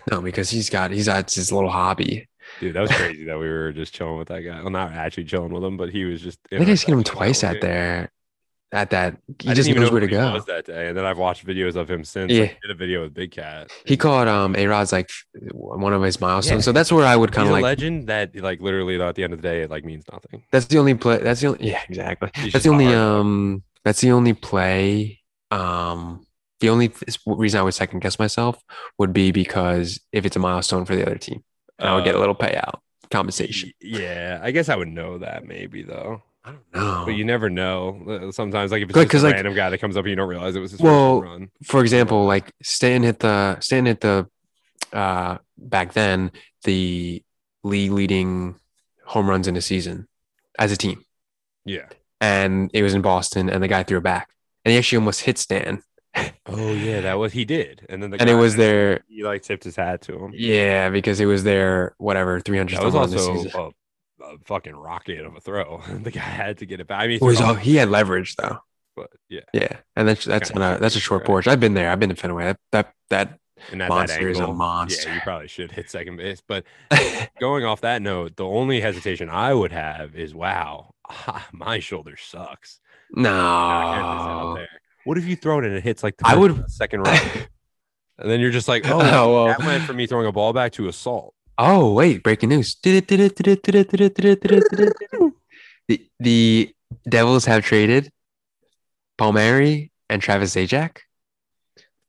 No, 0.10 0.22
because 0.22 0.50
he's 0.50 0.70
got 0.70 0.92
he's 0.92 1.08
got 1.08 1.32
his 1.32 1.52
little 1.52 1.70
hobby. 1.70 2.28
Dude, 2.60 2.76
that 2.76 2.82
was 2.82 2.92
crazy 2.92 3.26
that 3.26 3.38
we 3.40 3.48
were 3.48 3.72
just 3.72 3.94
chilling 3.94 4.18
with 4.18 4.28
that 4.30 4.42
guy. 4.42 4.62
Well, 4.62 4.70
not 4.70 4.94
actually 4.94 5.26
chilling 5.26 5.52
with 5.52 5.64
him, 5.64 5.78
but 5.78 5.90
he 5.90 6.06
was 6.06 6.22
just. 6.22 6.40
I 6.52 6.58
think 6.58 6.70
I've 6.70 6.80
seen 6.80 6.96
him 6.96 7.04
twice 7.04 7.44
at 7.44 7.62
there. 7.62 8.12
At 8.72 8.90
that, 8.90 9.18
he 9.42 9.50
I 9.50 9.54
just 9.54 9.70
knows 9.70 9.88
know 9.88 9.92
where 9.92 10.02
to 10.02 10.08
go. 10.08 10.34
was 10.34 10.46
that 10.46 10.66
day, 10.66 10.88
and 10.88 10.98
then 10.98 11.06
I've 11.06 11.18
watched 11.18 11.46
videos 11.46 11.76
of 11.76 11.90
him 11.90 12.04
since. 12.04 12.32
Yeah. 12.32 12.42
Like, 12.42 12.50
he 12.62 12.68
did 12.68 12.72
a 12.72 12.78
video 12.78 13.04
with 13.04 13.14
Big 13.14 13.32
Cat. 13.32 13.72
He 13.86 13.96
caught 13.96 14.28
um 14.28 14.56
A 14.56 14.66
Rod's 14.68 14.92
like 14.92 15.10
one 15.54 15.94
of 15.94 16.02
his 16.02 16.20
milestones. 16.20 16.64
Yeah. 16.64 16.66
So 16.66 16.72
that's 16.72 16.92
where 16.92 17.06
I 17.06 17.16
would 17.16 17.32
kind 17.32 17.48
of 17.48 17.54
like. 17.54 17.64
legend 17.64 18.08
that, 18.08 18.36
like, 18.36 18.60
literally, 18.62 18.98
though, 18.98 19.08
at 19.08 19.16
the 19.16 19.24
end 19.24 19.34
of 19.34 19.42
the 19.42 19.48
day, 19.48 19.62
it 19.62 19.70
like 19.70 19.86
means 19.86 20.04
nothing. 20.12 20.44
That's 20.52 20.66
the 20.66 20.78
only 20.80 20.96
play. 20.96 21.20
That's 21.20 21.42
the 21.42 21.48
only. 21.48 21.60
Yeah, 21.70 21.82
exactly. 21.88 22.32
He's 22.36 22.54
That's 22.54 22.66
the 22.66 22.72
only. 22.72 22.86
hard. 22.86 22.98
Um. 22.98 23.64
That's 23.86 24.02
the 24.02 24.12
only 24.12 24.34
play. 24.34 25.20
Um. 25.52 26.26
The 26.62 26.70
only 26.70 26.88
th- 26.88 27.20
reason 27.26 27.60
I 27.60 27.64
would 27.64 27.74
second 27.74 28.00
guess 28.00 28.18
myself 28.18 28.58
would 28.98 29.12
be 29.12 29.32
because 29.32 30.00
if 30.14 30.26
it's 30.26 30.38
a 30.38 30.40
milestone 30.40 30.86
for 30.86 30.96
the 30.96 31.06
other 31.06 31.18
team, 31.18 31.44
I 31.80 31.94
would 31.94 32.06
get 32.06 32.16
a 32.16 32.18
Uh, 32.18 32.22
little 32.22 32.34
payout 32.36 32.80
compensation. 33.12 33.72
Yeah, 33.82 34.40
I 34.42 34.52
guess 34.52 34.70
I 34.70 34.76
would 34.78 34.88
know 34.88 35.18
that 35.18 35.46
maybe 35.46 35.84
though, 35.84 36.24
I 36.46 36.52
don't 36.52 36.64
know. 36.74 37.04
but 37.06 37.12
you 37.16 37.26
never 37.26 37.50
know. 37.50 38.02
Uh, 38.28 38.32
Sometimes, 38.32 38.72
like 38.72 38.84
if 38.84 38.90
it's 38.90 39.12
just 39.12 39.24
a 39.24 39.28
like- 39.28 39.36
random 39.36 39.54
guy 39.54 39.70
that 39.70 39.80
comes 39.80 39.98
up 39.98 40.06
and 40.06 40.12
you 40.12 40.16
don't 40.16 40.30
realize 40.30 40.56
it 40.56 40.62
was 40.62 40.72
his 40.72 40.80
Well, 40.80 41.22
run. 41.22 41.52
For 41.66 41.82
example, 41.82 42.26
like 42.26 42.54
Stanton 42.64 43.04
hit 43.04 43.20
the 43.20 43.60
Stanton 43.60 43.88
hit 43.88 44.00
the 44.00 44.28
uh 44.94 45.38
back 45.58 45.92
then 45.92 46.32
the 46.64 47.22
league 47.64 47.92
leading 47.92 48.56
home 49.06 49.30
runs 49.30 49.48
in 49.50 49.58
a 49.58 49.62
season 49.62 50.08
as 50.58 50.72
a 50.72 50.78
team. 50.78 51.04
Yeah. 51.66 51.88
and 52.22 52.72
it 52.74 52.82
was 52.82 52.94
in 52.94 53.02
Boston, 53.02 53.50
and 53.50 53.62
the 53.62 53.68
guy 53.68 53.84
threw 53.84 53.98
it 53.98 54.04
back, 54.04 54.30
and 54.66 54.72
he 54.74 54.78
actually 54.78 54.98
almost 54.98 55.22
hit 55.22 55.38
Stan, 55.38 55.82
Oh 56.46 56.74
yeah, 56.74 57.02
that 57.02 57.16
was 57.16 57.34
he 57.34 57.46
did, 57.46 57.86
and 57.90 58.02
then 58.02 58.12
the 58.12 58.18
and 58.22 58.30
it 58.30 58.36
was 58.36 58.56
their 58.56 59.02
He 59.08 59.24
like 59.24 59.42
tipped 59.44 59.64
his 59.64 59.76
hat 59.76 60.02
to 60.04 60.18
him. 60.18 60.32
yeah 60.34 60.90
because 60.90 61.20
it 61.20 61.26
was 61.26 61.44
their 61.44 61.96
whatever 61.98 62.40
three 62.40 62.58
hundred 62.58 62.80
That 62.80 62.84
was 62.84 62.94
home 62.94 63.02
run 63.02 63.10
this 63.12 63.28
also 63.28 63.74
a, 64.22 64.24
a 64.24 64.38
fucking 64.46 64.76
rocket 64.76 65.26
of 65.26 65.36
a 65.36 65.42
throw. 65.42 65.82
the 66.04 66.12
guy 66.12 66.20
had 66.22 66.60
to 66.60 66.66
get 66.66 66.80
it 66.80 66.88
back. 66.88 67.02
I 67.02 67.08
mean, 67.08 67.20
Well, 67.20 67.32
he's 67.32 67.42
oh. 67.42 67.48
all, 67.48 67.54
he 67.56 67.76
had 67.76 67.90
leverage 67.90 68.36
though. 68.36 68.60
but 68.96 69.10
yeah, 69.30 69.42
Yeah, 69.54 69.78
and 69.96 70.08
that's 70.08 70.26
that's 70.26 70.52
on 70.52 70.62
a, 70.62 70.78
that's 70.80 70.96
a 70.96 71.00
short 71.00 71.22
right? 71.22 71.28
porch. 71.28 71.48
I've 71.48 71.60
been 71.60 71.74
there. 71.74 71.92
I've 71.92 72.00
been 72.00 72.10
to 72.10 72.16
Fenway. 72.16 72.46
That 72.46 72.60
that 72.72 72.94
that 73.10 73.40
and 73.72 73.82
at 73.82 73.90
Monster 73.90 74.24
that 74.24 74.30
is 74.30 74.40
a 74.40 74.48
monster. 74.48 75.10
Yeah, 75.10 75.16
you 75.16 75.22
probably 75.22 75.48
should 75.48 75.72
hit 75.72 75.90
second 75.90 76.18
base. 76.18 76.42
But 76.46 76.66
going 77.40 77.66
off 77.66 77.82
that 77.82 78.02
note, 78.02 78.36
the 78.36 78.46
only 78.46 78.82
hesitation 78.82 79.30
I 79.30 79.54
would 79.54 79.72
have 79.72 80.16
is, 80.16 80.34
wow, 80.34 80.94
my 81.52 81.80
shoulder 81.80 82.16
sucks. 82.18 82.80
Not 83.12 83.96
getting 83.96 84.18
this 84.18 84.28
out 84.28 84.56
no. 84.56 84.66
What 85.06 85.18
if 85.18 85.26
you 85.26 85.36
throw 85.36 85.60
it 85.60 85.66
and 85.66 85.74
it 85.76 85.84
hits 85.84 86.02
like 86.04 86.18
the 86.18 86.26
I 86.28 86.32
first- 86.36 86.40
would- 86.40 86.72
second 86.72 87.02
round, 87.02 87.20
and 88.20 88.30
then 88.32 88.40
you're 88.40 88.52
just 88.52 88.68
like, 88.68 88.84
oh, 88.90 89.00
Oh, 89.02 89.34
well. 89.34 89.48
that 89.48 89.60
went 89.60 89.84
from 89.84 89.98
me 89.98 90.08
throwing 90.08 90.28
a 90.28 90.32
ball 90.32 90.52
back 90.54 90.72
to 90.74 90.88
assault. 90.88 91.34
Oh 91.58 91.94
wait, 91.94 92.22
breaking 92.24 92.50
news. 92.50 92.76
The 95.88 96.02
the 96.20 96.74
Devils 97.08 97.46
have 97.46 97.64
traded 97.64 98.12
Palmieri 99.18 99.92
and 100.10 100.22
Travis 100.22 100.56
Zajac 100.56 100.98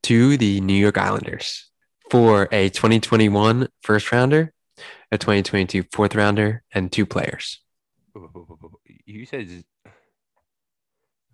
to 0.04 0.36
the 0.36 0.60
New 0.62 0.74
York 0.74 0.96
Islanders 0.98 1.70
for 2.10 2.48
a 2.52 2.70
2021 2.70 3.68
first 3.82 4.10
rounder, 4.12 4.52
a 5.12 5.18
2022 5.18 5.84
fourth 5.92 6.14
rounder, 6.14 6.62
and 6.72 6.90
two 6.90 7.04
players. 7.06 7.60
You 9.04 9.26
said. 9.26 9.64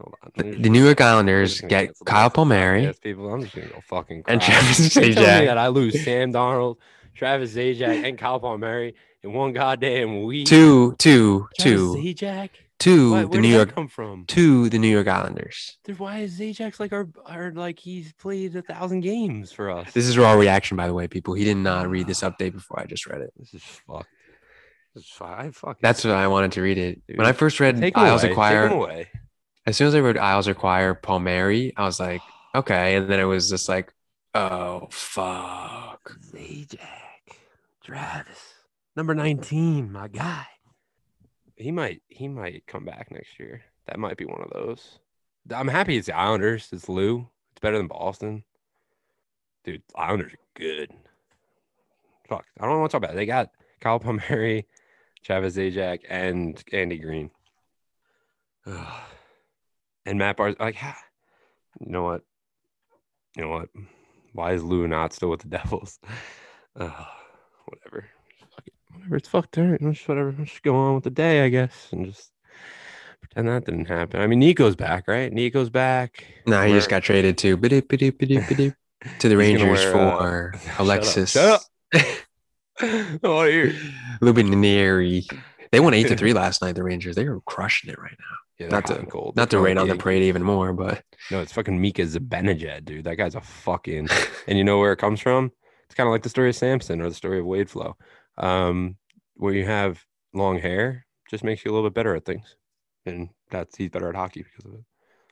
Hold 0.02 0.14
on. 0.22 0.32
The, 0.36 0.56
the 0.62 0.68
New 0.68 0.84
York 0.84 1.00
Islanders 1.00 1.60
get 1.62 1.92
Kyle 2.04 2.24
rest 2.24 2.26
of 2.26 2.32
the 2.32 2.34
Palmieri. 2.36 2.82
podcast, 2.86 3.00
people. 3.00 3.32
I'm 3.32 3.42
just 3.42 3.54
gonna 3.54 3.68
go 3.68 3.80
fucking. 3.88 4.24
And. 4.26 4.40
Travis 4.42 4.88
Zajac. 4.96 5.14
that 5.14 5.58
I 5.58 5.68
lose 5.68 6.02
Sam 6.04 6.32
Darnold, 6.32 6.76
Travis 7.14 7.54
Zajac, 7.54 8.04
and 8.08 8.18
Kyle 8.18 8.40
Palmieri 8.40 8.94
in 9.22 9.32
one 9.32 9.52
goddamn 9.52 10.24
week. 10.24 10.46
Two, 10.48 10.94
two, 10.98 11.48
Travis 11.58 11.62
two, 11.64 11.94
Zajac. 11.96 12.50
to 12.80 13.12
Why, 13.12 13.20
the 13.22 13.28
where 13.28 13.40
New 13.40 13.48
York 13.48 13.74
come 13.74 13.86
from? 13.88 14.24
to 14.26 14.68
the 14.68 14.78
New 14.78 14.88
York 14.88 15.06
Islanders. 15.06 15.78
Dude, 15.84 15.98
why 16.00 16.18
is 16.20 16.38
Zajac 16.40 16.80
like 16.80 16.92
our, 16.92 17.06
our 17.26 17.52
like 17.52 17.78
he's 17.78 18.12
played 18.14 18.56
a 18.56 18.62
thousand 18.62 19.00
games 19.02 19.52
for 19.52 19.70
us? 19.70 19.92
This 19.92 20.06
is 20.08 20.18
raw 20.18 20.32
reaction, 20.32 20.76
by 20.76 20.88
the 20.88 20.94
way, 20.94 21.06
people. 21.06 21.34
He 21.34 21.44
did 21.44 21.58
not 21.58 21.88
read 21.88 22.06
this 22.08 22.22
update 22.22 22.52
before 22.54 22.80
I 22.80 22.86
just 22.86 23.06
read 23.06 23.20
it. 23.20 23.32
this 23.36 23.54
is 23.54 23.62
fucked. 23.62 24.08
This 24.94 25.04
is 25.04 25.10
fu- 25.10 25.24
I 25.24 25.50
fucking. 25.52 25.78
That's 25.80 26.04
why 26.04 26.10
I 26.12 26.26
wanted 26.26 26.52
to 26.52 26.60
read 26.62 26.76
it. 26.76 27.00
When 27.14 27.26
I 27.26 27.32
first 27.32 27.60
read 27.60 27.76
Isles 27.94 27.94
away. 27.94 28.20
Take 28.22 28.30
acquire, 28.32 28.66
him 28.66 28.72
away. 28.72 29.08
As 29.64 29.76
soon 29.76 29.88
as 29.88 29.94
I 29.94 30.00
read 30.00 30.18
Isles 30.18 30.48
Require 30.48 30.94
Palmieri, 30.94 31.72
I 31.76 31.84
was 31.84 32.00
like, 32.00 32.20
okay. 32.54 32.96
And 32.96 33.08
then 33.08 33.20
it 33.20 33.24
was 33.24 33.48
just 33.48 33.68
like, 33.68 33.92
oh 34.34 34.88
fuck. 34.90 36.16
Zajac, 36.32 37.36
Travis, 37.84 38.54
number 38.96 39.14
nineteen, 39.14 39.92
my 39.92 40.08
guy. 40.08 40.46
He 41.54 41.70
might 41.70 42.02
he 42.08 42.26
might 42.26 42.66
come 42.66 42.84
back 42.84 43.10
next 43.10 43.38
year. 43.38 43.62
That 43.86 44.00
might 44.00 44.16
be 44.16 44.24
one 44.24 44.42
of 44.42 44.50
those. 44.50 44.98
I'm 45.50 45.68
happy 45.68 45.96
it's 45.96 46.06
the 46.06 46.16
Islanders. 46.16 46.68
It's 46.72 46.88
Lou. 46.88 47.28
It's 47.52 47.60
better 47.60 47.76
than 47.76 47.88
Boston. 47.88 48.44
Dude, 49.64 49.82
Islanders 49.94 50.32
are 50.32 50.38
good. 50.54 50.90
Fuck, 52.28 52.46
I 52.58 52.66
don't 52.66 52.80
want 52.80 52.90
to 52.90 52.96
talk 52.96 53.04
about 53.04 53.14
it. 53.14 53.16
They 53.16 53.26
got 53.26 53.50
Kyle 53.80 54.00
Palmieri, 54.00 54.66
Travis 55.22 55.56
Zajac, 55.56 56.00
and 56.08 56.62
Andy 56.72 56.98
Greene. 56.98 57.30
Ugh. 58.66 59.02
And 60.04 60.18
Matt 60.18 60.36
Barnes, 60.36 60.56
like, 60.58 60.74
ha- 60.74 60.98
you 61.80 61.90
know 61.90 62.02
what? 62.02 62.22
You 63.36 63.44
know 63.44 63.50
what? 63.50 63.68
Why 64.32 64.52
is 64.52 64.62
Lou 64.62 64.88
not 64.88 65.12
still 65.12 65.30
with 65.30 65.40
the 65.40 65.48
Devils? 65.48 65.98
Ugh, 66.76 67.06
whatever. 67.66 67.98
It. 68.66 68.72
Whatever. 68.92 69.16
It's 69.16 69.28
fucked. 69.28 69.58
All 69.58 69.64
right. 69.64 69.80
Just 69.80 70.08
whatever. 70.08 70.34
Let's 70.36 70.50
just 70.50 70.62
go 70.62 70.74
on 70.76 70.94
with 70.94 71.04
the 71.04 71.10
day, 71.10 71.44
I 71.44 71.48
guess, 71.48 71.88
and 71.92 72.06
just 72.06 72.30
pretend 73.20 73.48
that 73.48 73.64
didn't 73.64 73.86
happen. 73.86 74.20
I 74.20 74.26
mean, 74.26 74.40
Nico's 74.40 74.76
back, 74.76 75.04
right? 75.06 75.32
Nico's 75.32 75.70
back. 75.70 76.24
Nah, 76.46 76.64
he 76.64 76.72
just 76.72 76.90
got 76.90 77.02
traded 77.02 77.38
to 77.38 77.56
to 79.18 79.28
the 79.28 79.36
Rangers 79.36 79.84
wear, 79.84 79.96
uh, 79.96 80.18
for 80.18 80.52
shut 80.62 80.72
up, 80.72 80.80
Alexis 80.80 81.32
shut 81.32 81.48
up. 81.48 81.62
oh, 83.22 83.44
here. 83.44 83.74
Lubinari. 84.20 85.24
They 85.70 85.80
won 85.80 85.94
eight 85.94 86.08
to 86.08 86.16
three 86.16 86.34
last 86.34 86.60
night. 86.60 86.74
The 86.74 86.82
Rangers, 86.82 87.16
they 87.16 87.28
were 87.28 87.40
crushing 87.42 87.90
it 87.90 87.98
right 87.98 88.16
now. 88.18 88.36
Yeah, 88.62 88.68
Not 88.68 88.86
to- 88.86 89.06
cold. 89.06 89.36
Not 89.36 89.50
to 89.50 89.60
rain 89.60 89.78
on 89.78 89.88
the 89.88 89.96
parade 89.96 90.22
even 90.22 90.42
more, 90.42 90.72
but 90.72 91.02
No, 91.30 91.40
it's 91.40 91.52
fucking 91.52 91.80
Mika 91.80 92.02
Zibanejad, 92.02 92.84
dude. 92.84 93.04
That 93.04 93.16
guy's 93.16 93.34
a 93.34 93.40
fucking. 93.40 94.08
and 94.46 94.58
you 94.58 94.64
know 94.64 94.78
where 94.78 94.92
it 94.92 94.98
comes 94.98 95.20
from? 95.20 95.52
It's 95.86 95.94
kind 95.94 96.06
of 96.08 96.12
like 96.12 96.22
the 96.22 96.28
story 96.28 96.48
of 96.48 96.56
Samson 96.56 97.00
or 97.00 97.08
the 97.08 97.14
story 97.14 97.38
of 97.38 97.46
Wade 97.46 97.68
Flow. 97.70 97.96
Um, 98.38 98.96
where 99.34 99.52
you 99.54 99.64
have 99.66 100.04
long 100.32 100.58
hair, 100.58 101.06
just 101.30 101.44
makes 101.44 101.64
you 101.64 101.70
a 101.70 101.74
little 101.74 101.88
bit 101.88 101.94
better 101.94 102.14
at 102.14 102.24
things, 102.24 102.56
and 103.04 103.28
that's 103.50 103.76
he's 103.76 103.90
better 103.90 104.08
at 104.08 104.14
hockey 104.14 104.42
because 104.42 104.64
of 104.64 104.74
it. 104.78 104.84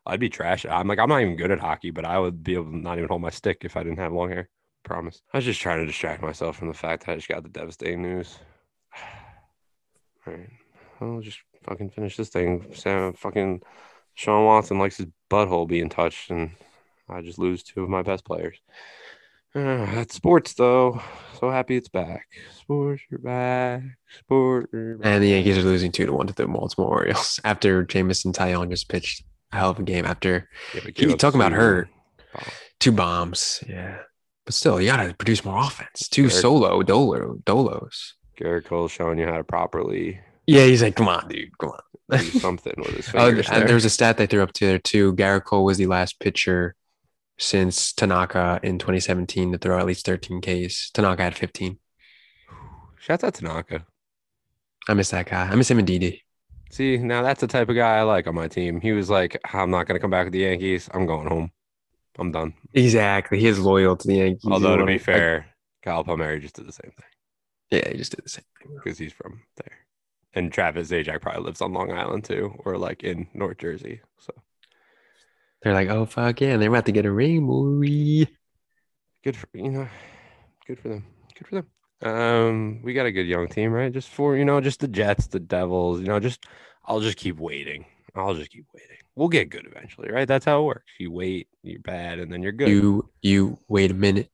I'd 0.07 0.21
be 0.21 0.29
trash. 0.29 0.67
I'm 0.67 0.89
like 0.89 0.99
I'm 0.99 1.09
not 1.09 1.21
even 1.23 1.37
good 1.37 1.51
at 1.51 1.61
hockey, 1.61 1.91
but 1.91 2.05
I 2.05 2.19
would 2.19 2.43
be 2.43 2.55
able 2.55 2.65
to 2.73 2.77
not 2.77 2.99
even 2.99 3.09
hold 3.09 3.23
my 3.23 3.31
stick 3.31 3.59
if 3.63 3.77
I 3.77 3.83
didn't 3.83 3.99
have 3.99 4.13
long 4.13 4.31
hair. 4.31 4.49
Promise. 4.83 5.21
I 5.33 5.39
was 5.39 5.45
just 5.45 5.61
trying 5.61 5.79
to 5.81 5.87
distract 5.87 6.23
myself 6.23 6.57
from 6.57 6.69
the 6.69 6.75
fact 6.75 7.05
that 7.07 7.13
I 7.13 7.17
just 7.17 7.29
got 7.29 7.43
the 7.43 7.49
devastating 7.51 8.03
news. 8.03 8.39
All 10.27 10.33
right, 10.35 10.49
I'll 11.01 11.21
just 11.21 11.39
fucking 11.65 11.91
finish 11.91 12.17
this 12.17 12.29
thing. 12.31 12.67
Sam, 12.75 13.13
fucking 13.15 13.63
Sean 14.15 14.45
Watson 14.45 14.79
likes 14.79 14.97
his 14.99 15.07
butthole 15.31 15.69
being 15.69 15.89
touched, 15.89 16.31
and 16.31 16.51
I 17.09 17.21
just 17.23 17.39
lose 17.39 17.63
two 17.63 17.83
of 17.83 17.89
my 17.89 18.03
best 18.03 18.25
players. 18.25 18.59
Uh, 19.55 19.87
that's 19.95 20.15
sports, 20.15 20.55
though. 20.55 21.01
So 21.39 21.51
happy 21.51 21.77
it's 21.77 21.89
back. 21.89 22.27
Sports 22.59 23.03
are 23.13 23.19
back. 23.19 23.83
Sport. 24.21 24.71
are 24.75 24.97
back. 24.97 25.07
and 25.07 25.23
the 25.23 25.29
Yankees 25.29 25.59
are 25.59 25.63
losing 25.63 25.91
two 25.93 26.07
to 26.07 26.13
one 26.13 26.27
to 26.27 26.35
the 26.35 26.47
Baltimore 26.47 26.89
Orioles 26.91 27.41
after 27.45 27.83
Jameson 27.85 28.33
Taillon 28.33 28.71
just 28.71 28.89
pitched 28.89 29.25
a 29.53 29.57
hell 29.57 29.71
of 29.71 29.79
a 29.79 29.83
game 29.83 30.05
after 30.05 30.49
Yeah, 30.97 31.15
talking 31.17 31.41
about 31.41 31.53
hurt. 31.53 31.89
two 32.79 32.93
bombs. 32.93 33.65
Yeah. 33.69 33.99
But 34.45 34.55
still, 34.55 34.81
you 34.81 34.87
gotta 34.91 35.15
produce 35.15 35.45
more 35.45 35.59
offense. 35.59 36.09
Two 36.09 36.23
Eric- 36.25 36.33
solo 36.33 36.83
dolo 36.83 37.37
dolos. 37.45 38.13
Gerrit 38.39 38.65
Cole 38.65 38.89
showing 38.89 39.19
you 39.19 39.27
how 39.27 39.37
to 39.37 39.45
properly 39.45 40.21
Yeah, 40.51 40.65
he's 40.65 40.83
like, 40.83 40.97
come 40.97 41.09
on, 41.09 41.29
dude, 41.29 41.57
come 41.59 41.71
on. 41.71 42.19
something 42.25 42.75
with 42.77 42.89
his 42.97 43.09
Oh, 43.15 43.27
fingers. 43.27 43.49
and 43.49 43.57
there. 43.59 43.67
there 43.67 43.75
was 43.75 43.85
a 43.85 43.91
stat 43.91 44.17
they 44.17 44.27
threw 44.27 44.43
up 44.43 44.53
to 44.55 44.67
there 44.67 44.79
too. 44.79 45.13
Gerrit 45.15 45.45
Cole 45.45 45.65
was 45.65 45.79
the 45.79 45.87
last 45.87 46.19
pitcher 46.21 46.75
since 47.39 47.93
Tanaka 47.93 48.61
in 48.63 48.79
2017 48.79 49.53
to 49.53 49.59
throw 49.59 49.79
at 49.79 49.87
least 49.87 50.05
13 50.07 50.41
Ks. 50.41 50.91
Tanaka 50.91 51.23
had 51.23 51.37
15. 51.37 51.79
Shouts 52.99 53.25
out 53.25 53.35
to 53.35 53.43
Tanaka. 53.43 53.87
I 54.89 54.95
miss 54.95 55.11
that 55.11 55.27
guy. 55.27 55.49
I 55.49 55.55
miss 55.55 55.71
him 55.71 55.79
and 55.79 55.87
Didi. 55.87 56.23
See, 56.71 56.97
now 56.99 57.23
that's 57.23 57.41
the 57.41 57.47
type 57.47 57.69
of 57.69 57.77
guy 57.77 57.97
I 57.99 58.03
like 58.03 58.27
on 58.27 58.35
my 58.35 58.49
team. 58.49 58.81
He 58.81 58.93
was 58.93 59.09
like, 59.11 59.41
I'm 59.53 59.71
not 59.71 59.87
going 59.87 59.97
to 59.97 60.01
come 60.01 60.11
back 60.11 60.25
with 60.27 60.33
the 60.33 60.41
Yankees. 60.41 60.89
I'm 60.93 61.07
going 61.07 61.27
home. 61.29 61.51
I'm 62.19 62.31
done. 62.33 62.55
Exactly. 62.75 63.41
He 63.41 63.47
is 63.47 63.59
loyal 63.59 63.97
to 63.97 64.07
the 64.07 64.17
Yankees. 64.17 64.51
Although, 64.51 64.77
to 64.77 64.85
be 64.87 64.99
fair, 64.99 65.47
Kyle 65.83 66.05
Palmieri 66.05 66.41
just 66.41 66.55
did 66.57 66.67
the 66.67 66.73
same 66.73 66.91
thing 66.91 67.07
yeah, 67.71 67.89
he 67.89 67.97
just 67.97 68.11
did 68.15 68.25
the 68.25 68.29
same 68.29 68.45
thing. 68.61 68.75
because 68.77 68.99
he's 68.99 69.13
from 69.13 69.43
there. 69.57 69.79
And 70.35 70.53
Travis 70.53 70.91
Zajac 70.91 71.21
probably 71.23 71.43
lives 71.43 71.61
on 71.61 71.73
Long 71.73 71.91
Island 71.93 72.25
too, 72.25 72.55
or 72.65 72.79
like 72.79 73.03
in 73.03 73.27
North 73.35 73.59
Jersey. 73.59 74.01
So 74.19 74.33
They're 75.63 75.75
like, 75.75 75.89
oh 75.89 76.07
fuck 76.07 76.41
yeah, 76.41 76.57
they're 76.57 76.69
about 76.69 76.87
to 76.87 76.93
get 76.93 77.07
a 77.07 77.11
ring, 77.13 77.47
boy. 77.47 78.27
good 79.25 79.37
for 79.37 79.49
you 79.55 79.71
know, 79.71 79.89
good 80.67 80.79
for 80.79 80.89
them. 80.89 81.05
Good 81.37 81.47
for 81.49 81.55
them. 81.57 81.67
Um, 82.03 82.81
we 82.83 82.95
got 82.95 83.07
a 83.07 83.13
good 83.13 83.27
young 83.27 83.49
team, 83.49 83.73
right? 83.73 83.93
Just 83.93 84.09
for 84.09 84.37
you 84.37 84.45
know, 84.45 84.61
just 84.61 84.81
the 84.81 84.89
Jets, 84.89 85.27
the 85.27 85.41
Devils. 85.41 86.01
You 86.01 86.07
know, 86.07 86.21
just 86.21 86.47
I'll 86.85 87.01
just 87.01 87.19
keep 87.19 87.39
waiting. 87.39 87.85
I'll 88.15 88.35
just 88.35 88.51
keep 88.51 88.67
waiting. 88.75 88.97
We'll 89.15 89.29
get 89.29 89.51
good 89.51 89.67
eventually, 89.67 90.11
right? 90.11 90.27
That's 90.27 90.45
how 90.45 90.63
it 90.63 90.65
works. 90.65 90.93
You 90.99 91.13
wait, 91.13 91.49
you're 91.63 91.81
bad, 91.81 92.19
and 92.19 92.33
then 92.33 92.43
you're 92.43 92.53
good. 92.53 92.69
You 92.69 93.11
you 93.21 93.59
wait 93.69 93.91
a 93.91 93.95
minute. 93.95 94.31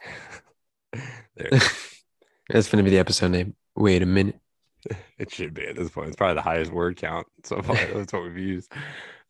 That's 2.48 2.68
gonna 2.68 2.82
be 2.84 2.90
the 2.90 2.98
episode 2.98 3.32
name. 3.32 3.54
Wait 3.74 4.02
a 4.02 4.06
minute. 4.06 4.38
it 5.18 5.32
should 5.32 5.54
be 5.54 5.66
at 5.66 5.76
this 5.76 5.90
point. 5.90 6.08
It's 6.08 6.16
probably 6.16 6.34
the 6.34 6.42
highest 6.42 6.72
word 6.72 6.96
count 6.96 7.26
so 7.44 7.60
far. 7.62 7.76
That's 7.76 8.12
what 8.12 8.22
we've 8.24 8.38
used. 8.38 8.72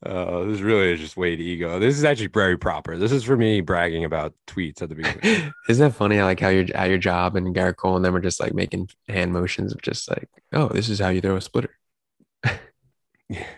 Uh, 0.04 0.44
this 0.44 0.60
really 0.60 0.92
is 0.92 1.00
just 1.00 1.16
way 1.16 1.34
to 1.34 1.42
ego. 1.42 1.78
This 1.78 1.96
is 1.96 2.04
actually 2.04 2.26
very 2.26 2.58
proper. 2.58 2.98
This 2.98 3.12
is 3.12 3.24
for 3.24 3.36
me 3.36 3.62
bragging 3.62 4.04
about 4.04 4.34
tweets 4.46 4.82
at 4.82 4.90
the 4.90 4.94
beginning. 4.94 5.52
Isn't 5.68 5.88
that 5.88 5.94
funny? 5.96 6.20
Like 6.20 6.38
how 6.38 6.48
your 6.48 6.66
at 6.74 6.90
your 6.90 6.98
job 6.98 7.34
and 7.34 7.54
Gerrit 7.54 7.76
Cole 7.76 7.96
and 7.96 8.04
them 8.04 8.14
are 8.14 8.20
just 8.20 8.38
like 8.38 8.52
making 8.52 8.90
hand 9.08 9.32
motions 9.32 9.72
of 9.72 9.80
just 9.80 10.08
like, 10.10 10.28
oh, 10.52 10.68
this 10.68 10.90
is 10.90 10.98
how 10.98 11.08
you 11.08 11.20
throw 11.22 11.36
a 11.36 11.40
splitter. 11.40 11.70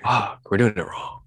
Fuck, 0.03 0.41
we're 0.51 0.57
doing 0.57 0.75
it 0.77 0.87
wrong. 0.87 1.21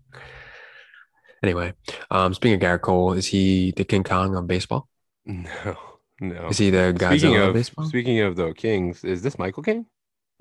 Anyway, 1.44 1.74
um, 2.10 2.34
speaking 2.34 2.56
of 2.56 2.62
Gerrit 2.62 2.82
Cole, 2.82 3.14
is 3.14 3.28
he 3.28 3.74
the 3.76 3.84
King 3.84 4.04
Kong 4.04 4.36
of 4.36 4.48
baseball? 4.48 4.88
no, 5.26 5.78
no. 6.20 6.48
Is 6.48 6.58
he 6.58 6.70
the 6.70 6.96
Speaking 6.98 7.36
of 7.36 7.50
of 7.50 7.54
baseball? 7.54 7.86
speaking 7.86 8.20
of 8.22 8.36
the 8.36 8.54
Kings, 8.54 9.04
is 9.04 9.22
this 9.22 9.38
Michael 9.38 9.64
King? 9.64 9.86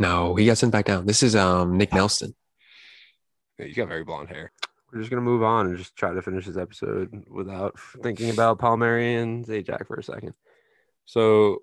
No, 0.01 0.35
he 0.35 0.47
got 0.47 0.59
sent 0.59 0.73
back 0.73 0.87
down. 0.87 1.07
This 1.07 1.23
is 1.23 1.37
um 1.37 1.77
Nick 1.79 1.93
Nelson. 1.93 2.35
Yeah, 3.59 3.67
He's 3.67 3.77
got 3.77 3.89
very 3.89 4.03
blonde 4.05 4.29
hair. 4.31 4.51
We're 4.93 4.99
just 4.99 5.11
gonna 5.11 5.23
move 5.23 5.43
on 5.45 5.67
and 5.67 5.77
just 5.79 5.95
try 5.95 6.13
to 6.13 6.23
finish 6.23 6.47
this 6.47 6.57
episode 6.57 7.25
without 7.31 7.79
thinking 8.03 8.31
about 8.31 8.59
Palmieri 8.59 9.15
and 9.15 9.45
Zajac 9.47 9.87
for 9.87 9.97
a 9.97 10.03
second. 10.03 10.35
So 11.05 11.59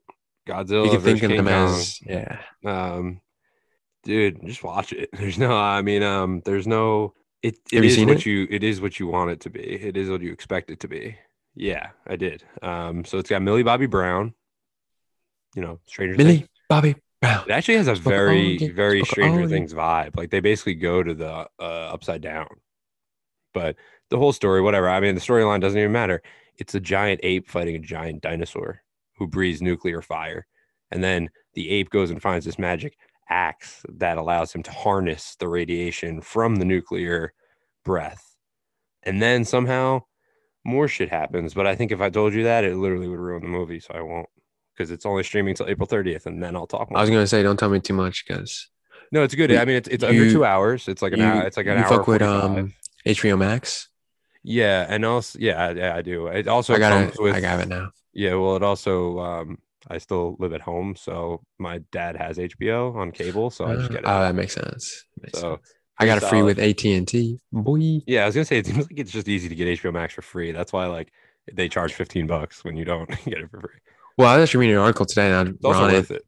Godzilla 0.48 0.86
You 0.86 0.92
can 0.92 1.02
think 1.02 1.20
versus 1.20 1.24
of 1.24 1.30
King 1.30 1.40
him 1.40 1.46
Kong. 1.46 1.74
as 1.76 2.02
yeah. 2.02 2.40
Um, 2.66 3.22
dude, 4.04 4.46
just 4.46 4.64
watch 4.64 4.94
it. 4.94 5.10
There's 5.14 5.38
no, 5.38 5.54
I 5.58 5.82
mean, 5.82 6.04
um, 6.04 6.42
there's 6.46 6.68
no. 6.68 7.14
It 7.44 7.56
it 7.72 7.76
Have 7.76 7.84
you 7.84 7.90
is 7.90 7.96
seen 7.96 8.08
what 8.08 8.18
it? 8.18 8.26
you 8.26 8.48
it 8.50 8.64
is 8.64 8.80
what 8.82 9.00
you 9.00 9.08
want 9.08 9.32
it 9.32 9.42
to 9.42 9.50
be. 9.50 9.60
It 9.62 9.98
is 9.98 10.10
what 10.10 10.22
you 10.22 10.32
expect 10.32 10.72
it 10.72 10.80
to 10.82 10.88
be. 10.88 11.18
Yeah, 11.56 11.90
I 12.08 12.16
did. 12.16 12.44
Um, 12.62 13.04
so 13.06 13.18
it's 13.20 13.30
got 13.30 13.42
Millie 13.42 13.64
Bobby 13.64 13.86
Brown. 13.88 14.34
You 15.56 15.62
know, 15.64 15.80
Stranger 15.86 16.16
Things. 16.16 16.26
Millie 16.28 16.48
Bobby 16.70 16.94
Brown. 16.94 17.02
It 17.22 17.50
actually 17.50 17.78
has 17.78 17.88
a 17.88 17.96
Spoke 17.96 18.12
very, 18.12 18.58
very 18.70 19.00
spoke 19.00 19.12
Stranger. 19.12 19.48
Things 19.48 19.74
vibe. 19.74 20.16
Like 20.16 20.30
they 20.30 20.40
basically 20.40 20.76
go 20.76 21.02
to 21.02 21.14
the 21.14 21.48
uh, 21.60 21.64
upside 21.64 22.22
down. 22.22 22.48
But 23.54 23.76
the 24.10 24.18
whole 24.18 24.34
story, 24.34 24.62
whatever. 24.62 24.88
I 24.88 25.00
mean, 25.00 25.16
the 25.16 25.22
storyline 25.22 25.62
doesn't 25.62 25.80
even 25.80 25.92
matter. 25.92 26.22
It's 26.58 26.76
a 26.76 26.80
giant 26.80 27.20
ape 27.24 27.50
fighting 27.50 27.76
a 27.76 27.80
giant 27.80 28.22
dinosaur 28.22 28.82
who 29.18 29.28
breathes 29.28 29.62
nuclear 29.62 30.02
fire, 30.02 30.46
and 30.92 31.04
then 31.04 31.30
the 31.54 31.70
ape 31.70 31.90
goes 31.90 32.12
and 32.12 32.22
finds 32.22 32.46
this 32.46 32.60
magic 32.60 32.98
axe 33.30 33.84
that 33.90 34.18
allows 34.18 34.54
him 34.54 34.64
to 34.64 34.72
harness 34.72 35.36
the 35.40 35.48
radiation 35.48 36.22
from 36.22 36.58
the 36.58 36.66
nuclear 36.66 37.34
breath, 37.84 38.36
and 39.04 39.22
then 39.22 39.44
somehow 39.44 40.02
more 40.64 40.88
shit 40.88 41.10
happens. 41.10 41.54
But 41.54 41.66
I 41.68 41.76
think 41.76 41.92
if 41.92 42.02
I 42.02 42.10
told 42.10 42.34
you 42.34 42.44
that, 42.44 42.64
it 42.64 42.76
literally 42.76 43.08
would 43.08 43.20
ruin 43.20 43.42
the 43.42 43.50
movie, 43.50 43.80
so 43.80 43.94
I 43.94 44.02
won't. 44.02 44.30
Because 44.78 44.92
it's 44.92 45.06
only 45.08 45.24
streaming 45.24 45.56
till 45.56 45.68
April 45.68 45.88
30th, 45.88 46.28
and 46.28 46.44
then 46.44 46.56
I'll 46.56 46.68
talk 46.68 46.92
more. 46.92 47.00
I 47.00 47.02
was 47.02 47.10
gonna 47.10 47.26
say, 47.26 47.42
don't 47.42 47.58
tell 47.58 47.70
me 47.70 47.80
too 47.80 47.96
much 47.96 48.26
because 48.28 48.70
No, 49.12 49.24
it's 49.24 49.34
good. 49.34 49.50
You- 49.50 49.58
I 49.58 49.66
mean, 49.66 49.78
it's 49.78 49.88
it's 49.88 50.04
under 50.04 50.30
two 50.30 50.46
hours. 50.46 50.88
It's 50.88 51.02
like 51.02 51.14
an 51.14 51.20
you- 51.20 51.26
hour. 51.26 51.42
It's 51.44 51.58
like 51.58 51.66
an 51.66 51.78
you 51.80 51.84
hour. 51.84 51.90
fuck 51.90 52.08
with 52.08 52.22
um 52.22 52.74
HBO 53.06 53.38
Max. 53.40 53.90
yeah, 54.44 54.86
and 54.88 55.04
also 55.06 55.40
yeah, 55.40 55.68
I- 55.68 55.72
yeah, 55.72 55.96
I 55.96 56.02
do. 56.02 56.28
It 56.28 56.48
also 56.48 56.76
I 56.76 56.80
got 56.80 57.02
it. 57.02 57.16
with 57.20 57.36
I 57.36 57.40
got 57.42 57.60
it 57.62 57.68
now. 57.68 57.90
yeah. 58.14 58.36
Well, 58.36 58.56
it 58.56 58.64
also 58.64 59.20
um, 59.20 59.58
I 59.90 59.98
still 59.98 60.36
live 60.40 60.54
at 60.54 60.62
home, 60.62 60.96
so 60.96 61.42
my 61.58 61.80
dad 61.92 62.16
has 62.18 62.38
HBO 62.38 62.96
on 62.96 63.12
cable, 63.12 63.50
so 63.50 63.66
I 63.66 63.76
just 63.76 63.90
get 63.90 64.00
it. 64.00 64.06
Oh, 64.06 64.20
that 64.22 64.36
makes 64.36 64.54
sense. 64.54 65.06
Makes 65.22 65.40
so 65.40 65.56
sense. 65.56 65.74
I 66.00 66.06
got 66.06 66.22
it 66.22 66.26
free 66.28 66.44
with 66.44 66.60
AT 66.60 66.86
and 66.86 67.08
T. 67.08 67.40
Boy, 67.52 68.02
yeah, 68.06 68.24
I 68.24 68.26
was 68.28 68.36
gonna 68.36 68.46
say 68.46 68.60
it 68.60 68.68
seems 68.68 68.78
like 68.90 69.00
it's 69.00 69.12
just 69.12 69.28
easy 69.28 69.50
to 69.50 69.56
get 69.56 69.68
HBO 69.80 69.92
Max 69.94 70.14
for 70.14 70.22
free. 70.22 70.52
That's 70.52 70.72
why 70.72 70.86
like 70.88 71.12
they 71.52 71.70
charge 71.70 71.94
fifteen 71.94 72.28
bucks 72.28 72.64
when 72.64 72.76
you 72.76 72.84
don't 72.86 73.08
get 73.26 73.40
it 73.40 73.50
for 73.50 73.62
free. 73.62 73.80
Well, 74.18 74.28
I 74.28 74.38
was 74.38 74.44
actually 74.50 74.62
reading 74.62 74.76
an 74.78 74.82
article 74.82 75.06
today, 75.06 75.32
and 75.32 75.50
It's 75.50 75.66
also 75.66 75.82
worth 75.84 76.12
it. 76.12 76.16
it. 76.18 76.26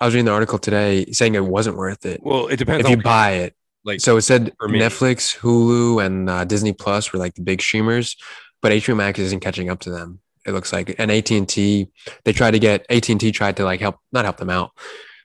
I 0.00 0.04
was 0.06 0.14
reading 0.14 0.26
the 0.26 0.32
article 0.32 0.58
today 0.58 1.06
saying 1.12 1.34
it 1.34 1.44
wasn't 1.44 1.76
worth 1.76 2.04
it 2.04 2.20
Well, 2.22 2.48
it 2.48 2.56
depends 2.58 2.84
if 2.84 2.90
you 2.90 2.96
buy 3.02 3.30
it. 3.32 3.56
like. 3.84 4.00
So 4.00 4.16
it 4.16 4.22
said. 4.22 4.52
Netflix, 4.62 5.36
Hulu, 5.38 6.04
and 6.04 6.28
uh, 6.28 6.44
Disney 6.44 6.72
Plus 6.72 7.12
were 7.12 7.18
like 7.18 7.34
the 7.34 7.42
big 7.42 7.60
streamers, 7.62 8.16
but 8.62 8.72
HBO 8.72 8.96
Max 8.96 9.18
isn't 9.18 9.40
catching 9.40 9.70
up 9.70 9.80
to 9.80 9.90
them. 9.90 10.20
It 10.46 10.52
looks 10.52 10.72
like, 10.72 10.94
and 10.98 11.10
AT 11.10 11.30
and 11.32 11.48
T, 11.48 11.88
they 12.24 12.32
tried 12.32 12.52
to 12.52 12.58
get 12.60 12.86
AT 12.90 13.08
and 13.08 13.18
T 13.20 13.32
tried 13.32 13.56
to 13.56 13.64
like 13.64 13.80
help, 13.80 13.96
not 14.12 14.24
help 14.24 14.36
them 14.36 14.50
out, 14.50 14.70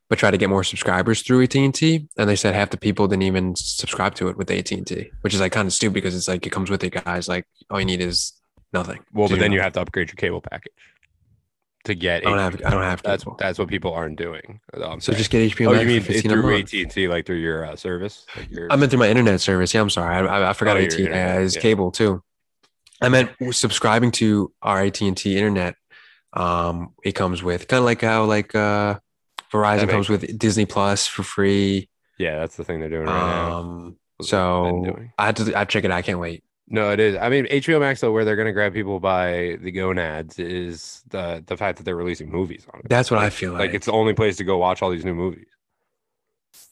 but 0.10 0.18
try 0.18 0.32
to 0.32 0.38
get 0.38 0.50
more 0.50 0.64
subscribers 0.64 1.22
through 1.22 1.44
AT 1.44 1.56
and 1.56 1.76
T, 1.76 2.08
and 2.18 2.28
they 2.30 2.36
said 2.36 2.56
half 2.56 2.72
the 2.72 2.78
people 2.78 3.08
didn't 3.08 3.24
even 3.24 3.56
subscribe 3.56 4.16
to 4.16 4.30
it 4.30 4.38
with 4.38 4.50
AT 4.50 4.72
and 4.72 4.88
T, 4.88 5.12
which 5.22 5.34
is 5.36 5.40
like 5.42 5.52
kind 5.52 5.68
of 5.68 5.74
stupid 5.74 5.94
because 5.96 6.16
it's 6.16 6.28
like 6.28 6.46
it 6.48 6.50
comes 6.50 6.70
with 6.72 6.84
it, 6.84 6.90
guys. 7.04 7.28
Like 7.28 7.46
all 7.70 7.80
you 7.80 7.86
need 7.86 8.02
is 8.02 8.34
nothing. 8.74 9.00
well, 9.14 9.28
but 9.30 9.38
then 9.40 9.52
you 9.52 9.62
have 9.62 9.74
to 9.74 9.82
upgrade 9.82 10.08
your 10.10 10.16
cable 10.16 10.42
package 10.42 10.72
to 11.86 11.96
get. 11.96 12.26
I 12.26 12.30
don't 12.30 12.38
have, 12.40 12.56
I 12.66 12.70
don't 12.70 12.82
have 12.84 13.02
That's 13.04 13.24
cable. 13.24 13.38
that's 13.40 13.58
what 13.60 13.68
people 13.68 13.94
aren't 13.94 14.18
doing. 14.18 14.60
So 14.74 14.98
saying. 15.00 15.18
just 15.18 15.32
get 15.32 15.52
HBO 15.52 15.68
Oh, 15.68 15.72
Max 15.72 15.82
you 15.82 15.88
mean 15.88 16.02
for 16.02 16.12
it 16.12 16.16
15 16.16 16.32
a 16.32 16.34
through. 16.42 16.58
AT 16.60 16.74
and 16.74 16.92
T, 16.92 17.08
like 17.08 17.26
through 17.26 17.38
your 17.38 17.66
uh, 17.66 17.76
service? 17.76 18.26
Like 18.38 18.50
your, 18.52 18.72
I 18.72 18.76
meant 18.76 18.92
through 18.92 19.00
my 19.00 19.10
internet 19.10 19.42
service. 19.42 19.74
Yeah, 19.74 19.82
I'm 19.82 19.90
sorry. 19.90 20.16
I, 20.16 20.20
I, 20.40 20.50
I 20.50 20.54
forgot 20.54 20.78
Oh, 20.78 20.82
AT 20.82 20.94
is 20.94 21.56
yeah. 21.56 21.62
cable 21.62 21.92
too. 21.92 22.22
I 23.02 23.10
meant 23.10 23.32
subscribing 23.52 24.12
to 24.12 24.54
our 24.62 24.82
AT 24.84 25.02
and 25.02 25.18
T 25.18 25.36
internet. 25.38 25.76
Um, 26.34 26.94
it 27.04 27.14
comes 27.14 27.42
with 27.44 27.68
kind 27.68 27.80
of 27.80 27.86
like 27.86 28.02
how 28.02 28.24
like 28.26 28.54
uh, 28.56 29.00
Verizon 29.52 29.90
comes 29.90 30.08
with 30.08 30.38
Disney 30.38 30.66
Plus 30.66 31.08
for 31.08 31.24
free. 31.24 31.90
yeah, 32.20 32.40
that's 32.40 32.56
the 32.56 32.64
thing 32.64 32.80
they're 32.80 32.90
doing 32.90 33.08
right 33.08 33.14
now. 33.16 33.58
Um, 33.58 33.98
That's 34.20 34.32
what 34.32 34.64
they've 34.64 34.84
been 34.94 34.94
so. 35.08 35.10
I 35.18 35.26
had 35.26 35.36
to 35.38 35.60
I 35.60 35.66
check 35.66 35.84
it. 35.84 35.92
I 35.92 36.02
can't 36.04 36.20
wait. 36.20 36.44
No, 36.74 36.90
it 36.92 37.02
is. 37.02 37.18
I 37.18 37.28
mean, 37.28 37.48
HBO 37.48 37.82
Max 37.82 38.00
though, 38.00 38.14
where 38.14 38.24
they're 38.24 38.38
gonna 38.38 38.54
grab 38.54 38.74
people 38.74 39.02
by 39.02 39.58
the 39.62 39.72
gonads, 39.72 40.40
is 40.40 41.04
the 41.10 41.44
the 41.46 41.58
fact 41.58 41.78
that 41.78 41.84
they're 41.84 41.98
releasing 41.98 42.32
movies 42.32 42.66
on 42.74 42.80
it. 42.80 42.90
That's 42.90 43.12
what 43.12 43.20
I 43.20 43.30
feel 43.30 43.52
like. 43.52 43.60
like. 43.60 43.74
it's 43.74 43.88
the 43.88 43.92
only 43.92 44.14
place 44.14 44.38
to 44.38 44.46
go 44.46 44.58
watch 44.58 44.82
all 44.82 44.90
these 44.90 45.04
new 45.04 45.14
movies. 45.14 45.48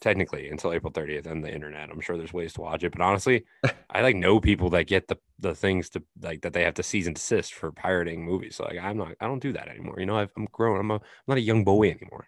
Technically, 0.00 0.48
until 0.48 0.72
April 0.72 0.90
30th 0.90 1.26
and 1.26 1.44
the 1.44 1.52
internet. 1.52 1.90
I'm 1.90 2.00
sure 2.00 2.16
there's 2.16 2.32
ways 2.32 2.54
to 2.54 2.62
watch 2.62 2.82
it, 2.82 2.92
but 2.92 3.02
honestly, 3.02 3.44
I 3.90 4.00
like 4.00 4.16
know 4.16 4.40
people 4.40 4.70
that 4.70 4.84
get 4.84 5.06
the 5.06 5.18
the 5.38 5.54
things 5.54 5.90
to 5.90 6.02
like 6.22 6.40
that 6.42 6.54
they 6.54 6.64
have 6.64 6.74
to 6.74 6.82
cease 6.82 7.06
and 7.06 7.14
desist 7.14 7.52
for 7.52 7.70
pirating 7.70 8.24
movies. 8.24 8.56
So 8.56 8.64
like, 8.64 8.78
I'm 8.78 8.96
not. 8.96 9.12
I 9.20 9.26
don't 9.26 9.42
do 9.42 9.52
that 9.52 9.68
anymore. 9.68 9.96
You 10.00 10.06
know, 10.06 10.16
I've, 10.16 10.32
I'm 10.34 10.46
grown. 10.50 10.80
I'm 10.80 10.90
a. 10.90 10.94
I'm 10.94 11.00
not 11.28 11.36
a 11.36 11.42
young 11.42 11.62
boy 11.62 11.90
anymore. 11.90 12.26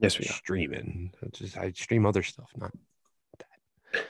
yes, 0.00 0.18
we 0.18 0.24
are. 0.26 0.32
streaming. 0.32 1.12
I 1.22 1.28
just 1.28 1.56
I 1.56 1.70
stream 1.70 2.04
other 2.04 2.24
stuff, 2.24 2.50
not 2.56 2.72
that. 3.38 4.06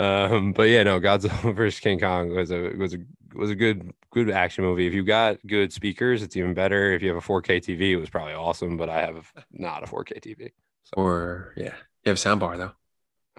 Um, 0.00 0.52
but 0.52 0.64
yeah, 0.68 0.82
no, 0.82 1.00
Godzilla 1.00 1.54
vs 1.56 1.80
King 1.80 1.98
Kong 2.00 2.34
was 2.34 2.50
a 2.50 2.70
was 2.76 2.94
a 2.94 2.98
was 3.34 3.50
a 3.50 3.54
good 3.54 3.92
good 4.12 4.30
action 4.30 4.64
movie. 4.64 4.86
If 4.86 4.92
you 4.94 5.04
got 5.04 5.38
good 5.46 5.72
speakers, 5.72 6.22
it's 6.22 6.36
even 6.36 6.54
better. 6.54 6.92
If 6.92 7.02
you 7.02 7.08
have 7.08 7.18
a 7.18 7.26
4K 7.26 7.60
TV, 7.60 7.90
it 7.92 7.96
was 7.96 8.10
probably 8.10 8.34
awesome. 8.34 8.76
But 8.76 8.88
I 8.88 9.00
have 9.02 9.32
not 9.50 9.82
a 9.82 9.86
4K 9.86 10.20
TV. 10.20 10.52
Or 10.96 11.52
yeah, 11.56 11.74
you 12.04 12.10
have 12.10 12.16
a 12.16 12.20
soundbar 12.20 12.56
though. 12.56 12.72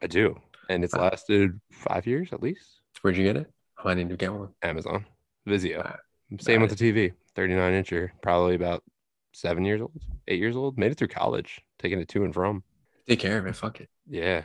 I 0.02 0.08
do, 0.08 0.40
and 0.70 0.84
it's 0.84 0.94
Uh, 0.94 1.02
lasted 1.02 1.60
five 1.72 2.06
years 2.06 2.30
at 2.32 2.42
least. 2.42 2.82
Where'd 3.02 3.18
you 3.18 3.24
get 3.24 3.38
it? 3.38 3.52
I 3.84 3.94
need 3.94 4.10
to 4.10 4.18
get 4.18 4.34
one. 4.34 4.50
Amazon 4.62 5.06
Vizio. 5.48 5.86
Uh, 5.86 5.96
Same 6.40 6.62
with 6.62 6.72
nice. 6.72 6.80
the 6.80 6.94
TV, 6.94 7.14
39 7.36 7.84
incher, 7.84 8.10
probably 8.22 8.56
about 8.56 8.84
seven 9.34 9.64
years 9.64 9.82
old, 9.82 9.94
eight 10.28 10.40
years 10.40 10.56
old. 10.56 10.78
Made 10.78 10.92
it 10.92 10.98
through 10.98 11.08
college, 11.10 11.62
taking 11.80 12.00
it 12.00 12.08
to 12.10 12.24
and 12.26 12.34
from. 12.34 12.64
Take 13.08 13.20
care 13.20 13.38
of 13.38 13.46
it. 13.46 13.56
Fuck 13.56 13.80
it. 13.82 13.90
Yeah. 14.08 14.44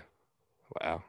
Wow. 0.80 1.02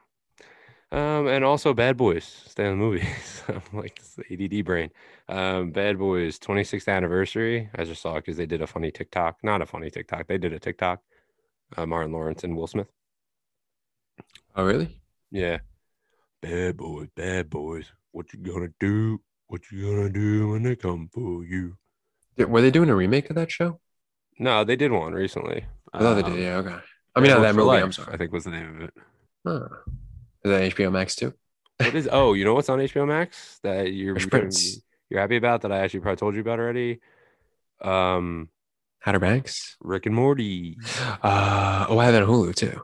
Um, 0.92 1.26
and 1.26 1.44
also 1.44 1.74
Bad 1.74 1.96
Boys, 1.96 2.24
stay 2.46 2.66
on 2.66 2.72
the 2.78 2.84
movies. 2.84 3.42
I'm 3.48 3.62
like 3.72 3.98
it's 3.98 4.14
the 4.16 4.58
ADD 4.58 4.64
brain. 4.64 4.90
Um, 5.28 5.70
Bad 5.72 5.98
Boys 5.98 6.38
26th 6.38 6.88
anniversary. 6.88 7.68
I 7.74 7.84
just 7.84 8.00
saw 8.02 8.16
it 8.16 8.24
because 8.24 8.36
they 8.36 8.46
did 8.46 8.62
a 8.62 8.66
funny 8.66 8.90
TikTok. 8.90 9.38
Not 9.42 9.62
a 9.62 9.66
funny 9.66 9.90
TikTok. 9.90 10.28
They 10.28 10.38
did 10.38 10.52
a 10.52 10.58
TikTok. 10.58 11.00
Uh, 11.76 11.86
Martin 11.86 12.12
Lawrence 12.12 12.44
and 12.44 12.56
Will 12.56 12.66
Smith. 12.68 12.86
Oh 14.54 14.64
really? 14.64 15.00
Yeah. 15.32 15.58
Bad 16.40 16.76
boys, 16.76 17.08
bad 17.16 17.50
boys. 17.50 17.86
What 18.12 18.32
you 18.32 18.38
gonna 18.40 18.68
do? 18.78 19.20
What 19.48 19.62
you 19.72 19.90
gonna 19.90 20.10
do 20.10 20.50
when 20.50 20.62
they 20.62 20.76
come 20.76 21.08
for 21.12 21.44
you? 21.44 21.76
Were 22.36 22.60
they 22.60 22.70
doing 22.70 22.90
a 22.90 22.94
remake 22.94 23.30
of 23.30 23.36
that 23.36 23.50
show? 23.50 23.80
No, 24.38 24.62
they 24.64 24.76
did 24.76 24.92
one 24.92 25.12
recently. 25.12 25.64
I 25.92 25.98
thought 25.98 26.14
they 26.14 26.22
Um, 26.22 26.32
did. 26.34 26.42
Yeah. 26.42 26.56
Okay. 26.58 26.76
I 27.16 27.20
mean, 27.20 27.30
not 27.30 27.40
that 27.40 27.54
movie. 27.54 27.66
Life, 27.68 27.84
I'm 27.84 27.92
sorry. 27.92 28.12
I 28.14 28.16
think 28.16 28.32
was 28.32 28.44
the 28.44 28.50
name 28.50 28.76
of 28.76 28.80
it. 28.82 28.94
Huh. 29.46 29.68
Is 30.44 30.50
that 30.50 30.72
HBO 30.74 30.92
Max 30.92 31.16
too? 31.16 31.34
What 31.78 31.94
is? 31.94 32.08
Oh, 32.10 32.34
you 32.34 32.44
know 32.44 32.54
what's 32.54 32.68
on 32.68 32.78
HBO 32.78 33.06
Max 33.06 33.58
that 33.62 33.92
you're 33.92 34.18
you're, 34.18 34.28
Prince. 34.28 34.80
you're 35.08 35.20
happy 35.20 35.36
about 35.36 35.62
that 35.62 35.72
I 35.72 35.78
actually 35.78 36.00
probably 36.00 36.16
told 36.16 36.34
you 36.34 36.40
about 36.40 36.58
already. 36.58 37.00
Um, 37.80 38.48
Outer 39.06 39.18
Banks. 39.18 39.76
Rick 39.80 40.06
and 40.06 40.14
Morty. 40.14 40.78
Uh, 41.22 41.86
oh, 41.88 41.98
I 41.98 42.04
have 42.04 42.12
that 42.12 42.22
on 42.22 42.28
Hulu 42.28 42.54
too. 42.54 42.82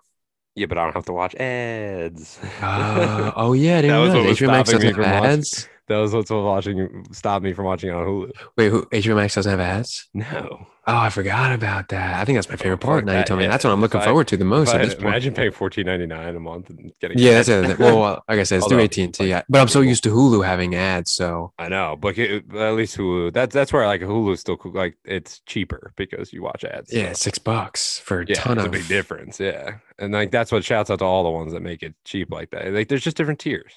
Yeah, 0.54 0.66
but 0.66 0.78
I 0.78 0.84
don't 0.84 0.94
have 0.94 1.04
to 1.06 1.12
watch 1.12 1.34
ads. 1.36 2.38
Uh, 2.60 3.32
oh 3.36 3.52
yeah, 3.52 3.78
I 3.78 3.82
didn't 3.82 3.90
That 4.04 4.12
know 4.14 4.22
was 4.24 4.38
HBO 4.38 4.46
Max 4.48 4.70
doesn't 4.70 4.86
have 4.86 4.94
from 4.94 5.04
watching. 5.04 5.42
That 5.90 5.98
was 5.98 6.14
what's 6.14 6.30
watching 6.30 7.04
stopped 7.12 7.44
me 7.44 7.52
from 7.52 7.66
watching 7.66 7.90
it 7.90 7.94
on 7.94 8.06
Hulu. 8.06 8.30
Wait, 8.56 8.70
who, 8.70 8.86
HBO 8.86 9.16
Max 9.16 9.34
doesn't 9.34 9.50
have 9.50 9.60
ads? 9.60 10.08
No, 10.14 10.66
Oh, 10.86 10.96
I 10.96 11.10
forgot 11.10 11.52
about 11.52 11.88
that. 11.90 12.18
I 12.20 12.24
think 12.24 12.36
that's 12.38 12.48
my 12.48 12.54
oh, 12.54 12.56
favorite 12.56 12.78
fuck 12.78 12.84
part. 12.88 13.04
Now 13.04 13.18
you 13.18 13.24
tell 13.24 13.36
me 13.36 13.44
yeah. 13.44 13.50
that's 13.50 13.62
what 13.64 13.70
I'm 13.70 13.78
If 13.78 13.82
looking 13.82 14.00
I- 14.00 14.04
forward 14.06 14.26
to 14.28 14.36
the 14.36 14.44
most 14.46 14.74
at 14.74 14.80
this 14.82 14.94
point. 14.94 15.08
imagine 15.08 15.34
paying 15.34 15.52
fourteen 15.52 15.86
ninety 15.86 16.06
nine 16.06 16.34
a 16.34 16.40
month 16.40 16.70
and 16.70 16.90
getting. 17.00 17.18
Yeah, 17.18 17.32
that's 17.42 17.48
it. 17.48 17.78
Well, 17.78 18.00
well, 18.00 18.24
like 18.28 18.40
I 18.40 18.42
said, 18.44 18.58
it's 18.58 18.66
through 18.66 18.80
AT 18.80 18.96
and 18.98 19.14
T. 19.14 19.30
But 19.48 19.60
I'm 19.60 19.68
so 19.68 19.82
used 19.82 20.02
to 20.04 20.08
Hulu 20.08 20.44
having 20.44 20.74
ads, 20.74 21.12
so 21.12 21.52
I 21.58 21.68
know, 21.68 21.96
but 22.00 22.18
it, 22.18 22.44
at 22.54 22.74
least 22.74 22.96
Hulu. 22.96 23.32
That's 23.32 23.54
that's 23.54 23.72
where 23.72 23.86
like 23.86 24.00
Hulu 24.00 24.32
is 24.32 24.40
still 24.40 24.56
cool. 24.56 24.72
Like 24.72 24.96
it's 25.04 25.40
cheaper 25.40 25.92
because 25.96 26.32
you 26.32 26.42
watch 26.42 26.64
ads. 26.64 26.92
yeah, 26.92 27.10
so. 27.12 27.24
six 27.24 27.38
bucks 27.38 27.98
for 28.00 28.22
a 28.22 28.26
Yeah, 28.26 28.36
ton 28.36 28.56
it's 28.58 28.66
of 28.66 28.72
a 28.74 28.78
big 28.78 28.88
difference. 28.88 29.38
Yeah, 29.38 29.76
and 29.98 30.12
like 30.12 30.30
that's 30.32 30.50
what 30.50 30.64
shouts 30.64 30.90
out 30.90 31.00
to 31.00 31.04
all 31.04 31.22
the 31.22 31.30
ones 31.30 31.52
that 31.52 31.60
make 31.60 31.82
it 31.82 31.94
cheap 32.04 32.32
like 32.32 32.50
that. 32.50 32.72
Like 32.72 32.88
there's 32.88 33.04
just 33.04 33.16
different 33.18 33.38
tiers, 33.38 33.74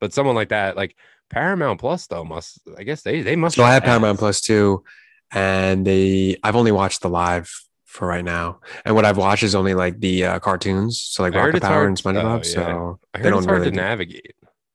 but 0.00 0.14
someone 0.14 0.36
like 0.36 0.50
that, 0.50 0.76
like 0.76 0.94
Paramount 1.30 1.80
Plus, 1.80 2.06
though, 2.06 2.24
must 2.24 2.58
I 2.76 2.84
guess 2.84 3.02
they 3.02 3.22
they 3.22 3.36
must. 3.36 3.56
So 3.56 3.62
I 3.62 3.74
have 3.74 3.82
ads. 3.82 3.88
Paramount 3.90 4.18
Plus 4.18 4.40
too, 4.40 4.84
and 5.32 5.86
they 5.86 6.36
I've 6.42 6.56
only 6.56 6.72
watched 6.72 7.02
the 7.02 7.08
live 7.08 7.50
for 7.84 8.06
right 8.06 8.24
now, 8.24 8.60
and 8.84 8.94
what 8.94 9.04
I've 9.04 9.16
watched 9.16 9.42
is 9.42 9.54
only 9.54 9.74
like 9.74 10.00
the 10.00 10.24
uh, 10.24 10.38
cartoons, 10.38 11.00
so 11.00 11.22
like 11.22 11.34
I 11.34 11.46
Rocket 11.46 11.62
Power 11.62 11.72
hard- 11.72 11.88
and 11.88 11.96
SpongeBob. 11.96 12.24
oh, 12.24 12.36
yeah. 12.36 12.42
So 12.42 13.00
I 13.14 13.22
they 13.22 13.30
don't 13.30 13.38
it's 13.38 13.46
hard 13.46 13.60
really 13.60 13.70
to 13.70 13.76
navigate. 13.76 14.34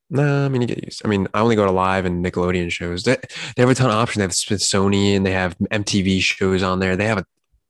no, 0.10 0.46
I 0.46 0.50
mean 0.50 0.62
you 0.62 0.68
get 0.68 0.84
used. 0.84 1.02
I 1.06 1.08
mean 1.08 1.28
I 1.34 1.40
only 1.42 1.56
go 1.56 1.66
to 1.66 1.72
live 1.72 2.06
and 2.06 2.24
Nickelodeon 2.24 2.72
shows. 2.72 3.04
They, 3.04 3.18
they 3.56 3.64
have 3.64 3.70
a 3.70 3.76
ton 3.76 3.90
of 3.90 3.96
options. 3.96 4.18
They 4.18 4.24
have 4.24 4.34
Smithsonian, 4.34 5.24
they 5.24 5.32
have 5.32 5.58
MTV 5.58 6.22
shows 6.22 6.62
on 6.64 6.80
there. 6.80 6.96
They 6.96 7.06
have 7.06 7.20
a, 7.20 7.26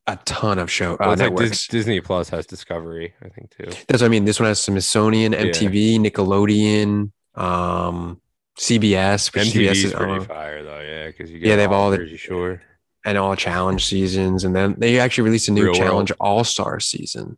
a 0.07 0.17
ton 0.25 0.59
of 0.59 0.69
show 0.69 0.97
Well, 0.99 1.09
uh, 1.09 1.13
it's 1.13 1.21
like 1.21 1.31
networks. 1.33 1.67
Disney 1.67 2.01
Plus 2.01 2.29
has 2.29 2.45
Discovery, 2.45 3.13
I 3.23 3.29
think 3.29 3.51
too. 3.51 3.65
That's 3.87 4.01
what 4.01 4.07
I 4.07 4.09
mean. 4.09 4.25
This 4.25 4.39
one 4.39 4.47
has 4.47 4.59
Smithsonian, 4.61 5.31
MTV, 5.33 5.99
Nickelodeon, 5.99 7.11
um, 7.35 8.19
CBS. 8.57 9.31
CBS 9.31 9.83
is 9.85 9.93
pretty 9.93 10.13
uh, 10.13 10.21
fire 10.21 10.63
though, 10.63 10.79
yeah, 10.79 11.07
because 11.07 11.31
you 11.31 11.39
get 11.39 11.49
Yeah, 11.49 11.55
they 11.55 11.61
have 11.63 11.71
all 11.71 11.89
the- 11.91 11.97
Jersey 11.97 12.17
Shore. 12.17 12.61
and 13.05 13.17
all 13.17 13.35
challenge 13.35 13.85
seasons, 13.85 14.43
and 14.43 14.55
then 14.55 14.75
they 14.77 14.99
actually 14.99 15.23
released 15.25 15.47
a 15.49 15.51
new 15.51 15.65
Real 15.65 15.73
challenge 15.73 16.11
all 16.19 16.43
star 16.43 16.79
season. 16.79 17.37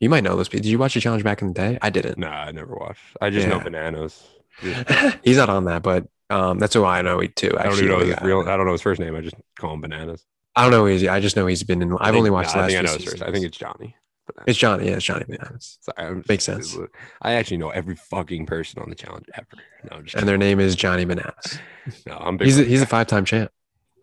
You 0.00 0.08
might 0.10 0.24
know 0.24 0.36
those 0.36 0.48
people. 0.48 0.62
Did 0.64 0.70
you 0.70 0.78
watch 0.78 0.94
the 0.94 1.00
challenge 1.00 1.22
back 1.24 1.42
in 1.42 1.48
the 1.48 1.54
day? 1.54 1.78
I 1.82 1.90
didn't. 1.90 2.18
Nah, 2.18 2.28
I 2.44 2.52
never 2.52 2.74
watched. 2.74 3.00
I 3.20 3.30
just 3.30 3.46
know 3.48 3.60
bananas. 3.60 4.22
Just- 4.60 5.18
He's 5.24 5.36
not 5.36 5.48
on 5.48 5.64
that, 5.66 5.82
but 5.82 6.06
um, 6.30 6.58
that's 6.58 6.74
who 6.74 6.84
I 6.84 7.02
know 7.02 7.18
he 7.20 7.28
too. 7.28 7.52
I 7.58 7.64
don't 7.64 7.74
even 7.74 7.88
know 7.88 7.98
his 7.98 8.14
guy. 8.14 8.24
real. 8.26 8.40
I 8.48 8.56
don't 8.56 8.66
know 8.66 8.72
his 8.72 8.82
first 8.82 9.00
name. 9.00 9.14
I 9.14 9.20
just 9.20 9.36
call 9.58 9.74
him 9.74 9.80
bananas. 9.80 10.24
I 10.56 10.62
don't 10.62 10.70
know. 10.70 10.80
Who 10.84 10.86
he's, 10.92 11.06
I 11.06 11.20
just 11.20 11.36
know 11.36 11.46
he's 11.46 11.62
been 11.62 11.82
in. 11.82 11.92
I've 11.94 12.06
think- 12.06 12.16
only 12.16 12.30
watched 12.30 12.52
the 12.52 12.58
last 12.58 12.64
I 12.64 12.68
think 12.68 12.78
I 12.78 12.82
know 12.82 12.96
his 12.98 13.04
first. 13.04 13.22
I 13.22 13.30
think 13.32 13.44
it's 13.46 13.56
Johnny. 13.56 13.96
It's 14.46 14.58
Johnny. 14.58 14.86
Yeah, 14.86 14.96
it's 14.96 15.04
Johnny 15.04 15.24
Bananas. 15.28 15.78
Sorry, 15.82 16.08
I'm 16.08 16.24
Makes 16.28 16.44
sense. 16.44 16.76
I 17.20 17.34
actually 17.34 17.58
know 17.58 17.70
every 17.70 17.96
fucking 17.96 18.46
person 18.46 18.82
on 18.82 18.88
the 18.88 18.94
challenge 18.94 19.26
ever. 19.34 19.46
No, 19.90 20.02
And 20.18 20.28
their 20.28 20.38
name 20.38 20.58
is 20.60 20.74
Johnny 20.74 21.04
Bananas. 21.04 21.58
no, 22.06 22.16
I'm 22.16 22.36
big. 22.36 22.46
He's 22.46 22.58
a, 22.58 22.64
he's 22.64 22.82
a 22.82 22.86
five 22.86 23.06
time 23.06 23.24
champ. 23.24 23.50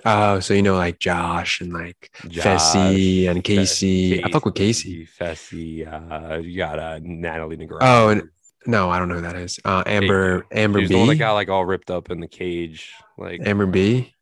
Oh, 0.05 0.39
so 0.39 0.53
you 0.53 0.61
know 0.61 0.75
like 0.75 0.99
Josh 0.99 1.59
and 1.59 1.73
like 1.73 2.11
Josh, 2.29 2.45
Fessy 2.45 3.27
and 3.27 3.45
Fe- 3.45 3.57
Kaycee. 3.57 4.21
I 4.25 4.29
fuck 4.31 4.45
with 4.45 4.53
Kaycee. 4.53 5.09
Fessy. 5.09 5.85
Uh, 5.85 6.37
you 6.37 6.57
got 6.57 6.79
uh, 6.79 6.99
Natalie 7.03 7.57
Negron. 7.57 7.79
Oh, 7.81 8.07
and 8.09 8.29
No, 8.65 8.89
I 8.89 8.97
don't 8.99 9.09
know 9.09 9.15
who 9.15 9.21
that 9.21 9.35
is. 9.35 9.59
Uh, 9.65 9.83
Amber 9.85 10.45
Amber 10.51 10.79
She's 10.79 10.87
B. 10.89 10.93
the 10.95 10.99
one 10.99 11.09
that 11.09 11.15
got 11.15 11.33
like 11.33 11.49
all 11.49 11.65
ripped 11.65 11.91
up 11.91 12.11
in 12.11 12.21
the 12.21 12.27
cage. 12.29 12.93
Like 13.17 13.41
Amber 13.45 13.65
B. 13.65 14.13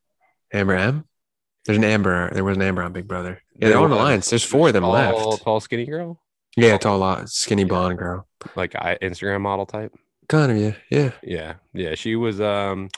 Amber 0.51 0.73
M. 0.73 1.05
There's 1.65 1.77
an 1.77 1.83
Amber. 1.83 2.31
There 2.33 2.43
was 2.43 2.55
an 2.55 2.63
Amber 2.63 2.81
on 2.81 2.93
Big 2.93 3.07
Brother. 3.07 3.41
Yeah, 3.59 3.69
they're 3.69 3.77
on 3.77 3.89
was. 3.89 3.99
alliance. 3.99 4.29
There's 4.29 4.43
four 4.43 4.67
of 4.67 4.73
them 4.73 4.83
tall, 4.83 4.91
left. 4.91 5.43
Tall, 5.43 5.59
skinny 5.59 5.85
girl, 5.85 6.21
Yeah, 6.55 6.77
tall, 6.77 6.97
lot, 6.99 7.29
skinny 7.29 7.63
blonde 7.63 7.97
girl. 7.97 8.27
like 8.55 8.75
I 8.75 8.97
Instagram 9.01 9.41
model 9.41 9.65
type. 9.65 9.93
Kind 10.29 10.51
of, 10.51 10.57
yeah, 10.57 10.73
yeah. 10.89 11.11
Yeah, 11.23 11.53
yeah. 11.73 11.95
She 11.95 12.15
was 12.15 12.41
um, 12.41 12.89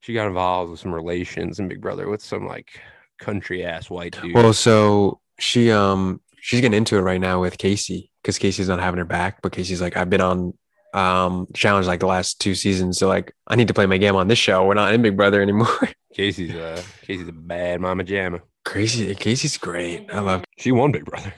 she 0.00 0.14
got 0.14 0.26
involved 0.26 0.70
with 0.70 0.80
some 0.80 0.94
relations 0.94 1.58
in 1.58 1.68
Big 1.68 1.80
Brother 1.80 2.08
with 2.08 2.22
some 2.22 2.46
like 2.46 2.80
country 3.18 3.64
ass 3.64 3.88
white 3.90 4.16
dude. 4.20 4.34
Well, 4.34 4.52
so 4.52 5.20
she 5.38 5.70
um 5.70 6.20
she's 6.40 6.60
getting 6.60 6.76
into 6.76 6.96
it 6.96 7.02
right 7.02 7.20
now 7.20 7.40
with 7.40 7.58
Kaycee 7.58 8.10
because 8.22 8.38
Kaycee's 8.38 8.68
not 8.68 8.80
having 8.80 8.98
her 8.98 9.04
back, 9.04 9.42
but 9.42 9.52
Kaycee's 9.52 9.80
like, 9.80 9.96
I've 9.96 10.10
been 10.10 10.20
on 10.20 10.54
um 10.94 11.46
challenge 11.54 11.86
like 11.86 12.00
the 12.00 12.06
last 12.06 12.40
two 12.40 12.54
seasons, 12.54 12.98
so 12.98 13.08
like 13.08 13.34
I 13.48 13.56
need 13.56 13.68
to 13.68 13.74
play 13.74 13.86
my 13.86 13.98
game 13.98 14.16
on 14.16 14.28
this 14.28 14.38
show. 14.38 14.64
We're 14.64 14.74
not 14.74 14.92
in 14.94 15.02
Big 15.02 15.16
Brother 15.16 15.42
anymore. 15.42 15.66
Kaycee's 16.16 16.54
uh, 16.54 16.82
Kaycee's 17.06 17.28
a 17.28 17.32
bad 17.32 17.80
mama 17.80 18.04
jamma. 18.04 18.40
Crazy, 18.64 19.14
Kaycee's 19.14 19.58
great. 19.58 20.08
I 20.12 20.20
love. 20.20 20.44
She 20.58 20.72
won 20.72 20.92
Big 20.92 21.04
Brother. 21.04 21.34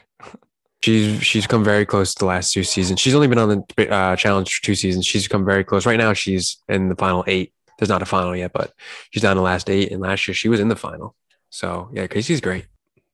She's 0.83 1.23
she's 1.25 1.47
come 1.47 1.65
very 1.65 1.87
close 1.87 2.13
to 2.15 2.19
the 2.19 2.27
last 2.27 2.53
two 2.53 2.63
seasons. 2.65 3.01
She's 3.01 3.15
only 3.15 3.27
been 3.29 3.39
on 3.39 3.65
the 3.77 3.91
uh, 3.91 4.17
challenge 4.17 4.55
for 4.55 4.63
two 4.63 4.75
seasons. 4.75 5.07
She's 5.07 5.27
come 5.27 5.45
very 5.45 5.65
close. 5.65 5.87
Right 5.87 5.97
now, 5.99 6.13
she's 6.13 6.59
in 6.69 6.91
the 6.91 6.95
final 6.97 7.25
eight. 7.27 7.55
There's 7.79 7.89
not 7.89 8.03
a 8.03 8.07
final 8.07 8.37
yet, 8.37 8.53
but 8.53 8.73
she's 9.11 9.23
down 9.23 9.37
the 9.37 9.43
last 9.43 9.71
eight. 9.71 9.91
And 9.91 10.01
last 10.03 10.29
year, 10.29 10.35
she 10.35 10.49
was 10.51 10.61
in 10.61 10.69
the 10.69 10.77
final. 10.77 11.17
So 11.49 11.89
yeah, 11.93 12.07
Kaycee's 12.07 12.43
great. 12.43 12.67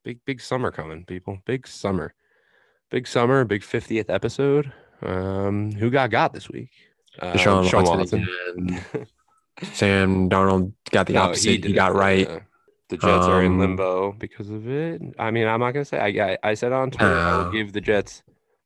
Big 0.02 0.18
big 0.24 0.40
summer 0.40 0.72
coming, 0.72 1.04
people. 1.04 1.38
Big 1.46 1.68
summer, 1.68 2.14
big 2.90 3.06
summer. 3.06 3.44
Big 3.44 3.62
fiftieth 3.62 4.10
episode. 4.10 4.72
Um, 5.02 5.70
who 5.72 5.90
got 5.90 6.10
got 6.10 6.32
this 6.32 6.48
week? 6.50 6.70
Deshaun 7.22 7.68
Sean 7.70 7.84
Watson 7.84 8.26
again. 8.58 9.06
Sam 9.74 10.28
Darnold 10.30 10.72
got 10.90 11.06
the 11.06 11.12
No, 11.14 11.22
opposite. 11.22 11.50
He, 11.50 11.58
didn't. 11.58 11.74
got 11.76 11.94
right. 11.94 12.26
Uh, 12.28 12.40
the 12.90 12.96
Jets 12.96 13.26
are 13.26 13.42
in 13.42 13.52
Um, 13.52 13.60
limbo 13.60 14.12
because 14.12 14.50
of 14.50 14.68
it. 14.68 15.00
I 15.18 15.30
mean, 15.30 15.46
I'm 15.46 15.60
not 15.60 15.72
gonna 15.72 15.84
say. 15.84 15.98
I 15.98 16.32
I, 16.32 16.38
I 16.50 16.54
said 16.54 16.72
on 16.72 16.90
Twitter, 16.90 17.16
I 17.16 17.38
will 17.38 17.50
give 17.50 17.72
the 17.72 17.80
Jets 17.80 18.22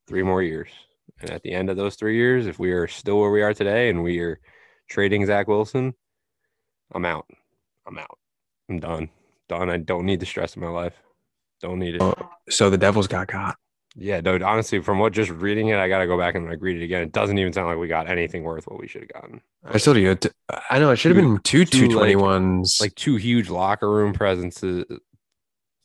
three 0.07 0.23
more 0.23 0.43
years, 0.43 0.69
and 1.21 1.29
at 1.29 1.43
the 1.43 1.51
end 1.53 1.69
of 1.69 1.77
those 1.77 1.95
three 1.95 2.17
years, 2.17 2.45
if 2.47 2.59
we 2.59 2.71
are 2.71 2.87
still 2.87 3.19
where 3.19 3.31
we 3.31 3.41
are 3.41 3.53
today 3.53 3.89
and 3.89 4.03
we 4.03 4.19
are 4.19 4.39
trading 4.89 5.25
Zach 5.25 5.47
Wilson, 5.47 5.93
I'm 6.93 7.05
out. 7.05 7.27
I'm 7.87 7.97
out. 7.97 8.17
I'm 8.69 8.79
done. 8.79 9.09
Done. 9.47 9.69
I 9.69 9.77
don't 9.77 10.05
need 10.05 10.19
the 10.19 10.25
stress 10.25 10.55
in 10.55 10.61
my 10.61 10.69
life. 10.69 10.95
Don't 11.61 11.79
need 11.79 11.95
it. 11.95 12.01
Oh. 12.01 12.15
So 12.49 12.69
the 12.69 12.77
Devils 12.77 13.07
got 13.07 13.27
got. 13.27 13.57
Yeah, 13.97 14.19
dude. 14.21 14.41
Honestly, 14.43 14.81
from 14.81 14.99
what 14.99 15.13
just 15.13 15.29
reading 15.31 15.69
it, 15.69 15.77
I 15.77 15.87
gotta 15.87 16.05
go 16.05 16.17
back 16.17 16.35
and 16.35 16.49
like 16.49 16.57
read 16.61 16.81
it 16.81 16.83
again. 16.83 17.01
It 17.03 17.11
doesn't 17.13 17.37
even 17.37 17.53
sound 17.53 17.67
like 17.67 17.77
we 17.77 17.87
got 17.87 18.09
anything 18.09 18.43
worth 18.43 18.65
what 18.67 18.79
we 18.79 18.87
should 18.87 19.01
have 19.03 19.21
gotten. 19.21 19.41
I 19.63 19.77
still 19.77 19.93
do. 19.93 20.11
it. 20.11 20.25
I 20.69 20.79
know 20.79 20.91
it 20.91 20.97
should 20.97 21.15
have 21.15 21.23
been 21.23 21.39
two 21.39 21.63
two, 21.65 21.87
twenty 21.87 22.15
ones. 22.17 22.77
Like 22.81 22.93
two 22.95 23.15
huge 23.15 23.49
locker 23.49 23.89
room 23.89 24.11
presences. 24.13 24.83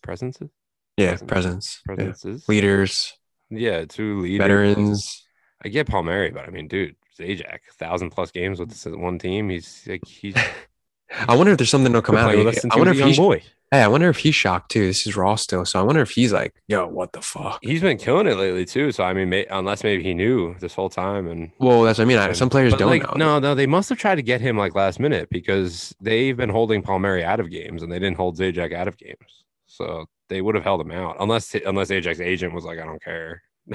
Presences. 0.03 0.49
yeah, 0.97 1.17
presence- 1.17 1.27
presence, 1.27 1.81
yeah. 1.87 1.95
Presences. 1.95 2.49
leaders, 2.49 3.19
Yeah, 3.51 3.85
two 3.85 4.21
leaders. 4.23 4.39
veterans. 4.45 5.27
I 5.65 5.69
get 5.69 5.87
Palmieri, 5.87 6.31
but 6.31 6.47
I 6.49 6.51
mean, 6.51 6.69
dude, 6.69 6.97
Zajac, 7.19 7.59
thousand 7.79 8.11
plus 8.11 8.31
games 8.31 8.59
with 8.59 8.71
this 8.71 8.87
one 8.87 9.19
team. 9.19 9.51
He's 9.51 9.85
like 9.87 10.07
he's 10.07 10.35
I 11.29 11.37
wonder 11.37 11.53
if 11.53 11.59
there's 11.59 11.71
something 11.71 11.93
that'll 11.93 12.03
come 12.03 12.17
out. 12.17 12.35
with 12.37 12.47
us 12.47 12.65
I 12.65 12.77
wonder 12.77 12.93
if 12.93 12.99
young 12.99 13.09
he's. 13.09 13.19
boy. 13.19 13.43
Hey, 13.73 13.83
I 13.83 13.87
wonder 13.87 14.09
if 14.09 14.17
he's 14.17 14.35
shocked 14.35 14.73
too. 14.73 14.85
This 14.87 15.07
is 15.07 15.17
Raw 15.17 15.37
still, 15.37 15.65
so 15.65 15.79
I 15.79 15.83
wonder 15.85 16.03
if 16.03 16.11
he's 16.11 16.33
like, 16.33 16.55
"Yo, 16.67 16.89
what 16.89 17.13
the 17.13 17.23
fuck." 17.23 17.61
He's 17.63 17.81
been 17.81 17.99
killing 17.99 18.27
it 18.27 18.35
lately 18.37 18.65
too. 18.65 18.91
So 18.91 19.05
I 19.05 19.13
mean, 19.13 19.29
may, 19.29 19.47
unless 19.47 19.85
maybe 19.85 20.03
he 20.03 20.13
knew 20.13 20.57
this 20.59 20.75
whole 20.75 20.89
time 20.89 21.29
and. 21.29 21.53
Well, 21.61 21.83
that's 21.83 21.99
what 22.01 22.07
I 22.07 22.09
mean. 22.09 22.19
I, 22.19 22.33
some 22.33 22.51
players 22.51 22.75
don't 22.75 22.91
like, 22.91 23.03
know. 23.05 23.13
No, 23.15 23.39
no, 23.39 23.55
they 23.55 23.69
must 23.69 23.89
have 23.91 23.99
tried 23.99 24.17
to 24.17 24.23
get 24.23 24.41
him 24.41 24.57
like 24.59 24.75
last 24.75 24.99
minute 24.99 25.29
because 25.31 25.95
they've 26.01 26.37
been 26.37 26.49
holding 26.49 26.83
Palmieri 26.83 27.23
out 27.23 27.39
of 27.39 27.49
games 27.49 27.85
and 27.85 27.93
they 27.93 28.01
didn't 28.01 28.17
hold 28.17 28.37
Zajac 28.37 28.75
out 28.75 28.89
of 28.89 28.97
games. 28.99 29.45
So 29.67 30.07
they 30.29 30.41
would 30.43 30.57
have 30.57 30.65
held 30.65 30.81
him 30.81 30.91
out 30.91 31.17
unless 31.21 31.55
unless 31.55 31.91
Zajac's 31.91 32.21
agent 32.21 32.53
was 32.53 32.65
like, 32.65 32.81
I 32.81 32.85
don't 32.85 33.03
care. 33.03 33.43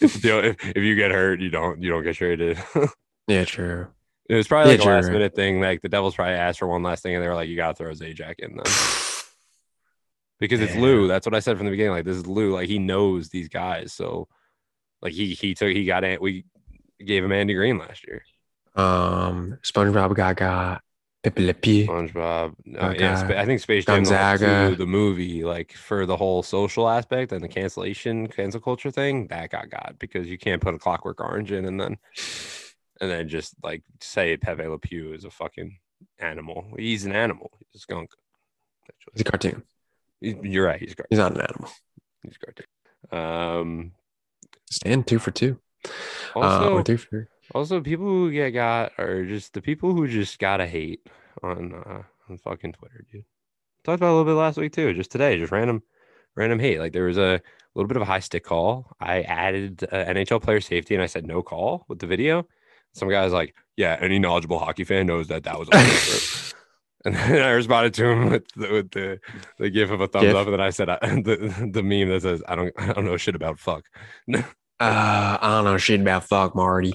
if, 0.00 0.22
the- 0.22 0.46
if, 0.46 0.64
if 0.64 0.78
you 0.82 0.94
get 0.96 1.10
hurt, 1.10 1.40
you 1.40 1.50
don't 1.50 1.82
you 1.82 1.90
don't 1.90 2.02
get 2.04 2.16
traded. 2.16 2.58
Yeah, 3.28 3.44
true. 3.44 3.88
it 4.30 4.36
was 4.36 4.46
probably 4.46 4.72
Yeah, 4.74 4.78
like 4.78 4.86
a 4.86 4.90
last 4.90 5.10
minute 5.10 5.34
thing. 5.34 5.60
Like 5.60 5.82
the 5.82 5.88
Devils 5.88 6.14
probably 6.14 6.34
asked 6.34 6.60
for 6.60 6.68
one 6.68 6.84
last 6.84 7.02
thing 7.02 7.16
and 7.16 7.22
they 7.22 7.26
were 7.28 7.34
like, 7.34 7.48
you 7.48 7.56
gotta 7.56 7.74
throw 7.74 7.90
Zajac 7.90 8.36
in 8.38 8.56
them. 8.56 8.64
because 10.38 10.60
it's 10.60 10.76
Lou. 10.76 11.08
That's 11.08 11.26
what 11.26 11.34
I 11.34 11.40
said 11.40 11.56
from 11.56 11.66
the 11.66 11.70
beginning. 11.70 11.92
Like 11.92 12.04
this 12.04 12.16
is 12.16 12.26
Lou. 12.26 12.52
Like 12.52 12.68
he 12.68 12.78
knows 12.78 13.28
these 13.28 13.48
guys. 13.48 13.92
So 13.92 14.28
like 15.02 15.12
he 15.12 15.34
he 15.34 15.54
took 15.54 15.70
he 15.70 15.84
got 15.84 16.04
it. 16.04 16.20
We 16.20 16.44
gave 17.04 17.24
him 17.24 17.32
Andy 17.32 17.54
Greene 17.54 17.78
last 17.78 18.06
year. 18.06 18.22
Um, 18.74 19.58
SpongeBob 19.62 20.14
got 20.14 20.36
got 20.36 20.82
Pepe 21.22 21.46
Le 21.46 21.54
Pew. 21.54 21.86
SpongeBob. 21.86 22.54
Uh, 22.78 22.94
yeah, 22.98 23.16
Spa- 23.16 23.40
I 23.40 23.46
think 23.46 23.60
Space 23.60 23.84
Jam 23.84 24.04
the 24.04 24.10
Gonzaga. 24.10 24.76
the 24.76 24.86
movie, 24.86 25.44
like 25.44 25.72
for 25.72 26.06
the 26.06 26.16
whole 26.16 26.42
social 26.42 26.88
aspect 26.88 27.32
and 27.32 27.42
the 27.42 27.48
cancellation, 27.48 28.26
cancel 28.28 28.60
culture 28.60 28.90
thing, 28.90 29.26
that 29.28 29.50
got 29.50 29.70
got 29.70 29.96
because 29.98 30.28
you 30.28 30.38
can't 30.38 30.60
put 30.60 30.74
a 30.74 30.78
Clockwork 30.78 31.20
Orange 31.20 31.52
in 31.52 31.64
and 31.64 31.80
then 31.80 31.96
and 33.00 33.10
then 33.10 33.28
just 33.28 33.54
like 33.62 33.82
say 34.00 34.36
Pepe 34.36 34.66
Le 34.66 34.78
Pew 34.78 35.14
is 35.14 35.24
a 35.24 35.30
fucking 35.30 35.78
animal. 36.18 36.66
He's 36.78 37.04
an 37.04 37.12
animal. 37.12 37.50
He's 37.58 37.76
a 37.76 37.78
skunk. 37.78 38.10
He's 39.12 39.22
a 39.22 39.24
cartoon. 39.24 39.62
You're 40.20 40.66
right. 40.66 40.80
He's 40.80 40.94
great. 40.94 41.06
He's 41.10 41.18
not 41.18 41.32
an 41.34 41.40
animal. 41.40 41.70
He's 42.22 42.36
cartoon. 42.38 42.66
Um. 43.12 43.92
Stand 44.70 45.06
two 45.06 45.18
for 45.18 45.30
two. 45.30 45.58
uh, 46.34 46.40
Also, 46.40 46.72
or 46.74 46.82
three 46.82 46.96
for 46.96 47.08
three. 47.08 47.24
Also, 47.54 47.80
people 47.80 48.06
who 48.06 48.32
get 48.32 48.50
got 48.50 48.92
are 48.98 49.24
just 49.24 49.52
the 49.52 49.60
people 49.62 49.94
who 49.94 50.08
just 50.08 50.38
gotta 50.38 50.66
hate 50.66 51.06
on 51.42 51.72
uh 51.74 52.02
on 52.28 52.38
fucking 52.38 52.72
Twitter, 52.72 53.04
dude. 53.12 53.24
Talked 53.84 54.00
about 54.00 54.08
a 54.10 54.16
little 54.16 54.24
bit 54.24 54.32
last 54.38 54.56
week 54.56 54.72
too. 54.72 54.92
Just 54.94 55.12
today, 55.12 55.38
just 55.38 55.52
random, 55.52 55.82
random 56.34 56.58
hate. 56.58 56.80
Like 56.80 56.92
there 56.92 57.04
was 57.04 57.18
a 57.18 57.40
little 57.76 57.86
bit 57.86 57.96
of 57.96 58.02
a 58.02 58.06
high 58.06 58.18
stick 58.18 58.42
call. 58.42 58.90
I 58.98 59.20
added 59.22 59.84
uh, 59.92 59.96
NHL 60.06 60.42
player 60.42 60.60
safety 60.60 60.94
and 60.94 61.02
I 61.02 61.06
said 61.06 61.24
no 61.24 61.42
call 61.42 61.84
with 61.88 62.00
the 62.00 62.06
video. 62.08 62.48
Some 62.94 63.08
guy's 63.08 63.32
like, 63.32 63.54
yeah, 63.76 63.96
any 64.00 64.18
knowledgeable 64.18 64.58
hockey 64.58 64.82
fan 64.82 65.06
knows 65.06 65.28
that 65.28 65.44
that 65.44 65.56
was. 65.58 65.68
And 67.14 67.42
I 67.42 67.50
responded 67.50 67.94
to 67.94 68.04
him 68.10 68.30
with 68.30 68.44
the, 68.56 68.68
with 68.72 68.90
the, 68.90 69.20
the 69.58 69.70
gif 69.70 69.90
of 69.90 70.00
a 70.00 70.08
thumbs 70.08 70.24
Gif? 70.24 70.34
up, 70.36 70.46
and 70.46 70.54
then 70.54 70.60
I 70.60 70.70
said 70.70 70.88
I, 70.88 70.96
the 71.00 71.70
the 71.72 71.82
meme 71.82 72.08
that 72.08 72.22
says 72.22 72.42
I 72.48 72.56
don't 72.56 72.72
I 72.78 72.92
don't 72.92 73.04
know 73.04 73.16
shit 73.16 73.34
about 73.36 73.58
fuck. 73.60 73.84
Uh, 74.34 74.42
I 74.78 75.38
don't 75.42 75.64
know 75.64 75.78
shit 75.78 76.00
about 76.00 76.24
fuck 76.24 76.54
Marty. 76.54 76.92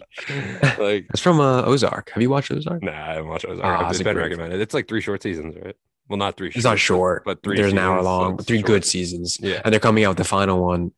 like 0.78 1.08
It's 1.12 1.20
from 1.22 1.40
uh, 1.40 1.64
Ozark. 1.64 2.12
Have 2.12 2.22
you 2.22 2.30
watched 2.30 2.52
Ozark? 2.52 2.84
Nah, 2.84 2.92
I 2.92 3.14
haven't 3.14 3.28
watched 3.30 3.46
Ozark. 3.46 3.66
Ah, 3.82 3.90
it's 3.90 4.02
been 4.04 4.18
recommended. 4.18 4.62
It's 4.62 4.74
like 4.74 4.88
three 4.88 5.02
short 5.02 5.24
seasons, 5.24 5.56
right? 5.64 5.76
Well, 6.08 6.18
not 6.18 6.36
three. 6.38 6.52
It's 6.54 6.64
not 6.64 6.78
short, 6.78 7.24
but 7.26 7.42
three. 7.42 7.58
There's 7.58 7.72
an 7.72 7.80
hour 7.80 8.02
long, 8.04 8.36
but 8.36 8.46
three 8.46 8.58
short. 8.60 8.68
good 8.68 8.86
seasons. 8.86 9.38
Yeah, 9.42 9.62
And 9.64 9.72
they're 9.74 9.80
coming 9.80 10.04
out 10.04 10.10
with 10.10 10.18
the 10.18 10.24
final 10.26 10.62
one. 10.62 10.92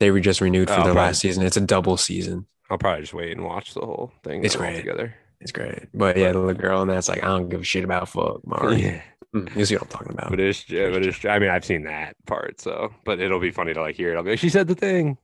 They 0.00 0.10
were 0.10 0.20
just 0.20 0.40
renewed 0.40 0.68
for 0.68 0.74
Oh, 0.74 0.76
their 0.78 0.84
probably. 0.86 1.02
last 1.02 1.20
season. 1.20 1.44
It's 1.44 1.56
a 1.56 1.60
double 1.60 1.96
season. 1.96 2.46
I'll 2.70 2.78
probably 2.78 3.02
just 3.02 3.14
wait 3.14 3.30
and 3.32 3.44
watch 3.44 3.74
the 3.74 3.80
whole 3.80 4.12
thing. 4.24 4.42
It's 4.44 4.56
great. 4.56 4.76
together. 4.76 5.14
It's 5.40 5.52
great. 5.52 5.88
But 5.92 6.16
yeah, 6.16 6.32
the 6.32 6.38
little 6.38 6.54
girl 6.60 6.82
and 6.82 6.90
that's 6.90 7.08
like, 7.08 7.22
I 7.22 7.26
don't 7.26 7.48
give 7.48 7.60
a 7.60 7.64
shit 7.64 7.84
about 7.84 8.08
fuck 8.08 8.40
Marty. 8.46 8.82
Yeah, 8.82 9.02
Mm, 9.34 9.54
You 9.56 9.64
see 9.64 9.74
what 9.74 9.82
I'm 9.84 9.88
talking 9.88 10.12
about. 10.12 10.30
but 10.30 10.38
it's 10.40 10.68
yeah, 10.70 10.90
but 10.90 11.04
it's. 11.04 11.24
I 11.24 11.38
mean, 11.40 11.50
I've 11.50 11.64
seen 11.64 11.82
that 11.84 12.14
part, 12.26 12.60
so 12.60 12.94
but 13.04 13.18
it'll 13.20 13.40
be 13.40 13.50
funny 13.50 13.74
to 13.74 13.80
like 13.80 13.96
hear 13.96 14.12
it. 14.12 14.16
I'll 14.16 14.22
be 14.22 14.30
like, 14.30 14.38
she 14.38 14.48
said 14.48 14.68
the 14.68 14.74
thing. 14.76 15.18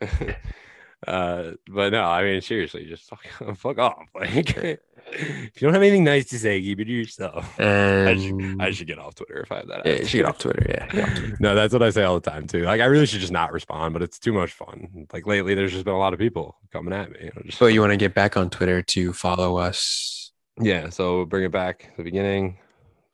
uh, 1.06 1.52
but 1.68 1.92
no, 1.92 2.02
I 2.04 2.24
mean, 2.24 2.40
seriously, 2.40 2.86
just 2.86 3.04
fuck, 3.08 3.24
fuck 3.56 3.78
off. 3.78 4.04
Like, 4.14 4.80
if 5.14 5.60
you 5.60 5.66
don't 5.66 5.72
have 5.74 5.82
anything 5.82 6.04
nice 6.04 6.26
to 6.26 6.38
say, 6.38 6.60
keep 6.60 6.80
it 6.80 6.84
to 6.86 6.92
yourself. 6.92 7.48
I 7.60 8.16
should, 8.16 8.60
I 8.60 8.66
um, 8.66 8.72
should 8.72 8.86
get 8.86 8.98
off 8.98 9.14
Twitter 9.14 9.40
if 9.40 9.52
I 9.52 9.56
have 9.58 9.68
that. 9.68 9.86
yeah, 9.86 9.92
you 9.94 10.04
should 10.06 10.18
get 10.18 10.26
off 10.26 10.38
Twitter. 10.38 10.66
Yeah. 10.68 10.84
off 10.84 11.14
Twitter. 11.14 11.36
no, 11.40 11.54
that's 11.54 11.72
what 11.72 11.82
I 11.82 11.90
say 11.90 12.02
all 12.02 12.18
the 12.18 12.30
time 12.30 12.46
too. 12.46 12.62
Like 12.62 12.80
I 12.80 12.84
really 12.86 13.06
should 13.06 13.20
just 13.20 13.32
not 13.32 13.52
respond, 13.52 13.92
but 13.92 14.02
it's 14.02 14.18
too 14.18 14.32
much 14.32 14.52
fun. 14.52 15.06
Like 15.12 15.26
lately, 15.26 15.54
there's 15.54 15.72
just 15.72 15.84
been 15.84 15.94
a 15.94 15.98
lot 15.98 16.12
of 16.12 16.18
people 16.18 16.56
coming 16.72 16.92
at 16.92 17.10
me. 17.10 17.18
You 17.22 17.32
know, 17.34 17.42
just, 17.44 17.58
So 17.58 17.66
you 17.66 17.80
want 17.80 17.92
to 17.92 17.96
get 17.96 18.14
back 18.14 18.36
on 18.36 18.50
Twitter 18.50 18.82
to 18.82 19.12
follow 19.12 19.56
us. 19.56 20.32
yeah. 20.60 20.88
So 20.90 21.24
bring 21.24 21.44
it 21.44 21.52
back 21.52 21.80
to 21.80 21.96
the 21.96 22.04
beginning. 22.04 22.58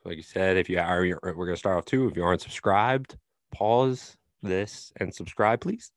Like 0.04 0.16
you 0.16 0.22
said, 0.22 0.56
if 0.56 0.70
you 0.70 0.78
are, 0.78 1.02
we're 1.22 1.46
gonna 1.46 1.56
start 1.56 1.76
off 1.76 1.84
too. 1.84 2.08
If 2.08 2.16
you 2.16 2.24
aren't 2.24 2.40
subscribed, 2.40 3.16
pause 3.52 4.16
this 4.42 4.92
and 4.96 5.14
subscribe, 5.14 5.60
please. 5.60 5.92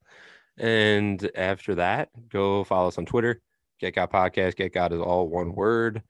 And 0.58 1.30
after 1.34 1.76
that, 1.76 2.10
go 2.28 2.64
follow 2.64 2.88
us 2.88 2.98
on 2.98 3.06
Twitter. 3.06 3.40
Get 3.80 3.94
Got 3.94 4.12
Podcast. 4.12 4.56
Get 4.56 4.72
Got 4.72 4.92
is 4.92 5.00
all 5.00 5.28
one 5.28 5.54
word. 5.54 6.02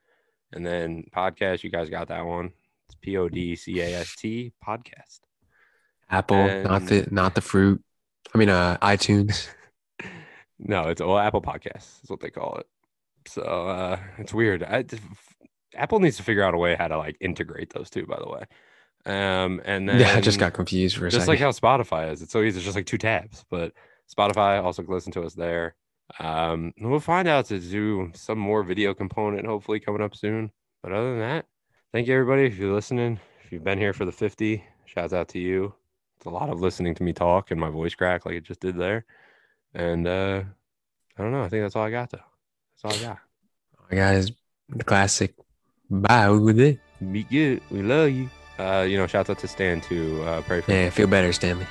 And 0.52 0.64
then 0.64 1.04
podcast, 1.14 1.64
you 1.64 1.70
guys 1.70 1.90
got 1.90 2.08
that 2.08 2.24
one. 2.24 2.52
It's 2.88 2.96
P 3.00 3.16
O 3.16 3.28
D 3.28 3.56
C 3.56 3.80
A 3.80 3.94
S 4.00 4.14
T 4.16 4.52
podcast. 4.64 5.20
Apple, 6.10 6.62
not 6.62 6.86
the 6.86 7.08
not 7.10 7.34
the 7.34 7.40
fruit. 7.40 7.82
I 8.34 8.38
mean, 8.38 8.48
uh, 8.48 8.78
iTunes. 8.82 9.48
no, 10.58 10.88
it's 10.88 11.00
all 11.00 11.18
Apple 11.18 11.42
Podcasts. 11.42 12.02
Is 12.04 12.10
what 12.10 12.20
they 12.20 12.30
call 12.30 12.56
it. 12.58 12.66
So 13.26 13.42
uh, 13.42 13.98
it's 14.18 14.34
weird. 14.34 14.62
I, 14.62 14.84
Apple 15.74 15.98
needs 15.98 16.16
to 16.18 16.22
figure 16.22 16.44
out 16.44 16.54
a 16.54 16.58
way 16.58 16.76
how 16.76 16.88
to 16.88 16.98
like 16.98 17.16
integrate 17.20 17.72
those 17.72 17.90
two. 17.90 18.06
By 18.06 18.18
the 18.18 18.28
way, 18.28 18.44
um, 19.06 19.60
and 19.64 19.88
then 19.88 20.00
yeah, 20.00 20.14
I 20.14 20.20
just 20.20 20.38
got 20.38 20.52
confused 20.52 20.96
for 20.96 21.06
a 21.06 21.10
just 21.10 21.26
second. 21.26 21.40
like 21.40 21.40
how 21.40 21.50
Spotify 21.50 22.12
is. 22.12 22.22
It's 22.22 22.32
so 22.32 22.42
easy. 22.42 22.58
It's 22.58 22.64
just 22.64 22.76
like 22.76 22.86
two 22.86 22.98
tabs. 22.98 23.44
But 23.50 23.72
Spotify 24.14 24.62
also 24.62 24.82
listen 24.86 25.12
to 25.12 25.22
us 25.22 25.34
there. 25.34 25.74
Um, 26.18 26.72
we'll 26.80 27.00
find 27.00 27.26
out 27.28 27.46
to 27.46 27.58
do 27.58 28.10
some 28.14 28.38
more 28.38 28.62
video 28.62 28.94
component 28.94 29.46
hopefully 29.46 29.80
coming 29.80 30.02
up 30.02 30.14
soon. 30.14 30.50
But 30.82 30.92
other 30.92 31.10
than 31.10 31.20
that, 31.20 31.46
thank 31.92 32.06
you 32.06 32.14
everybody 32.14 32.44
if 32.44 32.56
you're 32.56 32.74
listening. 32.74 33.18
If 33.44 33.52
you've 33.52 33.64
been 33.64 33.78
here 33.78 33.92
for 33.92 34.04
the 34.04 34.12
50, 34.12 34.64
shouts 34.84 35.12
out 35.12 35.28
to 35.28 35.38
you. 35.38 35.74
It's 36.16 36.26
a 36.26 36.30
lot 36.30 36.50
of 36.50 36.60
listening 36.60 36.94
to 36.96 37.02
me 37.02 37.12
talk 37.12 37.50
and 37.50 37.60
my 37.60 37.70
voice 37.70 37.94
crack 37.94 38.26
like 38.26 38.36
it 38.36 38.44
just 38.44 38.60
did 38.60 38.76
there. 38.76 39.04
And 39.74 40.06
uh 40.06 40.42
I 41.16 41.22
don't 41.22 41.32
know. 41.32 41.42
I 41.42 41.48
think 41.48 41.62
that's 41.62 41.76
all 41.76 41.84
I 41.84 41.90
got 41.90 42.10
though. 42.10 42.18
That's 42.82 42.84
all 42.84 43.00
I 43.00 43.08
got. 43.08 43.18
All 43.78 43.86
I 43.90 43.94
got 43.94 44.14
is 44.14 44.32
the 44.68 44.84
classic. 44.84 45.34
Bye. 45.90 46.30
With 46.30 46.58
it. 46.58 46.80
Be 47.12 47.24
good. 47.24 47.60
We 47.70 47.82
love 47.82 48.10
you. 48.10 48.30
Uh, 48.58 48.86
you 48.88 48.96
know, 48.96 49.06
shout 49.06 49.28
out 49.30 49.38
to 49.38 49.48
Stan 49.48 49.80
too. 49.80 50.22
Uh, 50.22 50.42
pray 50.42 50.60
for 50.60 50.72
Yeah, 50.72 50.90
feel 50.90 51.06
better, 51.06 51.32
Stanley. 51.32 51.66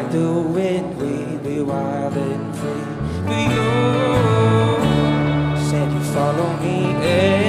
Like 0.00 0.12
the 0.12 0.32
wind, 0.32 0.96
we'd 0.96 1.42
be 1.42 1.60
wild 1.60 2.16
and 2.16 2.56
free. 2.56 2.84
But 3.26 3.50
you 3.52 3.68
said 5.68 5.92
you 5.92 6.00
follow 6.14 6.56
me. 6.62 7.39